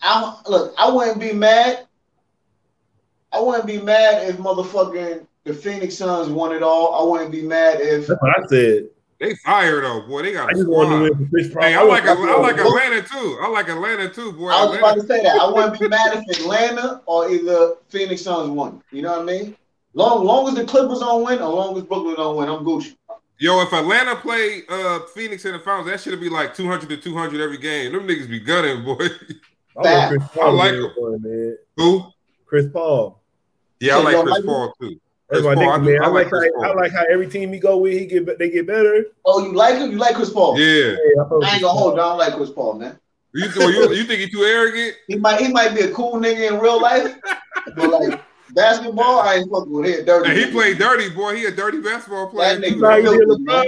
I 0.01 0.40
look. 0.47 0.74
I 0.78 0.90
wouldn't 0.90 1.20
be 1.20 1.32
mad. 1.32 1.86
I 3.30 3.40
wouldn't 3.40 3.66
be 3.66 3.78
mad 3.78 4.28
if 4.28 4.36
motherfucking 4.38 5.26
the 5.45 5.55
Phoenix 5.55 5.97
Suns 5.97 6.28
won 6.28 6.53
it 6.55 6.62
all. 6.62 6.95
I 6.95 7.11
wouldn't 7.11 7.32
be 7.32 7.43
mad 7.43 7.80
if. 7.80 8.07
That's 8.07 8.20
what 8.22 8.38
I 8.38 8.47
said. 8.49 8.88
they 9.18 9.34
fired 9.36 9.84
though, 9.84 10.03
boy. 10.07 10.22
They 10.22 10.32
got 10.32 10.49
I 10.49 10.53
a 10.53 10.55
just 10.55 10.68
wanted 10.68 10.97
to 10.97 11.03
win 11.03 11.24
for 11.24 11.30
Chris 11.30 11.53
Paul. 11.53 11.62
Hey, 11.62 11.74
I 11.74 11.82
like 11.82 12.05
I 12.05 12.12
like 12.14 12.59
Atlanta 12.59 13.03
too. 13.03 13.38
I 13.40 13.49
like 13.49 13.68
Atlanta 13.68 14.09
too, 14.09 14.32
boy. 14.32 14.49
I 14.51 14.64
was 14.64 14.78
about 14.78 14.95
to 14.95 15.03
say 15.07 15.22
that. 15.22 15.40
I 15.40 15.51
wouldn't 15.51 15.78
be 15.80 15.88
mad 15.88 16.12
if 16.14 16.38
Atlanta 16.40 17.03
or 17.07 17.30
either 17.30 17.74
Phoenix 17.88 18.22
Suns 18.22 18.51
won. 18.51 18.82
You 18.90 19.03
know 19.03 19.12
what 19.12 19.20
I 19.22 19.24
mean? 19.24 19.57
Long, 19.95 20.24
long 20.24 20.49
as 20.49 20.55
the 20.55 20.64
Clippers 20.64 21.01
don't 21.01 21.22
win, 21.24 21.40
or 21.43 21.51
long 21.53 21.76
as 21.76 21.82
Brooklyn 21.84 22.14
don't 22.14 22.36
win, 22.36 22.49
I'm 22.49 22.64
Gucci. 22.64 22.97
Yo, 23.38 23.61
if 23.61 23.72
Atlanta 23.72 24.14
play 24.16 24.62
uh 24.68 25.01
Phoenix 25.14 25.45
in 25.45 25.53
the 25.53 25.59
finals, 25.59 25.86
that 25.88 26.01
should 26.01 26.18
be 26.20 26.28
like 26.30 26.55
200 26.55 26.88
to 26.88 26.97
200 26.97 27.40
every 27.40 27.59
game. 27.59 27.93
Them 27.93 28.07
niggas 28.07 28.30
be 28.30 28.38
gunning, 28.40 28.84
boy. 28.84 29.07
I, 29.76 29.80
want 29.80 30.09
Chris 30.11 30.28
Paul 30.34 30.49
I 30.49 30.51
like 30.53 30.70
to 30.72 30.86
him. 30.86 30.93
one, 30.97 31.22
man. 31.22 31.59
Who? 31.76 32.05
Chris 32.47 32.66
Paul. 32.72 33.20
Yeah, 33.80 33.97
I 33.97 34.03
like 34.03 34.24
Chris 34.24 34.45
Paul 34.47 34.72
too. 34.80 35.01
That's 35.33 35.45
Chris 35.45 35.57
my 35.57 35.64
Paul, 35.64 35.72
I 35.72 35.78
nigga, 35.78 35.85
man. 35.85 36.03
I, 36.03 36.05
I 36.05 36.09
like 36.09 36.12
like 36.12 36.28
Chris 36.28 36.51
how 36.62 36.70
I 36.70 36.74
like 36.74 36.93
how 36.93 37.05
every 37.11 37.28
team 37.28 37.53
he 37.53 37.59
go 37.59 37.78
with, 37.78 37.93
he 37.93 38.07
get 38.07 38.39
they 38.39 38.51
get 38.51 38.66
better. 38.66 39.07
Oh, 39.24 39.45
you 39.45 39.53
like 39.53 39.76
him? 39.78 39.91
You 39.91 39.99
like 39.99 40.14
Chris 40.14 40.30
Paul? 40.30 40.59
Yeah. 40.59 40.66
Hey, 40.66 40.97
I, 41.18 41.22
I 41.22 41.24
ain't 41.24 41.30
gonna 41.30 41.61
Paul. 41.62 41.78
hold 41.78 41.95
you. 41.97 42.01
I 42.01 42.05
don't 42.05 42.18
like 42.18 42.35
Chris 42.37 42.51
Paul, 42.51 42.74
man. 42.74 42.99
You, 43.35 43.47
you, 43.49 43.93
you 43.95 44.05
think 44.05 44.20
he 44.20 44.28
too 44.30 44.43
arrogant? 44.43 44.95
He 45.09 45.16
might 45.16 45.41
he 45.41 45.49
might 45.51 45.74
be 45.74 45.80
a 45.80 45.91
cool 45.93 46.14
nigga 46.20 46.53
in 46.53 46.61
real 46.61 46.80
life, 46.80 47.16
but 47.74 47.91
like 47.91 48.20
basketball, 48.51 49.20
I 49.20 49.37
ain't 49.37 49.51
fucking 49.51 49.72
with 49.72 49.87
him. 49.87 50.05
Dirty. 50.05 50.28
And 50.30 50.39
he 50.39 50.45
nigga. 50.45 50.53
played 50.53 50.78
dirty, 50.78 51.09
boy. 51.09 51.37
He 51.37 51.47
a 51.47 51.51
dirty 51.51 51.80
basketball 51.80 52.28
player. 52.28 52.59
That 52.61 52.70
nigga- 52.72 53.47
Like 53.47 53.66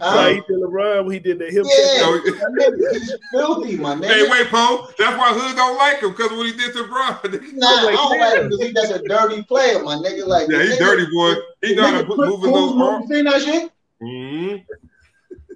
Huh? 0.00 0.16
Like 0.16 0.34
he 0.34 0.40
did 0.52 0.62
LeBron 0.62 1.04
when 1.04 1.12
he 1.12 1.18
did 1.18 1.38
the 1.38 1.44
hip 1.46 1.64
Yeah, 1.64 2.00
No, 2.00 2.16
that 2.18 2.52
nigga, 2.58 2.92
he's 2.92 3.14
filthy, 3.32 3.76
my 3.76 3.94
nigga. 3.94 4.06
Hey, 4.06 4.28
wait, 4.30 4.48
Poe. 4.48 4.88
That's 4.98 5.18
why 5.18 5.32
Hood 5.32 5.56
don't 5.56 5.76
like 5.78 6.00
him 6.00 6.10
because 6.10 6.30
what 6.32 6.46
he 6.46 6.52
did 6.52 6.72
to 6.74 6.84
Bron. 6.84 7.18
Nah, 7.54 7.66
I 7.68 7.92
don't 7.92 8.18
like 8.20 8.38
him 8.38 8.48
because 8.48 8.66
he 8.66 8.72
just 8.72 8.92
a 8.92 8.98
dirty 9.08 9.42
player, 9.44 9.82
my 9.82 9.94
nigga. 9.96 10.26
Like, 10.26 10.48
yeah, 10.50 10.58
the 10.58 10.64
he's 10.66 10.78
dirty, 10.78 11.06
boy. 11.12 11.34
He 11.62 11.74
the 11.74 11.82
know 11.82 11.86
how 11.86 11.98
to 11.98 12.04
nigga 12.04 12.06
put, 12.08 12.16
trip 12.16 12.28
move 12.30 12.42
his 12.42 12.50
pools, 12.50 12.70
little 12.72 12.82
arm. 12.82 13.02
You 13.02 13.08
seen 13.14 13.24
that 13.24 13.42
shit? 13.42 13.72
Mm-hmm. 14.02 14.56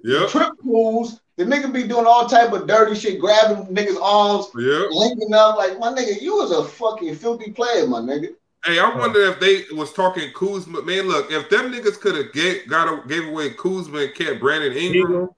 Yep. 0.03 0.29
Trip 0.29 0.49
pools. 0.63 1.21
The 1.35 1.45
nigga 1.45 1.71
be 1.71 1.87
doing 1.87 2.05
all 2.05 2.27
type 2.27 2.51
of 2.51 2.67
dirty 2.67 2.95
shit, 2.95 3.19
grabbing 3.19 3.73
niggas' 3.73 4.01
arms, 4.01 4.47
Yep. 4.57 4.89
linking 4.91 5.33
up. 5.33 5.55
Like, 5.57 5.79
my 5.79 5.87
nigga, 5.93 6.21
you 6.21 6.35
was 6.35 6.51
a 6.51 6.63
fucking 6.65 7.15
filthy 7.15 7.51
player, 7.51 7.87
my 7.87 7.99
nigga. 7.99 8.29
Hey, 8.65 8.77
I 8.77 8.93
wonder 8.97 9.21
if 9.21 9.39
they 9.39 9.63
was 9.73 9.93
talking 9.93 10.31
Kuzma. 10.33 10.81
Man, 10.81 11.07
look, 11.07 11.31
if 11.31 11.49
them 11.49 11.71
niggas 11.71 11.99
could 11.99 12.15
have 12.15 12.33
gave, 12.33 12.67
got 12.67 12.87
a, 12.87 13.07
gave 13.07 13.27
away 13.27 13.51
Kuzma 13.51 13.99
and 13.99 14.13
kept 14.15 14.39
Brandon 14.41 14.73
Ingram, 14.73 15.01
Ingram. 15.11 15.29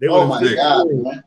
They 0.00 0.06
Oh 0.06 0.28
would've 0.28 0.28
my 0.28 0.42
nigga. 0.42 0.56
god, 0.56 0.86
man. 0.90 1.24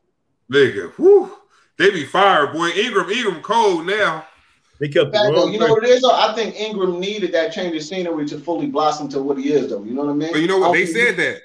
nigga, 0.51 0.91
whew, 0.93 1.37
they 1.77 1.89
be 1.91 2.05
fired, 2.05 2.53
boy. 2.53 2.69
Ingram, 2.69 3.09
Ingram 3.09 3.41
cold 3.41 3.85
now. 3.85 4.25
They 4.79 4.87
kept 4.87 5.11
the 5.11 5.17
Fact, 5.17 5.35
though, 5.35 5.43
wrong 5.43 5.53
you 5.53 5.59
know 5.59 5.67
what 5.67 5.83
it 5.83 5.89
is 5.89 6.01
though? 6.01 6.15
I 6.15 6.33
think 6.33 6.55
Ingram 6.55 6.99
needed 6.99 7.33
that 7.33 7.51
change 7.53 7.75
of 7.75 7.83
scenery 7.83 8.25
to 8.27 8.39
fully 8.39 8.67
blossom 8.67 9.09
to 9.09 9.21
what 9.21 9.37
he 9.37 9.51
is, 9.51 9.69
though. 9.69 9.83
You 9.83 9.93
know 9.93 10.05
what 10.05 10.11
I 10.11 10.15
mean? 10.15 10.31
But 10.31 10.41
you 10.41 10.47
know 10.47 10.57
what? 10.59 10.71
They 10.73 10.85
said 10.85 11.15
he- 11.15 11.23
that. 11.23 11.41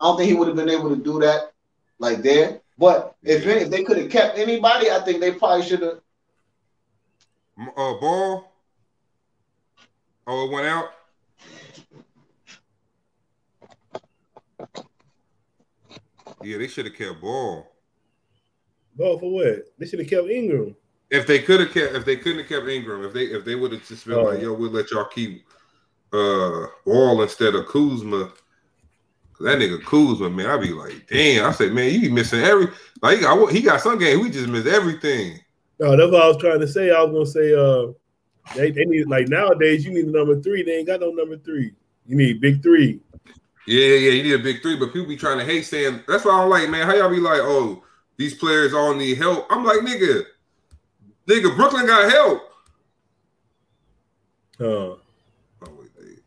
I 0.00 0.06
don't 0.06 0.16
think 0.16 0.28
he 0.30 0.34
would 0.34 0.48
have 0.48 0.56
been 0.56 0.70
able 0.70 0.88
to 0.88 0.96
do 0.96 1.20
that 1.20 1.52
like 1.98 2.22
there. 2.22 2.62
But 2.78 3.14
if 3.22 3.44
if 3.46 3.68
they 3.68 3.84
could 3.84 3.98
have 3.98 4.10
kept 4.10 4.38
anybody, 4.38 4.90
I 4.90 5.00
think 5.00 5.20
they 5.20 5.32
probably 5.32 5.66
should 5.66 5.82
have. 5.82 6.00
Uh, 7.58 7.94
ball. 8.00 8.49
Oh, 10.26 10.46
it 10.46 10.52
went 10.52 10.66
out. 10.66 10.90
Yeah, 16.42 16.58
they 16.58 16.68
should 16.68 16.86
have 16.86 16.94
kept 16.94 17.20
ball. 17.20 17.66
Ball 18.96 19.18
for 19.18 19.30
what? 19.32 19.64
They 19.78 19.86
should 19.86 19.98
have 19.98 20.08
kept 20.08 20.28
Ingram. 20.28 20.76
If 21.10 21.26
they 21.26 21.40
could 21.40 21.60
have 21.60 21.72
kept, 21.72 21.94
if 21.94 22.04
they 22.04 22.16
couldn't 22.16 22.38
have 22.40 22.48
kept 22.48 22.68
Ingram, 22.68 23.04
if 23.04 23.12
they 23.12 23.24
if 23.24 23.44
they 23.44 23.54
would 23.54 23.72
have 23.72 23.86
just 23.86 24.06
been 24.06 24.16
Oh. 24.18 24.24
like, 24.24 24.40
yo, 24.40 24.52
we'll 24.52 24.70
let 24.70 24.90
y'all 24.90 25.04
keep 25.06 25.44
uh 26.12 26.66
Ball 26.84 27.22
instead 27.22 27.54
of 27.54 27.66
Kuzma. 27.66 28.32
That 29.40 29.58
nigga 29.58 29.82
Kuzma, 29.84 30.28
man, 30.30 30.46
I'd 30.50 30.60
be 30.60 30.68
like, 30.70 31.06
damn. 31.08 31.46
I 31.46 31.52
said, 31.52 31.72
man, 31.72 31.92
you 31.92 32.00
be 32.02 32.10
missing 32.10 32.40
every 32.40 32.68
like 33.02 33.18
he 33.18 33.22
got, 33.22 33.52
he 33.52 33.62
got 33.62 33.80
some 33.80 33.98
game. 33.98 34.20
We 34.20 34.30
just 34.30 34.48
missed 34.48 34.66
everything. 34.66 35.38
No, 35.78 35.96
that's 35.96 36.10
what 36.12 36.22
I 36.22 36.28
was 36.28 36.36
trying 36.36 36.60
to 36.60 36.68
say. 36.68 36.90
I 36.90 37.02
was 37.02 37.12
gonna 37.12 37.26
say, 37.26 37.54
uh, 37.54 37.92
they, 38.54 38.70
they 38.70 38.84
need 38.84 39.06
like 39.08 39.28
nowadays 39.28 39.84
you 39.84 39.92
need 39.92 40.06
a 40.06 40.10
number 40.10 40.40
three. 40.40 40.62
They 40.62 40.78
ain't 40.78 40.86
got 40.86 41.00
no 41.00 41.10
number 41.10 41.36
three. 41.38 41.72
You 42.06 42.16
need 42.16 42.40
big 42.40 42.62
three. 42.62 43.00
Yeah, 43.66 43.84
yeah, 43.86 44.10
you 44.10 44.22
need 44.22 44.32
a 44.34 44.38
big 44.38 44.62
three, 44.62 44.76
but 44.76 44.92
people 44.92 45.08
be 45.08 45.16
trying 45.16 45.38
to 45.38 45.44
hate 45.44 45.62
saying 45.64 46.02
that's 46.08 46.24
why 46.24 46.32
I 46.32 46.40
don't 46.40 46.50
like, 46.50 46.68
man. 46.70 46.86
How 46.86 46.94
y'all 46.94 47.10
be 47.10 47.20
like, 47.20 47.40
oh, 47.40 47.84
these 48.16 48.34
players 48.34 48.74
all 48.74 48.94
need 48.94 49.18
help? 49.18 49.46
I'm 49.50 49.64
like, 49.64 49.78
nigga, 49.80 50.24
nigga, 51.26 51.54
Brooklyn 51.54 51.86
got 51.86 52.10
help. 52.10 52.42
Uh, 54.58 54.64
Oh, 54.64 54.98
wait, 55.78 55.90
wait. 55.98 56.18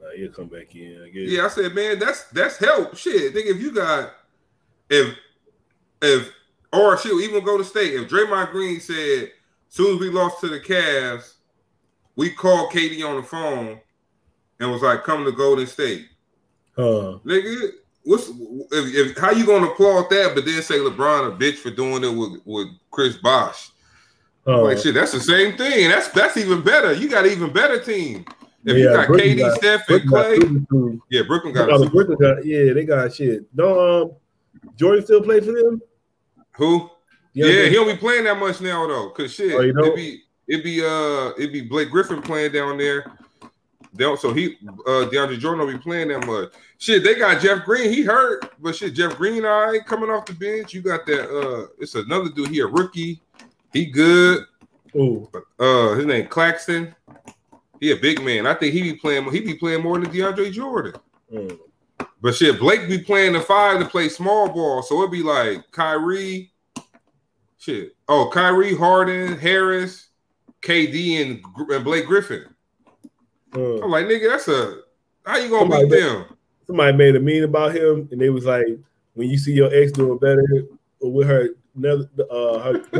nah, 0.00 0.10
he'll 0.16 0.30
come 0.30 0.46
back 0.48 0.74
in. 0.74 1.02
I 1.02 1.08
guess. 1.08 1.28
Yeah, 1.28 1.46
I 1.46 1.48
said, 1.48 1.74
man, 1.74 1.98
that's 1.98 2.24
that's 2.24 2.58
help. 2.58 2.96
Shit, 2.96 3.34
nigga, 3.34 3.56
if 3.56 3.60
you 3.60 3.72
got 3.72 4.12
if 4.90 5.16
if 6.02 6.30
or 6.72 6.96
shit, 6.98 7.12
even 7.22 7.44
go 7.44 7.58
to 7.58 7.64
state. 7.64 7.94
If 7.94 8.08
Draymond 8.08 8.50
Green 8.52 8.80
said, 8.80 9.30
soon 9.68 9.94
as 9.94 10.00
we 10.00 10.10
lost 10.10 10.40
to 10.40 10.48
the 10.48 10.60
Cavs, 10.60 11.31
we 12.16 12.30
called 12.30 12.70
KD 12.72 13.06
on 13.08 13.16
the 13.16 13.22
phone 13.22 13.80
and 14.60 14.70
was 14.70 14.82
like, 14.82 15.04
come 15.04 15.24
to 15.24 15.32
Golden 15.32 15.66
State. 15.66 16.06
Uh, 16.76 17.18
Nigga, 17.24 17.70
what's 18.04 18.28
if, 18.28 19.10
if 19.10 19.18
how 19.18 19.30
you 19.30 19.44
gonna 19.46 19.66
applaud 19.66 20.08
that, 20.10 20.32
but 20.34 20.44
then 20.44 20.62
say 20.62 20.76
LeBron 20.78 21.32
a 21.34 21.36
bitch 21.36 21.56
for 21.56 21.70
doing 21.70 22.02
it 22.04 22.10
with, 22.14 22.40
with 22.44 22.68
Chris 22.90 23.16
Bosh? 23.16 23.70
uh, 24.46 24.62
Like 24.62 24.78
shit, 24.78 24.94
that's 24.94 25.12
the 25.12 25.20
same 25.20 25.56
thing. 25.56 25.88
That's 25.88 26.08
that's 26.08 26.36
even 26.36 26.62
better. 26.62 26.92
You 26.92 27.08
got 27.08 27.26
an 27.26 27.32
even 27.32 27.52
better 27.52 27.78
team. 27.82 28.24
If 28.64 28.76
you 28.76 28.84
got 28.92 29.08
Brooklyn 29.08 29.36
KD, 29.38 29.54
Steph, 29.56 29.88
and 29.88 30.08
Brooklyn 30.08 30.66
got 30.70 30.70
Clay, 30.70 31.00
yeah, 31.10 31.22
Brooklyn 31.22 31.52
got 31.52 31.68
No, 31.68 31.74
a 31.74 31.78
the 31.78 31.84
super- 31.86 32.04
Brooklyn 32.04 32.18
got, 32.36 32.46
yeah, 32.46 32.72
they 32.72 32.84
got 32.84 33.12
shit. 33.12 33.44
No, 33.54 34.02
um, 34.02 34.12
Jordan 34.76 35.04
still 35.04 35.20
play 35.20 35.40
for 35.40 35.50
them. 35.52 35.82
who? 36.56 36.88
Yeah, 37.32 37.46
Yeah, 37.46 37.68
he 37.70 37.74
don't 37.74 37.88
be 37.88 37.96
playing 37.96 38.24
that 38.24 38.38
much 38.38 38.60
now 38.60 38.86
though. 38.86 39.10
Cause 39.10 39.32
shit, 39.34 39.54
Oh, 39.56 39.60
you 39.62 39.74
be 39.96 40.22
it 40.48 40.64
be 40.64 40.84
uh 40.84 41.30
it'd 41.38 41.52
be 41.52 41.62
Blake 41.62 41.90
Griffin 41.90 42.22
playing 42.22 42.52
down 42.52 42.78
there. 42.78 43.12
They 43.94 44.04
don't, 44.04 44.18
so 44.18 44.32
he 44.32 44.56
uh 44.86 45.08
DeAndre 45.10 45.38
Jordan 45.38 45.66
won't 45.66 45.78
be 45.78 45.82
playing 45.82 46.08
that 46.08 46.26
much. 46.26 46.52
Shit, 46.78 47.04
they 47.04 47.14
got 47.14 47.40
Jeff 47.40 47.64
Green. 47.64 47.92
He 47.92 48.02
hurt, 48.02 48.52
but 48.60 48.74
shit, 48.74 48.94
Jeff 48.94 49.16
Green, 49.16 49.44
all 49.44 49.66
right, 49.66 49.84
coming 49.84 50.10
off 50.10 50.26
the 50.26 50.34
bench. 50.34 50.72
You 50.72 50.82
got 50.82 51.06
that 51.06 51.28
uh 51.30 51.66
it's 51.78 51.94
another 51.94 52.30
dude 52.30 52.50
here, 52.50 52.68
rookie. 52.68 53.20
He 53.72 53.86
good. 53.86 54.44
Ooh, 54.96 55.30
Uh 55.58 55.94
his 55.94 56.06
name 56.06 56.26
Claxton. 56.26 56.94
He 57.80 57.90
a 57.90 57.96
big 57.96 58.22
man. 58.22 58.46
I 58.46 58.54
think 58.54 58.72
he 58.72 58.82
be 58.82 58.94
playing 58.94 59.30
he 59.30 59.40
be 59.40 59.54
playing 59.54 59.82
more 59.82 59.98
than 59.98 60.10
DeAndre 60.10 60.52
Jordan. 60.52 60.94
mm. 61.32 61.58
But 62.22 62.36
shit, 62.36 62.60
Blake 62.60 62.88
be 62.88 62.98
playing 62.98 63.32
the 63.32 63.40
five 63.40 63.80
to 63.80 63.84
play 63.84 64.08
small 64.08 64.48
ball, 64.48 64.82
so 64.82 64.98
it'd 65.00 65.10
be 65.10 65.24
like 65.24 65.70
Kyrie, 65.72 66.52
shit. 67.58 67.96
Oh, 68.08 68.30
Kyrie, 68.32 68.76
Harden, 68.76 69.36
Harris, 69.38 70.10
KD, 70.62 71.22
and, 71.22 71.70
and 71.70 71.84
Blake 71.84 72.06
Griffin. 72.06 72.44
Uh, 73.54 73.82
I'm 73.82 73.90
like, 73.90 74.06
nigga, 74.06 74.30
that's 74.30 74.48
a 74.48 74.80
how 75.26 75.36
you 75.36 75.50
gonna 75.50 75.86
beat 75.86 75.90
them? 75.90 76.26
somebody 76.66 76.96
made 76.96 77.16
a 77.16 77.20
meme 77.20 77.44
about 77.44 77.74
him, 77.74 78.08
and 78.10 78.20
they 78.20 78.30
was 78.30 78.44
like, 78.44 78.66
when 79.14 79.28
you 79.28 79.36
see 79.36 79.52
your 79.52 79.72
ex 79.74 79.92
doing 79.92 80.18
better 80.18 80.44
with 81.00 81.26
her, 81.26 81.50
another 81.76 82.08
uh, 82.30 82.58
her 82.58 82.78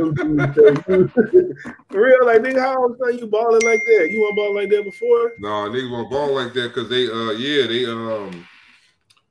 for 1.89 2.01
real, 2.01 2.25
like 2.25 2.41
nigga, 2.41 2.59
how 2.59 2.95
are 3.03 3.11
you 3.11 3.27
balling 3.27 3.61
like 3.63 3.83
that? 3.85 4.09
You 4.11 4.21
want 4.21 4.35
ball 4.35 4.55
like 4.55 4.69
that 4.69 4.83
before? 4.83 5.33
No, 5.39 5.69
niggas 5.69 5.91
won't 5.91 6.11
ball 6.11 6.33
like 6.33 6.53
that 6.53 6.73
because 6.73 6.89
they, 6.89 7.07
uh, 7.07 7.31
yeah, 7.31 7.67
they, 7.67 7.85
um, 7.85 8.47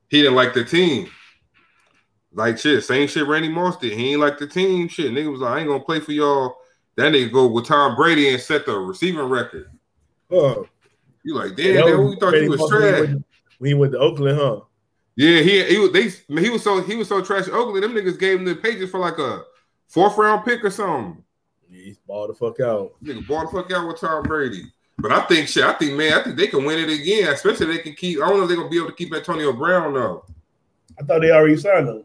he 0.09 0.21
didn't 0.21 0.35
like 0.35 0.53
the 0.53 0.63
team. 0.63 1.09
Like 2.33 2.57
shit, 2.57 2.83
same 2.83 3.07
shit 3.07 3.27
Randy 3.27 3.49
Moss 3.49 3.77
did. 3.77 3.93
He 3.93 4.11
ain't 4.11 4.21
like 4.21 4.39
the 4.39 4.47
team. 4.47 4.87
Shit, 4.87 5.11
nigga 5.11 5.31
was 5.31 5.41
like, 5.41 5.53
I 5.53 5.59
ain't 5.59 5.67
gonna 5.67 5.83
play 5.83 5.99
for 5.99 6.11
y'all. 6.11 6.55
That 6.95 7.11
nigga 7.11 7.31
go 7.31 7.47
with 7.47 7.65
Tom 7.65 7.95
Brady 7.95 8.29
and 8.29 8.41
set 8.41 8.65
the 8.65 8.77
receiving 8.77 9.27
record. 9.27 9.71
Oh, 10.31 10.67
You 11.23 11.35
like, 11.35 11.55
damn, 11.55 11.85
was 11.85 12.15
we 12.15 12.19
thought 12.19 12.35
you 12.35 12.49
was 12.49 12.59
Moss 12.59 12.71
when 12.71 12.81
he 12.81 12.89
trash. 12.89 13.15
When 13.57 13.67
he 13.67 13.73
went 13.73 13.93
to 13.93 13.99
Oakland, 13.99 14.37
huh? 14.37 14.61
Yeah, 15.15 15.41
he 15.41 15.63
he 15.63 15.77
was 15.77 15.91
they 15.91 16.09
he 16.41 16.49
was 16.49 16.63
so 16.63 16.81
he 16.81 16.95
was 16.95 17.07
so 17.07 17.21
trash. 17.21 17.47
Oakland, 17.47 17.83
them 17.83 17.93
niggas 17.93 18.19
gave 18.19 18.39
him 18.39 18.45
the 18.45 18.55
pages 18.55 18.89
for 18.89 18.99
like 18.99 19.17
a 19.19 19.43
fourth 19.87 20.17
round 20.17 20.43
pick 20.43 20.63
or 20.63 20.71
something. 20.71 21.23
He's 21.69 21.97
ball 21.97 22.27
the 22.27 22.33
fuck 22.33 22.59
out. 22.59 22.93
Nigga, 23.03 23.27
ball 23.27 23.45
the 23.45 23.51
fuck 23.51 23.71
out 23.71 23.87
with 23.87 23.99
Tom 23.99 24.23
Brady. 24.23 24.63
But 24.99 25.11
I 25.11 25.21
think 25.21 25.47
shit, 25.47 25.63
I 25.63 25.73
think 25.73 25.93
man, 25.93 26.13
I 26.13 26.23
think 26.23 26.35
they 26.35 26.47
can 26.47 26.65
win 26.65 26.79
it 26.79 26.89
again. 26.89 27.31
Especially 27.33 27.67
if 27.67 27.77
they 27.77 27.83
can 27.83 27.93
keep. 27.93 28.21
I 28.21 28.27
don't 28.27 28.37
know 28.37 28.43
if 28.43 28.49
they're 28.49 28.57
gonna 28.57 28.69
be 28.69 28.77
able 28.77 28.87
to 28.89 28.95
keep 28.95 29.13
Antonio 29.13 29.53
Brown 29.53 29.93
though. 29.93 30.25
I 30.99 31.03
thought 31.03 31.21
they 31.21 31.31
already 31.31 31.57
signed 31.57 31.87
him. 31.87 32.03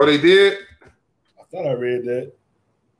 Oh, 0.00 0.06
they 0.06 0.18
did. 0.18 0.58
I 0.82 1.42
thought 1.50 1.66
I 1.66 1.72
read 1.72 2.04
that. 2.04 2.32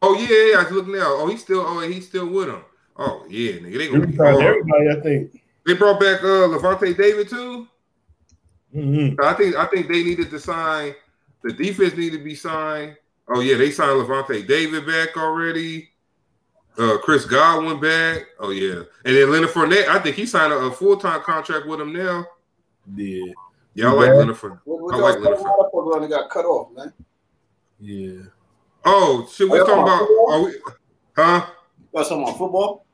Oh 0.03 0.15
yeah, 0.15 0.53
yeah. 0.53 0.59
I 0.61 0.63
was 0.65 0.73
looking 0.73 0.93
now. 0.93 1.07
Oh, 1.19 1.27
he's 1.29 1.41
still. 1.43 1.61
Oh, 1.67 1.81
he's 1.81 2.07
still 2.07 2.27
with 2.29 2.49
him. 2.49 2.63
Oh 2.97 3.25
yeah, 3.29 3.53
nigga, 3.53 3.73
they 3.73 3.79
They 3.79 3.89
gonna 3.89 4.07
be 4.07 4.17
hard. 4.17 4.37
everybody, 4.37 4.89
I 4.91 5.01
think. 5.01 5.43
They 5.67 5.75
brought 5.75 6.01
back 6.01 6.21
uh 6.23 6.49
Lavonte 6.49 6.97
David 6.97 7.29
too. 7.29 7.67
Mm-hmm. 8.75 9.21
I 9.23 9.33
think 9.35 9.57
I 9.57 9.67
think 9.67 9.89
they 9.89 10.03
needed 10.03 10.31
to 10.31 10.39
sign. 10.41 10.95
The 11.43 11.53
defense 11.53 11.97
needed 11.97 12.19
to 12.19 12.25
be 12.25 12.35
signed. 12.35 12.97
Oh 13.29 13.41
yeah, 13.41 13.57
they 13.57 13.71
signed 13.71 14.01
Lavonte 14.01 14.47
David 14.47 14.87
back 14.87 15.17
already. 15.17 15.91
Uh, 16.79 16.97
Chris 16.99 17.25
Godwin 17.25 17.81
back. 17.81 18.27
Oh 18.39 18.51
yeah, 18.51 18.83
and 19.05 19.17
then 19.17 19.31
Leonard 19.33 19.51
Fournette. 19.51 19.89
I 19.89 19.99
think 19.99 20.15
he 20.17 20.27
signed 20.27 20.53
a, 20.53 20.57
a 20.57 20.71
full 20.71 20.97
time 20.97 21.21
contract 21.23 21.67
with 21.67 21.81
him 21.81 21.93
now. 21.93 22.25
Yeah, 22.95 23.33
Yeah, 23.75 23.89
I 23.89 23.93
like 23.93 24.07
Yeah. 24.09 24.15
Leonard 24.15 24.37
Fournette. 24.37 24.61
What, 24.65 24.83
what 24.83 24.95
I 24.95 24.99
like 24.99 25.19
Leonard 25.19 25.39
Fournette. 25.41 25.97
about 25.97 26.11
got 26.11 26.31
cut 26.31 26.45
off, 26.45 26.73
man? 26.77 26.93
yeah. 27.81 28.23
Oh 28.91 29.29
shit, 29.31 29.49
we 29.51 29.61
Oh, 29.61 29.67
talking 29.67 29.83
about? 29.83 29.99
football? 30.01 30.33
Are 30.33 30.43
we, 30.45 30.55
huh? 31.17 31.47
Y'all 31.93 32.03
talking 32.05 32.23
about 32.23 32.39
football? 32.39 32.87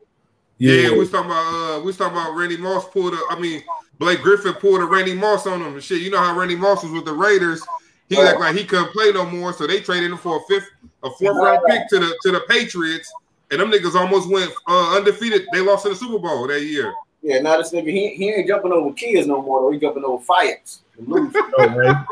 Yeah, 0.58 0.90
we 0.90 0.98
was 0.98 1.10
talking 1.10 1.30
about. 1.30 1.46
Uh, 1.46 1.78
we 1.80 1.86
was 1.86 1.96
talking 1.96 2.16
about 2.16 2.34
Randy 2.36 2.56
Moss 2.56 2.88
pulled. 2.88 3.14
A, 3.14 3.18
I 3.30 3.38
mean, 3.38 3.62
Blake 3.98 4.20
Griffin 4.22 4.54
pulled 4.54 4.80
a 4.80 4.84
Randy 4.84 5.14
Moss 5.14 5.46
on 5.46 5.60
him 5.60 5.74
and 5.74 5.82
shit. 5.82 6.00
You 6.02 6.10
know 6.10 6.18
how 6.18 6.36
Randy 6.38 6.56
Moss 6.56 6.82
was 6.82 6.92
with 6.92 7.04
the 7.04 7.12
Raiders. 7.12 7.62
He 8.08 8.16
Right. 8.16 8.28
act 8.28 8.40
like 8.40 8.56
he 8.56 8.64
couldn't 8.64 8.92
play 8.92 9.12
no 9.12 9.24
more, 9.24 9.52
so 9.52 9.66
they 9.66 9.80
traded 9.80 10.10
him 10.10 10.18
for 10.18 10.36
a 10.36 10.40
fifth, 10.48 10.68
a 11.04 11.10
fourth 11.10 11.36
round 11.36 11.60
pick 11.68 11.88
to 11.90 11.98
the 12.00 12.16
to 12.22 12.32
the 12.32 12.40
Patriots, 12.48 13.10
and 13.50 13.60
them 13.60 13.70
niggas 13.70 13.94
almost 13.94 14.28
went 14.28 14.52
uh, 14.68 14.96
undefeated. 14.96 15.46
They 15.52 15.60
lost 15.60 15.86
in 15.86 15.92
the 15.92 15.96
Super 15.98 16.18
Bowl 16.18 16.46
that 16.48 16.62
year. 16.62 16.92
Yeah, 17.24 17.38
now 17.40 17.56
this 17.56 17.72
nigga, 17.72 17.90
he, 17.90 18.10
he 18.10 18.28
ain't 18.28 18.46
jumping 18.46 18.70
over 18.70 18.92
kids 18.92 19.26
no 19.26 19.40
more, 19.40 19.62
though. 19.62 19.70
He 19.72 19.78
jumping 19.78 20.04
over 20.04 20.22
fires. 20.22 20.82
No. 20.98 21.30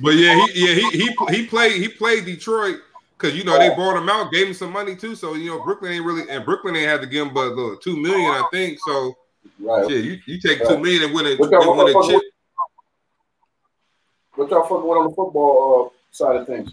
But 0.00 0.14
yeah, 0.14 0.46
he 0.46 0.66
yeah 0.66 0.74
he 0.74 0.90
he 0.90 1.16
he 1.30 1.46
played 1.46 1.72
he 1.72 1.86
played 1.88 2.24
Detroit 2.24 2.76
because 3.18 3.36
you 3.36 3.44
know 3.44 3.58
they 3.58 3.68
bought 3.74 3.96
him 3.96 4.08
out, 4.08 4.32
gave 4.32 4.48
him 4.48 4.54
some 4.54 4.72
money 4.72 4.96
too. 4.96 5.14
So 5.14 5.34
you 5.34 5.50
know 5.50 5.62
Brooklyn 5.62 5.92
ain't 5.92 6.04
really 6.04 6.28
and 6.30 6.44
Brooklyn 6.46 6.74
ain't 6.76 6.88
had 6.88 7.02
to 7.02 7.06
give 7.06 7.26
him 7.26 7.34
but 7.34 7.52
uh, 7.52 7.76
two 7.82 8.00
million, 8.00 8.30
I 8.30 8.48
think. 8.50 8.78
So 8.86 9.14
right. 9.60 9.86
shit, 9.86 10.04
you, 10.04 10.18
you 10.26 10.40
take 10.40 10.66
two 10.66 10.78
million 10.78 11.02
and 11.04 11.14
win 11.14 11.26
a, 11.26 11.36
What 11.36 11.50
y'all- 11.50 11.78
and 11.78 11.94
win 11.94 12.04
a 12.04 12.08
chip. 12.08 12.22
What 14.34 14.50
y'all 14.50 14.62
fucking 14.62 14.88
with 14.88 14.98
on 14.98 15.08
the 15.10 15.14
football 15.14 15.92
uh, 15.92 15.96
side 16.10 16.36
of 16.36 16.46
things? 16.46 16.72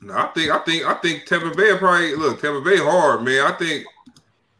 No, 0.00 0.14
I 0.14 0.28
think 0.28 0.50
I 0.50 0.58
think 0.60 0.84
I 0.86 0.94
think 0.94 1.26
Tampa 1.26 1.54
Bay 1.54 1.76
probably 1.76 2.14
look 2.16 2.40
Tampa 2.40 2.62
Bay 2.62 2.78
hard, 2.78 3.22
man. 3.22 3.46
I 3.46 3.52
think 3.52 3.84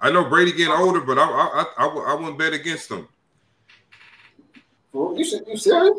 I 0.03 0.11
know 0.11 0.29
Brady 0.29 0.53
getting 0.53 0.75
older, 0.75 1.01
but 1.01 1.17
I 1.17 1.23
I 1.23 1.65
I, 1.79 1.87
I, 1.87 1.87
I 1.87 2.15
wouldn't 2.15 2.39
bet 2.39 2.53
against 2.53 2.89
them. 2.89 3.09
You, 4.93 5.25
se- 5.25 5.41
you 5.49 5.57
serious? 5.57 5.97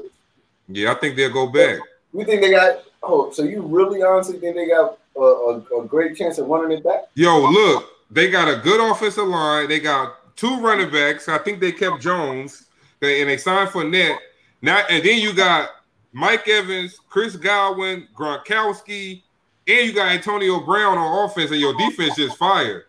Yeah, 0.68 0.92
I 0.92 0.96
think 0.96 1.16
they'll 1.16 1.34
go 1.34 1.48
back. 1.48 1.80
You 2.14 2.26
think 2.26 2.42
they 2.42 2.52
got? 2.52 2.84
Oh, 3.02 3.32
so 3.32 3.44
you 3.44 3.62
really 3.62 4.04
honestly 4.04 4.38
think 4.38 4.56
they 4.56 4.68
got 4.68 4.98
a, 5.16 5.20
a, 5.20 5.82
a 5.82 5.86
great 5.86 6.16
chance 6.16 6.38
of 6.38 6.48
running 6.48 6.78
it 6.78 6.84
back? 6.84 7.06
Yo, 7.16 7.40
look, 7.40 7.90
they 8.12 8.30
got 8.30 8.48
a 8.48 8.62
good 8.62 8.80
offensive 8.92 9.28
line. 9.28 9.68
They 9.68 9.80
got 9.80 10.36
two 10.36 10.60
running 10.60 10.92
backs. 10.92 11.28
I 11.28 11.38
think 11.38 11.60
they 11.60 11.72
kept 11.72 12.02
Jones. 12.02 12.66
They 13.00 13.22
and 13.22 13.30
they 13.30 13.38
signed 13.38 13.70
Fournette. 13.70 14.18
Now 14.62 14.84
and 14.90 15.04
then 15.04 15.20
you 15.20 15.34
got 15.34 15.70
Mike 16.12 16.48
Evans, 16.48 17.00
Chris 17.10 17.36
Godwin, 17.36 18.08
Gronkowski, 18.16 19.24
and 19.68 19.88
you 19.88 19.94
got 19.94 20.12
Antonio 20.12 20.60
Brown 20.60 20.98
on 20.98 21.30
offense, 21.30 21.52
and 21.52 21.60
your 21.60 21.76
defense 21.78 22.20
is 22.20 22.34
fired. 22.36 22.84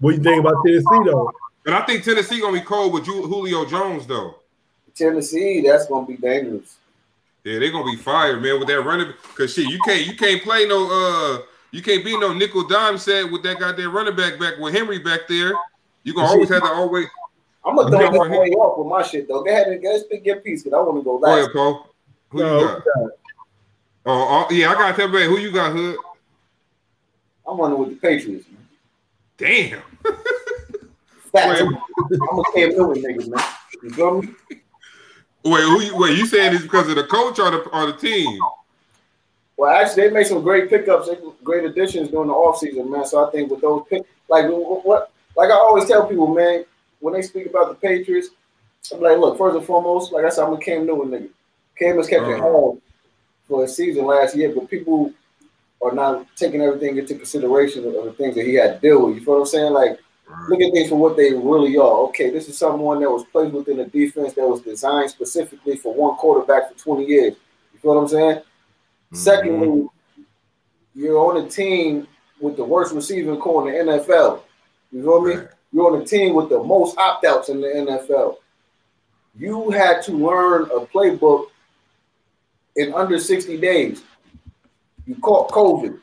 What 0.00 0.10
do 0.12 0.16
you 0.16 0.22
think 0.22 0.40
about 0.40 0.64
Tennessee 0.64 1.04
though? 1.04 1.30
And 1.66 1.74
I 1.74 1.82
think 1.82 2.04
Tennessee 2.04 2.40
gonna 2.40 2.58
be 2.58 2.64
cold 2.64 2.92
with 2.92 3.04
Julio 3.04 3.64
Jones 3.66 4.06
though. 4.06 4.36
Tennessee, 4.94 5.60
that's 5.60 5.86
gonna 5.86 6.06
be 6.06 6.16
dangerous. 6.16 6.76
Yeah, 7.44 7.58
they're 7.58 7.70
gonna 7.70 7.84
be 7.90 7.96
fired, 7.96 8.42
man, 8.42 8.58
with 8.58 8.68
that 8.68 8.80
running. 8.82 9.12
Cause 9.34 9.52
shit, 9.54 9.66
you 9.70 9.78
can't 9.80 10.06
you 10.06 10.16
can't 10.16 10.42
play 10.42 10.66
no 10.66 10.88
uh 10.90 11.42
you 11.70 11.82
can't 11.82 12.04
be 12.04 12.18
no 12.18 12.32
nickel 12.32 12.66
dime 12.66 12.98
set 12.98 13.30
with 13.30 13.42
that 13.44 13.58
goddamn 13.58 13.92
running 13.94 14.16
back 14.16 14.38
back 14.38 14.58
with 14.58 14.74
Henry 14.74 14.98
back 14.98 15.20
there. 15.28 15.52
You 16.02 16.14
gonna 16.14 16.28
always 16.28 16.48
have 16.48 16.62
to 16.62 16.68
always 16.68 17.06
I'm 17.64 17.76
gonna 17.76 17.90
throw 17.90 18.00
Yeah, 18.00 18.10
that 18.10 18.30
way 18.30 18.50
off 18.52 18.78
with 18.78 18.86
my 18.86 19.02
shit 19.02 19.28
though. 19.28 19.42
Go 19.42 19.50
ahead 19.50 19.68
and 19.68 19.82
let's 19.84 20.04
pick 20.04 20.24
your 20.24 20.40
piece 20.40 20.62
because 20.62 20.76
I 20.76 20.80
want 20.80 20.98
to 20.98 21.04
go 21.04 21.18
go 21.18 21.26
last. 21.26 21.38
ahead, 21.40 21.52
Paul. 21.52 21.94
Who 22.30 22.38
No, 22.38 22.58
you 22.58 22.64
got? 22.66 22.82
Oh, 24.06 24.46
oh, 24.48 24.54
yeah, 24.54 24.70
I 24.70 24.74
got 24.74 24.96
Tampa 24.96 25.12
Bay. 25.12 25.26
Who 25.26 25.36
you 25.38 25.52
got, 25.52 25.72
Hood? 25.72 25.98
I'm 27.46 27.60
running 27.60 27.78
with 27.78 27.90
the 27.90 27.96
Patriots. 27.96 28.46
Man. 28.48 28.66
Damn. 29.36 29.82
I'm 31.34 32.38
a 32.38 32.44
Cam 32.54 32.70
Newton 32.70 33.02
niggas, 33.02 33.28
man. 33.28 33.44
You 33.82 33.90
feel 33.90 34.22
me? 34.22 34.28
Wait, 35.44 35.62
who 35.62 35.80
you 35.80 35.96
wait, 35.96 36.18
you 36.18 36.26
saying 36.26 36.52
this 36.52 36.62
because 36.62 36.88
of 36.88 36.96
the 36.96 37.04
coach 37.04 37.38
or 37.38 37.50
the 37.50 37.58
or 37.70 37.86
the 37.86 37.92
team? 37.94 38.38
Well, 39.56 39.70
actually, 39.70 40.08
they 40.08 40.10
made 40.14 40.26
some 40.26 40.42
great 40.42 40.68
pickups, 40.70 41.08
great 41.44 41.64
additions 41.64 42.10
during 42.10 42.28
the 42.28 42.34
offseason, 42.34 42.90
man. 42.90 43.06
So 43.06 43.26
I 43.26 43.30
think 43.30 43.50
with 43.50 43.60
those 43.60 43.84
pick, 43.88 44.02
like 44.28 44.46
what, 44.48 45.12
like 45.36 45.50
I 45.50 45.54
always 45.54 45.86
tell 45.86 46.06
people, 46.06 46.26
man, 46.34 46.64
when 47.00 47.14
they 47.14 47.22
speak 47.22 47.46
about 47.46 47.68
the 47.68 47.74
Patriots, 47.74 48.28
I'm 48.92 49.00
like, 49.00 49.18
look, 49.18 49.38
first 49.38 49.56
and 49.56 49.64
foremost, 49.66 50.12
like 50.12 50.24
I 50.24 50.30
said, 50.30 50.44
I'm 50.44 50.54
a 50.54 50.58
Cam 50.58 50.86
Newton 50.86 51.10
nigga. 51.10 51.28
Cam 51.78 51.96
has 51.96 52.08
kept 52.08 52.26
it 52.26 52.32
Uh-huh. 52.32 52.42
home 52.42 52.82
for 53.48 53.64
a 53.64 53.68
season 53.68 54.06
last 54.06 54.34
year, 54.36 54.52
but 54.54 54.68
people 54.68 55.12
are 55.82 55.92
not 55.92 56.26
taking 56.36 56.60
everything 56.60 56.98
into 56.98 57.14
consideration 57.14 57.86
of 57.86 57.92
the 58.04 58.12
things 58.12 58.34
that 58.34 58.44
he 58.44 58.54
had 58.54 58.74
to 58.74 58.80
deal 58.80 59.06
with. 59.06 59.16
You 59.16 59.24
feel 59.24 59.34
what 59.34 59.40
I'm 59.40 59.46
saying? 59.46 59.72
Like, 59.72 59.98
look 60.48 60.60
at 60.60 60.72
things 60.72 60.88
for 60.88 60.96
what 60.96 61.16
they 61.16 61.32
really 61.32 61.76
are. 61.76 61.98
Okay, 62.08 62.30
this 62.30 62.48
is 62.48 62.58
someone 62.58 63.00
that 63.00 63.10
was 63.10 63.24
placed 63.32 63.54
within 63.54 63.80
a 63.80 63.86
defense 63.86 64.34
that 64.34 64.46
was 64.46 64.60
designed 64.60 65.10
specifically 65.10 65.76
for 65.76 65.94
one 65.94 66.16
quarterback 66.16 66.70
for 66.70 66.78
20 66.78 67.04
years. 67.06 67.34
You 67.72 67.80
feel 67.80 67.94
what 67.94 68.02
I'm 68.02 68.08
saying? 68.08 68.36
Mm-hmm. 68.36 69.16
Secondly, 69.16 69.88
you're 70.94 71.18
on 71.18 71.44
a 71.44 71.48
team 71.48 72.06
with 72.40 72.56
the 72.56 72.64
worst 72.64 72.94
receiving 72.94 73.36
corps 73.38 73.68
in 73.72 73.86
the 73.86 73.92
NFL. 73.92 74.42
You 74.92 75.02
feel 75.02 75.20
me? 75.22 75.34
Right. 75.34 75.48
You're 75.72 75.94
on 75.94 76.02
a 76.02 76.04
team 76.04 76.34
with 76.34 76.48
the 76.48 76.62
most 76.62 76.98
opt 76.98 77.24
outs 77.24 77.48
in 77.48 77.60
the 77.60 77.68
NFL. 77.68 78.36
You 79.36 79.70
had 79.70 80.02
to 80.02 80.12
learn 80.12 80.64
a 80.64 80.80
playbook 80.86 81.46
in 82.76 82.92
under 82.92 83.18
60 83.18 83.56
days. 83.58 84.02
You 85.10 85.16
caught 85.16 85.50
COVID. 85.50 85.98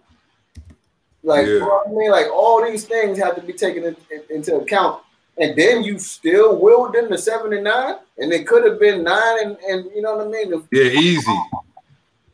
Like, 1.23 1.45
Yeah. 1.47 1.53
you 1.53 1.59
know 1.61 1.83
I 1.87 1.89
mean? 1.89 2.11
Like, 2.11 2.27
all 2.31 2.63
these 2.63 2.83
things 2.85 3.17
have 3.19 3.35
to 3.35 3.41
be 3.41 3.53
taken 3.53 3.83
in, 3.85 3.95
in- 4.11 4.35
into 4.37 4.55
account 4.57 5.01
and 5.39 5.55
then 5.55 5.83
you 5.83 5.99
still 5.99 6.57
willed 6.59 6.93
them 6.93 7.09
to 7.09 7.17
seven 7.17 7.53
and 7.53 7.63
nine, 7.63 7.95
and 8.17 8.33
it 8.33 8.47
could 8.47 8.65
have 8.65 8.79
been 8.79 9.03
nine 9.03 9.45
and, 9.45 9.57
and 9.69 9.85
you 9.95 10.01
know 10.01 10.15
what 10.17 10.25
I 10.27 10.29
mean. 10.29 10.63
Yeah, 10.71 10.83
easy. 10.85 11.31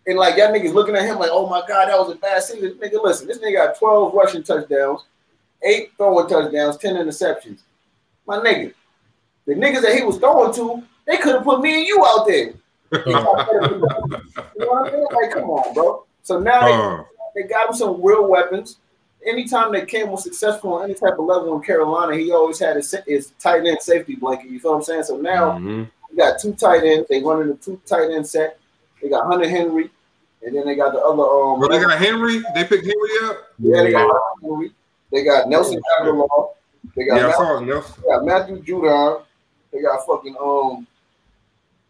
and 0.07 0.17
like 0.17 0.37
y'all 0.37 0.47
niggas 0.53 0.73
looking 0.73 0.95
at 0.95 1.03
him 1.05 1.19
like, 1.19 1.29
oh 1.31 1.47
my 1.49 1.61
god, 1.67 1.89
that 1.89 1.99
was 1.99 2.13
a 2.13 2.15
bad 2.15 2.41
season. 2.43 2.75
Nigga, 2.81 3.03
listen, 3.03 3.27
this 3.27 3.39
nigga 3.39 3.55
got 3.55 3.77
12 3.77 4.13
rushing 4.13 4.41
touchdowns, 4.41 5.01
eight 5.63 5.91
throwing 5.97 6.27
touchdowns, 6.29 6.77
10 6.77 6.95
interceptions. 6.95 7.59
My 8.25 8.37
nigga, 8.37 8.73
the 9.45 9.53
niggas 9.53 9.81
that 9.81 9.95
he 9.97 10.03
was 10.03 10.17
throwing 10.17 10.53
to, 10.55 10.81
they 11.05 11.17
could 11.17 11.35
have 11.35 11.43
put 11.43 11.59
me 11.61 11.79
and 11.79 11.85
you 11.87 12.05
out 12.05 12.25
there. 12.25 12.53
You 13.05 13.11
know 13.11 13.23
what 14.71 14.93
I 14.93 14.95
mean? 14.95 15.05
Like, 15.11 15.31
come 15.31 15.49
on, 15.49 15.73
bro. 15.73 16.05
So 16.23 16.39
now 16.39 16.65
they, 16.65 16.73
Uh, 16.73 17.03
they 17.35 17.43
got 17.43 17.69
him 17.69 17.75
some 17.75 18.01
real 18.01 18.27
weapons. 18.27 18.77
Anytime 19.25 19.71
that 19.73 19.87
Cam 19.87 20.09
was 20.11 20.23
successful 20.23 20.73
on 20.73 20.83
any 20.85 20.93
type 20.95 21.17
of 21.17 21.25
level 21.25 21.55
in 21.55 21.61
Carolina, 21.61 22.15
he 22.17 22.31
always 22.31 22.59
had 22.59 22.75
his, 22.75 22.93
his 23.07 23.31
tight 23.39 23.65
end 23.65 23.81
safety 23.81 24.15
blanket. 24.15 24.49
You 24.49 24.59
feel 24.59 24.71
what 24.71 24.77
I'm 24.77 24.83
saying? 24.83 25.03
So 25.03 25.17
now 25.17 25.57
mhm. 25.57 25.89
you 26.11 26.17
got 26.17 26.39
two 26.41 26.53
tight 26.53 26.83
ends. 26.83 27.07
They 27.09 27.21
running 27.23 27.51
a 27.51 27.55
two 27.55 27.79
tight 27.85 28.09
end 28.11 28.27
set. 28.27 28.59
They 29.01 29.09
got 29.09 29.25
Hunter 29.27 29.47
Henry, 29.47 29.89
and 30.45 30.55
then 30.55 30.65
they 30.65 30.75
got 30.75 30.91
the 30.93 30.99
other. 30.99 31.23
Um, 31.23 31.59
Well, 31.59 31.69
they 31.69 31.79
got 31.79 31.97
Henry. 31.97 32.39
They 32.53 32.63
picked 32.65 32.85
Henry 32.85 33.09
up. 33.29 33.37
yeah, 33.59 33.83
they 33.83 33.91
got 33.91 34.13
Henry. 34.41 34.71
They 35.11 35.23
got 35.23 35.47
Nelson 35.47 35.81
Agholor. 36.01 36.49
They 36.95 37.05
got, 37.05 37.15
Yeah, 37.17 37.23
I 37.23 37.27
Matthew, 37.27 37.45
saw. 37.45 37.59
Nelson. 37.59 38.01
they 38.03 38.09
got 38.09 38.25
Matthew 38.25 38.63
Judon. 38.63 39.21
They 39.71 39.81
got 39.81 40.05
fucking 40.05 40.35
um. 40.41 40.85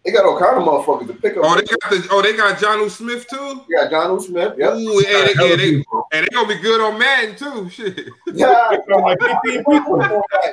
They 0.06 0.12
got 0.12 0.26
all 0.26 0.38
kind 0.38 0.58
of 0.58 0.64
motherfuckers 0.68 1.08
to 1.08 1.14
pick 1.14 1.38
up. 1.38 1.44
Oh, 1.46 1.56
they 1.56 1.64
got 1.64 1.90
the. 1.90 2.08
Oh, 2.12 2.22
they 2.22 2.36
got 2.36 2.58
Jonnu 2.58 2.90
Smith 2.90 3.26
too. 3.28 3.64
You 3.70 3.78
got 3.78 3.92
Jonnu 3.92 4.22
Smith. 4.22 4.54
Yep. 4.58 4.74
Ooh, 4.74 5.00
hey, 5.00 5.34
they, 5.34 5.48
yeah, 5.50 5.56
they, 5.56 5.76
and 6.12 6.26
they 6.26 6.30
gonna 6.34 6.48
be 6.48 6.60
good 6.62 6.82
on 6.82 7.00
Madden 7.00 7.36
too. 7.36 7.70
Shit. 7.72 8.10
Yeah. 8.34 8.70
Like 8.90 9.18
15 9.44 9.64
people. 9.64 10.26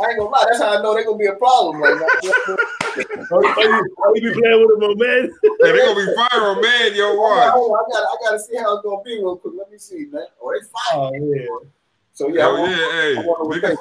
I 0.00 0.10
ain't 0.10 0.18
gonna 0.18 0.30
lie. 0.30 0.44
That's 0.46 0.62
how 0.62 0.78
I 0.78 0.82
know 0.82 0.94
they're 0.94 1.04
gonna 1.04 1.18
be 1.18 1.26
a 1.26 1.34
problem. 1.34 1.80
Like, 1.80 1.92
Oh, 3.32 3.40
you, 3.42 3.94
oh, 3.98 4.14
you 4.14 4.32
be 4.34 4.40
playing 4.40 4.60
with 4.66 4.80
them, 4.80 4.90
on 4.90 4.98
man. 4.98 5.30
Hey, 5.62 5.72
they 5.72 5.78
gonna 5.78 5.94
be 5.94 6.14
fire 6.14 6.42
on 6.42 6.60
man. 6.62 6.94
Yo, 6.94 7.06
Hold 7.08 7.18
on, 7.18 7.38
watch. 7.38 7.52
hold 7.52 7.70
on. 7.72 7.78
I 7.78 7.92
gotta, 7.92 8.06
I 8.06 8.16
gotta 8.24 8.38
see 8.40 8.56
how 8.56 8.76
it's 8.76 8.84
gonna 8.84 9.02
be 9.02 9.14
real 9.18 9.36
quick. 9.36 9.54
Let 9.58 9.70
me 9.70 9.78
see, 9.78 10.06
man. 10.10 10.24
Oh, 10.42 10.52
they 10.52 10.66
fire. 10.66 10.98
Oh, 10.98 11.10
yeah. 11.14 11.68
So 12.12 12.28
yeah, 12.28 12.46
I 12.46 12.48
Oh 12.48 12.54
want- 12.60 12.70
yeah, 12.70 12.76
I 12.76 12.90
hey, 12.90 13.14
want 13.16 13.62
to 13.62 13.68
niggas, 13.68 13.76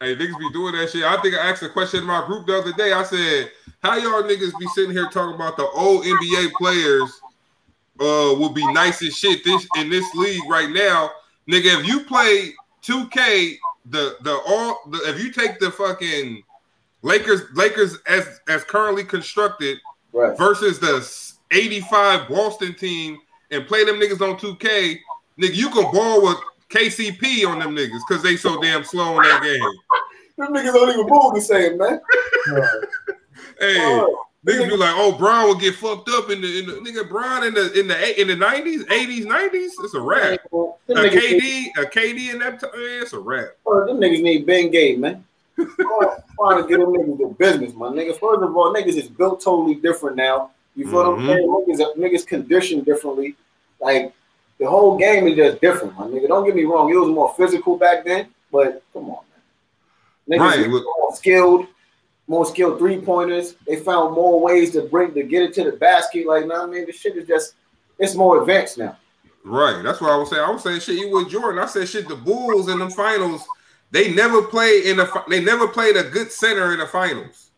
hey, 0.00 0.16
niggas 0.16 0.38
be 0.38 0.52
doing 0.52 0.74
that 0.74 0.90
shit. 0.90 1.04
I 1.04 1.20
think 1.20 1.34
I 1.36 1.50
asked 1.50 1.62
a 1.62 1.68
question 1.68 2.00
in 2.00 2.06
my 2.06 2.24
group 2.26 2.46
the 2.46 2.58
other 2.58 2.72
day. 2.72 2.92
I 2.92 3.02
said, 3.04 3.50
"How 3.82 3.96
y'all 3.96 4.22
niggas 4.22 4.58
be 4.58 4.66
sitting 4.68 4.92
here 4.92 5.08
talking 5.08 5.34
about 5.34 5.56
the 5.56 5.68
old 5.68 6.04
NBA 6.04 6.52
players 6.58 7.10
uh 8.00 8.34
will 8.38 8.52
be 8.52 8.66
nice 8.72 9.02
as 9.02 9.16
shit 9.16 9.44
this 9.44 9.66
in 9.76 9.90
this 9.90 10.06
league 10.14 10.42
right 10.48 10.70
now, 10.70 11.10
nigga? 11.50 11.80
If 11.80 11.86
you 11.86 12.00
play 12.04 12.54
2K, 12.82 13.56
the 13.86 14.16
the 14.22 14.40
all 14.46 14.80
the 14.90 14.98
if 15.08 15.22
you 15.22 15.32
take 15.32 15.58
the 15.58 15.70
fucking 15.70 16.42
Lakers 17.02 17.42
Lakers 17.54 17.98
as 18.06 18.40
as 18.48 18.64
currently 18.64 19.04
constructed 19.04 19.78
right. 20.12 20.36
versus 20.36 20.78
the 20.78 21.06
85 21.50 22.28
Boston 22.28 22.74
team 22.74 23.18
and 23.50 23.66
play 23.66 23.84
them 23.84 23.96
niggas 23.96 24.20
on 24.20 24.36
2K, 24.36 24.98
nigga, 25.40 25.54
you 25.54 25.70
can 25.70 25.90
ball 25.92 26.22
with 26.22 26.36
KCP 26.70 27.46
on 27.46 27.58
them 27.58 27.74
niggas 27.74 28.00
because 28.06 28.22
they 28.22 28.36
so 28.36 28.60
damn 28.60 28.84
slow 28.84 29.16
in 29.16 29.22
that 29.22 29.42
game. 29.42 29.60
Them 30.36 30.52
niggas 30.54 30.72
don't 30.72 30.90
even 30.90 31.06
move 31.06 31.34
the 31.34 31.40
same, 31.40 31.78
man. 31.78 32.00
Hey, 33.58 33.76
Oh, 33.80 34.24
niggas 34.46 34.68
be 34.68 34.76
like, 34.76 34.94
oh, 34.96 35.12
Brown 35.18 35.46
will 35.48 35.54
get 35.56 35.74
fucked 35.74 36.08
up 36.10 36.30
in 36.30 36.40
the, 36.40 36.58
in 36.60 36.66
the 36.66 36.72
nigga 36.74 37.08
Brown 37.08 37.44
in 37.44 37.54
the 37.54 37.72
in 37.78 37.88
the 37.88 38.20
in 38.20 38.28
the 38.28 38.34
90s, 38.36 38.84
80s, 38.86 39.24
90s. 39.26 39.70
It's 39.84 39.94
a 39.94 40.00
wrap. 40.00 40.40
Them 40.86 40.96
A 40.96 41.08
KD, 41.08 41.66
a 41.76 41.84
KD 41.86 42.32
in 42.32 42.38
that 42.40 42.60
time, 42.60 42.70
it's 42.74 43.12
a 43.12 43.18
wrap. 43.18 43.48
oh, 43.66 43.84
them 43.86 43.98
niggas 43.98 44.22
need 44.22 44.46
Bengay, 44.46 44.98
man. 44.98 45.24
Trying 45.56 46.62
to 46.62 46.68
get 46.68 46.78
them 46.78 46.92
niggas 46.94 47.18
the 47.18 47.34
business, 47.36 47.74
my 47.74 47.88
nigga. 47.88 48.12
First 48.18 48.42
of 48.42 48.56
all, 48.56 48.72
niggas 48.72 48.96
is 48.96 49.08
built 49.08 49.42
totally 49.42 49.74
different 49.74 50.16
now. 50.16 50.50
You 50.76 50.84
feel 50.86 50.94
what 50.98 51.06
I'm 51.06 51.18
Mhm. 51.18 51.26
saying? 51.26 51.48
Niggas, 51.78 51.80
are- 51.86 51.98
niggas 51.98 52.26
conditioned 52.26 52.84
differently. 52.84 53.34
Like 53.80 54.12
the 54.58 54.66
whole 54.68 54.96
game 54.96 55.26
is 55.26 55.36
just 55.36 55.60
different, 55.60 55.98
my 55.98 56.06
nigga. 56.06 56.28
Don't 56.28 56.44
get 56.44 56.54
me 56.54 56.64
wrong, 56.64 56.90
it 56.92 56.96
was 56.96 57.08
more 57.08 57.34
physical 57.36 57.76
back 57.76 58.04
then, 58.04 58.28
but 58.52 58.82
come 58.92 59.10
on, 59.10 59.18
man. 60.28 60.38
Niggas 60.38 60.40
Right, 60.44 60.58
is 60.60 60.66
look- 60.68 60.84
more 60.84 61.16
skilled, 61.16 61.66
more 62.28 62.46
skilled 62.46 62.78
three 62.78 63.00
pointers. 63.00 63.54
They 63.66 63.76
found 63.76 64.14
more 64.14 64.40
ways 64.40 64.72
to 64.72 64.82
bring 64.82 65.14
to 65.14 65.22
get 65.22 65.42
it 65.42 65.54
to 65.54 65.64
the 65.64 65.72
basket. 65.72 66.26
Like, 66.26 66.46
nah, 66.46 66.64
I 66.64 66.66
mean, 66.66 66.86
this 66.86 67.00
shit 67.00 67.16
is 67.16 67.26
just 67.26 67.54
it's 67.98 68.14
more 68.14 68.40
advanced 68.40 68.78
now. 68.78 68.96
Right. 69.44 69.82
That's 69.82 70.00
what 70.00 70.12
I 70.12 70.16
was 70.16 70.30
saying. 70.30 70.42
I 70.42 70.50
was 70.50 70.62
saying 70.62 70.80
shit. 70.80 70.98
You 70.98 71.10
with 71.10 71.30
Jordan. 71.30 71.62
I 71.62 71.66
said 71.66 71.88
shit. 71.88 72.06
The 72.06 72.16
Bulls 72.16 72.68
in 72.68 72.78
the 72.78 72.90
finals, 72.90 73.46
they 73.90 74.12
never 74.12 74.42
played 74.42 74.84
in 74.84 74.98
the. 74.98 75.22
They 75.28 75.42
never 75.42 75.66
played 75.66 75.96
a 75.96 76.04
good 76.04 76.30
center 76.30 76.72
in 76.72 76.78
the 76.78 76.86
finals. 76.86 77.50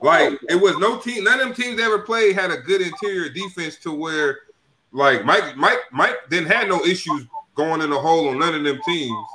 Like 0.00 0.38
it 0.48 0.56
was 0.56 0.76
no 0.78 0.98
team. 0.98 1.24
None 1.24 1.40
of 1.40 1.46
them 1.46 1.54
teams 1.54 1.80
ever 1.80 2.00
played 2.00 2.34
had 2.34 2.50
a 2.50 2.58
good 2.58 2.80
interior 2.80 3.28
defense 3.28 3.76
to 3.78 3.92
where, 3.92 4.40
like 4.92 5.24
Mike, 5.24 5.56
Mike, 5.56 5.80
Mike 5.92 6.16
didn't 6.30 6.48
have 6.48 6.68
no 6.68 6.84
issues 6.84 7.26
going 7.54 7.80
in 7.80 7.90
the 7.90 7.98
hole 7.98 8.28
on 8.28 8.38
none 8.38 8.54
of 8.54 8.62
them 8.62 8.80
teams. 8.84 9.26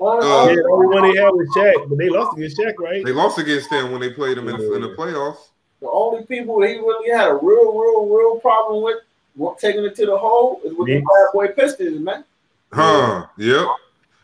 Uh, 0.00 0.46
Yeah, 0.48 0.54
the 0.54 0.68
only 0.70 0.86
one 0.86 1.02
they 1.02 1.20
had 1.20 1.30
was 1.30 1.48
Shaq, 1.56 1.88
but 1.88 1.98
they 1.98 2.08
lost 2.08 2.36
against 2.36 2.58
Shaq, 2.58 2.74
right? 2.78 3.04
They 3.04 3.12
lost 3.12 3.38
against 3.38 3.70
them 3.70 3.90
when 3.90 4.00
they 4.00 4.10
played 4.10 4.36
them 4.36 4.48
in 4.48 4.56
the, 4.56 4.74
in 4.74 4.82
the 4.82 4.88
playoffs. 4.88 5.48
The 5.80 5.88
only 5.90 6.24
people 6.24 6.60
that 6.60 6.68
he 6.68 6.76
really 6.76 7.10
had 7.10 7.28
a 7.28 7.34
real, 7.34 7.76
real, 7.78 8.06
real 8.08 8.40
problem 8.40 8.82
with 8.82 9.58
taking 9.58 9.84
it 9.84 9.94
to 9.96 10.06
the 10.06 10.16
hole 10.16 10.60
is 10.64 10.74
with 10.76 10.88
the 10.88 11.00
bad 11.00 11.32
boy 11.32 11.48
Pistons, 11.48 12.00
man. 12.00 12.24
Huh? 12.72 13.26
Yep. 13.38 13.66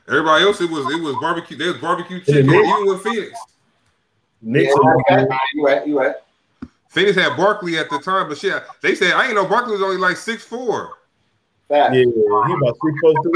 Everybody 0.09 0.45
else, 0.45 0.61
it 0.61 0.70
was 0.70 0.85
it 0.93 1.01
was 1.01 1.16
barbecue. 1.20 1.57
They 1.57 1.68
was 1.68 1.79
barbecue 1.79 2.20
chicken, 2.20 2.47
Knicks. 2.47 2.68
even 2.68 2.87
with 2.87 3.03
Phoenix. 3.03 3.39
Knicks. 4.43 4.75
yeah, 4.77 5.16
are- 5.16 5.22
okay. 5.22 5.37
you 5.55 5.66
right, 5.66 5.87
you 5.87 5.99
right. 5.99 6.14
Phoenix 6.89 7.16
had 7.16 7.37
Barkley 7.37 7.79
at 7.79 7.89
the 7.89 7.99
time, 7.99 8.29
but 8.29 8.39
shit, 8.39 8.62
they 8.83 8.95
said 8.95 9.14
I 9.14 9.27
ain't 9.27 9.35
know 9.35 9.47
Barkley 9.47 9.72
was 9.72 9.83
only 9.83 9.97
like 9.97 10.16
six 10.16 10.45
four. 10.45 10.99
Yeah, 11.70 11.91
he 11.93 12.03
about 12.03 12.77
three 12.81 12.93
close 13.01 13.16
to 13.22 13.31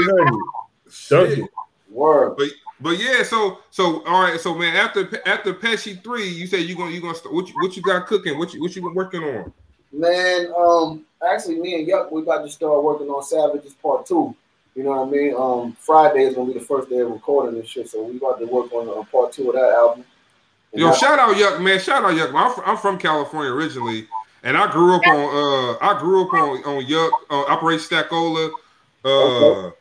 300. 0.89 1.49
Word. 1.89 2.35
But 2.37 2.49
but 2.81 2.99
yeah, 2.99 3.23
so 3.23 3.59
so 3.71 4.03
all 4.05 4.21
right, 4.23 4.39
so 4.39 4.55
man, 4.55 4.75
after 4.75 5.09
after 5.27 5.53
Pesci 5.53 6.01
three, 6.03 6.27
you 6.27 6.47
said 6.47 6.61
you 6.61 6.75
gonna 6.75 6.91
you 6.91 7.01
gonna 7.01 7.15
start, 7.15 7.33
what 7.33 7.47
you, 7.47 7.53
what 7.55 7.75
you 7.75 7.81
got 7.81 8.07
cooking? 8.07 8.37
What 8.37 8.53
you 8.53 8.61
what 8.61 8.75
you 8.75 8.81
been 8.81 8.93
working 8.93 9.23
on? 9.23 9.51
Man, 9.91 10.53
um, 10.55 11.03
actually, 11.27 11.59
me 11.59 11.75
and 11.75 11.87
Yuck, 11.87 12.11
we 12.11 12.21
about 12.21 12.43
to 12.43 12.49
start 12.49 12.83
working 12.83 13.07
on 13.07 13.23
Savages 13.23 13.73
Part 13.73 14.05
Two. 14.05 14.35
You 14.75 14.83
know 14.83 14.91
what 14.91 15.07
I 15.07 15.11
mean? 15.11 15.33
Um, 15.35 15.73
Friday 15.79 16.23
is 16.23 16.35
gonna 16.35 16.53
be 16.53 16.59
the 16.59 16.65
first 16.65 16.89
day 16.89 16.99
of 16.99 17.09
recording 17.09 17.59
this 17.59 17.67
shit, 17.69 17.89
so 17.89 18.03
we 18.03 18.17
about 18.17 18.39
to 18.39 18.45
work 18.45 18.71
on 18.71 18.87
uh, 18.87 19.03
Part 19.11 19.33
Two 19.33 19.49
of 19.49 19.55
that 19.55 19.71
album. 19.73 20.05
And 20.71 20.81
Yo, 20.81 20.89
I- 20.89 20.95
shout 20.95 21.17
out 21.19 21.35
Yuck, 21.35 21.61
man, 21.61 21.79
shout 21.79 22.03
out 22.05 22.13
Yuck. 22.13 22.33
I'm, 22.33 22.53
from, 22.53 22.63
I'm 22.65 22.77
from 22.77 22.97
California 22.99 23.51
originally, 23.51 24.07
and 24.43 24.55
I 24.55 24.71
grew 24.71 24.95
up 24.95 25.05
on 25.07 25.15
uh 25.15 25.77
I 25.81 25.99
grew 25.99 26.21
up 26.27 26.33
on 26.33 26.63
on 26.63 26.85
Yuck 26.85 27.11
uh, 27.31 27.45
Operation 27.45 27.97
Stackola, 27.97 28.51
uh, 29.03 29.71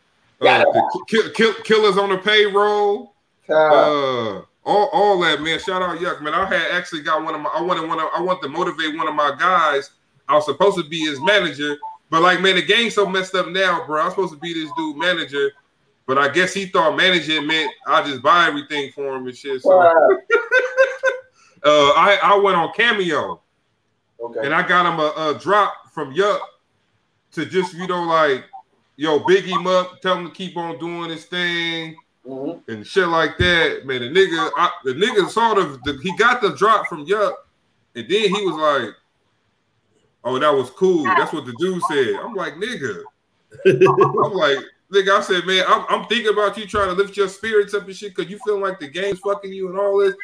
uh 0.40 0.44
Got 0.44 0.60
it. 0.62 0.68
the 0.72 1.04
kill, 1.08 1.30
kill, 1.30 1.54
killers 1.64 1.96
on 1.98 2.10
the 2.10 2.18
payroll. 2.18 3.14
uh, 3.48 4.42
all, 4.64 4.88
all 4.92 5.20
that 5.20 5.40
man. 5.42 5.58
Shout 5.58 5.82
out 5.82 5.98
yuck 5.98 6.20
man. 6.22 6.34
I 6.34 6.44
had 6.46 6.70
actually 6.72 7.02
got 7.02 7.24
one 7.24 7.34
of 7.34 7.40
my 7.40 7.50
i 7.54 7.60
wanted 7.62 7.88
one 7.88 7.98
of, 7.98 8.08
i 8.14 8.20
want 8.20 8.42
to 8.42 8.48
motivate 8.48 8.96
one 8.96 9.08
of 9.08 9.14
my 9.14 9.34
guys. 9.38 9.90
I 10.28 10.34
was 10.34 10.44
supposed 10.44 10.76
to 10.76 10.88
be 10.88 11.00
his 11.00 11.20
manager 11.22 11.76
but 12.10 12.22
like 12.22 12.40
man 12.40 12.56
the 12.56 12.62
game's 12.62 12.94
so 12.94 13.06
messed 13.06 13.34
up 13.34 13.48
now 13.48 13.84
bro. 13.86 14.02
I'm 14.02 14.10
supposed 14.10 14.32
to 14.34 14.38
be 14.38 14.52
this 14.54 14.70
dude 14.76 14.96
manager 14.96 15.50
but 16.06 16.18
i 16.18 16.28
guess 16.28 16.54
he 16.54 16.66
thought 16.66 16.96
managing 16.96 17.46
meant 17.46 17.70
i 17.86 18.02
just 18.02 18.22
buy 18.22 18.46
everything 18.46 18.90
for 18.92 19.16
him 19.16 19.26
and 19.26 19.36
shit 19.36 19.62
so. 19.62 19.78
Uh 19.78 19.84
uh, 21.64 21.92
i 21.96 22.18
i 22.22 22.36
went 22.36 22.56
on 22.56 22.72
cameo. 22.74 23.40
Okay. 24.20 24.40
and 24.44 24.54
i 24.54 24.66
got 24.66 24.86
him 24.92 24.98
a, 25.00 25.30
a 25.30 25.38
drop 25.38 25.92
from 25.92 26.14
yuck 26.14 26.40
to 27.32 27.44
just 27.46 27.74
you 27.74 27.86
know 27.86 28.02
like 28.02 28.44
yo 28.98 29.20
big 29.20 29.44
him 29.44 29.66
up 29.66 30.02
tell 30.02 30.18
him 30.18 30.26
to 30.26 30.34
keep 30.34 30.56
on 30.56 30.78
doing 30.78 31.08
his 31.08 31.24
thing 31.24 31.96
Mhm. 32.26 32.60
and 32.68 32.86
shit 32.86 33.08
like 33.08 33.38
that, 33.38 33.86
man. 33.86 34.02
The 34.02 34.08
nigga, 34.10 34.50
I, 34.54 34.70
the 34.84 34.92
nigga 34.92 35.30
sort 35.30 35.56
of, 35.56 35.82
the, 35.84 35.98
he 36.02 36.14
got 36.18 36.42
the 36.42 36.54
drop 36.56 36.86
from 36.86 37.06
Yuck, 37.06 37.32
and 37.94 38.06
then 38.06 38.34
he 38.34 38.44
was 38.44 38.54
like, 38.56 38.94
"Oh, 40.24 40.38
that 40.38 40.50
was 40.54 40.68
cool." 40.70 41.04
That's 41.04 41.32
what 41.32 41.46
the 41.46 41.54
dude 41.58 41.82
said. 41.84 42.16
I'm 42.22 42.34
like, 42.34 42.56
nigga. 42.56 43.02
I'm 43.66 44.32
like, 44.34 44.58
nigga. 44.92 45.10
I 45.16 45.20
said, 45.22 45.46
man, 45.46 45.64
I'm, 45.66 45.86
I'm 45.88 46.06
thinking 46.08 46.30
about 46.32 46.58
you 46.58 46.66
trying 46.66 46.88
to 46.88 46.94
lift 47.02 47.16
your 47.16 47.28
spirits 47.28 47.72
up 47.72 47.86
and 47.86 47.96
shit 47.96 48.14
because 48.14 48.30
you 48.30 48.38
feel 48.44 48.60
like 48.60 48.78
the 48.78 48.88
game's 48.88 49.20
fucking 49.20 49.52
you 49.52 49.70
and 49.70 49.78
all 49.78 49.98
this. 49.98 50.14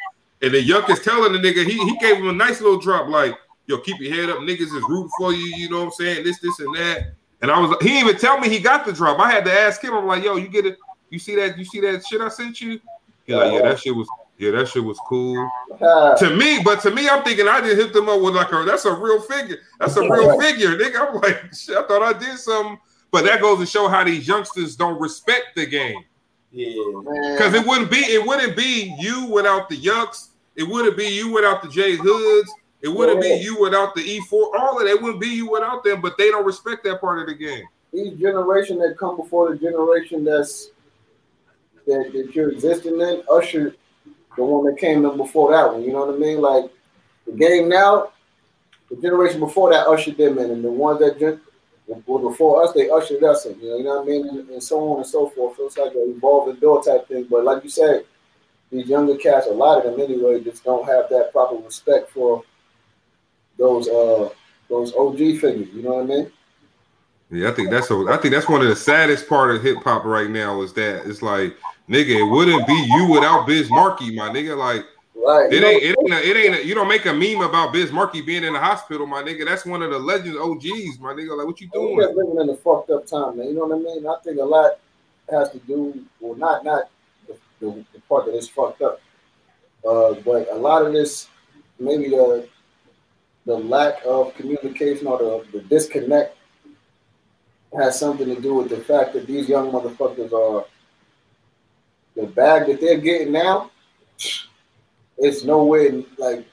And 0.43 0.53
then 0.53 0.65
Yuck 0.65 0.91
is 0.91 1.01
telling 1.01 1.33
the 1.33 1.39
nigga, 1.39 1.65
he 1.65 1.79
he 1.79 1.97
gave 2.01 2.17
him 2.19 2.29
a 2.29 2.33
nice 2.35 2.61
little 2.61 2.81
drop, 2.81 3.09
like, 3.09 3.35
yo, 3.67 3.79
keep 3.79 3.99
your 3.99 4.15
head 4.15 4.29
up, 4.29 4.41
niggas 4.41 4.61
is 4.61 4.85
rooting 4.89 5.11
for 5.19 5.33
you. 5.33 5.57
You 5.57 5.71
know 5.71 5.79
what 5.79 5.85
I'm 5.87 5.93
saying? 5.93 6.25
This, 6.25 6.39
this, 6.41 6.59
and 6.59 6.75
that. 6.77 7.15
And 7.45 7.51
I 7.53 7.61
was, 7.61 7.77
he 7.83 8.01
even 8.01 8.17
tell 8.17 8.41
me 8.41 8.49
he 8.49 8.59
got 8.59 8.87
the 8.87 8.93
drop. 8.95 9.21
I 9.21 9.31
had 9.31 9.45
to 9.45 9.53
ask 9.53 9.85
him. 9.85 9.93
I'm 9.93 10.07
like, 10.07 10.25
yo, 10.25 10.37
you 10.37 10.49
get 10.49 10.65
it. 10.65 10.79
You 11.11 11.19
see 11.19 11.37
that? 11.37 11.59
You 11.59 11.67
see 11.67 11.79
that 11.81 12.03
shit 12.07 12.23
I 12.23 12.31
sent 12.31 12.59
you? 12.59 12.81
He's 13.27 13.37
like, 13.37 13.53
yeah, 13.53 13.61
that 13.61 13.81
shit 13.81 13.95
was, 13.95 14.09
yeah, 14.39 14.53
that 14.53 14.67
shit 14.67 14.83
was 14.83 14.99
cool 15.07 15.47
Uh, 15.79 16.17
to 16.17 16.35
me. 16.35 16.63
But 16.65 16.81
to 16.81 16.91
me, 16.91 17.07
I'm 17.07 17.23
thinking 17.23 17.47
I 17.47 17.61
just 17.61 17.77
hit 17.77 17.93
them 17.93 18.09
up 18.09 18.23
with 18.23 18.35
like 18.35 18.51
a 18.51 18.65
that's 18.65 18.87
a 18.87 18.95
real 18.95 19.21
figure. 19.21 19.59
That's 19.79 19.95
a 19.99 20.01
real 20.01 20.41
figure, 20.41 20.71
nigga. 20.71 21.07
I'm 21.07 21.21
like, 21.21 21.53
shit, 21.55 21.77
I 21.77 21.83
thought 21.87 22.01
I 22.03 22.19
did 22.19 22.39
something. 22.39 22.79
But 23.11 23.27
that 23.27 23.43
goes 23.43 23.59
to 23.59 23.67
show 23.67 23.89
how 23.89 24.05
these 24.05 24.27
youngsters 24.27 24.75
don't 24.75 24.99
respect 24.99 25.49
the 25.55 25.67
game. 25.67 26.03
Yeah. 26.51 26.73
Because 27.33 27.53
it 27.53 27.67
wouldn't 27.67 27.91
be 27.91 27.99
it 27.99 28.27
wouldn't 28.27 28.57
be 28.57 28.97
you 28.99 29.27
without 29.27 29.69
the 29.69 29.77
Yucks. 29.77 30.29
It 30.57 30.63
wouldn't 30.63 30.97
be 30.97 31.09
you 31.09 31.31
without 31.31 31.63
the 31.63 31.69
J 31.69 31.97
Hoods. 31.97 32.51
It 32.85 32.89
wouldn't 32.89 33.25
Yeah. 33.25 33.37
be 33.37 33.43
you 33.43 33.59
without 33.59 33.95
the 33.95 34.03
E4. 34.03 34.51
All 34.59 34.79
of 34.79 34.87
that 34.87 35.01
wouldn't 35.01 35.21
be 35.21 35.29
you 35.29 35.51
without 35.51 35.83
them. 35.83 36.03
But 36.03 36.19
they 36.19 36.31
don't 36.31 36.45
respect 36.45 36.85
that 36.85 37.01
part 37.01 37.19
of 37.21 37.27
the 37.27 37.35
game. 37.35 37.65
these 37.93 38.13
generation 38.19 38.77
that 38.81 38.99
come 38.99 39.17
before 39.17 39.51
the 39.51 39.57
generation 39.57 40.25
that's 40.25 40.71
that, 41.87 42.11
that 42.13 42.35
you're 42.35 42.51
existing 42.51 43.01
in, 43.01 43.23
ushered 43.31 43.77
the 44.37 44.43
one 44.45 44.65
that 44.67 44.79
came 44.79 45.05
in 45.05 45.17
before 45.17 45.53
that 45.53 45.73
one. 45.73 45.83
You 45.83 45.93
know 45.93 46.05
what 46.07 46.15
I 46.15 46.19
mean? 46.19 46.41
Like 46.41 46.71
the 47.25 47.33
game 47.33 47.69
now, 47.69 48.11
the 48.91 48.97
generation 48.97 49.39
before 49.41 49.71
that 49.71 49.87
ushered 49.87 50.17
them 50.17 50.39
in, 50.39 50.51
and 50.51 50.65
the 50.65 50.71
ones 50.71 50.99
that 51.01 51.19
just 51.21 51.39
were 51.87 52.19
before 52.19 52.65
us, 52.65 52.73
they 52.73 52.91
ushered 52.91 53.23
us 53.23 53.47
in. 53.47 53.59
You 53.61 53.69
know, 53.71 53.77
you 53.77 53.85
know 53.85 53.97
what 54.01 54.03
I 54.03 54.07
mean? 54.07 54.29
And, 54.29 54.49
and 54.51 54.63
so 54.63 54.81
on 54.93 54.97
and 54.99 55.07
so 55.07 55.29
forth. 55.29 55.57
So 55.57 55.67
it's 55.67 55.79
like 55.79 55.93
an 55.93 56.15
evolving 56.17 56.57
door 56.57 56.83
type 56.83 57.07
thing. 57.09 57.29
But 57.31 57.45
like 57.45 57.63
you 57.63 57.71
said, 57.71 58.05
these 58.71 58.87
younger 58.87 59.17
cats, 59.17 59.47
a 59.47 59.51
lot 59.51 59.79
of 59.79 59.85
them 59.85 60.01
anyway, 60.01 60.43
just 60.43 60.65
don't 60.65 60.85
have 60.87 61.09
that 61.11 61.31
proper 61.33 61.57
respect 61.57 62.11
for 62.11 62.43
those 63.59 63.89
uh 63.89 64.29
those 64.69 64.95
OG 64.95 65.17
figures. 65.17 65.69
You 65.73 65.83
know 65.83 65.95
what 65.95 66.05
I 66.05 66.07
mean? 66.07 66.33
Yeah, 67.31 67.49
I 67.51 67.53
think 67.53 67.71
that's 67.71 67.91
a, 67.91 67.95
I 68.09 68.17
think 68.19 68.35
that's 68.35 68.49
one 68.49 68.63
of 68.63 68.69
the 68.69 68.77
saddest 68.77 69.29
part 69.29 69.55
of 69.55 69.63
hip 69.63 69.79
hop 69.83 70.05
right 70.05 70.31
now 70.31 70.63
is 70.63 70.73
that 70.75 71.07
it's 71.07 71.23
like 71.23 71.57
nigga, 71.89 72.19
it 72.21 72.31
wouldn't 72.31 72.67
be 72.67 72.87
you 72.97 73.09
without 73.11 73.47
Biz 73.47 73.71
Markie, 73.71 74.15
my 74.15 74.29
nigga. 74.29 74.57
Like 74.57 74.85
Right. 75.17 75.51
it 75.51 75.65
ain't 75.65 75.83
it 75.83 75.97
ain't 76.01 76.13
a, 76.13 76.29
it 76.29 76.37
ain't 76.37 76.55
a, 76.57 76.67
you 76.67 76.75
don't 76.75 76.89
make 76.89 77.07
a 77.07 77.13
meme 77.13 77.41
about 77.41 77.73
Biz 77.73 77.93
Markie 77.93 78.21
being 78.21 78.45
in 78.45 78.53
the 78.53 78.59
hospital, 78.59 79.07
my 79.07 79.23
nigga. 79.23 79.47
That's 79.47 79.65
one 79.65 79.81
of 79.83 79.91
the 79.91 79.99
legends 79.99 80.37
OGs, 80.37 80.99
my 80.99 81.15
nigga. 81.15 81.37
Like 81.37 81.47
what 81.47 81.61
you 81.61 81.69
doing? 81.69 81.97
living 81.97 82.41
in 82.41 82.51
a 82.51 82.57
fucked 82.57 82.91
up 82.91 83.07
time, 83.07 83.39
man. 83.39 83.49
You 83.49 83.55
know 83.55 83.67
what 83.67 83.77
I 83.77 83.79
mean? 83.79 84.07
I 84.07 84.17
think 84.23 84.39
a 84.39 84.45
lot 84.45 84.73
has 85.31 85.51
to 85.53 85.59
do, 85.61 86.05
well, 86.21 86.35
not 86.37 86.65
not 86.65 86.91
the, 87.27 87.37
the, 87.61 87.85
the 87.95 88.01
part 88.01 88.27
that 88.27 88.35
is 88.35 88.49
fucked 88.49 88.83
up, 88.83 89.01
uh, 89.89 90.15
but 90.25 90.49
a 90.51 90.57
lot 90.57 90.85
of 90.85 90.93
this, 90.93 91.29
maybe 91.79 92.11
the 92.11 92.47
the 93.47 93.55
lack 93.55 93.97
of 94.07 94.35
communication 94.35 95.07
or 95.07 95.19
the, 95.19 95.45
the 95.53 95.61
disconnect 95.65 96.37
has 97.77 97.99
something 97.99 98.33
to 98.33 98.41
do 98.41 98.55
with 98.55 98.69
the 98.69 98.79
fact 98.79 99.13
that 99.15 99.27
these 99.27 99.49
young 99.49 99.71
motherfuckers 99.71 100.33
are 100.33 100.65
the 102.17 102.27
bag 102.27 102.67
that 102.67 102.81
they're 102.81 102.99
getting 102.99 103.33
now. 103.33 103.71
It's 105.19 105.45
nowhere 105.45 106.03
like 106.19 106.47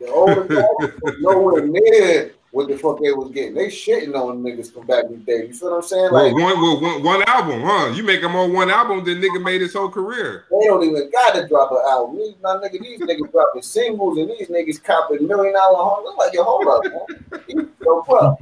the 0.00 0.08
older 0.08 0.44
guys, 0.80 1.14
nowhere 1.20 1.66
near 1.66 2.32
what 2.52 2.68
the 2.68 2.76
fuck 2.76 3.00
they 3.02 3.10
was 3.12 3.30
getting. 3.32 3.54
They 3.54 3.66
shitting 3.68 4.14
on 4.14 4.42
niggas 4.42 4.72
from 4.72 4.86
back 4.86 5.06
in 5.06 5.12
the 5.12 5.18
day. 5.18 5.46
You 5.46 5.54
feel 5.54 5.70
what 5.70 5.76
I'm 5.78 5.82
saying? 5.82 6.08
Well, 6.12 6.24
Like 6.26 6.34
one, 6.34 6.60
well, 6.60 6.80
one, 6.80 7.02
one 7.02 7.22
album, 7.26 7.62
huh? 7.62 7.92
You 7.94 8.02
make 8.02 8.20
them 8.20 8.36
on 8.36 8.52
one 8.52 8.70
album, 8.70 9.02
then 9.04 9.20
nigga 9.22 9.42
made 9.42 9.62
his 9.62 9.72
whole 9.72 9.88
career. 9.88 10.44
they 10.50 10.66
don't 10.66 10.84
even 10.84 11.10
gotta 11.10 11.48
drop 11.48 11.72
an 11.72 11.78
album. 11.88 12.18
These 12.18 12.34
my 12.42 12.56
nigga, 12.56 12.80
these 12.80 13.00
niggas 13.00 13.32
dropping 13.32 13.62
singles 13.62 14.18
and 14.18 14.28
these 14.30 14.48
niggas 14.48 14.82
copping 14.84 15.26
million 15.26 15.54
dollar 15.54 15.82
homes. 15.82 16.08
I'm 16.12 16.16
like, 16.18 16.34
yo, 16.34 16.44
hold 16.44 16.66
up, 16.68 16.84
man. 16.92 17.70
Yo, 17.82 18.02
bro. 18.02 18.36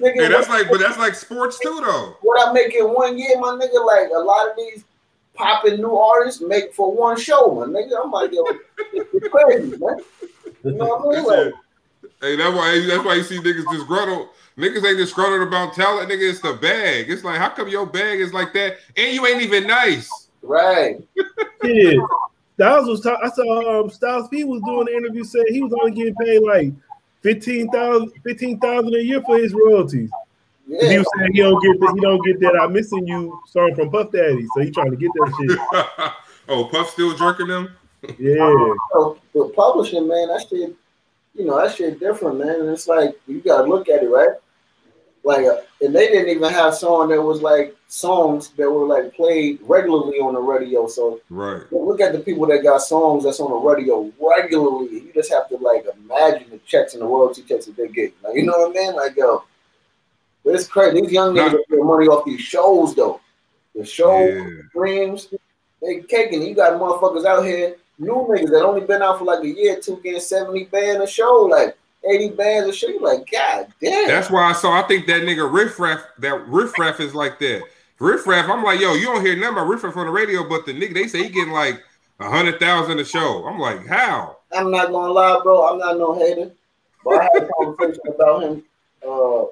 Nigga, 0.00 0.14
Hey, 0.22 0.28
that's 0.28 0.48
like, 0.48 0.68
but 0.68 0.80
that's 0.80 0.98
like 0.98 1.14
sports 1.14 1.58
too, 1.60 1.80
though. 1.80 2.16
what 2.22 2.48
I 2.48 2.52
make 2.52 2.74
in 2.74 2.86
one 2.86 3.16
year, 3.16 3.38
my 3.38 3.50
nigga, 3.50 3.86
like 3.86 4.10
a 4.14 4.18
lot 4.18 4.50
of 4.50 4.56
these 4.56 4.84
popping 5.34 5.76
new 5.76 5.96
artists 5.96 6.40
make 6.40 6.74
for 6.74 6.92
one 6.92 7.16
show, 7.16 7.54
my 7.54 7.66
nigga. 7.66 7.92
I'm 8.02 8.10
like, 8.10 8.32
yo, 8.32 8.42
it's 8.92 9.28
crazy, 9.28 9.76
man. 9.78 9.98
You 10.64 10.72
know 10.72 10.86
what 10.86 11.16
I 11.16 11.20
mean? 11.20 11.26
Like, 11.28 11.54
Hey, 12.20 12.36
that's 12.36 12.54
why 12.54 12.84
that's 12.86 13.04
why 13.04 13.14
you 13.14 13.22
see 13.22 13.38
niggas 13.38 13.68
disgruntled. 13.68 14.28
Niggas 14.56 14.84
ain't 14.86 14.98
disgruntled 14.98 15.46
about 15.48 15.74
talent, 15.74 16.10
nigga. 16.10 16.30
It's 16.30 16.40
the 16.40 16.54
bag. 16.54 17.10
It's 17.10 17.24
like, 17.24 17.38
how 17.38 17.48
come 17.48 17.68
your 17.68 17.86
bag 17.86 18.20
is 18.20 18.32
like 18.32 18.52
that, 18.54 18.76
and 18.96 19.12
you 19.12 19.26
ain't 19.26 19.42
even 19.42 19.66
nice? 19.66 20.28
right. 20.42 21.02
Yeah. 21.62 21.92
Styles 22.56 22.86
was 22.86 23.00
talking. 23.00 23.26
I 23.26 23.30
saw 23.30 23.80
um, 23.80 23.90
Styles 23.90 24.28
P 24.28 24.44
was 24.44 24.60
doing 24.62 24.84
the 24.84 24.94
interview 24.94 25.24
saying 25.24 25.46
he 25.48 25.62
was 25.62 25.72
only 25.72 25.92
getting 25.92 26.14
paid 26.14 26.40
like 26.42 26.72
15,000 27.22 28.12
15,000 28.22 28.94
a 28.94 28.98
year 28.98 29.22
for 29.22 29.38
his 29.38 29.54
royalties. 29.54 30.10
'Cause 30.10 30.90
He 30.90 30.98
was 30.98 31.08
saying 31.16 31.32
he 31.32 31.40
don't 31.40 31.60
get 31.62 31.80
that 31.80 31.92
he 31.94 32.00
don't 32.00 32.24
get 32.24 32.40
that 32.40 32.60
I'm 32.60 32.72
missing 32.72 33.06
you 33.06 33.40
song 33.46 33.74
from 33.74 33.90
Puff 33.90 34.12
Daddy. 34.12 34.46
So 34.48 34.60
he 34.60 34.70
trying 34.70 34.90
to 34.90 34.96
get 34.96 35.12
that 35.14 35.34
shit. 35.38 36.12
oh, 36.48 36.66
Puff 36.66 36.90
still 36.90 37.14
jerking 37.16 37.48
them? 37.48 37.74
Yeah. 38.18 38.74
So 38.92 39.18
the 39.32 39.52
publishing, 39.56 40.06
man, 40.06 40.28
that 40.28 40.46
shit, 40.48 40.74
you 41.34 41.44
know, 41.44 41.60
that 41.60 41.74
shit 41.74 41.98
different, 42.00 42.38
man. 42.38 42.60
And 42.60 42.70
it's 42.70 42.86
like 42.88 43.18
you 43.26 43.40
gotta 43.40 43.68
look 43.68 43.88
at 43.88 44.02
it, 44.02 44.08
right? 44.08 44.30
Like, 45.24 45.46
uh, 45.46 45.62
and 45.80 45.94
they 45.94 46.08
didn't 46.08 46.28
even 46.28 46.50
have 46.52 46.74
song 46.74 47.08
that 47.08 47.20
was 47.22 47.40
like 47.40 47.74
songs 47.88 48.48
that 48.50 48.70
were 48.70 48.86
like 48.86 49.14
played 49.14 49.58
regularly 49.62 50.18
on 50.18 50.34
the 50.34 50.40
radio. 50.40 50.86
So 50.86 51.20
Right. 51.30 51.62
look 51.72 52.00
at 52.00 52.12
the 52.12 52.18
people 52.20 52.46
that 52.46 52.62
got 52.62 52.82
songs 52.82 53.24
that's 53.24 53.40
on 53.40 53.50
the 53.50 53.56
radio 53.56 54.12
regularly. 54.20 55.00
You 55.00 55.12
just 55.14 55.32
have 55.32 55.48
to 55.48 55.56
like 55.56 55.86
imagine 56.04 56.50
the 56.50 56.58
checks 56.58 56.92
and 56.92 57.02
the 57.02 57.06
royalty 57.06 57.42
checks 57.42 57.66
that 57.66 57.76
they 57.76 57.88
get. 57.88 58.12
Like, 58.22 58.36
you 58.36 58.44
know 58.44 58.52
what 58.52 58.76
I 58.76 58.80
mean? 58.80 58.94
Like, 58.94 59.16
yo, 59.16 59.44
but 60.44 60.54
it's 60.54 60.66
crazy. 60.68 61.00
These 61.00 61.12
young 61.12 61.34
niggas 61.34 61.68
get 61.70 61.78
money 61.82 62.06
off 62.06 62.26
these 62.26 62.40
shows 62.42 62.94
though. 62.94 63.20
The 63.74 63.84
show 63.84 64.26
Yeah. 64.26 64.50
streams, 64.68 65.28
they 65.80 66.00
caking. 66.00 66.42
You 66.42 66.54
got 66.54 66.78
motherfuckers 66.78 67.24
out 67.24 67.44
here, 67.44 67.76
new 67.98 68.26
niggas 68.28 68.50
that 68.50 68.64
only 68.64 68.82
been 68.86 69.02
out 69.02 69.18
for 69.18 69.24
like 69.24 69.44
a 69.44 69.48
year, 69.48 69.78
two, 69.80 70.00
getting 70.02 70.20
70 70.20 70.64
band 70.64 71.02
a 71.02 71.06
show, 71.06 71.42
like 71.50 71.76
80 72.08 72.30
bands 72.30 72.68
a 72.68 72.72
show. 72.72 72.88
You 72.88 73.00
like, 73.00 73.30
God 73.30 73.68
damn. 73.80 74.08
That's 74.08 74.30
why 74.30 74.50
I 74.50 74.52
saw. 74.52 74.72
I 74.72 74.82
think 74.86 75.06
that 75.06 75.22
nigga 75.22 75.50
Riff 75.52 75.78
Raff, 75.78 76.04
that 76.18 76.46
Riff 76.48 76.78
Raff 76.78 77.00
is 77.00 77.14
like 77.14 77.38
that. 77.40 77.62
Riff 78.00 78.26
Raff, 78.26 78.48
I'm 78.48 78.64
like, 78.64 78.80
yo, 78.80 78.94
you 78.94 79.04
don't 79.04 79.24
hear 79.24 79.36
nothing 79.36 79.56
about 79.56 79.68
Riff 79.68 79.84
Raff 79.84 79.96
on 79.96 80.06
the 80.06 80.12
radio, 80.12 80.48
but 80.48 80.66
the 80.66 80.72
nigga 80.72 80.94
they 80.94 81.06
say 81.06 81.22
he 81.22 81.28
getting 81.28 81.52
like 81.52 81.80
a 82.20 82.28
hundred 82.28 82.58
thousand 82.60 82.98
a 82.98 83.04
show. 83.04 83.46
I'm 83.46 83.58
like, 83.58 83.86
how? 83.86 84.38
I'm 84.52 84.70
not 84.70 84.90
gonna 84.90 85.12
lie, 85.12 85.40
bro. 85.42 85.66
I'm 85.68 85.78
not 85.78 85.96
no 85.98 86.14
hater, 86.18 86.50
but 87.04 87.20
I 87.20 87.28
had 87.32 87.42
a 87.44 87.48
conversation 87.64 88.00
about 88.08 88.42
him, 88.42 88.62
uh, 89.08 89.44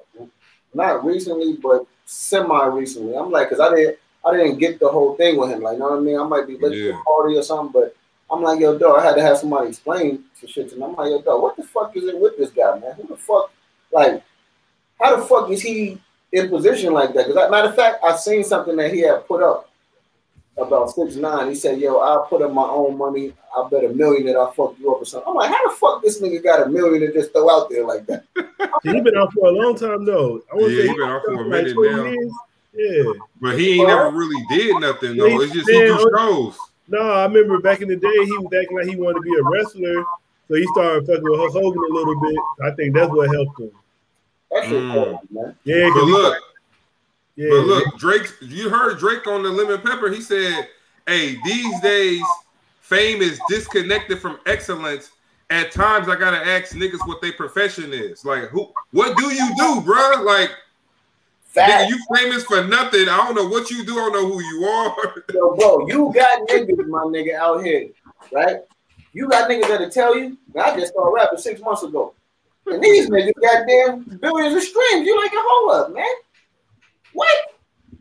not 0.73 1.05
recently, 1.05 1.53
but 1.53 1.85
semi 2.05 2.65
recently. 2.67 3.15
I'm 3.15 3.31
like, 3.31 3.49
cause 3.49 3.59
I 3.59 3.73
didn't, 3.75 3.97
I 4.25 4.31
didn't 4.35 4.57
get 4.59 4.79
the 4.79 4.87
whole 4.89 5.15
thing 5.15 5.37
with 5.37 5.49
him. 5.51 5.61
Like, 5.61 5.73
you 5.73 5.79
know 5.79 5.89
what 5.89 5.99
I 5.99 6.01
mean? 6.01 6.19
I 6.19 6.23
might 6.23 6.47
be 6.47 6.57
late 6.57 6.71
to 6.71 6.77
Yeah. 6.77 6.91
the 6.93 7.03
party 7.05 7.37
or 7.37 7.43
something, 7.43 7.71
but 7.71 7.95
I'm 8.33 8.41
like, 8.43 8.59
yo, 8.59 8.77
dog. 8.77 8.99
I 8.99 9.03
had 9.03 9.15
to 9.15 9.21
have 9.21 9.37
somebody 9.37 9.69
explain 9.69 10.23
some 10.39 10.49
shit 10.49 10.69
to 10.69 10.75
me. 10.75 10.83
I'm 10.83 10.95
like, 10.95 11.09
yo, 11.09 11.21
dog. 11.21 11.41
What 11.41 11.55
the 11.57 11.63
fuck 11.63 11.95
is 11.95 12.05
it 12.05 12.19
with 12.19 12.37
this 12.37 12.49
guy, 12.51 12.77
man? 12.79 12.93
Who 12.95 13.07
the 13.07 13.15
fuck? 13.17 13.51
Like, 13.91 14.23
how 14.99 15.15
the 15.15 15.21
fuck 15.23 15.49
is 15.49 15.61
he 15.61 15.99
in 16.31 16.49
position 16.49 16.93
like 16.93 17.13
that? 17.13 17.27
Because 17.27 17.51
matter 17.51 17.69
of 17.69 17.75
fact, 17.75 18.03
I 18.03 18.15
seen 18.15 18.43
something 18.43 18.75
that 18.77 18.93
he 18.93 19.01
had 19.01 19.27
put 19.27 19.43
up 19.43 19.69
about 20.57 20.91
six 20.91 21.15
nine. 21.15 21.49
He 21.49 21.55
said, 21.55 21.79
"Yo, 21.79 21.97
I'll 21.97 22.25
put 22.25 22.41
up 22.41 22.51
my 22.53 22.63
own 22.67 22.97
money. 22.97 23.33
I 23.57 23.67
bet 23.69 23.85
a 23.85 23.89
million 23.89 24.25
that 24.27 24.37
I 24.37 24.45
fucked 24.53 24.79
you 24.79 24.91
up 24.93 25.01
or 25.01 25.05
something." 25.05 25.27
I'm 25.29 25.35
like, 25.35 25.49
"How 25.51 25.67
the 25.69 25.75
fuck 25.75 26.01
this 26.03 26.21
nigga 26.21 26.43
got 26.43 26.65
a 26.65 26.69
million 26.69 27.01
to 27.01 27.11
just 27.13 27.31
throw 27.33 27.49
out 27.49 27.69
there 27.69 27.85
like 27.85 28.05
that?" 28.07 28.23
He 28.83 28.99
been 29.01 29.15
out 29.17 29.31
for 29.33 29.47
a 29.47 29.51
long 29.51 29.75
time 29.75 30.05
though. 30.05 30.41
I 30.51 30.55
wanna 30.55 30.67
Yeah, 30.73 30.81
say 30.83 30.87
he 30.89 30.93
been 30.93 31.09
out 31.09 31.21
for 31.25 31.31
a 31.33 31.37
like 31.37 31.47
minute 31.47 31.73
20 31.73 31.89
now. 31.95 32.03
years. 32.05 32.31
Yeah. 32.75 33.11
But 33.41 33.57
he 33.59 33.79
ain't 33.79 33.87
never 33.87 34.09
really 34.11 34.43
did 34.49 34.79
nothing 34.81 35.15
though. 35.17 35.41
It's 35.41 35.53
just 35.53 35.69
he 35.69 35.79
Yeah. 35.79 35.87
do 35.97 36.11
shows. 36.17 36.57
No, 36.87 36.99
I 36.99 37.25
remember 37.25 37.59
back 37.59 37.81
in 37.81 37.87
the 37.87 37.95
day 37.95 38.25
he 38.25 38.37
was 38.37 38.51
acting 38.53 38.77
like 38.77 38.87
he 38.87 38.95
wanted 38.95 39.15
to 39.15 39.21
be 39.21 39.35
a 39.35 39.43
wrestler. 39.43 40.03
So 40.47 40.55
he 40.55 40.65
started 40.67 41.07
fucking 41.07 41.23
with 41.23 41.39
Hulk 41.39 41.53
Hogan 41.53 41.81
a 41.89 41.93
little 41.93 42.19
bit. 42.19 42.35
I 42.63 42.71
think 42.71 42.93
that's 42.93 43.11
what 43.11 43.33
helped 43.33 43.59
him. 43.59 43.71
That 44.51 44.63
shit 44.65 44.83
Mm. 44.83 44.91
crazy, 44.91 45.17
man. 45.31 45.55
Yeah, 45.63 45.89
but 45.93 46.03
look, 46.03 46.37
yeah, 47.35 47.49
but 47.49 47.65
look, 47.65 47.97
Drake. 47.97 48.27
You 48.41 48.69
heard 48.69 48.99
Drake 48.99 49.25
on 49.25 49.43
the 49.43 49.49
Lemon 49.49 49.81
Pepper. 49.81 50.09
He 50.09 50.21
said, 50.21 50.67
"Hey, 51.07 51.37
these 51.43 51.81
days, 51.81 52.23
fame 52.81 53.21
is 53.21 53.39
disconnected 53.47 54.19
from 54.19 54.39
excellence. 54.45 55.11
At 55.49 55.71
times, 55.71 56.09
I 56.09 56.15
gotta 56.15 56.45
ask 56.45 56.75
niggas 56.75 57.05
what 57.07 57.21
their 57.21 57.33
profession 57.33 57.93
is. 57.93 58.25
Like, 58.25 58.49
who? 58.49 58.71
What 58.91 59.17
do 59.17 59.33
you 59.33 59.55
do, 59.55 59.81
bruh? 59.81 60.23
Like, 60.23 60.51
nigga, 61.55 61.89
you 61.89 61.99
famous 62.15 62.43
for 62.43 62.63
nothing. 62.63 63.07
I 63.09 63.17
don't 63.17 63.35
know 63.35 63.47
what 63.47 63.69
you 63.69 63.85
do. 63.85 63.93
I 63.93 64.09
don't 64.09 64.13
know 64.13 64.27
who 64.27 64.41
you 64.41 64.65
are. 64.65 65.23
yo, 65.33 65.55
bro. 65.55 65.87
You 65.87 66.11
got 66.13 66.47
niggas, 66.47 66.87
my 66.87 66.99
nigga, 66.99 67.35
out 67.35 67.63
here, 67.63 67.89
right? 68.31 68.57
You 69.13 69.29
got 69.29 69.49
niggas 69.49 69.67
that'll 69.67 69.89
tell 69.89 70.17
you. 70.17 70.37
I 70.59 70.77
just 70.79 70.93
started 70.93 71.11
rapping 71.13 71.39
six 71.39 71.61
months 71.61 71.83
ago, 71.83 72.13
and 72.65 72.83
these 72.83 73.09
niggas 73.09 73.33
got 73.41 73.67
damn 73.67 74.03
billions 74.19 74.55
of 74.55 74.63
streams. 74.63 75.05
You 75.05 75.19
like, 75.21 75.31
a 75.31 75.37
hold 75.37 75.75
up, 75.75 75.93
man. 75.93 76.05
What? 77.13 77.53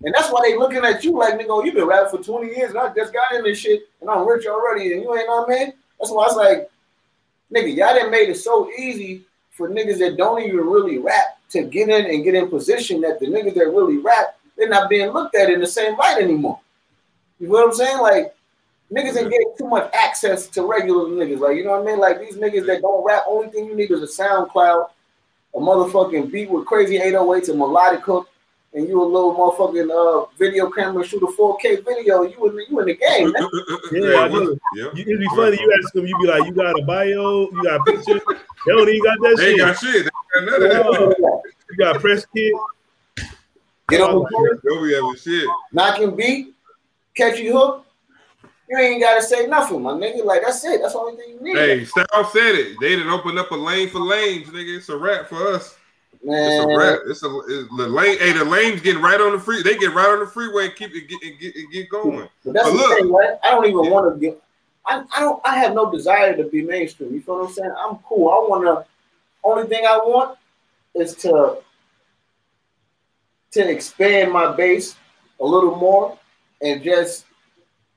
And 0.05 0.15
that's 0.15 0.31
why 0.31 0.41
they 0.43 0.57
looking 0.57 0.85
at 0.85 1.05
you 1.05 1.17
like, 1.17 1.35
nigga, 1.39 1.65
you 1.65 1.73
been 1.73 1.87
rapping 1.87 2.19
for 2.19 2.25
20 2.25 2.49
years 2.49 2.71
and 2.71 2.79
I 2.79 2.93
just 2.93 3.13
got 3.13 3.33
in 3.35 3.45
this 3.45 3.59
shit 3.59 3.83
and 4.01 4.11
I'm 4.11 4.27
rich 4.27 4.47
already 4.47 4.93
and 4.93 5.03
you 5.03 5.17
ain't 5.17 5.29
know, 5.29 5.47
man. 5.47 5.73
That's 6.01 6.11
why 6.11 6.25
I 6.25 6.27
was 6.27 6.37
like, 6.37 6.71
nigga, 7.55 7.77
y'all 7.77 7.95
done 7.95 8.11
made 8.11 8.29
it 8.29 8.37
so 8.37 8.69
easy 8.73 9.25
for 9.51 9.69
niggas 9.69 9.99
that 9.99 10.17
don't 10.17 10.43
even 10.43 10.57
really 10.57 10.99
rap 10.99 11.39
to 11.53 11.63
get 11.63 11.89
in 11.89 12.07
and 12.07 12.25
get 12.25 12.35
in 12.35 12.49
position 12.49 13.01
that 13.03 13.21
the 13.21 13.27
niggas 13.27 13.55
that 13.55 13.67
really 13.67 13.99
rap, 13.99 14.39
they're 14.57 14.69
not 14.69 14.91
being 14.91 15.11
looked 15.11 15.35
at 15.35 15.51
in 15.51 15.61
the 15.61 15.67
same 15.67 15.97
light 15.97 16.19
anymore. 16.21 16.59
You 17.39 17.49
know 17.49 17.55
what 17.55 17.67
I'm 17.67 17.75
saying? 17.75 17.99
Like, 17.99 18.35
niggas 18.93 19.17
ain't 19.17 19.31
getting 19.31 19.53
too 19.59 19.69
much 19.69 19.91
access 19.95 20.47
to 20.49 20.65
regular 20.65 21.09
niggas. 21.09 21.41
Like, 21.41 21.57
you 21.57 21.65
know 21.65 21.71
what 21.71 21.83
I 21.83 21.85
mean? 21.85 21.99
Like, 21.99 22.21
these 22.21 22.37
niggas 22.37 22.67
that 22.67 22.83
don't 22.83 23.05
rap, 23.05 23.25
only 23.29 23.49
thing 23.49 23.67
you 23.67 23.75
need 23.75 23.91
is 23.91 24.03
a 24.03 24.23
SoundCloud, 24.23 24.89
a 25.55 25.59
motherfucking 25.59 26.31
beat 26.31 26.51
with 26.51 26.67
crazy 26.67 26.99
808s, 26.99 27.49
a 27.51 27.55
melodic 27.55 28.01
hook, 28.01 28.29
and 28.75 28.89
you 28.89 29.03
a 29.03 29.05
little 29.05 29.35
motherfucking 29.35 29.91
uh 29.91 30.27
video 30.39 30.71
camera 30.71 31.05
shoot 31.05 31.23
a 31.23 31.27
4K 31.27 31.85
video, 31.85 32.23
you 32.23 32.49
in 32.49 32.57
the, 32.57 32.65
you 32.69 32.81
in 32.81 32.87
the 32.87 32.95
game. 32.97 33.33
Man. 33.33 33.49
Yeah, 33.93 34.21
I 34.21 34.29
yeah. 34.29 34.91
You, 34.95 35.03
it'd 35.03 35.19
be 35.21 35.27
funny. 35.37 35.59
You 35.61 35.79
ask 35.83 35.93
them, 35.93 36.07
you 36.07 36.19
be 36.21 36.27
like, 36.27 36.45
you 36.47 36.53
got 36.55 36.79
a 36.79 36.83
bio, 36.85 37.49
you 37.51 37.63
got 37.63 37.85
pictures. 37.87 38.23
They 38.67 38.73
don't 38.73 38.89
even 38.89 39.03
got 39.03 39.19
that 39.21 39.35
They 39.39 39.51
shit. 39.53 39.59
got 39.59 39.79
shit. 39.79 40.05
They 40.05 40.47
got 40.47 40.61
none 40.61 40.77
of. 40.77 40.87
Oh, 40.87 41.43
you 41.71 41.77
got 41.77 42.01
press 42.01 42.27
kit. 42.35 42.53
Get 43.89 44.01
on 44.01 44.21
the 44.21 44.25
court, 44.25 44.63
Don't 44.65 44.85
be 44.85 44.95
having 44.95 45.17
shit. 45.17 45.49
knock 45.73 45.99
him 45.99 46.17
beat, 46.17 46.55
catch 47.15 47.39
you 47.39 47.53
hook. 47.53 47.85
You 48.71 48.79
ain't 48.79 49.03
gotta 49.03 49.21
say 49.23 49.47
nothing, 49.49 49.83
my 49.83 49.93
nigga. 49.93 50.25
Like 50.25 50.41
that's 50.43 50.65
it. 50.65 50.81
That's 50.81 50.95
the 50.95 50.99
only 51.01 51.17
thing 51.21 51.35
you 51.35 51.43
need. 51.43 51.57
Hey, 51.59 51.85
Styles 51.85 52.33
said 52.33 52.55
it. 52.55 52.77
They 52.81 52.91
didn't 52.97 53.11
open 53.13 53.37
up 53.37 53.51
a 53.51 53.55
lane 53.55 53.91
for 53.91 53.99
lanes, 53.99 54.49
nigga. 54.49 54.79
It's 54.79 54.89
a 54.89 54.97
wrap 54.97 55.29
for 55.29 55.47
us. 55.49 55.77
It's 56.25 56.65
a 56.65 56.77
wrap. 56.77 57.01
It's 57.07 57.23
a 57.25 57.39
it's, 57.49 57.77
the 57.77 57.89
lane. 57.89 58.19
Hey, 58.19 58.33
the 58.33 58.45
lanes 58.45 58.81
getting 58.81 59.03
right 59.03 59.21
on 59.21 59.33
the 59.33 59.39
free. 59.39 59.63
They 59.63 59.77
get 59.77 59.93
right 59.93 60.09
on 60.09 60.21
the 60.21 60.27
freeway 60.27 60.67
and 60.67 60.77
keep 60.77 60.95
it 60.95 61.09
get 61.09 61.23
and 61.23 61.39
get, 61.39 61.57
and 61.57 61.73
get 61.73 61.89
going. 61.89 62.29
but 62.45 62.55
that's 62.55 62.69
But 62.69 62.71
the 62.71 62.77
look. 62.77 62.99
thing, 62.99 63.13
right? 63.13 63.39
I 63.43 63.51
don't 63.51 63.67
even 63.67 63.91
want 63.91 64.15
to 64.15 64.21
get. 64.21 64.43
I, 64.87 65.05
I 65.17 65.21
don't. 65.21 65.41
I 65.45 65.57
have 65.59 65.75
no 65.75 65.91
desire 65.91 66.37
to 66.37 66.45
be 66.45 66.63
mainstream. 66.63 67.13
You 67.13 67.23
feel 67.23 67.41
what 67.41 67.49
I'm 67.49 67.53
saying? 67.53 67.75
I'm 67.77 67.97
cool. 68.09 68.29
I 68.29 68.49
want 68.49 68.65
to. 68.65 68.87
Only 69.45 69.67
thing 69.67 69.85
I 69.85 69.97
want 69.97 70.39
is 70.95 71.17
to 71.17 71.59
to 73.53 73.69
expand 73.69 74.33
my 74.33 74.55
base 74.55 74.97
a 75.41 75.45
little 75.45 75.77
more 75.77 76.19
and 76.63 76.83
just 76.83 77.27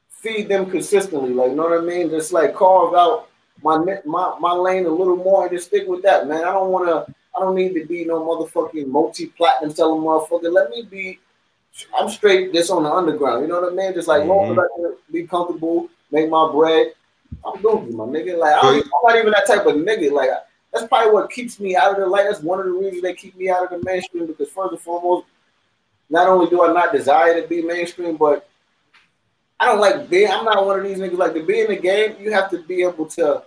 feed 0.09 0.49
them 0.49 0.69
consistently. 0.69 1.29
Like, 1.31 1.51
you 1.51 1.55
know 1.55 1.63
what 1.63 1.79
I 1.79 1.81
mean? 1.81 2.09
Just 2.09 2.33
like 2.33 2.55
carve 2.55 2.95
out 2.95 3.29
my 3.61 3.77
my 4.03 4.37
my 4.39 4.51
lane 4.53 4.85
a 4.85 4.89
little 4.89 5.15
more 5.15 5.45
and 5.45 5.55
just 5.55 5.67
stick 5.67 5.87
with 5.87 6.01
that, 6.03 6.27
man. 6.27 6.43
I 6.43 6.51
don't 6.51 6.71
want 6.71 6.87
to. 6.87 7.13
I 7.35 7.41
don't 7.41 7.55
need 7.55 7.73
to 7.73 7.85
be 7.85 8.05
no 8.05 8.21
motherfucking 8.21 8.87
multi-platinum 8.87 9.73
selling 9.73 10.01
motherfucker. 10.01 10.51
Let 10.51 10.69
me 10.69 10.83
be. 10.83 11.19
I'm 11.97 12.09
straight 12.09 12.53
This 12.53 12.69
on 12.69 12.83
the 12.83 12.91
underground. 12.91 13.41
You 13.41 13.49
know 13.49 13.59
what 13.59 13.73
I 13.73 13.75
mean? 13.75 13.93
Just 13.93 14.07
like 14.07 14.23
long 14.23 14.51
as 14.51 14.57
I 14.57 14.93
be 15.11 15.27
comfortable, 15.27 15.89
make 16.11 16.29
my 16.29 16.49
bread. 16.51 16.93
I'm 17.45 17.61
doing 17.61 17.95
my 17.95 18.05
nigga. 18.05 18.37
Like 18.37 18.55
I 18.63 18.77
I'm 18.77 18.83
not 19.03 19.17
even 19.17 19.31
that 19.31 19.45
type 19.45 19.65
of 19.65 19.75
nigga. 19.75 20.11
Like 20.11 20.29
that's 20.71 20.87
probably 20.87 21.11
what 21.11 21.29
keeps 21.31 21.59
me 21.59 21.75
out 21.75 21.91
of 21.91 21.97
the 21.97 22.07
light. 22.07 22.25
That's 22.29 22.41
one 22.41 22.59
of 22.59 22.65
the 22.65 22.71
reasons 22.71 23.01
they 23.01 23.13
keep 23.13 23.35
me 23.35 23.49
out 23.49 23.63
of 23.63 23.69
the 23.71 23.85
mainstream 23.85 24.27
because 24.27 24.49
first 24.49 24.71
and 24.71 24.81
foremost, 24.81 25.25
not 26.09 26.27
only 26.27 26.49
do 26.49 26.63
I 26.63 26.71
not 26.71 26.93
desire 26.93 27.41
to 27.41 27.47
be 27.47 27.61
mainstream, 27.61 28.15
but 28.15 28.47
I 29.59 29.65
don't 29.65 29.79
like 29.79 30.09
being. 30.09 30.31
I'm 30.31 30.45
not 30.45 30.65
one 30.65 30.79
of 30.79 30.85
these 30.85 30.97
niggas. 30.97 31.17
Like 31.17 31.33
to 31.33 31.45
be 31.45 31.61
in 31.61 31.67
the 31.67 31.75
game, 31.75 32.15
you 32.19 32.31
have 32.31 32.49
to 32.51 32.61
be 32.63 32.83
able 32.83 33.05
to. 33.07 33.43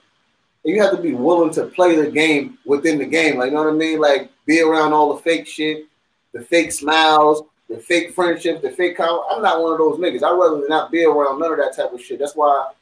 You 0.69 0.83
have 0.83 0.91
to 0.91 1.03
be 1.03 1.15
willing 1.15 1.51
to 1.55 1.65
play 1.65 1.97
the 1.97 2.11
game 2.11 2.59
within 2.67 2.99
the 2.99 3.07
game. 3.07 3.39
Like 3.39 3.49
you 3.51 3.57
know 3.57 3.65
what 3.65 3.73
I 3.73 3.77
mean? 3.77 3.99
Like 3.99 4.31
be 4.45 4.61
around 4.61 4.93
all 4.93 5.15
the 5.15 5.23
fake 5.23 5.47
shit, 5.47 5.87
the 6.35 6.43
fake 6.43 6.73
smiles, 6.73 7.43
the 7.71 7.79
fake 7.79 8.15
friendships, 8.15 8.61
the 8.61 8.71
fake. 8.71 8.99
Com- 8.99 9.25
I'm 9.31 9.41
not 9.41 9.63
one 9.63 9.73
of 9.73 9.79
those 9.79 9.99
niggas. 9.99 10.23
I'd 10.23 10.39
rather 10.39 10.69
not 10.69 10.93
be 10.93 11.07
around 11.07 11.41
none 11.41 11.53
of 11.53 11.59
that 11.59 11.75
type 11.75 11.95
of 11.95 12.03
shit. 12.03 12.19
That's 12.19 12.37
why 12.37 12.73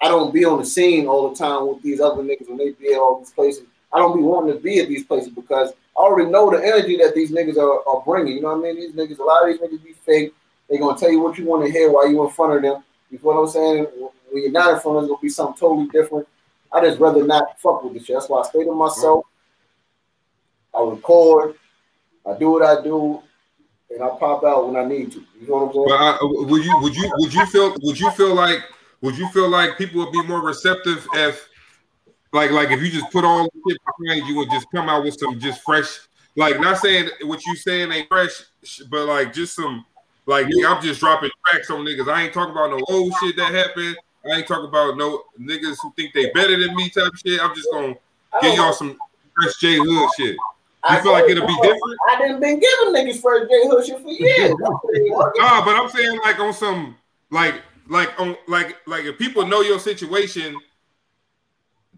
I 0.00 0.08
don't 0.08 0.32
be 0.32 0.46
on 0.46 0.60
the 0.60 0.64
scene 0.64 1.06
all 1.06 1.28
the 1.28 1.36
time 1.36 1.68
with 1.68 1.82
these 1.82 2.00
other 2.00 2.22
niggas 2.22 2.48
when 2.48 2.56
they 2.56 2.70
be 2.70 2.94
at 2.94 2.98
all 2.98 3.18
these 3.18 3.32
places. 3.32 3.64
I 3.92 3.98
don't 3.98 4.16
be 4.16 4.22
wanting 4.22 4.54
to 4.54 4.58
be 4.58 4.80
at 4.80 4.88
these 4.88 5.04
places 5.04 5.28
because 5.28 5.72
I 5.94 6.00
already 6.00 6.30
know 6.30 6.50
the 6.50 6.64
energy 6.64 6.96
that 6.98 7.14
these 7.14 7.32
niggas 7.32 7.58
are, 7.58 7.86
are 7.86 8.02
bringing. 8.02 8.36
You 8.36 8.42
know 8.42 8.56
what 8.56 8.66
I 8.66 8.72
mean? 8.72 8.76
These 8.76 8.94
niggas, 8.94 9.18
a 9.18 9.22
lot 9.22 9.46
of 9.46 9.48
these 9.48 9.60
niggas 9.60 9.84
be 9.84 9.92
fake. 9.92 10.34
They're 10.70 10.80
gonna 10.80 10.98
tell 10.98 11.12
you 11.12 11.20
what 11.20 11.36
you 11.36 11.44
want 11.44 11.66
to 11.66 11.70
hear 11.70 11.92
while 11.92 12.10
you 12.10 12.24
in 12.24 12.32
front 12.32 12.56
of 12.56 12.62
them. 12.62 12.82
You 13.10 13.18
know 13.22 13.30
what 13.30 13.40
I'm 13.40 13.48
saying? 13.48 13.86
When 14.30 14.42
you're 14.42 14.52
not 14.52 14.72
in 14.72 14.80
front 14.80 14.96
of 14.96 15.02
them, 15.02 15.04
it's 15.04 15.10
gonna 15.10 15.20
be 15.20 15.28
something 15.28 15.60
totally 15.60 15.88
different. 15.88 16.26
I 16.76 16.80
just 16.88 17.00
rather 17.00 17.24
not 17.24 17.58
fuck 17.60 17.82
with 17.82 17.94
this 17.94 18.04
shit. 18.04 18.16
That's 18.16 18.28
why 18.28 18.40
I 18.40 18.48
stay 18.48 18.64
to 18.64 18.72
myself. 18.72 19.24
I 20.74 20.82
record. 20.82 21.54
I 22.28 22.36
do 22.38 22.50
what 22.50 22.62
I 22.62 22.82
do, 22.82 23.22
and 23.90 24.02
I 24.02 24.08
pop 24.18 24.44
out 24.44 24.68
when 24.68 24.76
I 24.76 24.86
need 24.86 25.12
to. 25.12 25.24
You 25.40 25.48
know 25.48 25.66
what 25.66 25.68
I'm 25.68 25.72
saying? 25.72 25.86
But 25.88 26.00
uh, 26.00 26.12
I, 26.12 26.18
would 26.22 26.64
you 26.64 26.78
would 26.80 26.96
you 26.96 27.10
would 27.14 27.32
you 27.32 27.46
feel 27.46 27.76
would 27.80 27.98
you 27.98 28.10
feel 28.10 28.34
like 28.34 28.58
would 29.00 29.16
you 29.16 29.28
feel 29.28 29.48
like 29.48 29.78
people 29.78 30.04
would 30.04 30.12
be 30.12 30.22
more 30.24 30.42
receptive 30.42 31.06
if 31.14 31.48
like 32.32 32.50
like 32.50 32.70
if 32.70 32.82
you 32.82 32.90
just 32.90 33.10
put 33.10 33.24
all 33.24 33.44
the 33.44 33.50
shit 33.68 33.78
behind 33.98 34.26
you 34.28 34.42
and 34.42 34.50
just 34.50 34.66
come 34.74 34.88
out 34.88 35.04
with 35.04 35.16
some 35.18 35.38
just 35.38 35.62
fresh 35.62 36.00
like 36.34 36.60
not 36.60 36.78
saying 36.78 37.08
what 37.22 37.44
you 37.46 37.54
saying 37.56 37.90
ain't 37.92 38.08
fresh 38.08 38.42
but 38.90 39.06
like 39.06 39.32
just 39.32 39.54
some 39.54 39.84
like 40.26 40.46
nigga, 40.46 40.76
I'm 40.76 40.82
just 40.82 41.00
dropping 41.00 41.30
tracks 41.46 41.70
on 41.70 41.84
niggas. 41.84 42.12
I 42.12 42.24
ain't 42.24 42.34
talking 42.34 42.52
about 42.52 42.70
no 42.70 42.84
old 42.88 43.12
shit 43.20 43.36
that 43.36 43.54
happened. 43.54 43.96
I 44.30 44.38
ain't 44.38 44.46
talking 44.46 44.68
about 44.68 44.96
no 44.96 45.22
niggas 45.40 45.76
who 45.82 45.92
think 45.94 46.14
they 46.14 46.30
better 46.30 46.58
than 46.58 46.74
me 46.74 46.88
type 46.90 47.12
shit. 47.24 47.40
I'm 47.40 47.54
just 47.54 47.68
gonna 47.72 47.94
oh. 48.32 48.40
give 48.42 48.54
y'all 48.54 48.72
some 48.72 48.96
first 49.40 49.60
J 49.60 49.76
Hood 49.76 50.10
shit. 50.16 50.36
I 50.84 50.96
You 50.96 51.02
feel 51.02 51.12
like 51.12 51.28
it'll 51.28 51.46
be 51.46 51.56
different? 51.62 51.98
I 52.10 52.18
didn't 52.18 52.40
been 52.40 52.60
giving 52.60 52.94
niggas 52.94 53.20
first 53.20 53.50
J 53.50 53.68
Hood 53.68 53.86
shit 53.86 54.00
for 54.00 54.10
years. 54.10 54.54
Nah, 55.36 55.64
but 55.64 55.76
I'm 55.76 55.88
saying 55.90 56.18
like 56.24 56.38
on 56.38 56.52
some 56.52 56.96
like 57.30 57.62
like 57.88 58.18
on 58.20 58.36
like 58.48 58.76
like 58.86 59.04
if 59.04 59.18
people 59.18 59.46
know 59.46 59.60
your 59.60 59.78
situation, 59.78 60.56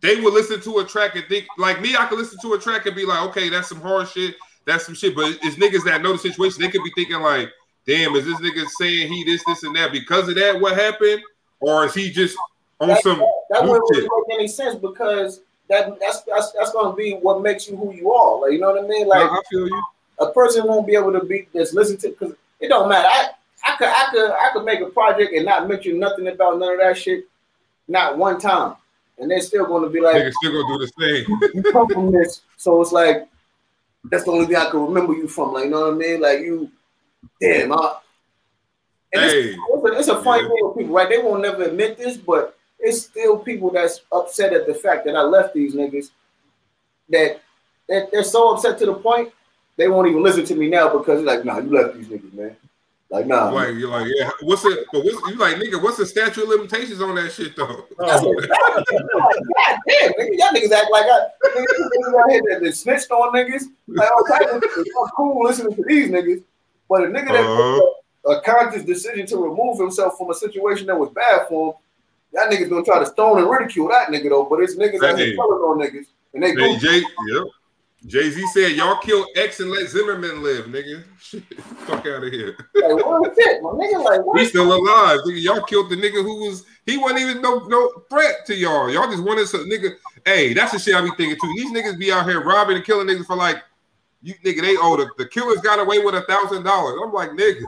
they 0.00 0.16
will 0.20 0.32
listen 0.32 0.60
to 0.60 0.78
a 0.78 0.84
track 0.84 1.16
and 1.16 1.24
think 1.26 1.46
like 1.58 1.80
me. 1.80 1.96
I 1.96 2.06
could 2.06 2.18
listen 2.18 2.38
to 2.40 2.54
a 2.54 2.58
track 2.58 2.86
and 2.86 2.94
be 2.94 3.04
like, 3.04 3.22
okay, 3.28 3.48
that's 3.48 3.68
some 3.68 3.80
hard 3.80 4.08
shit, 4.08 4.36
that's 4.64 4.86
some 4.86 4.94
shit. 4.94 5.14
But 5.14 5.38
it's 5.42 5.56
niggas 5.56 5.84
that 5.84 6.02
know 6.02 6.12
the 6.12 6.18
situation. 6.18 6.62
They 6.62 6.68
could 6.68 6.84
be 6.84 6.92
thinking 6.94 7.20
like, 7.20 7.50
damn, 7.86 8.14
is 8.14 8.24
this 8.24 8.40
nigga 8.40 8.66
saying 8.78 9.12
he 9.12 9.24
this 9.24 9.42
this 9.44 9.62
and 9.62 9.74
that 9.76 9.92
because 9.92 10.28
of 10.28 10.34
that? 10.36 10.60
What 10.60 10.76
happened, 10.76 11.22
or 11.60 11.84
is 11.86 11.94
he 11.94 12.10
just 12.10 12.36
on 12.80 12.88
that, 12.88 13.02
some? 13.02 13.18
that 13.50 13.64
new 13.64 13.70
wouldn't 13.70 13.90
really 13.90 14.08
make 14.28 14.38
any 14.38 14.48
sense 14.48 14.74
because 14.76 15.40
that 15.68 15.98
that's 16.00 16.22
that's, 16.22 16.52
that's 16.52 16.72
gonna 16.72 16.94
be 16.96 17.14
what 17.14 17.42
makes 17.42 17.68
you 17.68 17.76
who 17.76 17.92
you 17.92 18.12
are. 18.12 18.40
Like 18.42 18.52
you 18.52 18.60
know 18.60 18.72
what 18.72 18.84
I 18.84 18.86
mean? 18.86 19.06
Like 19.08 19.30
Nah, 19.30 19.38
I 19.38 19.42
feel 19.50 19.66
you. 19.68 19.82
a 20.20 20.30
person 20.32 20.66
won't 20.66 20.86
be 20.86 20.94
able 20.94 21.12
to 21.12 21.24
be 21.24 21.48
just 21.54 21.74
listen 21.74 21.96
to 21.98 22.08
because 22.10 22.34
it 22.60 22.68
don't 22.68 22.88
matter. 22.88 23.08
I 23.08 23.28
I 23.66 23.76
could 23.76 23.88
I 23.88 24.06
could 24.10 24.30
I 24.30 24.50
could 24.52 24.64
make 24.64 24.80
a 24.80 24.86
project 24.86 25.32
and 25.34 25.44
not 25.44 25.68
mention 25.68 25.98
nothing 25.98 26.28
about 26.28 26.58
none 26.58 26.72
of 26.74 26.80
that 26.80 26.96
shit, 26.96 27.24
not 27.88 28.16
one 28.16 28.38
time, 28.40 28.76
and 29.18 29.30
they're 29.30 29.40
still 29.40 29.66
going 29.66 29.82
to 29.82 29.90
be 29.90 30.00
like, 30.00 30.16
Niggas 30.16 30.32
still 30.34 30.62
gonna 30.62 30.78
do 30.78 30.86
the 30.86 30.92
same. 30.98 31.40
you 31.54 31.72
come 31.72 31.88
from 31.88 32.12
this, 32.12 32.42
so 32.56 32.80
it's 32.80 32.92
like 32.92 33.28
that's 34.04 34.24
the 34.24 34.30
only 34.30 34.46
thing 34.46 34.56
I 34.56 34.70
can 34.70 34.80
remember 34.80 35.12
you 35.12 35.26
from. 35.28 35.52
Like 35.52 35.64
you 35.64 35.70
know 35.70 35.80
what 35.86 35.94
I 35.94 35.96
mean? 35.96 36.20
Like 36.20 36.40
you, 36.40 36.70
damn. 37.40 37.72
I, 37.72 37.96
and 39.12 39.24
it's, 39.24 39.32
hey, 39.32 39.56
it's 39.58 39.84
a, 39.84 39.98
it's 39.98 40.08
a 40.08 40.22
funny 40.22 40.42
Yeah. 40.42 40.48
thing 40.48 40.67
people, 40.88 40.96
right? 40.96 41.08
They 41.08 41.18
won't 41.18 41.42
never 41.42 41.64
admit 41.64 41.98
this, 41.98 42.16
but 42.16 42.56
it's 42.78 43.02
still 43.02 43.38
people 43.38 43.70
that's 43.70 44.00
upset 44.12 44.52
at 44.52 44.66
the 44.66 44.74
fact 44.74 45.04
that 45.04 45.16
I 45.16 45.22
left 45.22 45.54
these 45.54 45.74
niggas. 45.74 46.10
That 47.10 47.40
that 47.88 48.10
they're 48.12 48.24
so 48.24 48.54
upset 48.54 48.78
to 48.80 48.86
the 48.86 48.94
point 48.94 49.32
they 49.76 49.88
won't 49.88 50.08
even 50.08 50.22
listen 50.22 50.44
to 50.44 50.54
me 50.54 50.68
now 50.68 50.88
because 50.88 51.24
they're 51.24 51.36
like, 51.36 51.44
nah, 51.44 51.58
you 51.58 51.70
left 51.70 51.96
these 51.96 52.08
niggas, 52.08 52.32
man. 52.34 52.56
Like, 53.10 53.26
nah. 53.26 53.48
like 53.48 53.74
you're 53.74 53.88
like, 53.88 54.06
yeah. 54.14 54.28
What's 54.42 54.66
it? 54.66 54.84
But 54.92 55.02
what's 55.02 55.16
you 55.28 55.36
like, 55.36 55.56
nigga? 55.56 55.82
What's 55.82 55.96
the 55.96 56.04
statute 56.04 56.42
of 56.42 56.48
limitations 56.50 57.00
on 57.00 57.14
that 57.14 57.32
shit 57.32 57.56
though? 57.56 57.86
Oh, 57.98 58.34
God 58.48 58.84
damn, 59.88 60.12
nigga, 60.12 60.28
y'all 60.32 60.52
niggas 60.52 60.72
act 60.72 60.90
like 60.90 61.06
I 61.06 61.28
niggas, 61.56 62.20
out 62.20 62.30
here 62.30 62.42
that, 62.50 62.60
that 62.62 62.76
snitched 62.76 63.10
on 63.10 63.32
niggas. 63.34 63.64
Like, 63.86 64.10
all 64.10 64.24
type 64.24 64.42
of 64.52 64.60
niggas. 64.60 64.78
I'm 64.78 65.10
cool 65.16 65.42
listening 65.44 65.74
to 65.76 65.84
these 65.84 66.10
niggas, 66.10 66.42
but 66.86 67.04
a 67.04 67.06
nigga 67.06 67.28
that 67.28 67.46
Uh-huh. 67.46 67.94
A, 68.28 68.40
conscious 68.42 68.84
decision 68.84 69.26
to 69.26 69.36
remove 69.36 69.78
himself 69.78 70.16
from 70.18 70.30
a 70.30 70.34
situation 70.34 70.86
that 70.86 70.98
was 70.98 71.10
bad 71.10 71.48
for 71.48 71.72
him, 71.72 71.78
that 72.32 72.50
nigga's 72.50 72.68
gonna 72.68 72.84
try 72.84 72.98
to 72.98 73.06
stone 73.06 73.38
and 73.38 73.50
ridicule 73.50 73.88
that 73.88 74.08
nigga 74.08 74.28
though. 74.28 74.44
But 74.44 74.60
it's 74.60 74.76
niggas 74.76 75.00
that 75.00 75.18
ain't 75.18 75.36
telling 75.36 75.62
on 75.62 75.78
niggas, 75.78 76.06
and 76.34 76.42
they 76.42 76.50
Hey, 76.50 76.54
go. 76.54 76.78
Jay, 76.78 77.02
yep. 77.28 77.44
Jay 78.06 78.30
Z 78.30 78.46
said, 78.48 78.72
"Y'all 78.72 78.98
kill 78.98 79.26
X 79.34 79.58
and 79.60 79.70
let 79.70 79.88
Zimmerman 79.88 80.42
live, 80.42 80.66
nigga. 80.66 81.02
Shit, 81.20 81.42
fuck 81.80 82.06
out 82.06 82.22
of 82.22 82.32
here. 82.32 82.56
Like, 82.74 83.04
what 83.04 83.30
is 83.30 83.38
it, 83.38 83.62
my 83.62 83.70
nigga? 83.70 84.04
Like, 84.04 84.24
what? 84.24 84.38
He's 84.38 84.50
still 84.50 84.72
alive, 84.72 85.18
nigga. 85.26 85.42
Y'all 85.42 85.62
killed 85.62 85.90
the 85.90 85.96
nigga 85.96 86.22
who 86.22 86.48
was 86.48 86.64
he 86.86 86.96
wasn't 86.96 87.20
even 87.20 87.42
no 87.42 87.58
no 87.66 88.04
threat 88.08 88.46
to 88.46 88.54
y'all. 88.54 88.90
Y'all 88.90 89.10
just 89.10 89.24
wanted 89.24 89.48
some 89.48 89.68
nigga. 89.68 89.96
Hey, 90.24 90.54
that's 90.54 90.72
the 90.72 90.78
shit 90.78 90.94
I 90.94 91.00
be 91.00 91.10
thinking 91.16 91.38
too. 91.40 91.52
These 91.56 91.72
niggas 91.72 91.98
be 91.98 92.12
out 92.12 92.26
here 92.26 92.42
robbing 92.42 92.76
and 92.76 92.84
killing 92.84 93.08
niggas 93.08 93.26
for 93.26 93.36
like 93.36 93.62
you 94.22 94.34
nigga. 94.44 94.60
They 94.60 94.76
owe 94.76 94.96
the, 94.96 95.10
the 95.18 95.26
killers 95.26 95.58
got 95.58 95.80
away 95.80 95.98
with 95.98 96.14
a 96.14 96.22
thousand 96.22 96.62
dollars. 96.62 97.00
I'm 97.02 97.12
like, 97.12 97.30
nigga, 97.30 97.64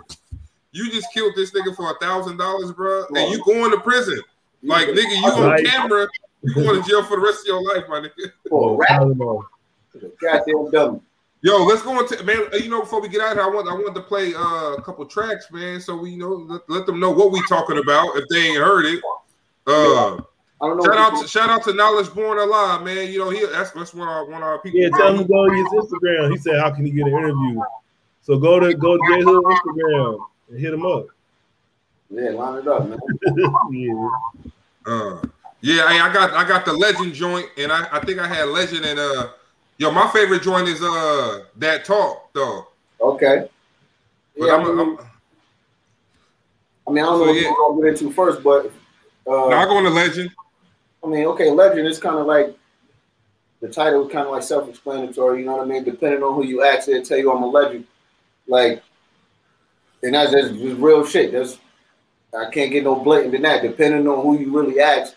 you 0.72 0.90
just 0.90 1.12
killed 1.12 1.32
this 1.36 1.50
nigga 1.52 1.74
for 1.74 1.90
a 1.90 1.98
thousand 1.98 2.36
dollars, 2.36 2.72
bro, 2.72 3.04
and 3.14 3.30
you 3.32 3.42
going 3.44 3.70
to 3.70 3.80
prison. 3.80 4.20
Like, 4.62 4.88
nigga, 4.88 5.16
you 5.16 5.26
on 5.26 5.64
camera. 5.64 6.06
You 6.42 6.54
going 6.54 6.82
to 6.82 6.88
jail 6.88 7.02
for 7.04 7.16
the 7.16 7.22
rest 7.22 7.40
of 7.40 7.46
your 7.46 7.62
life, 7.74 7.84
my 7.88 8.00
nigga. 8.00 8.32
for 8.48 8.74
a 8.74 8.76
rap, 8.76 9.02
goddamn 10.20 10.70
dummy. 10.70 11.00
Yo, 11.42 11.64
let's 11.64 11.82
go 11.82 11.98
into 11.98 12.22
man. 12.24 12.36
You 12.52 12.68
know, 12.68 12.80
before 12.80 13.00
we 13.00 13.08
get 13.08 13.22
out 13.22 13.32
here, 13.34 13.42
I 13.42 13.48
want 13.48 13.66
I 13.68 13.72
wanted 13.72 13.94
to 13.94 14.02
play 14.02 14.34
uh, 14.34 14.74
a 14.74 14.82
couple 14.82 15.04
tracks, 15.06 15.50
man. 15.50 15.80
So 15.80 15.96
we 15.96 16.10
you 16.10 16.18
know 16.18 16.28
let, 16.28 16.68
let 16.68 16.86
them 16.86 17.00
know 17.00 17.10
what 17.10 17.32
we 17.32 17.42
talking 17.48 17.78
about 17.78 18.14
if 18.16 18.28
they 18.28 18.48
ain't 18.48 18.58
heard 18.58 18.84
it. 18.84 19.02
Uh, 19.66 20.16
I 20.62 20.66
don't 20.66 20.76
know. 20.76 20.84
shout 20.84 20.98
out 20.98 21.12
you- 21.14 21.22
to 21.22 21.28
shout 21.28 21.48
out 21.48 21.62
to 21.64 21.72
Knowledge 21.72 22.12
Born 22.12 22.38
Alive, 22.38 22.82
man. 22.82 23.10
You 23.10 23.20
know 23.20 23.30
he 23.30 23.46
that's 23.46 23.70
that's 23.70 23.94
one 23.94 24.06
of 24.06 24.12
our 24.12 24.24
one 24.26 24.42
of 24.42 24.48
our 24.48 24.58
people. 24.58 24.80
Yeah, 24.80 24.90
tell 24.90 25.14
him 25.14 25.18
to 25.18 25.24
go 25.24 25.48
to 25.48 25.54
his 25.54 25.66
Instagram. 25.72 26.30
He 26.30 26.36
said, 26.36 26.60
"How 26.60 26.70
can 26.70 26.84
he 26.84 26.90
get 26.90 27.06
an 27.06 27.14
interview?" 27.14 27.60
So 28.20 28.38
go 28.38 28.60
to 28.60 28.74
go 28.74 28.98
to 28.98 29.14
his 29.14 29.24
Instagram 29.24 30.20
and 30.50 30.58
hit 30.60 30.72
him 30.74 30.84
up. 30.84 31.06
yeah, 32.10 32.30
line 32.30 32.58
it 32.58 32.68
up, 32.68 32.88
man. 32.88 32.98
yeah. 33.72 34.08
Uh, 34.86 35.20
yeah, 35.62 35.88
hey, 35.88 36.00
I 36.00 36.12
got 36.12 36.32
I 36.32 36.46
got 36.46 36.64
the 36.64 36.72
Legend 36.72 37.14
joint, 37.14 37.46
and 37.58 37.70
I, 37.70 37.86
I 37.92 38.00
think 38.00 38.18
I 38.18 38.26
had 38.26 38.48
Legend 38.48 38.84
and 38.84 38.98
uh, 38.98 39.28
yo, 39.78 39.90
my 39.90 40.08
favorite 40.10 40.42
joint 40.42 40.68
is 40.68 40.82
uh 40.82 41.44
that 41.56 41.84
talk 41.84 42.32
though. 42.32 42.66
Okay. 43.00 43.48
But 44.38 44.46
Yeah, 44.46 44.54
I'm, 44.54 44.62
I 44.62 44.64
mean, 44.70 44.78
I'm, 44.80 44.98
I 46.88 46.90
mean, 46.92 47.04
I 47.04 47.06
don't 47.06 47.18
So, 47.18 47.24
know 47.26 47.32
what 47.32 47.34
yeah. 47.34 47.42
you're 47.42 47.54
gonna 47.56 47.82
get 47.92 48.02
into 48.02 48.12
first, 48.14 48.42
but 48.42 48.66
uh, 49.26 49.48
no, 49.48 49.52
I 49.52 49.64
go 49.66 49.76
on 49.76 49.84
the 49.84 49.90
legend. 49.90 50.30
I 51.04 51.06
mean, 51.08 51.26
okay, 51.26 51.50
legend 51.50 51.86
is 51.86 51.98
kind 51.98 52.18
of 52.18 52.26
like 52.26 52.56
the 53.60 53.68
title 53.68 54.06
is 54.06 54.12
kind 54.12 54.26
of 54.26 54.32
like 54.32 54.42
self-explanatory. 54.42 55.40
You 55.40 55.46
know 55.46 55.56
what 55.56 55.62
I 55.62 55.66
mean? 55.66 55.84
Depending 55.84 56.22
on 56.22 56.34
who 56.34 56.44
you 56.44 56.62
ask, 56.62 56.86
they'll 56.86 57.02
tell 57.02 57.18
you 57.18 57.30
I'm 57.32 57.42
a 57.42 57.46
legend. 57.46 57.86
Like, 58.46 58.82
and 60.02 60.14
that's 60.14 60.32
just, 60.32 60.54
just 60.54 60.80
real 60.80 61.04
shit. 61.04 61.32
That's 61.32 61.58
I 62.36 62.50
can't 62.50 62.70
get 62.70 62.84
no 62.84 62.96
blatant 62.96 63.32
than 63.32 63.42
that. 63.42 63.62
Depending 63.62 64.06
on 64.06 64.22
who 64.22 64.38
you 64.38 64.56
really 64.56 64.80
ask, 64.80 65.14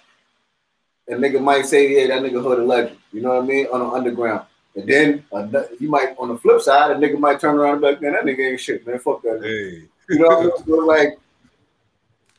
a 1.08 1.14
nigga 1.14 1.42
might 1.42 1.66
say, 1.66 1.94
"Yeah, 1.94 2.08
that 2.08 2.24
nigga 2.24 2.42
hood 2.42 2.60
a 2.60 2.64
legend." 2.64 2.98
You 3.12 3.22
know 3.22 3.36
what 3.36 3.44
I 3.44 3.48
mean? 3.48 3.68
On 3.72 3.80
the 3.80 3.86
underground. 3.86 4.46
And 4.76 4.88
then 4.90 5.26
uh, 5.32 5.48
you 5.80 5.90
might, 5.90 6.16
on 6.18 6.30
the 6.30 6.38
flip 6.38 6.62
side, 6.62 6.92
a 6.92 6.96
nigga 6.96 7.20
might 7.20 7.40
turn 7.40 7.56
around 7.56 7.74
and 7.74 7.82
be 7.82 7.88
like, 7.88 8.02
"Man, 8.02 8.14
that 8.14 8.24
nigga 8.24 8.52
ain't 8.52 8.60
shit, 8.60 8.86
man. 8.88 9.00
Fuck 9.00 9.22
that." 9.24 9.42
nigga." 9.42 9.44
Hey. 9.44 9.88
You 10.10 10.20
know, 10.20 10.28
what 10.28 10.38
I 10.38 10.44
mean? 10.44 10.52
So, 10.66 10.74
like 10.86 11.20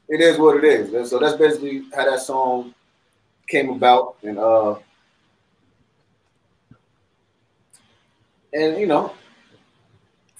it 0.09 0.21
is 0.21 0.39
what 0.39 0.57
it 0.57 0.65
is. 0.65 1.11
So 1.11 1.19
that's 1.19 1.37
basically 1.37 1.85
how 1.95 2.09
that 2.11 2.21
song 2.21 2.75
came 3.49 3.71
about. 3.71 4.16
And 4.23 4.39
uh 4.39 4.77
and 8.53 8.79
you 8.79 8.87
know, 8.87 9.12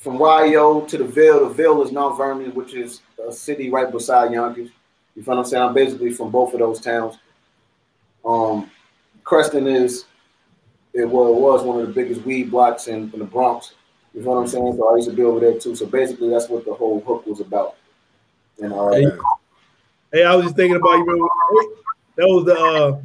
from 0.05 0.19
YO 0.21 0.83
to 0.83 0.99
the 0.99 1.05
Ville, 1.05 1.49
the 1.49 1.55
Ville 1.55 1.83
is 1.83 1.91
Mount 1.91 2.19
Vernon, 2.19 2.55
which 2.55 2.75
is 2.75 3.01
a 3.27 3.33
city 3.33 3.71
right 3.71 3.91
beside 3.91 4.33
Yonkers. 4.33 4.69
You 5.17 5.23
feel 5.23 5.35
what 5.35 5.41
I'm 5.41 5.47
saying? 5.47 5.63
I'm 5.63 5.73
basically 5.73 6.13
from 6.13 6.31
both 6.31 6.53
of 6.53 6.61
those 6.61 6.79
towns. 6.79 7.17
Um 8.25 8.71
Creston 9.25 9.67
is 9.67 10.05
it 10.93 11.07
was, 11.07 11.35
was 11.35 11.63
one 11.63 11.81
of 11.81 11.87
the 11.87 11.93
biggest 11.93 12.21
weed 12.23 12.51
blocks 12.51 12.87
in, 12.87 13.11
in 13.15 13.19
the 13.19 13.25
Bronx. 13.25 13.73
You 14.15 14.21
know 14.21 14.33
what 14.33 14.41
I'm 14.41 14.47
saying? 14.47 14.77
So 14.77 14.93
I 14.93 14.97
used 14.97 15.09
to 15.09 15.17
be 15.17 15.23
over 15.23 15.41
there 15.41 15.59
too. 15.59 15.75
So 15.75 15.87
basically, 15.87 16.29
that's 16.29 16.49
what 16.51 16.67
the 16.67 16.75
whole 16.75 17.01
hook 17.01 17.27
was 17.27 17.41
about. 17.41 17.77
And 18.61 18.73
uh, 18.75 18.93
Hey, 18.93 19.07
Hey, 20.13 20.25
I 20.25 20.37
was 20.37 20.45
just 20.45 20.57
thinking 20.57 20.77
about 20.77 20.99
you. 20.99 21.05
Remember, 21.05 21.29
that 22.17 22.27
was 22.27 22.45
the 22.45 22.55
uh, 22.55 23.01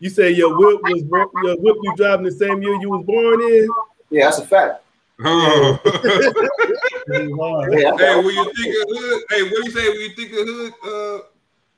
you 0.00 0.10
say 0.10 0.30
your 0.30 0.50
whip 0.56 0.80
was 0.82 1.02
your 1.02 1.56
whip 1.56 1.76
you 1.82 1.96
driving 1.96 2.26
the 2.26 2.32
same 2.32 2.62
year 2.62 2.74
you 2.74 2.90
was 2.90 3.04
born 3.06 3.40
in. 3.40 3.68
yeah, 4.10 4.26
that's 4.26 4.38
a 4.38 4.46
fact. 4.46 4.82
Oh. 5.24 5.78
Hey, 7.06 7.26
when 7.28 8.34
you 8.34 8.52
think 8.54 8.74
of 8.74 8.88
hood, 8.88 9.22
hey, 9.30 9.42
what 9.42 9.50
do 9.50 9.64
you 9.64 9.70
say 9.70 9.88
when 9.88 10.00
you 10.00 10.08
think 10.10 10.32
of 10.32 10.46
hood? 10.46 10.72
Uh, 10.84 11.18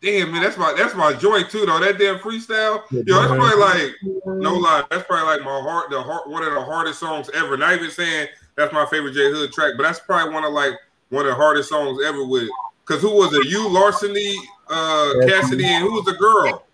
damn 0.00 0.30
man, 0.32 0.42
that's 0.42 0.56
my 0.56 0.74
that's 0.76 0.94
my 0.94 1.12
joint 1.14 1.50
too 1.50 1.66
though. 1.66 1.80
That 1.80 1.98
damn 1.98 2.18
freestyle, 2.18 2.82
yo, 2.90 3.02
that's 3.02 3.32
probably 3.32 3.58
like 3.58 3.92
no 4.26 4.54
lie, 4.54 4.84
that's 4.90 5.04
probably 5.04 5.26
like 5.26 5.44
my 5.44 5.60
heart, 5.60 5.90
the 5.90 6.00
heart, 6.00 6.28
one 6.28 6.44
of 6.44 6.52
the 6.54 6.62
hardest 6.62 7.00
songs 7.00 7.30
ever. 7.34 7.56
Not 7.56 7.74
even 7.74 7.90
saying 7.90 8.28
that's 8.54 8.72
my 8.72 8.86
favorite 8.86 9.14
J 9.14 9.30
Hood 9.30 9.52
track, 9.52 9.72
but 9.76 9.82
that's 9.82 10.00
probably 10.00 10.32
one 10.32 10.44
of 10.44 10.52
like 10.52 10.74
one 11.08 11.24
of 11.24 11.30
the 11.30 11.34
hardest 11.34 11.68
songs 11.70 11.98
ever 12.04 12.24
with. 12.24 12.48
Cause 12.84 13.00
who 13.00 13.14
was 13.14 13.32
it? 13.32 13.46
You, 13.46 13.68
Larceny, 13.68 14.36
uh, 14.68 15.12
Cassidy, 15.26 15.64
and 15.64 15.84
who 15.84 15.92
was 15.92 16.04
the 16.04 16.14
girl? 16.14 16.64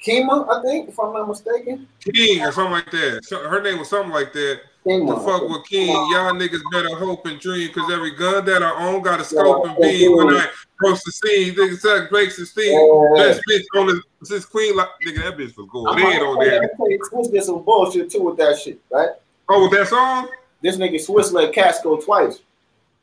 Kima, 0.00 0.48
I 0.48 0.62
think, 0.62 0.88
if 0.90 1.00
I'm 1.00 1.12
not 1.12 1.26
mistaken. 1.26 1.88
King 2.00 2.42
or 2.42 2.52
something 2.52 2.72
like 2.72 2.90
that. 2.92 3.26
Her 3.30 3.60
name 3.60 3.78
was 3.78 3.88
something 3.88 4.12
like 4.12 4.32
that. 4.34 4.60
The 4.86 4.92
Kima. 4.92 5.24
fuck 5.24 5.48
with 5.48 5.66
King, 5.66 5.88
y'all 5.88 6.32
niggas 6.32 6.62
better 6.70 6.94
hope 6.94 7.26
and 7.26 7.40
dream, 7.40 7.72
cause 7.72 7.90
every 7.90 8.12
gun 8.12 8.44
that 8.44 8.62
I 8.62 8.70
own 8.86 9.02
got 9.02 9.18
a 9.18 9.24
scope 9.24 9.66
and 9.66 9.76
beam. 9.78 10.16
When 10.16 10.28
I 10.28 10.46
cross 10.78 11.02
the 11.02 11.10
scene, 11.10 11.54
niggas 11.56 11.80
suck 11.80 12.08
breaks 12.08 12.38
and 12.38 12.46
steam. 12.46 12.72
Yeah. 13.16 13.24
Best 13.24 13.42
bitch 13.50 13.64
on 13.74 13.88
the 13.88 14.00
since 14.22 14.44
Queen, 14.44 14.76
like 14.76 14.86
nigga, 15.04 15.24
that 15.24 15.36
bitch 15.36 15.56
was 15.56 15.68
going 15.72 15.98
in 15.98 16.22
on 16.22 16.38
there. 16.38 16.70
Swizz 17.10 17.32
did 17.32 17.42
some 17.42 17.64
bullshit 17.64 18.12
too 18.12 18.22
with 18.22 18.36
that 18.36 18.60
shit, 18.60 18.78
right? 18.92 19.08
Oh, 19.48 19.62
with 19.64 19.72
that 19.72 19.88
song? 19.88 20.28
This 20.62 20.76
nigga 20.76 21.04
Swizz 21.04 21.32
let 21.32 21.52
Casco 21.52 21.96
twice. 21.96 22.38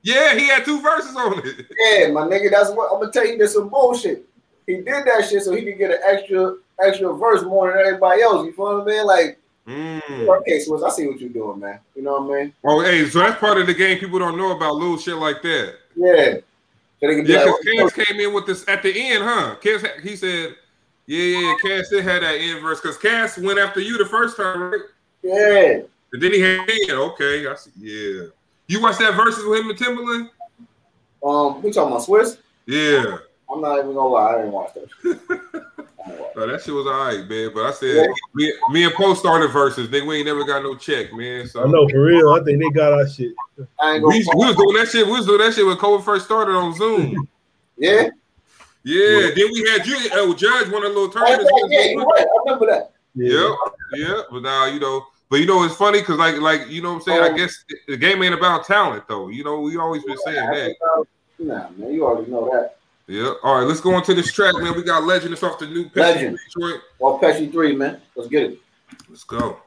Yeah, 0.04 0.38
he 0.38 0.48
had 0.48 0.64
two 0.64 0.80
verses 0.80 1.18
on 1.18 1.46
it. 1.46 1.66
Yeah, 2.00 2.12
my 2.12 2.22
nigga, 2.22 2.50
that's 2.50 2.70
what 2.70 2.94
I'm 2.94 3.02
gonna 3.02 3.12
tell 3.12 3.28
you. 3.28 3.38
There's 3.38 3.56
some 3.56 3.68
bullshit. 3.68 4.24
He 4.68 4.76
did 4.76 4.86
that 4.86 5.28
shit 5.30 5.44
so 5.44 5.54
he 5.54 5.66
could 5.66 5.78
get 5.78 5.92
an 5.92 6.00
extra 6.06 6.56
extra 6.82 7.14
verse 7.14 7.44
more 7.44 7.74
than 7.74 7.86
everybody 7.86 8.22
else. 8.22 8.46
You 8.46 8.54
feel 8.54 8.78
what 8.78 8.84
I 8.84 8.86
mean? 8.86 9.06
Like, 9.06 9.40
Mm. 9.68 10.40
okay, 10.40 10.60
Swizz, 10.60 10.86
I 10.86 10.90
see 10.90 11.08
what 11.08 11.20
you're 11.20 11.30
doing, 11.30 11.60
man. 11.60 11.80
You 11.96 12.02
know 12.02 12.22
what 12.22 12.36
I 12.36 12.44
mean? 12.44 12.54
Oh, 12.64 12.82
hey, 12.82 13.06
so 13.08 13.20
that's 13.20 13.40
part 13.40 13.58
of 13.58 13.68
the 13.68 13.74
game 13.74 13.98
people 13.98 14.20
don't 14.20 14.38
know 14.38 14.56
about 14.56 14.76
little 14.76 14.98
shit 14.98 15.16
like 15.16 15.42
that. 15.42 15.76
Yeah. 15.96 16.34
So 17.00 17.08
they 17.08 17.16
can 17.16 17.26
be 17.26 17.32
Yeah, 17.32 17.44
like, 17.44 17.56
because 17.62 17.94
Cass 17.94 18.06
came 18.06 18.20
in 18.20 18.34
with 18.34 18.46
this 18.46 18.68
at 18.68 18.84
the 18.84 18.94
end, 18.94 19.24
huh? 19.24 19.56
Cass, 19.62 19.86
he 20.02 20.16
said, 20.18 20.56
yeah, 21.06 21.40
yeah, 21.40 21.54
Cass 21.62 21.90
did 21.90 22.04
have 22.04 22.22
that 22.22 22.36
inverse 22.36 22.82
because 22.82 22.98
Cass 22.98 23.38
went 23.38 23.60
after 23.60 23.80
you 23.80 23.98
the 23.98 24.06
first 24.06 24.36
time, 24.36 24.72
right? 24.72 24.82
yeah. 25.22 25.82
And 26.12 26.22
then 26.22 26.34
he 26.34 26.42
had 26.42 26.70
okay, 26.90 27.48
I 27.48 27.56
see, 27.56 27.72
yeah. 27.80 28.28
You 28.68 28.82
watched 28.82 29.00
that 29.00 29.14
Verzuz 29.14 29.50
with 29.50 29.60
him 29.60 29.70
and 29.70 29.80
Timbaland? 29.80 30.30
Um, 31.26 31.62
we 31.62 31.72
talking 31.72 31.94
about 31.94 32.06
Swizz? 32.06 32.38
Yeah. 32.66 33.18
I'm 33.50 33.62
not 33.62 33.80
even 33.80 33.94
gonna 33.94 34.08
lie, 34.10 34.34
I 34.34 34.38
didn't 34.38 34.52
watch 34.52 34.74
that. 34.74 35.66
shit. 36.06 36.06
I 36.06 36.10
didn't 36.10 36.22
watch 36.22 36.36
No, 36.36 36.48
that 36.48 36.62
shit 36.62 36.74
was 36.74 36.86
all 36.88 36.94
right, 36.94 37.28
man. 37.30 37.52
But 37.54 37.66
I 37.66 37.72
said, 37.72 38.08
me, 38.34 38.54
me 38.72 38.84
and 38.86 38.94
Poe 38.94 39.14
started 39.14 39.50
verses. 39.50 39.88
Nigga, 39.90 40.08
we 40.08 40.18
ain't 40.18 40.26
never 40.28 40.44
got 40.44 40.64
no 40.64 40.76
check, 40.76 41.14
man. 41.14 41.48
So 41.48 41.64
I 41.64 41.68
know 41.68 41.88
for 41.90 42.02
real. 42.02 42.30
I 42.32 42.44
think 42.44 42.62
they 42.62 42.70
got 42.70 42.94
our 42.94 43.08
shit. 43.08 43.34
We, 43.58 43.66
we 43.68 44.24
was 44.36 44.56
doing 44.56 44.76
that 44.78 44.90
shit. 44.92 45.06
We 45.06 45.14
was 45.14 45.26
doing 45.26 45.40
that 45.40 45.54
shit 45.54 45.66
when 45.66 45.78
COVID 45.78 46.04
first 46.04 46.26
started 46.26 46.54
on 46.54 46.74
Zoom. 46.76 47.28
Yeah. 47.78 48.10
Yeah. 48.84 49.30
Then 49.36 49.48
we 49.54 49.70
had 49.72 49.86
you, 49.88 49.96
uh, 50.12 50.34
Judge, 50.36 50.70
one 50.72 50.84
of 50.86 50.94
the 50.94 51.00
little 51.00 51.12
Oh, 51.16 51.28
yeah, 51.28 51.38
tournaments. 51.38 51.52
yeah, 51.70 52.04
right. 52.04 52.22
I 52.28 52.44
remember 52.46 52.66
that. 52.68 52.92
Yep, 53.16 53.52
yeah. 53.94 54.22
But 54.32 54.42
now 54.42 54.66
you 54.66 54.80
know, 54.80 55.06
but 55.30 55.40
you 55.40 55.46
know 55.46 55.64
it's 55.64 55.76
funny 55.76 56.00
because 56.00 56.18
like 56.18 56.38
like 56.40 56.68
you 56.70 56.82
know 56.82 56.90
what 56.94 56.96
I'm 56.96 57.02
saying. 57.04 57.22
I 57.24 57.28
Um, 57.30 57.38
guess 57.38 57.64
the 57.88 57.96
game 57.96 58.22
ain't 58.24 58.34
about 58.34 58.66
talent 58.66 59.08
though. 59.08 59.30
You 59.30 59.44
know 59.44 59.60
we 59.62 59.78
always 59.78 60.04
been 60.04 60.18
saying 60.26 60.36
that. 60.50 60.76
Nah, 61.40 61.70
man, 61.78 61.94
you 61.94 62.06
already 62.06 62.32
know 62.32 62.50
that. 62.52 62.78
Yeah. 63.08 63.34
All 63.44 63.60
right, 63.60 63.68
let's 63.68 63.82
go 63.82 63.94
on 63.94 64.04
to 64.04 64.14
this 64.14 64.32
track, 64.32 64.56
man. 64.56 64.76
We 64.76 64.84
got 64.84 65.04
Legend. 65.04 65.34
It's 65.34 65.44
off 65.44 65.60
the 65.60 65.68
new 65.68 65.90
Legend. 65.94 66.40
Detroit. 66.54 66.82
Well, 67.00 67.20
Pesci 67.20 67.52
three, 67.52 67.76
man. 67.76 68.02
Let's 68.16 68.30
get 68.30 68.44
it. 68.44 68.60
Let's 69.10 69.24
go. 69.24 69.60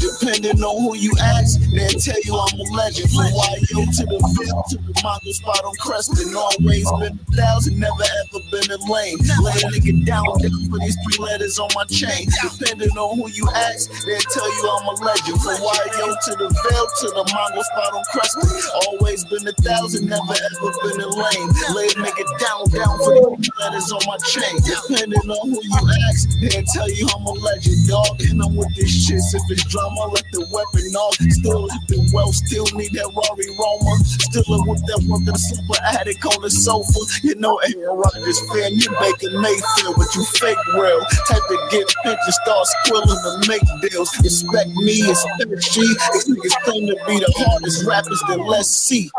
Depending 0.00 0.64
on 0.64 0.76
who 0.80 0.96
you 0.96 1.12
ask, 1.20 1.60
they'll 1.76 1.92
tell 2.00 2.16
you 2.24 2.32
I'm 2.32 2.56
a 2.56 2.64
legend. 2.72 3.12
From 3.12 3.28
YO 3.28 3.84
to 3.84 4.04
the 4.08 4.16
Ville 4.16 4.64
to 4.72 4.76
the 4.80 4.96
Mongol 5.04 5.34
spot 5.36 5.60
on 5.60 5.76
Creston. 5.76 6.32
Always 6.32 6.88
been 7.04 7.20
a 7.20 7.36
thousand, 7.36 7.76
never 7.76 8.00
ever 8.00 8.40
been 8.48 8.64
a 8.72 8.80
lane. 8.88 9.20
Lay 9.44 9.60
a 9.60 9.68
nigga 9.68 9.92
down, 10.08 10.24
down 10.40 10.56
for 10.72 10.80
these 10.80 10.96
three 11.04 11.20
letters 11.20 11.60
on 11.60 11.68
my 11.76 11.84
chain. 11.92 12.32
Depending 12.40 12.96
on 12.96 13.20
who 13.20 13.28
you 13.28 13.44
ask, 13.52 13.92
they'll 14.08 14.24
tell 14.32 14.48
you 14.48 14.64
I'm 14.72 14.88
a 14.88 14.94
legend. 15.04 15.36
From 15.44 15.60
YO 15.60 16.08
to 16.08 16.32
the 16.40 16.48
Ville 16.48 16.88
to 17.04 17.06
the 17.12 17.24
Mongol 17.36 17.64
spot 17.64 17.92
on 17.92 18.04
Creston. 18.08 18.48
Always 18.88 19.20
been 19.28 19.44
a 19.44 19.52
thousand, 19.60 20.08
never 20.08 20.32
ever 20.32 20.72
been 20.80 20.96
a 20.96 21.08
lane. 21.12 21.48
Lay 21.76 21.92
a 21.92 21.96
nigga 22.00 22.24
down, 22.40 22.64
down 22.72 22.96
for 23.04 23.36
these 23.36 23.52
three 23.52 23.56
letters 23.60 23.92
on 23.92 24.00
my 24.08 24.16
chain. 24.24 24.56
Depending 24.64 25.28
on 25.28 25.44
who 25.44 25.60
you 25.60 25.80
ask, 26.08 26.24
they'll 26.40 26.64
tell 26.72 26.88
you 26.88 27.04
I'm 27.04 27.28
a 27.28 27.36
legend, 27.36 27.84
dog. 27.84 28.16
And 28.30 28.42
I'm 28.42 28.54
with 28.54 28.74
this 28.76 28.90
shit. 28.90 29.18
If 29.18 29.42
it's 29.50 29.64
drama, 29.64 30.06
let 30.14 30.24
the 30.30 30.46
weapon 30.54 30.86
off. 30.94 31.14
Still 31.18 31.66
the 31.66 32.10
well, 32.14 32.32
still 32.32 32.66
need 32.78 32.94
that 32.94 33.10
Rory 33.10 33.50
Roma. 33.58 33.98
Still 34.06 34.62
with 34.70 34.86
that 34.86 35.02
of 35.02 35.24
the 35.26 35.34
super 35.34 35.78
attic 35.82 36.24
on 36.26 36.42
the 36.42 36.50
sofa. 36.50 37.00
You 37.22 37.34
know, 37.36 37.58
Aaron 37.58 37.98
Rodgers 37.98 38.40
fan, 38.54 38.78
you 38.78 38.88
Baker 39.02 39.34
Mayfield, 39.34 39.98
but 39.98 40.14
you 40.14 40.24
fake 40.38 40.62
real. 40.78 41.02
Type 41.26 41.42
to 41.42 41.58
get 41.70 41.90
pensions, 42.02 42.38
start 42.46 42.66
squilling 42.86 43.18
to 43.18 43.32
make 43.50 43.66
deals. 43.82 44.14
Respect 44.22 44.70
me, 44.78 45.02
respect 45.02 45.62
she. 45.62 45.82
These 45.82 46.30
niggas 46.30 46.56
claim 46.62 46.86
to 46.86 46.96
be 47.06 47.18
the 47.18 47.32
hardest 47.36 47.84
rappers, 47.84 48.22
then 48.28 48.46
let's 48.46 48.70
see. 48.70 49.10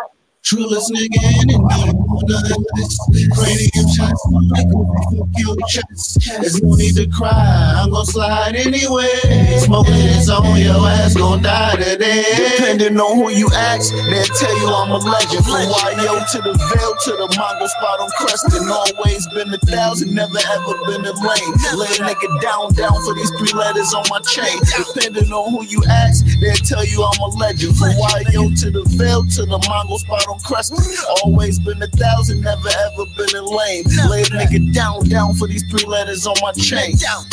Trillest 0.43 0.89
nigga 0.91 1.21
in 1.43 1.49
it, 1.51 1.61
not 1.61 1.93
one 1.93 2.25
of 2.25 2.65
this. 2.75 2.97
Cranium 3.37 3.87
shots, 3.93 4.25
microphone, 4.27 5.31
kill 5.37 5.55
chest. 5.69 6.17
There's 6.41 6.61
no 6.61 6.73
need 6.75 6.95
to 6.95 7.07
cry, 7.07 7.77
I'm 7.77 7.91
gonna 7.91 8.05
slide 8.05 8.55
anyway. 8.55 9.07
Smoking 9.59 9.93
is 9.93 10.29
on 10.29 10.59
your 10.59 10.81
ass, 10.89 11.15
gonna 11.15 11.43
die 11.43 11.75
today. 11.75 12.25
Depending 12.57 12.99
on 12.99 13.17
who 13.17 13.29
you 13.29 13.49
ask, 13.53 13.93
they'll 13.93 14.33
tell 14.33 14.57
you 14.57 14.67
I'm 14.67 14.89
a 14.91 14.97
legend. 14.97 15.45
From 15.45 15.61
YO 15.61 16.17
to 16.19 16.39
the 16.41 16.53
Ville 16.57 16.95
to 17.05 17.11
the 17.21 17.27
Mongol 17.37 17.67
spot 17.69 17.99
on 18.01 18.09
Creston. 18.17 18.65
Always 18.67 19.27
been 19.29 19.53
a 19.53 19.59
thousand, 19.69 20.13
never 20.15 20.41
ever 20.41 20.73
been 20.89 21.05
a 21.05 21.13
lane. 21.21 21.53
Lay 21.77 21.93
a 21.95 22.01
nigga 22.01 22.41
down, 22.41 22.73
down 22.73 22.97
for 23.05 23.13
these 23.13 23.29
three 23.37 23.53
letters 23.53 23.93
on 23.93 24.03
my 24.09 24.19
chain. 24.25 24.57
Depending 24.73 25.31
on 25.31 25.51
who 25.53 25.63
you 25.69 25.83
ask, 25.87 26.25
they'll 26.41 26.55
tell 26.65 26.83
you 26.83 27.05
I'm 27.05 27.21
a 27.21 27.27
legend. 27.37 27.77
From 27.77 27.93
YO 28.33 28.49
to 28.49 28.71
the 28.71 28.83
Ville 28.97 29.23
to 29.37 29.45
the 29.45 29.61
Mongol 29.69 29.99
spot 29.99 30.30
don't. 30.39 31.21
Always 31.23 31.59
been 31.59 31.81
a 31.81 31.87
thousand, 31.87 32.41
never 32.41 32.69
ever 32.69 33.05
been 33.17 33.35
a 33.35 33.41
lame. 33.41 33.85
Lay 34.09 34.21
a 34.21 34.25
nigga 34.25 34.73
down, 34.73 35.07
down 35.09 35.33
for 35.35 35.47
these 35.47 35.63
three 35.69 35.85
letters 35.85 36.25
on 36.25 36.35
my 36.41 36.51
chain. 36.53 36.95
Down. 36.97 37.25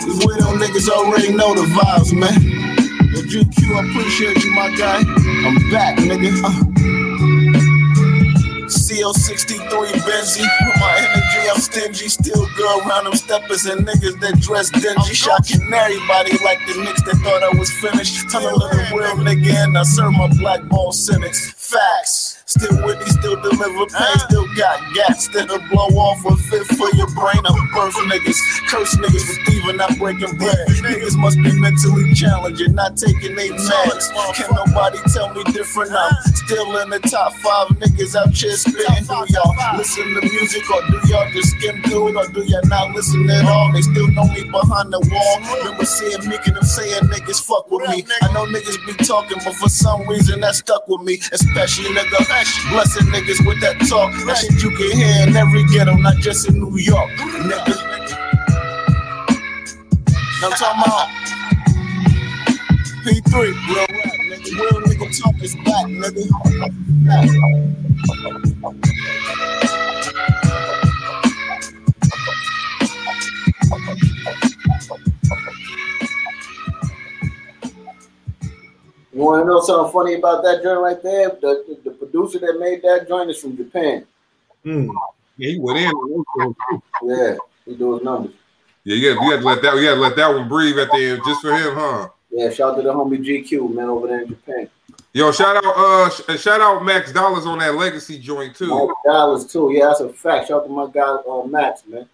These 0.00 0.26
widow 0.26 0.56
niggas 0.56 0.88
already 0.88 1.32
know 1.32 1.54
the 1.54 1.66
vibes, 1.74 2.12
man. 2.12 2.42
Yo, 3.12 3.20
GQ, 3.22 3.76
I 3.76 3.90
appreciate 3.90 4.44
you, 4.44 4.52
my 4.52 4.74
guy. 4.76 4.98
I'm 4.98 5.70
back, 5.70 5.98
nigga. 5.98 6.42
Uh. 6.44 6.74
CO63 8.94 9.90
Benzie. 10.06 10.46
With 10.66 10.76
my 10.78 10.94
energy, 10.98 11.50
I'm 11.50 11.60
stingy. 11.60 12.08
Still 12.08 12.46
good 12.56 12.86
around 12.86 13.04
them 13.04 13.14
steppers 13.14 13.66
and 13.66 13.86
niggas 13.86 14.20
that 14.20 14.40
dress 14.40 14.70
dingy. 14.70 15.14
Shocking 15.14 15.62
everybody 15.72 16.38
like 16.44 16.60
the 16.66 16.74
niggas 16.74 17.04
that 17.04 17.16
thought 17.24 17.42
I 17.42 17.58
was 17.58 17.70
finished. 17.72 18.30
Tell 18.30 18.42
a 18.42 18.54
little 18.54 18.96
real 18.96 19.16
nigga 19.16 19.52
and 19.64 19.76
I 19.76 19.82
serve 19.82 20.12
my 20.12 20.28
black 20.38 20.62
ball 20.68 20.92
sentence. 20.92 21.50
Facts. 21.56 22.34
Still 22.46 22.86
with 22.86 23.00
me, 23.00 23.06
still 23.06 23.34
deliver 23.40 23.86
pain, 23.86 24.18
still 24.28 24.46
got 24.54 24.78
gas 24.94 25.26
that'll 25.26 25.58
blow 25.70 25.90
off 25.98 26.24
a 26.24 26.36
fit 26.36 26.64
for 26.78 26.86
your 26.94 27.08
brain. 27.10 27.42
I'm 27.44 27.70
birth 27.74 27.96
niggas, 28.06 28.38
curse 28.68 28.94
niggas 28.94 29.26
for 29.26 29.44
thieving, 29.44 29.76
not 29.78 29.98
breaking 29.98 30.36
bread. 30.38 30.68
Niggas 30.68 31.16
must 31.16 31.36
be 31.42 31.50
mentally 31.58 32.14
challenging, 32.14 32.74
not 32.76 32.96
taking 32.96 33.34
they 33.34 33.48
meds. 33.48 34.36
Can 34.36 34.54
nobody 34.54 34.98
tell 35.12 35.34
me 35.34 35.42
different? 35.52 35.90
I'm 35.92 36.14
still 36.34 36.76
in 36.78 36.90
the 36.90 37.00
top 37.00 37.32
five 37.34 37.68
niggas 37.80 38.14
out 38.14 38.32
here 38.32 38.52
spitting. 38.52 38.83
Do 38.84 39.24
y'all 39.32 39.76
listen 39.78 40.14
to 40.14 40.20
music 40.20 40.70
or 40.70 40.82
do 40.82 41.00
y'all 41.08 41.30
just 41.32 41.50
skim 41.56 41.82
through 41.82 42.08
it 42.08 42.16
or 42.16 42.28
do 42.32 42.44
y'all 42.44 42.60
not 42.64 42.94
listen 42.94 43.28
at 43.30 43.46
all? 43.46 43.72
They 43.72 43.80
still 43.80 44.08
know 44.08 44.24
me 44.28 44.44
behind 44.44 44.92
the 44.92 45.00
wall. 45.00 45.56
Remember 45.58 45.86
seeing 45.86 46.28
me 46.28 46.36
and 46.44 46.56
them 46.56 46.64
saying 46.64 47.04
niggas 47.04 47.42
fuck 47.42 47.70
with 47.70 47.88
me. 47.88 48.04
I 48.20 48.32
know 48.32 48.44
niggas 48.44 48.84
be 48.86 48.92
talking, 49.04 49.38
but 49.44 49.54
for 49.54 49.68
some 49.70 50.06
reason 50.06 50.40
that 50.40 50.54
stuck 50.56 50.86
with 50.88 51.00
me, 51.02 51.14
especially 51.32 51.94
nigga. 51.94 52.18
Blessing 52.70 53.06
niggas 53.06 53.46
with 53.46 53.60
that 53.62 53.80
talk. 53.88 54.12
That 54.26 54.36
shit 54.36 54.62
you 54.62 54.70
can 54.70 54.90
hear 54.96 55.28
in 55.28 55.36
every 55.36 55.64
ghetto, 55.64 55.94
not 55.96 56.16
just 56.16 56.48
in 56.48 56.60
New 56.60 56.76
York. 56.76 57.10
Nigga. 57.10 57.94
I'm 60.42 60.52
talking 60.52 60.82
about 60.84 61.08
P3, 63.04 63.32
real 63.32 63.93
Real 64.44 64.82
nigga 64.82 65.22
talk 65.22 65.42
is 65.42 65.54
back, 65.56 65.86
nigga. 65.86 66.24
You 79.12 79.20
want 79.20 79.42
to 79.42 79.46
know 79.46 79.60
something 79.62 79.92
funny 79.92 80.14
about 80.14 80.42
that 80.42 80.62
joint 80.62 80.80
right 80.80 81.02
there? 81.02 81.30
The, 81.30 81.64
the, 81.66 81.90
the 81.90 81.96
producer 81.96 82.38
that 82.40 82.58
made 82.60 82.82
that 82.82 83.08
joint 83.08 83.30
is 83.30 83.40
from 83.40 83.56
Japan. 83.56 84.04
Mm. 84.66 84.90
Yeah, 85.38 85.52
he 85.52 85.58
went 85.58 85.78
in. 85.78 85.88
on 85.88 86.10
those 86.10 86.24
ones, 86.36 86.56
too. 86.68 86.82
Yeah, 87.04 87.36
he 87.64 87.76
do 87.76 87.94
his 87.94 88.02
numbers. 88.02 88.34
Yeah, 88.84 88.96
you 88.96 89.14
got, 89.14 89.24
you 89.24 89.30
got 89.30 89.40
to 89.40 89.46
let 89.46 89.62
that. 89.62 89.74
You 89.76 89.84
got 89.84 89.94
to 89.94 90.00
let 90.00 90.16
that 90.16 90.28
one 90.28 90.48
breathe 90.48 90.78
at 90.78 90.90
the 90.90 90.98
end, 90.98 91.22
just 91.24 91.40
for 91.40 91.54
him, 91.54 91.74
huh? 91.74 92.08
Yeah, 92.34 92.50
shout 92.50 92.72
out 92.72 92.76
to 92.78 92.82
the 92.82 92.92
homie 92.92 93.24
GQ 93.24 93.72
man 93.72 93.88
over 93.88 94.08
there 94.08 94.22
in 94.22 94.28
Japan. 94.28 94.68
Yo, 95.12 95.30
shout 95.30 95.56
out, 95.56 95.74
uh, 95.76 96.10
sh- 96.10 96.40
shout 96.40 96.60
out 96.60 96.84
Max 96.84 97.12
Dollars 97.12 97.46
on 97.46 97.60
that 97.60 97.76
Legacy 97.76 98.18
joint 98.18 98.56
too. 98.56 98.66
Mike 98.66 98.96
Dallas 99.04 99.44
too. 99.44 99.70
Yeah, 99.72 99.86
that's 99.86 100.00
a 100.00 100.12
fact. 100.12 100.48
Shout 100.48 100.62
out 100.62 100.66
to 100.66 100.72
my 100.72 100.90
guy 100.90 101.02
uh, 101.02 101.46
Max, 101.46 101.86
man. 101.86 102.08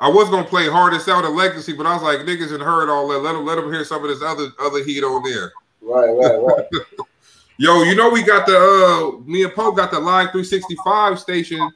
I 0.00 0.08
was 0.08 0.30
gonna 0.30 0.46
play 0.46 0.66
hardest 0.66 1.10
out 1.10 1.26
of 1.26 1.32
Legacy, 1.32 1.74
but 1.74 1.84
I 1.84 1.92
was 1.92 2.02
like, 2.02 2.20
niggas 2.20 2.50
had 2.50 2.62
heard 2.62 2.88
all 2.88 3.06
that. 3.08 3.18
Let 3.18 3.34
them, 3.34 3.44
let 3.44 3.56
them 3.56 3.70
hear 3.70 3.84
some 3.84 4.02
of 4.02 4.08
this 4.08 4.22
other 4.22 4.48
other 4.58 4.82
heat 4.82 5.04
on 5.04 5.22
there. 5.22 5.52
Right, 5.82 6.08
right, 6.08 6.40
right. 6.40 6.66
Yo, 7.58 7.82
you 7.82 7.94
know 7.94 8.08
we 8.08 8.22
got 8.22 8.46
the 8.46 8.56
uh, 8.56 9.18
me 9.28 9.44
and 9.44 9.52
Poe 9.52 9.72
got 9.72 9.90
the 9.90 10.00
Live 10.00 10.30
365 10.32 11.20
station. 11.20 11.70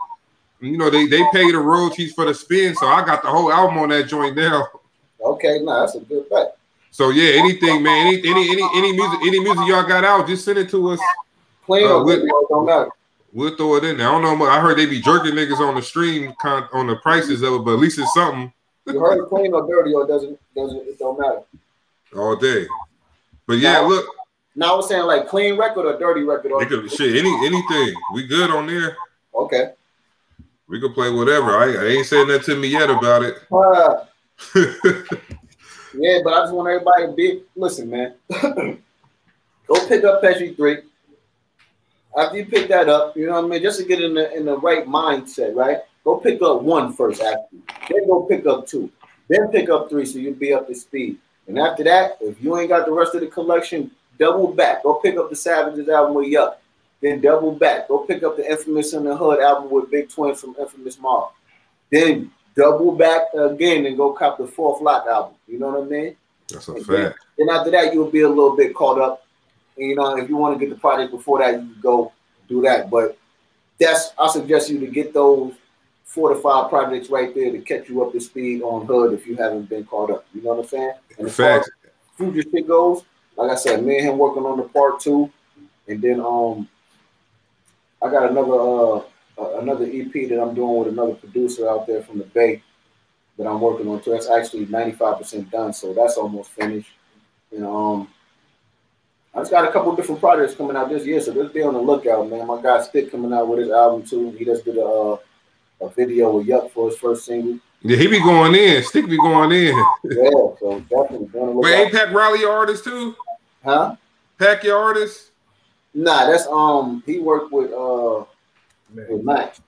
You 0.60 0.78
know 0.78 0.88
they 0.88 1.06
they 1.06 1.22
pay 1.32 1.52
the 1.52 1.58
royalties 1.58 2.14
for 2.14 2.24
the 2.24 2.32
spin, 2.32 2.74
so 2.74 2.86
I 2.86 3.04
got 3.04 3.22
the 3.22 3.28
whole 3.28 3.52
album 3.52 3.76
on 3.76 3.90
that 3.90 4.08
joint 4.08 4.36
now. 4.36 4.66
okay, 5.22 5.58
nah, 5.60 5.80
that's 5.80 5.96
a 5.96 6.00
good 6.00 6.26
bet. 6.30 6.56
So 6.90 7.10
yeah, 7.10 7.38
anything, 7.38 7.82
man, 7.82 8.06
any 8.08 8.18
any 8.28 8.50
any 8.50 8.62
any 8.74 8.92
music, 8.92 9.20
any 9.22 9.40
music 9.40 9.66
y'all 9.66 9.86
got 9.86 10.04
out, 10.04 10.26
just 10.26 10.44
send 10.44 10.58
it 10.58 10.68
to 10.70 10.90
us. 10.90 11.00
Clean 11.66 11.86
Uh, 11.86 11.94
or 11.98 12.04
with- 12.04 12.20
video, 12.20 12.42
don't 12.48 12.66
matter. 12.66 12.90
We'll 13.32 13.54
throw 13.56 13.76
it 13.76 13.84
in 13.84 13.98
there. 13.98 14.08
I 14.08 14.20
don't 14.20 14.38
know. 14.38 14.44
I 14.46 14.58
heard 14.58 14.76
they 14.76 14.86
be 14.86 15.00
jerking 15.00 15.34
niggas 15.34 15.60
on 15.60 15.76
the 15.76 15.82
stream 15.82 16.34
con- 16.42 16.68
on 16.72 16.88
the 16.88 16.96
prices 16.96 17.42
of 17.42 17.52
it, 17.54 17.58
but 17.64 17.74
at 17.74 17.78
least 17.78 17.98
it's 18.00 18.12
something 18.12 18.52
You 18.86 18.98
heard 18.98 19.18
it 19.22 19.28
clean 19.28 19.52
or 19.54 19.64
dirty 19.68 19.94
or 19.94 20.04
doesn't 20.04 20.36
doesn't 20.56 20.78
it 20.78 20.98
don't 20.98 21.16
matter. 21.18 21.42
all 22.16 22.34
day. 22.34 22.66
But 23.46 23.58
yeah, 23.58 23.74
Now- 23.74 23.88
look, 23.88 24.06
Now 24.56 24.72
I 24.72 24.76
was 24.76 24.88
saying 24.88 25.04
like 25.04 25.28
clean 25.28 25.56
record 25.56 25.86
or 25.86 25.96
dirty 25.96 26.22
record 26.24 26.50
or 26.50 26.64
could, 26.66 26.90
shit, 26.90 27.14
any 27.16 27.32
anything. 27.46 27.94
We 28.12 28.26
good 28.26 28.50
on 28.50 28.66
there. 28.66 28.96
okay. 29.34 29.74
We 30.66 30.80
could 30.80 30.94
play 30.94 31.10
whatever. 31.10 31.56
I, 31.56 31.72
I 31.84 31.86
ain't 31.88 32.06
saying 32.06 32.26
that 32.28 32.42
to 32.44 32.56
me 32.56 32.68
yet 32.68 32.90
about 32.90 33.22
it. 33.22 33.38
Uh, 33.52 34.04
yeah, 35.94 36.18
but 36.22 36.32
I 36.32 36.42
just 36.44 36.54
want 36.54 36.68
everybody 36.68 37.06
to 37.06 37.12
be 37.12 37.42
listen, 37.56 37.90
man. 37.90 38.14
Go 39.66 39.86
pick 39.86 40.04
up 40.04 40.22
Pesci 40.22 40.56
three. 40.56 40.78
After 42.16 42.36
you 42.36 42.46
pick 42.46 42.68
that 42.68 42.88
up, 42.88 43.16
you 43.16 43.26
know 43.26 43.34
what 43.34 43.44
I 43.44 43.48
mean, 43.48 43.62
just 43.62 43.78
to 43.78 43.86
get 43.86 44.02
in 44.02 44.14
the 44.14 44.34
in 44.36 44.44
the 44.44 44.58
right 44.58 44.86
mindset, 44.86 45.54
right? 45.54 45.78
Go 46.04 46.16
pick 46.16 46.42
up 46.42 46.62
one 46.62 46.92
first, 46.92 47.22
actually. 47.22 47.60
Then 47.88 48.08
go 48.08 48.22
pick 48.22 48.46
up 48.46 48.66
two. 48.66 48.90
Then 49.28 49.48
pick 49.48 49.68
up 49.68 49.88
three, 49.88 50.06
so 50.06 50.18
you'll 50.18 50.34
be 50.34 50.52
up 50.52 50.66
to 50.66 50.74
speed. 50.74 51.18
And 51.46 51.58
after 51.58 51.84
that, 51.84 52.18
if 52.20 52.42
you 52.42 52.56
ain't 52.58 52.68
got 52.68 52.86
the 52.86 52.92
rest 52.92 53.14
of 53.14 53.20
the 53.20 53.26
collection, 53.26 53.90
double 54.18 54.52
back. 54.52 54.82
Go 54.82 54.94
pick 54.94 55.16
up 55.16 55.30
the 55.30 55.36
Savages 55.36 55.88
album 55.88 56.14
with 56.14 56.26
Yuck. 56.26 56.56
Then 57.00 57.20
double 57.20 57.52
back. 57.52 57.88
Go 57.88 57.98
pick 57.98 58.22
up 58.22 58.36
the 58.36 58.48
Infamous 58.48 58.92
in 58.92 59.04
the 59.04 59.16
Hood 59.16 59.40
album 59.40 59.70
with 59.70 59.90
Big 59.90 60.08
Twin 60.10 60.34
from 60.34 60.56
Infamous 60.58 60.98
Mob. 60.98 61.32
Then 61.90 62.30
double 62.60 62.92
back 62.92 63.22
again 63.34 63.86
and 63.86 63.96
go 63.96 64.12
cop 64.12 64.36
the 64.38 64.46
Fourth 64.46 64.82
Lock 64.82 65.06
album. 65.06 65.34
You 65.48 65.58
know 65.58 65.68
what 65.68 65.84
I 65.84 65.86
mean? 65.86 66.16
That's 66.48 66.68
a 66.68 66.74
fact. 66.74 67.18
Then 67.38 67.48
after 67.48 67.70
that, 67.70 67.94
you'll 67.94 68.10
be 68.10 68.20
a 68.20 68.28
little 68.28 68.54
bit 68.54 68.74
caught 68.74 69.00
up. 69.00 69.24
And, 69.76 69.88
you 69.88 69.96
know, 69.96 70.16
if 70.18 70.28
you 70.28 70.36
want 70.36 70.58
to 70.58 70.64
get 70.64 70.74
the 70.74 70.78
project 70.78 71.10
before 71.10 71.38
that, 71.38 71.62
you 71.62 71.74
go 71.80 72.12
do 72.48 72.60
that. 72.62 72.90
But 72.90 73.16
that's 73.78 74.12
I 74.18 74.28
suggest 74.28 74.68
you 74.68 74.78
to 74.80 74.86
get 74.86 75.14
those 75.14 75.54
four 76.04 76.34
to 76.34 76.40
five 76.40 76.68
projects 76.68 77.08
right 77.08 77.34
there 77.34 77.50
to 77.50 77.60
catch 77.60 77.88
you 77.88 78.04
up 78.04 78.12
to 78.12 78.20
speed 78.20 78.62
on 78.62 78.86
Hood 78.86 79.14
if 79.14 79.26
you 79.26 79.36
haven't 79.36 79.68
been 79.70 79.84
caught 79.84 80.10
up. 80.10 80.26
You 80.34 80.42
know 80.42 80.54
what 80.54 80.64
I'm 80.64 80.68
saying? 80.68 80.92
And 81.18 81.28
as 81.28 81.36
far 81.36 81.60
as 81.60 81.64
Facts. 81.64 81.70
future 82.16 82.42
shit 82.50 82.68
goes, 82.68 83.04
like 83.36 83.50
I 83.50 83.54
said, 83.54 83.82
me 83.82 83.98
and 83.98 84.08
him 84.10 84.18
working 84.18 84.44
on 84.44 84.58
the 84.58 84.64
part 84.64 85.00
two, 85.00 85.30
and 85.88 86.02
then 86.02 86.20
um, 86.20 86.68
I 88.02 88.10
got 88.10 88.30
another 88.30 88.60
uh 88.60 89.02
uh, 89.40 89.58
another 89.58 89.86
EP 89.86 90.12
that 90.28 90.40
I'm 90.40 90.54
doing 90.54 90.78
with 90.78 90.88
another 90.88 91.14
producer 91.14 91.68
out 91.68 91.86
there 91.86 92.02
from 92.02 92.18
the 92.18 92.24
Bay 92.24 92.62
that 93.38 93.46
I'm 93.46 93.60
working 93.60 93.88
on 93.88 94.02
too. 94.02 94.10
That's 94.10 94.28
actually 94.28 94.66
95% 94.66 95.50
done, 95.50 95.72
so 95.72 95.94
that's 95.94 96.16
almost 96.16 96.50
finished. 96.50 96.92
And 97.50 97.64
um, 97.64 98.08
I 99.34 99.38
just 99.38 99.50
got 99.50 99.68
a 99.68 99.72
couple 99.72 99.94
different 99.96 100.20
projects 100.20 100.54
coming 100.54 100.76
out 100.76 100.88
this 100.88 101.06
year, 101.06 101.20
so 101.20 101.32
just 101.32 101.54
be 101.54 101.62
on 101.62 101.74
the 101.74 101.80
lookout, 101.80 102.28
man. 102.28 102.46
My 102.46 102.60
guy 102.60 102.82
Stick 102.82 103.10
coming 103.10 103.32
out 103.32 103.48
with 103.48 103.60
his 103.60 103.70
album 103.70 104.04
too. 104.06 104.30
He 104.32 104.44
just 104.44 104.64
did 104.64 104.76
a 104.76 104.84
uh, 104.84 105.16
a 105.82 105.88
video 105.88 106.36
with 106.36 106.46
Yuck 106.46 106.70
for 106.72 106.90
his 106.90 106.98
first 106.98 107.24
single. 107.24 107.58
Yeah, 107.82 107.96
he 107.96 108.06
be 108.06 108.20
going 108.20 108.54
in. 108.54 108.82
Stick 108.82 109.08
be 109.08 109.16
going 109.16 109.52
in. 109.52 109.74
Yeah, 110.04 110.30
so 110.60 110.84
definitely 110.90 111.28
be 111.28 111.38
on 111.38 111.46
the 111.46 111.52
Wait, 111.52 111.74
ain't. 111.74 111.92
Pack 111.92 112.12
Riley 112.12 112.40
your 112.40 112.52
artist 112.52 112.84
too? 112.84 113.14
Huh? 113.64 113.96
Pack 114.38 114.64
your 114.64 114.78
artist? 114.78 115.30
Nah, 115.94 116.26
that's 116.26 116.46
um 116.46 117.02
he 117.06 117.18
worked 117.18 117.52
with 117.52 117.72
uh 117.72 118.24
with 118.94 119.60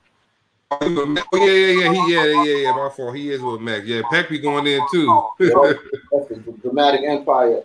Oh, 0.81 0.95
with 0.95 1.07
Mac- 1.07 1.25
oh, 1.33 1.37
yeah, 1.37 1.53
yeah, 1.53 1.83
yeah. 1.83 1.93
He, 1.93 2.13
yeah, 2.13 2.23
yeah, 2.25 2.67
yeah. 2.67 2.75
My 2.75 2.89
fault. 2.89 3.15
He 3.15 3.29
is 3.29 3.41
with 3.41 3.61
Mac. 3.61 3.83
Yeah, 3.85 4.01
Pack 4.09 4.29
be 4.29 4.39
going 4.39 4.65
in 4.67 4.81
too. 4.91 5.23
That's 5.39 6.27
the 6.29 6.55
Dramatic 6.61 7.01
Empire 7.05 7.63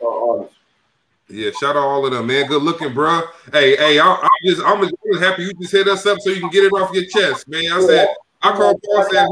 uh, 0.00 0.30
artist. 0.30 0.54
Yeah, 1.28 1.50
shout 1.52 1.74
out 1.74 1.82
all 1.82 2.04
of 2.04 2.12
them, 2.12 2.26
man. 2.26 2.46
Good 2.46 2.62
looking, 2.62 2.92
bro. 2.92 3.22
Hey, 3.52 3.76
hey, 3.76 3.98
I, 3.98 4.12
I'm 4.12 4.28
just, 4.44 4.62
I'm 4.62 4.80
just 4.82 5.22
happy 5.22 5.44
you 5.44 5.54
just 5.54 5.72
hit 5.72 5.88
us 5.88 6.04
up 6.04 6.20
so 6.20 6.30
you 6.30 6.40
can 6.40 6.50
get 6.50 6.64
it 6.64 6.72
off 6.72 6.94
your 6.94 7.06
chest, 7.06 7.48
man. 7.48 7.72
I 7.72 7.80
said, 7.80 8.08
I 8.42 8.52
called 8.52 8.80
Paul 8.84 8.98
and 8.98 9.06
said, 9.10 9.26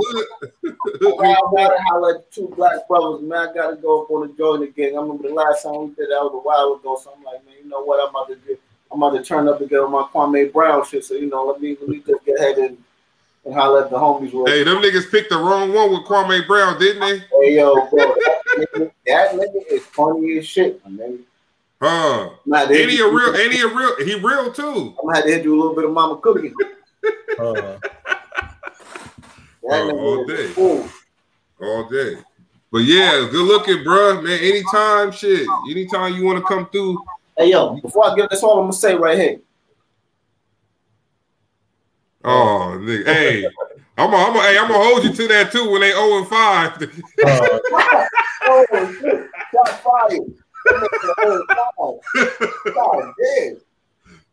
I 0.64 1.36
gotta 1.54 1.82
holler 1.82 2.16
at 2.16 2.32
two 2.32 2.52
black 2.56 2.88
brothers, 2.88 3.20
man. 3.22 3.50
I 3.50 3.54
gotta 3.54 3.76
go 3.76 4.02
up 4.02 4.10
on 4.10 4.28
the 4.28 4.34
joint 4.34 4.62
again. 4.62 4.94
I 4.96 5.02
remember 5.02 5.28
the 5.28 5.34
last 5.34 5.64
time 5.64 5.80
we 5.80 5.86
did 5.88 6.08
that 6.08 6.22
was 6.22 6.32
a 6.32 6.38
while 6.38 6.74
ago. 6.74 6.98
So 7.02 7.12
I'm 7.14 7.22
like, 7.22 7.44
man, 7.44 7.54
you 7.62 7.68
know 7.68 7.84
what? 7.84 8.00
I'm 8.02 8.08
about 8.08 8.28
to 8.28 8.36
do. 8.36 8.56
I'm 8.92 9.02
about 9.02 9.16
to 9.16 9.24
turn 9.24 9.48
up 9.48 9.60
again 9.60 9.80
on 9.80 9.90
my 9.90 10.02
Kwame 10.12 10.52
Brown 10.52 10.84
shit. 10.84 11.04
So 11.04 11.14
you 11.14 11.26
know, 11.28 11.44
let 11.46 11.60
me 11.60 11.76
let 11.80 11.88
me 11.88 12.02
just 12.06 12.24
get 12.24 12.38
ahead 12.38 12.58
and 12.58 12.76
and 13.44 13.54
holler 13.54 13.84
at 13.84 13.90
the 13.90 13.96
homies. 13.96 14.32
Real 14.32 14.46
hey, 14.46 14.62
them 14.64 14.76
niggas 14.78 15.10
picked 15.10 15.30
the 15.30 15.36
wrong 15.38 15.72
one 15.72 15.90
with 15.90 16.02
Kwame 16.06 16.46
Brown, 16.46 16.78
didn't 16.78 17.00
they? 17.00 17.18
Hey 17.18 17.56
yo, 17.56 17.88
bro, 17.88 18.14
that 18.14 18.42
nigga, 18.58 18.92
that 19.06 19.32
nigga 19.32 19.62
is 19.70 19.84
funny 19.86 20.38
as 20.38 20.46
shit, 20.46 20.80
man. 20.88 21.20
Huh? 21.80 22.30
Nah, 22.46 22.66
they- 22.66 22.82
Ain't 22.82 22.90
he 22.90 23.00
a 23.00 23.08
real? 23.08 23.34
Ain't 23.34 23.52
he 23.52 23.60
a 23.62 23.66
real? 23.66 23.96
He 24.04 24.14
real 24.14 24.52
too. 24.52 24.94
I'm 25.00 25.06
gonna 25.06 25.16
have 25.16 25.24
to 25.24 25.30
hit 25.32 25.44
you 25.44 25.54
a 25.54 25.58
little 25.60 25.74
bit 25.74 25.84
of 25.84 25.92
Mama 25.92 26.16
cooking. 26.18 26.54
Uh, 27.38 27.54
That 27.54 27.80
Oh, 29.64 29.98
all 29.98 30.24
day. 30.26 30.50
a 30.50 30.54
fool. 30.54 30.88
all 31.60 31.88
day. 31.88 32.16
But 32.70 32.78
yeah, 32.80 33.26
good 33.30 33.46
looking, 33.46 33.82
bro. 33.82 34.20
Man, 34.22 34.38
anytime, 34.38 35.10
shit. 35.12 35.48
Anytime 35.70 36.14
you 36.14 36.24
want 36.24 36.38
to 36.38 36.44
come 36.44 36.68
through. 36.68 37.02
Hey 37.42 37.50
yo, 37.50 37.74
before 37.74 38.08
I 38.08 38.14
get 38.14 38.30
this 38.30 38.44
all 38.44 38.58
I'm 38.60 38.66
gonna 38.66 38.72
say 38.72 38.94
right 38.94 39.18
here. 39.18 39.40
Oh, 42.22 42.78
nigga. 42.78 43.04
Hey, 43.04 43.44
I'm 43.98 44.12
gonna, 44.12 44.16
I'm 44.16 44.32
gonna, 44.32 44.46
hey, 44.46 44.58
I'm 44.58 44.68
gonna 44.68 44.84
hold 44.84 45.02
you 45.02 45.12
to 45.12 45.26
that 45.26 45.50
too 45.50 45.68
when 45.68 45.80
they 45.80 45.90
0 45.90 46.18
and 46.18 46.28
5. 46.28 46.82
uh, 46.82 48.04
Oh 48.46 48.96
shit. 49.00 49.28
Fired. 49.82 50.20
That 50.66 50.74
nigga 50.76 51.00
the 51.02 51.14
whole 51.18 52.00
time. 52.64 52.74
God 52.74 53.12
damn. 53.20 53.56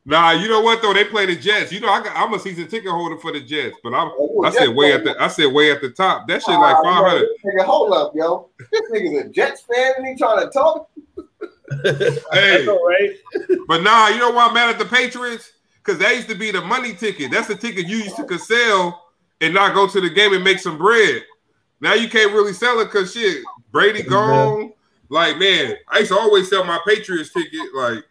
Nah, 0.06 0.32
you 0.34 0.48
know 0.48 0.62
what 0.62 0.84
though? 0.84 0.94
They 0.94 1.06
play 1.06 1.26
the 1.26 1.36
Jets. 1.36 1.72
You 1.72 1.80
know, 1.80 1.90
I 1.90 2.04
got, 2.04 2.16
I'm 2.16 2.32
a 2.36 2.40
season 2.40 2.68
ticket 2.68 2.92
holder 2.92 3.18
for 3.18 3.32
the 3.32 3.40
Jets, 3.42 3.76
but 3.84 3.96
I'm 3.96 4.12
Oh, 4.20 4.44
I 4.44 4.52
said 4.52 4.70
way 4.76 4.94
at 4.94 5.04
the 5.04 5.20
I 5.20 5.30
said 5.30 5.52
way 5.52 5.72
at 5.72 5.82
the 5.82 5.90
top. 5.90 6.28
That 6.28 6.44
shit 6.44 6.60
like 6.60 6.76
Ah, 6.76 6.84
five 6.84 7.22
yo, 7.22 7.28
Nigga, 7.44 7.66
hold 7.66 7.92
up, 7.92 8.12
yo. 8.14 8.52
This 8.72 8.82
nigga's 8.92 9.26
a 9.26 9.30
Jets 9.30 9.64
fan 9.64 9.94
and 9.98 10.06
he 10.06 10.16
trying 10.16 10.46
to 10.46 10.52
talk. 10.52 10.88
Hey, 12.32 12.68
All 12.68 12.88
right. 12.88 13.12
but 13.68 13.84
nah, 13.84 14.08
you 14.10 14.20
know 14.20 14.32
why 14.32 14.48
I'm 14.48 14.54
mad 14.54 14.70
at 14.70 14.80
the 14.80 14.86
Patriots? 14.86 15.52
Because 15.78 16.00
that 16.00 16.16
used 16.16 16.30
to 16.30 16.36
be 16.36 16.52
the 16.52 16.62
money 16.62 16.94
ticket. 16.94 17.32
That's 17.32 17.48
the 17.48 17.56
ticket 17.56 17.88
you 17.88 17.98
used 17.98 18.16
to 18.18 18.24
could 18.24 18.42
sell 18.42 19.10
and 19.42 19.54
not 19.54 19.74
go 19.74 19.88
to 19.88 20.02
the 20.02 20.10
game 20.10 20.34
and 20.34 20.44
make 20.44 20.60
some 20.60 20.78
bread. 20.78 21.24
Now 21.82 21.94
you 21.94 22.10
can't 22.10 22.34
really 22.34 22.54
sell 22.54 22.80
it 22.80 22.86
because 22.86 23.14
shit, 23.14 23.44
Brady 23.72 24.04
gone. 24.04 24.74
Like 25.10 25.38
man, 25.38 25.76
I 25.88 26.00
used 26.00 26.12
to 26.12 26.20
always 26.20 26.50
sell 26.50 26.64
my 26.64 26.80
Patriots 26.86 27.34
ticket, 27.34 27.74
like 27.76 28.04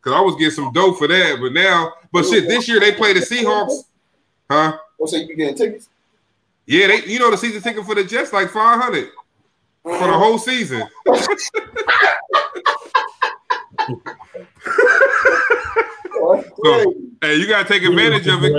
because 0.00 0.12
I 0.12 0.20
was 0.20 0.36
getting 0.36 0.52
some 0.52 0.72
dough 0.72 0.94
for 0.94 1.08
that. 1.08 1.38
But 1.40 1.52
now, 1.52 1.92
but 2.12 2.24
shit, 2.24 2.48
this 2.48 2.68
year 2.68 2.80
they 2.80 2.92
play 2.92 3.12
the 3.12 3.20
Seahawks, 3.20 3.84
huh? 4.50 4.78
What's 4.96 5.12
say 5.12 5.24
you 5.24 5.36
getting 5.36 5.56
tickets? 5.56 5.88
Yeah, 6.64 6.86
they 6.86 7.04
you 7.04 7.18
know 7.18 7.30
the 7.30 7.36
season 7.36 7.60
ticket 7.60 7.84
for 7.84 7.94
the 7.94 8.04
Jets 8.04 8.32
like 8.32 8.50
five 8.50 8.80
hundred 8.80 9.10
for 9.86 10.06
the 10.06 10.18
whole 10.18 10.38
season. 10.38 10.82
Crazy. 16.60 16.92
Hey, 17.20 17.36
you 17.36 17.46
gotta 17.46 17.68
take 17.68 17.82
advantage 17.84 18.26
of 18.26 18.42
it. 18.42 18.52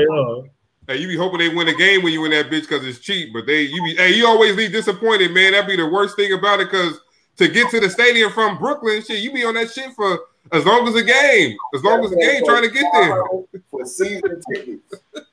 Hey, 0.87 0.97
you 0.97 1.07
be 1.07 1.17
hoping 1.17 1.39
they 1.39 1.49
win 1.49 1.67
a 1.67 1.73
game 1.73 2.01
when 2.01 2.13
you 2.13 2.21
win 2.21 2.31
that 2.31 2.49
bitch 2.49 2.61
because 2.61 2.85
it's 2.85 2.99
cheap, 2.99 3.33
but 3.33 3.45
they 3.45 3.63
you 3.63 3.83
be 3.83 3.95
hey, 3.95 4.13
you 4.13 4.25
always 4.25 4.55
leave 4.55 4.71
disappointed, 4.71 5.31
man. 5.33 5.51
That'd 5.51 5.67
be 5.67 5.75
the 5.75 5.89
worst 5.89 6.15
thing 6.15 6.31
about 6.31 6.61
it 6.61 6.71
because 6.71 6.97
to 7.37 7.49
get 7.49 7.69
to 7.71 7.81
the 7.81 7.89
stadium 7.89 8.31
from 8.31 8.57
Brooklyn, 8.57 9.03
shit, 9.03 9.19
you 9.19 9.33
be 9.33 9.43
on 9.43 9.55
that 9.55 9.69
shit 9.71 9.93
for 9.93 10.19
as 10.53 10.65
long 10.65 10.87
as 10.87 10.93
the 10.93 11.03
game, 11.03 11.57
as 11.75 11.83
long 11.83 12.05
as 12.05 12.11
the 12.11 12.17
game 12.17 12.41
trying 12.45 12.63
to 12.63 12.69
get 12.69 12.85
there. 12.93 13.21
for 13.69 13.85
season 13.85 14.41
tickets. 14.53 14.93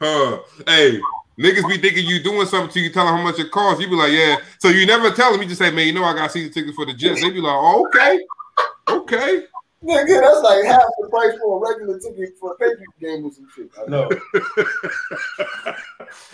Uh, 0.00 0.38
hey, 0.66 0.98
niggas 1.38 1.68
be 1.68 1.78
thinking 1.78 2.06
you 2.06 2.22
doing 2.22 2.46
something 2.46 2.72
to 2.72 2.80
you, 2.80 2.92
tell 2.92 3.06
them 3.06 3.16
how 3.16 3.22
much 3.22 3.38
it 3.38 3.50
costs. 3.50 3.80
You 3.80 3.88
be 3.88 3.96
like, 3.96 4.12
yeah. 4.12 4.36
So 4.58 4.68
you 4.68 4.86
never 4.86 5.10
tell 5.10 5.32
them. 5.32 5.42
You 5.42 5.48
just 5.48 5.60
say, 5.60 5.70
man, 5.70 5.86
you 5.86 5.92
know 5.92 6.04
I 6.04 6.14
got 6.14 6.32
season 6.32 6.52
tickets 6.52 6.76
for 6.76 6.86
the 6.86 6.94
Jets. 6.94 7.20
They 7.20 7.30
be 7.30 7.40
like, 7.40 7.54
oh, 7.54 7.86
okay, 7.86 8.20
okay. 8.88 9.44
Nigga, 9.84 10.20
that's 10.20 10.42
like 10.42 10.64
half 10.64 10.82
the 11.00 11.08
price 11.08 11.36
for 11.42 11.58
a 11.58 11.70
regular 11.70 11.98
ticket 11.98 12.38
for 12.38 12.52
a 12.52 12.56
Patriots 12.56 12.92
game 13.00 13.24
or 13.24 13.32
some 13.32 13.48
shit. 13.54 13.70
I 13.78 13.90
know. 13.90 14.08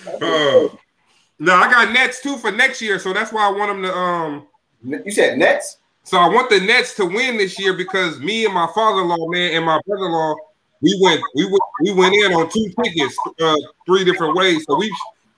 Uh, 0.20 0.68
no, 1.38 1.54
I 1.54 1.70
got 1.70 1.92
Nets 1.92 2.20
too 2.20 2.36
for 2.36 2.50
next 2.50 2.82
year, 2.82 2.98
so 2.98 3.12
that's 3.12 3.32
why 3.32 3.46
I 3.46 3.50
want 3.50 3.72
them 3.72 3.82
to 3.82 3.94
um. 3.94 4.46
You 4.82 5.12
said 5.12 5.38
Nets? 5.38 5.78
So 6.02 6.18
I 6.18 6.28
want 6.28 6.50
the 6.50 6.60
Nets 6.60 6.94
to 6.94 7.04
win 7.04 7.36
this 7.36 7.58
year 7.58 7.74
because 7.74 8.18
me 8.18 8.44
and 8.44 8.54
my 8.54 8.66
father-in-law, 8.74 9.28
man, 9.28 9.54
and 9.54 9.64
my 9.64 9.80
brother-in-law, 9.86 10.34
we 10.80 10.98
went, 11.02 11.20
we 11.34 11.44
went, 11.44 11.62
we 11.82 11.92
went 11.92 12.14
in 12.14 12.32
on 12.32 12.50
two 12.50 12.66
tickets, 12.82 13.16
uh, 13.40 13.54
three 13.86 14.04
different 14.04 14.36
ways. 14.36 14.64
So 14.68 14.76
we, 14.76 14.94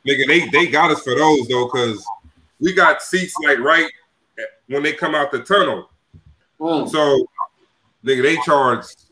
nigga, 0.07 0.27
they 0.27 0.49
they 0.51 0.67
got 0.67 0.91
us 0.91 1.03
for 1.03 1.15
those 1.15 1.49
though, 1.49 1.67
because 1.67 2.05
we 2.61 2.75
got 2.75 3.03
seats 3.03 3.35
like 3.45 3.59
right 3.59 3.91
when 4.69 4.83
they 4.83 4.93
come 4.93 5.15
out 5.15 5.33
the 5.33 5.41
tunnel. 5.41 5.91
Mm. 6.59 6.89
So, 6.91 7.27
nigga, 8.05 8.23
they 8.23 8.37
charged 8.45 9.05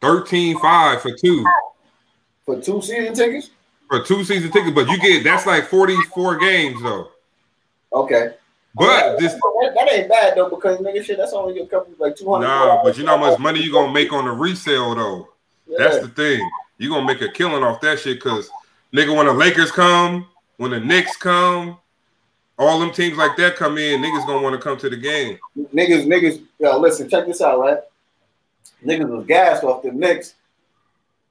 thirteen 0.00 0.58
five 0.58 1.02
for 1.02 1.12
two 1.14 1.44
For 2.46 2.60
two 2.60 2.80
season 2.80 3.14
tickets? 3.14 3.50
for 3.90 4.02
two 4.02 4.22
season 4.24 4.50
tickets, 4.50 4.74
but 4.74 4.88
you 4.88 4.98
get 5.00 5.24
that's 5.24 5.46
like 5.46 5.66
forty 5.66 5.96
four 6.14 6.36
games 6.38 6.80
though. 6.82 7.08
Okay. 7.92 8.34
But 8.76 9.18
this 9.18 9.32
that, 9.32 9.72
that 9.76 9.92
ain't 9.92 10.08
bad 10.08 10.36
though 10.36 10.48
because 10.48 10.78
nigga 10.78 11.04
shit 11.04 11.18
that's 11.18 11.32
only 11.32 11.60
a 11.60 11.66
couple 11.66 11.92
like 11.98 12.16
two 12.16 12.30
hundred. 12.30 12.46
nah, 12.46 12.82
but 12.84 12.96
you 12.96 13.04
know 13.04 13.18
how 13.18 13.30
much 13.30 13.38
money 13.40 13.60
you 13.60 13.72
gonna 13.72 13.92
make 13.92 14.12
on 14.12 14.26
the 14.26 14.30
resale 14.30 14.94
though. 14.94 15.28
That's 15.78 15.98
the 15.98 16.08
thing. 16.08 16.50
You're 16.78 16.90
gonna 16.94 17.06
make 17.06 17.20
a 17.22 17.28
killing 17.28 17.62
off 17.62 17.80
that 17.82 17.98
shit 17.98 18.16
because 18.18 18.50
nigga, 18.92 19.14
when 19.16 19.26
the 19.26 19.32
Lakers 19.32 19.70
come, 19.70 20.26
when 20.56 20.70
the 20.70 20.80
Knicks 20.80 21.16
come, 21.16 21.78
all 22.58 22.78
them 22.80 22.90
teams 22.92 23.16
like 23.16 23.36
that 23.36 23.56
come 23.56 23.78
in, 23.78 24.00
niggas 24.00 24.26
gonna 24.26 24.42
want 24.42 24.54
to 24.54 24.60
come 24.60 24.76
to 24.78 24.90
the 24.90 24.96
game. 24.96 25.38
niggas 25.74 26.06
niggas. 26.06 26.42
Yo, 26.58 26.78
listen, 26.78 27.08
check 27.08 27.26
this 27.26 27.40
out, 27.40 27.58
right? 27.60 27.78
Niggas 28.84 29.08
was 29.08 29.26
gassed 29.26 29.64
off 29.64 29.82
the 29.82 29.92
Knicks. 29.92 30.34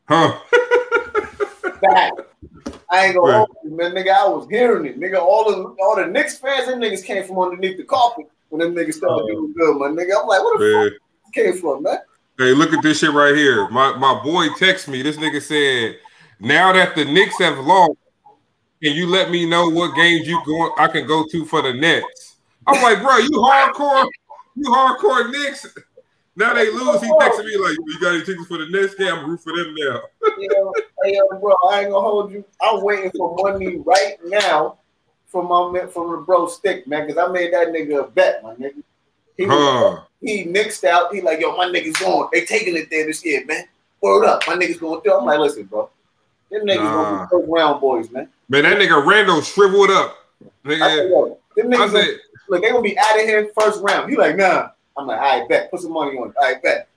Huh? 0.08 0.40
Back. 1.82 2.12
I 2.92 3.06
ain't 3.06 3.16
gonna 3.16 3.20
Right. 3.32 3.38
hold 3.38 3.50
you, 3.64 3.72
man. 3.78 3.94
Nigga, 3.94 4.10
I 4.16 4.28
was 4.28 4.48
hearing 4.50 4.86
it. 4.86 5.00
Nigga, 5.00 5.20
all 5.20 5.50
the 5.50 5.76
all 5.82 5.96
the 5.96 6.08
Knicks 6.08 6.38
fans, 6.38 6.68
them 6.68 6.80
niggas 6.80 7.04
came 7.04 7.24
from 7.24 7.40
underneath 7.40 7.78
the 7.78 7.84
carpet 7.84 8.26
when 8.50 8.60
them 8.62 8.76
niggas 8.76 8.96
started 8.96 9.24
Oh. 9.24 9.28
doing 9.28 9.54
good, 9.56 9.78
my 9.78 9.88
nigga. 9.88 10.20
I'm 10.20 10.28
like, 10.28 10.44
what 10.44 10.60
the 10.60 10.66
Man. 10.66 10.92
fuck 11.24 11.34
came 11.34 11.58
from, 11.58 11.84
man? 11.84 12.00
Hey, 12.40 12.54
look 12.54 12.72
at 12.72 12.82
this 12.82 13.00
shit 13.00 13.12
right 13.12 13.36
here. 13.36 13.68
My 13.68 13.98
my 13.98 14.24
boy 14.24 14.48
text 14.58 14.88
me. 14.88 15.02
This 15.02 15.18
nigga 15.18 15.42
said, 15.42 16.00
"Now 16.40 16.72
that 16.72 16.96
the 16.96 17.04
Knicks 17.04 17.38
have 17.40 17.60
lost, 17.60 17.98
can 18.82 18.94
you 18.94 19.08
let 19.08 19.30
me 19.30 19.46
know 19.46 19.68
what 19.68 19.94
games 19.94 20.26
you 20.26 20.42
going 20.46 20.72
I 20.78 20.88
can 20.88 21.06
go 21.06 21.26
to 21.30 21.46
for 21.46 21.62
the 21.62 21.74
Nets?" 21.74 22.38
I'm 22.66 22.82
like, 22.82 23.02
bro, 23.02 23.18
you 23.18 23.32
hardcore, 23.32 24.08
you 24.56 24.72
hardcore 24.72 25.30
Knicks. 25.30 25.68
Now 26.38 26.54
they 26.54 26.72
lose. 26.72 27.02
He 27.02 27.10
texted 27.10 27.44
me 27.44 27.58
like, 27.58 27.78
"You 27.86 28.00
got 28.00 28.16
any 28.16 28.24
tickets 28.24 28.48
for 28.48 28.58
the 28.58 28.70
Nets 28.70 28.96
game? 28.96 29.14
I'm 29.14 29.30
root 29.30 29.42
for 29.42 29.54
them 29.58 29.76
now." 29.78 30.02
Hey, 31.04 31.20
bro, 31.42 31.54
I 31.70 31.82
ain't 31.82 31.92
gonna 31.92 32.00
hold 32.00 32.32
you. 32.32 32.46
I'm 32.62 32.82
waiting 32.84 33.12
for 33.18 33.36
money 33.36 33.80
right 33.86 34.16
now 34.24 34.78
from 35.28 35.50
my 35.50 35.72
man- 35.72 35.90
from 35.90 36.12
the 36.12 36.18
bro 36.20 36.48
stick, 36.48 36.88
man, 36.88 37.06
because 37.06 37.22
I 37.22 37.30
made 37.34 37.52
that 37.52 37.68
nigga 37.68 38.06
a 38.06 38.08
bet, 38.08 38.42
my 38.44 38.56
nigga. 38.56 38.82
He 39.36 39.46
was, 39.46 39.58
Huh? 39.58 40.02
He 40.22 40.46
nixed 40.46 40.84
out. 40.84 41.14
He 41.14 41.22
like, 41.22 41.40
yo, 41.40 41.56
my 41.56 41.66
niggas 41.66 42.00
going. 42.00 42.30
They 42.34 42.46
taking 42.46 42.76
it 42.76 42.90
there 42.90 43.06
this 43.06 43.26
year, 43.26 43.46
man. 43.46 43.66
Word 44.02 44.26
up, 44.26 44.44
my 44.48 44.56
niggas 44.56 44.80
going 44.80 45.02
through. 45.02 45.18
I'm 45.18 45.26
like, 45.26 45.40
listen, 45.40 45.64
bro. 45.64 45.90
Them 46.52 46.66
niggas 46.66 46.92
gonna 46.92 47.12
Nah. 47.12 47.24
be 47.26 47.30
first 47.30 47.50
round 47.50 47.82
boys, 47.82 48.10
man. 48.12 48.30
Man, 48.50 48.64
that 48.64 48.78
nigga 48.78 49.06
Randle 49.06 49.42
shriveled 49.42 49.92
up. 49.92 50.18
I 50.66 50.70
said, 50.70 50.80
Nigga, 50.80 51.10
yo, 51.10 51.38
them 51.56 51.68
niggas, 51.72 51.92
gonna, 51.92 52.08
look, 52.48 52.62
they 52.62 52.70
gonna 52.70 52.82
be 52.82 52.98
out 52.98 53.20
of 53.20 53.26
here 53.26 53.52
first 53.60 53.82
round. 53.84 54.10
He 54.10 54.18
like, 54.18 54.36
nah. 54.36 54.70
I'm 54.98 55.08
like, 55.08 55.20
I 55.20 55.48
bet. 55.48 55.72
Put 55.72 55.82
some 55.82 55.94
money 55.94 56.18
on 56.18 56.30
it. 56.30 56.36
I 56.42 56.56
bet. 56.62 56.90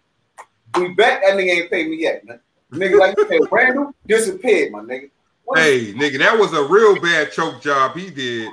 We 0.77 0.95
bet 0.95 1.23
that 1.23 1.37
nigga 1.37 1.51
ain't 1.51 1.71
paid 1.71 1.89
me 1.89 1.97
yet, 2.01 2.25
man. 2.27 2.41
Nigga 2.73 2.99
like 2.99 3.17
you 3.17 3.29
said, 3.29 3.41
Randle 3.51 3.95
disappeared, 4.07 4.73
my 4.73 4.81
nigga. 4.81 5.11
What 5.45 5.59
hey, 5.59 5.93
nigga, 5.93 6.19
that 6.19 6.39
was 6.39 6.53
a 6.55 6.65
real 6.65 7.01
bad 7.01 7.31
choke 7.33 7.61
job 7.61 7.97
he 7.97 8.11
did. 8.11 8.51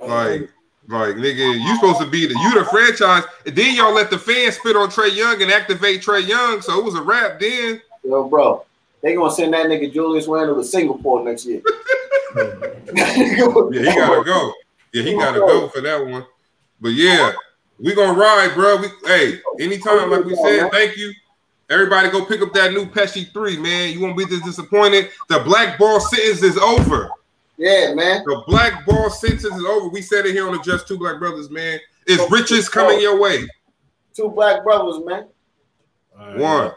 Oh, 0.00 0.06
like, 0.06 0.48
like, 0.88 1.16
nigga, 1.16 1.60
you 1.60 1.74
supposed 1.74 2.00
to 2.00 2.06
be 2.06 2.26
the 2.26 2.34
you 2.34 2.58
the 2.58 2.64
franchise, 2.64 3.24
and 3.44 3.54
then 3.54 3.76
y'all 3.76 3.92
let 3.92 4.10
the 4.10 4.18
fans 4.18 4.56
spit 4.56 4.74
on 4.74 4.88
Trae 4.88 5.14
Young 5.14 5.40
and 5.42 5.50
activate 5.50 6.02
Trae 6.02 6.26
Young, 6.26 6.62
so 6.62 6.78
it 6.78 6.84
was 6.84 6.94
a 6.94 7.02
wrap 7.02 7.38
then. 7.38 7.82
Yo, 8.04 8.26
bro, 8.26 8.64
they 9.02 9.14
gonna 9.14 9.30
send 9.30 9.52
that 9.52 9.66
nigga 9.66 9.92
Julius 9.92 10.26
Randle 10.26 10.56
to 10.56 10.64
Singapore 10.64 11.24
next 11.24 11.46
year. 11.46 11.62
Yeah, 12.94 13.12
he 13.12 13.36
gotta 13.36 14.24
go. 14.24 14.52
Yeah, 14.92 15.02
he 15.02 15.12
gotta 15.14 15.40
go 15.40 15.68
for 15.68 15.80
that 15.80 16.04
one. 16.06 16.24
But 16.80 16.90
yeah, 16.90 17.32
we 17.78 17.94
gonna 17.94 18.18
ride, 18.18 18.52
bro. 18.54 18.76
We 18.76 18.88
hey, 19.04 19.40
anytime, 19.60 20.10
like 20.10 20.24
we 20.24 20.34
said, 20.36 20.70
thank 20.70 20.96
you. 20.96 21.12
Everybody 21.70 22.08
go 22.10 22.24
pick 22.24 22.40
up 22.40 22.54
that 22.54 22.72
new 22.72 22.86
Pesci 22.86 23.30
3, 23.30 23.58
man. 23.58 23.92
You 23.92 24.00
won't 24.00 24.16
be 24.16 24.24
this 24.24 24.42
disappointed. 24.42 25.10
The 25.28 25.40
black 25.40 25.78
ball 25.78 26.00
sentence 26.00 26.42
is 26.42 26.56
over. 26.56 27.10
Yeah, 27.58 27.92
man. 27.92 28.22
The 28.24 28.44
black 28.46 28.86
ball 28.86 29.10
sentence 29.10 29.44
is 29.44 29.64
over. 29.64 29.88
We 29.88 30.00
said 30.00 30.24
it 30.26 30.32
here 30.32 30.46
on 30.46 30.56
the 30.56 30.62
Just 30.62 30.86
Two 30.86 30.96
Black 30.96 31.18
Brothers, 31.18 31.50
man. 31.50 31.80
It's 32.06 32.30
riches 32.30 32.68
coming 32.68 33.00
your 33.00 33.20
way. 33.20 33.46
Two 34.14 34.30
black 34.30 34.64
brothers, 34.64 35.04
man. 35.04 35.26
All 36.18 36.26
right. 36.26 36.38
One. 36.38 36.72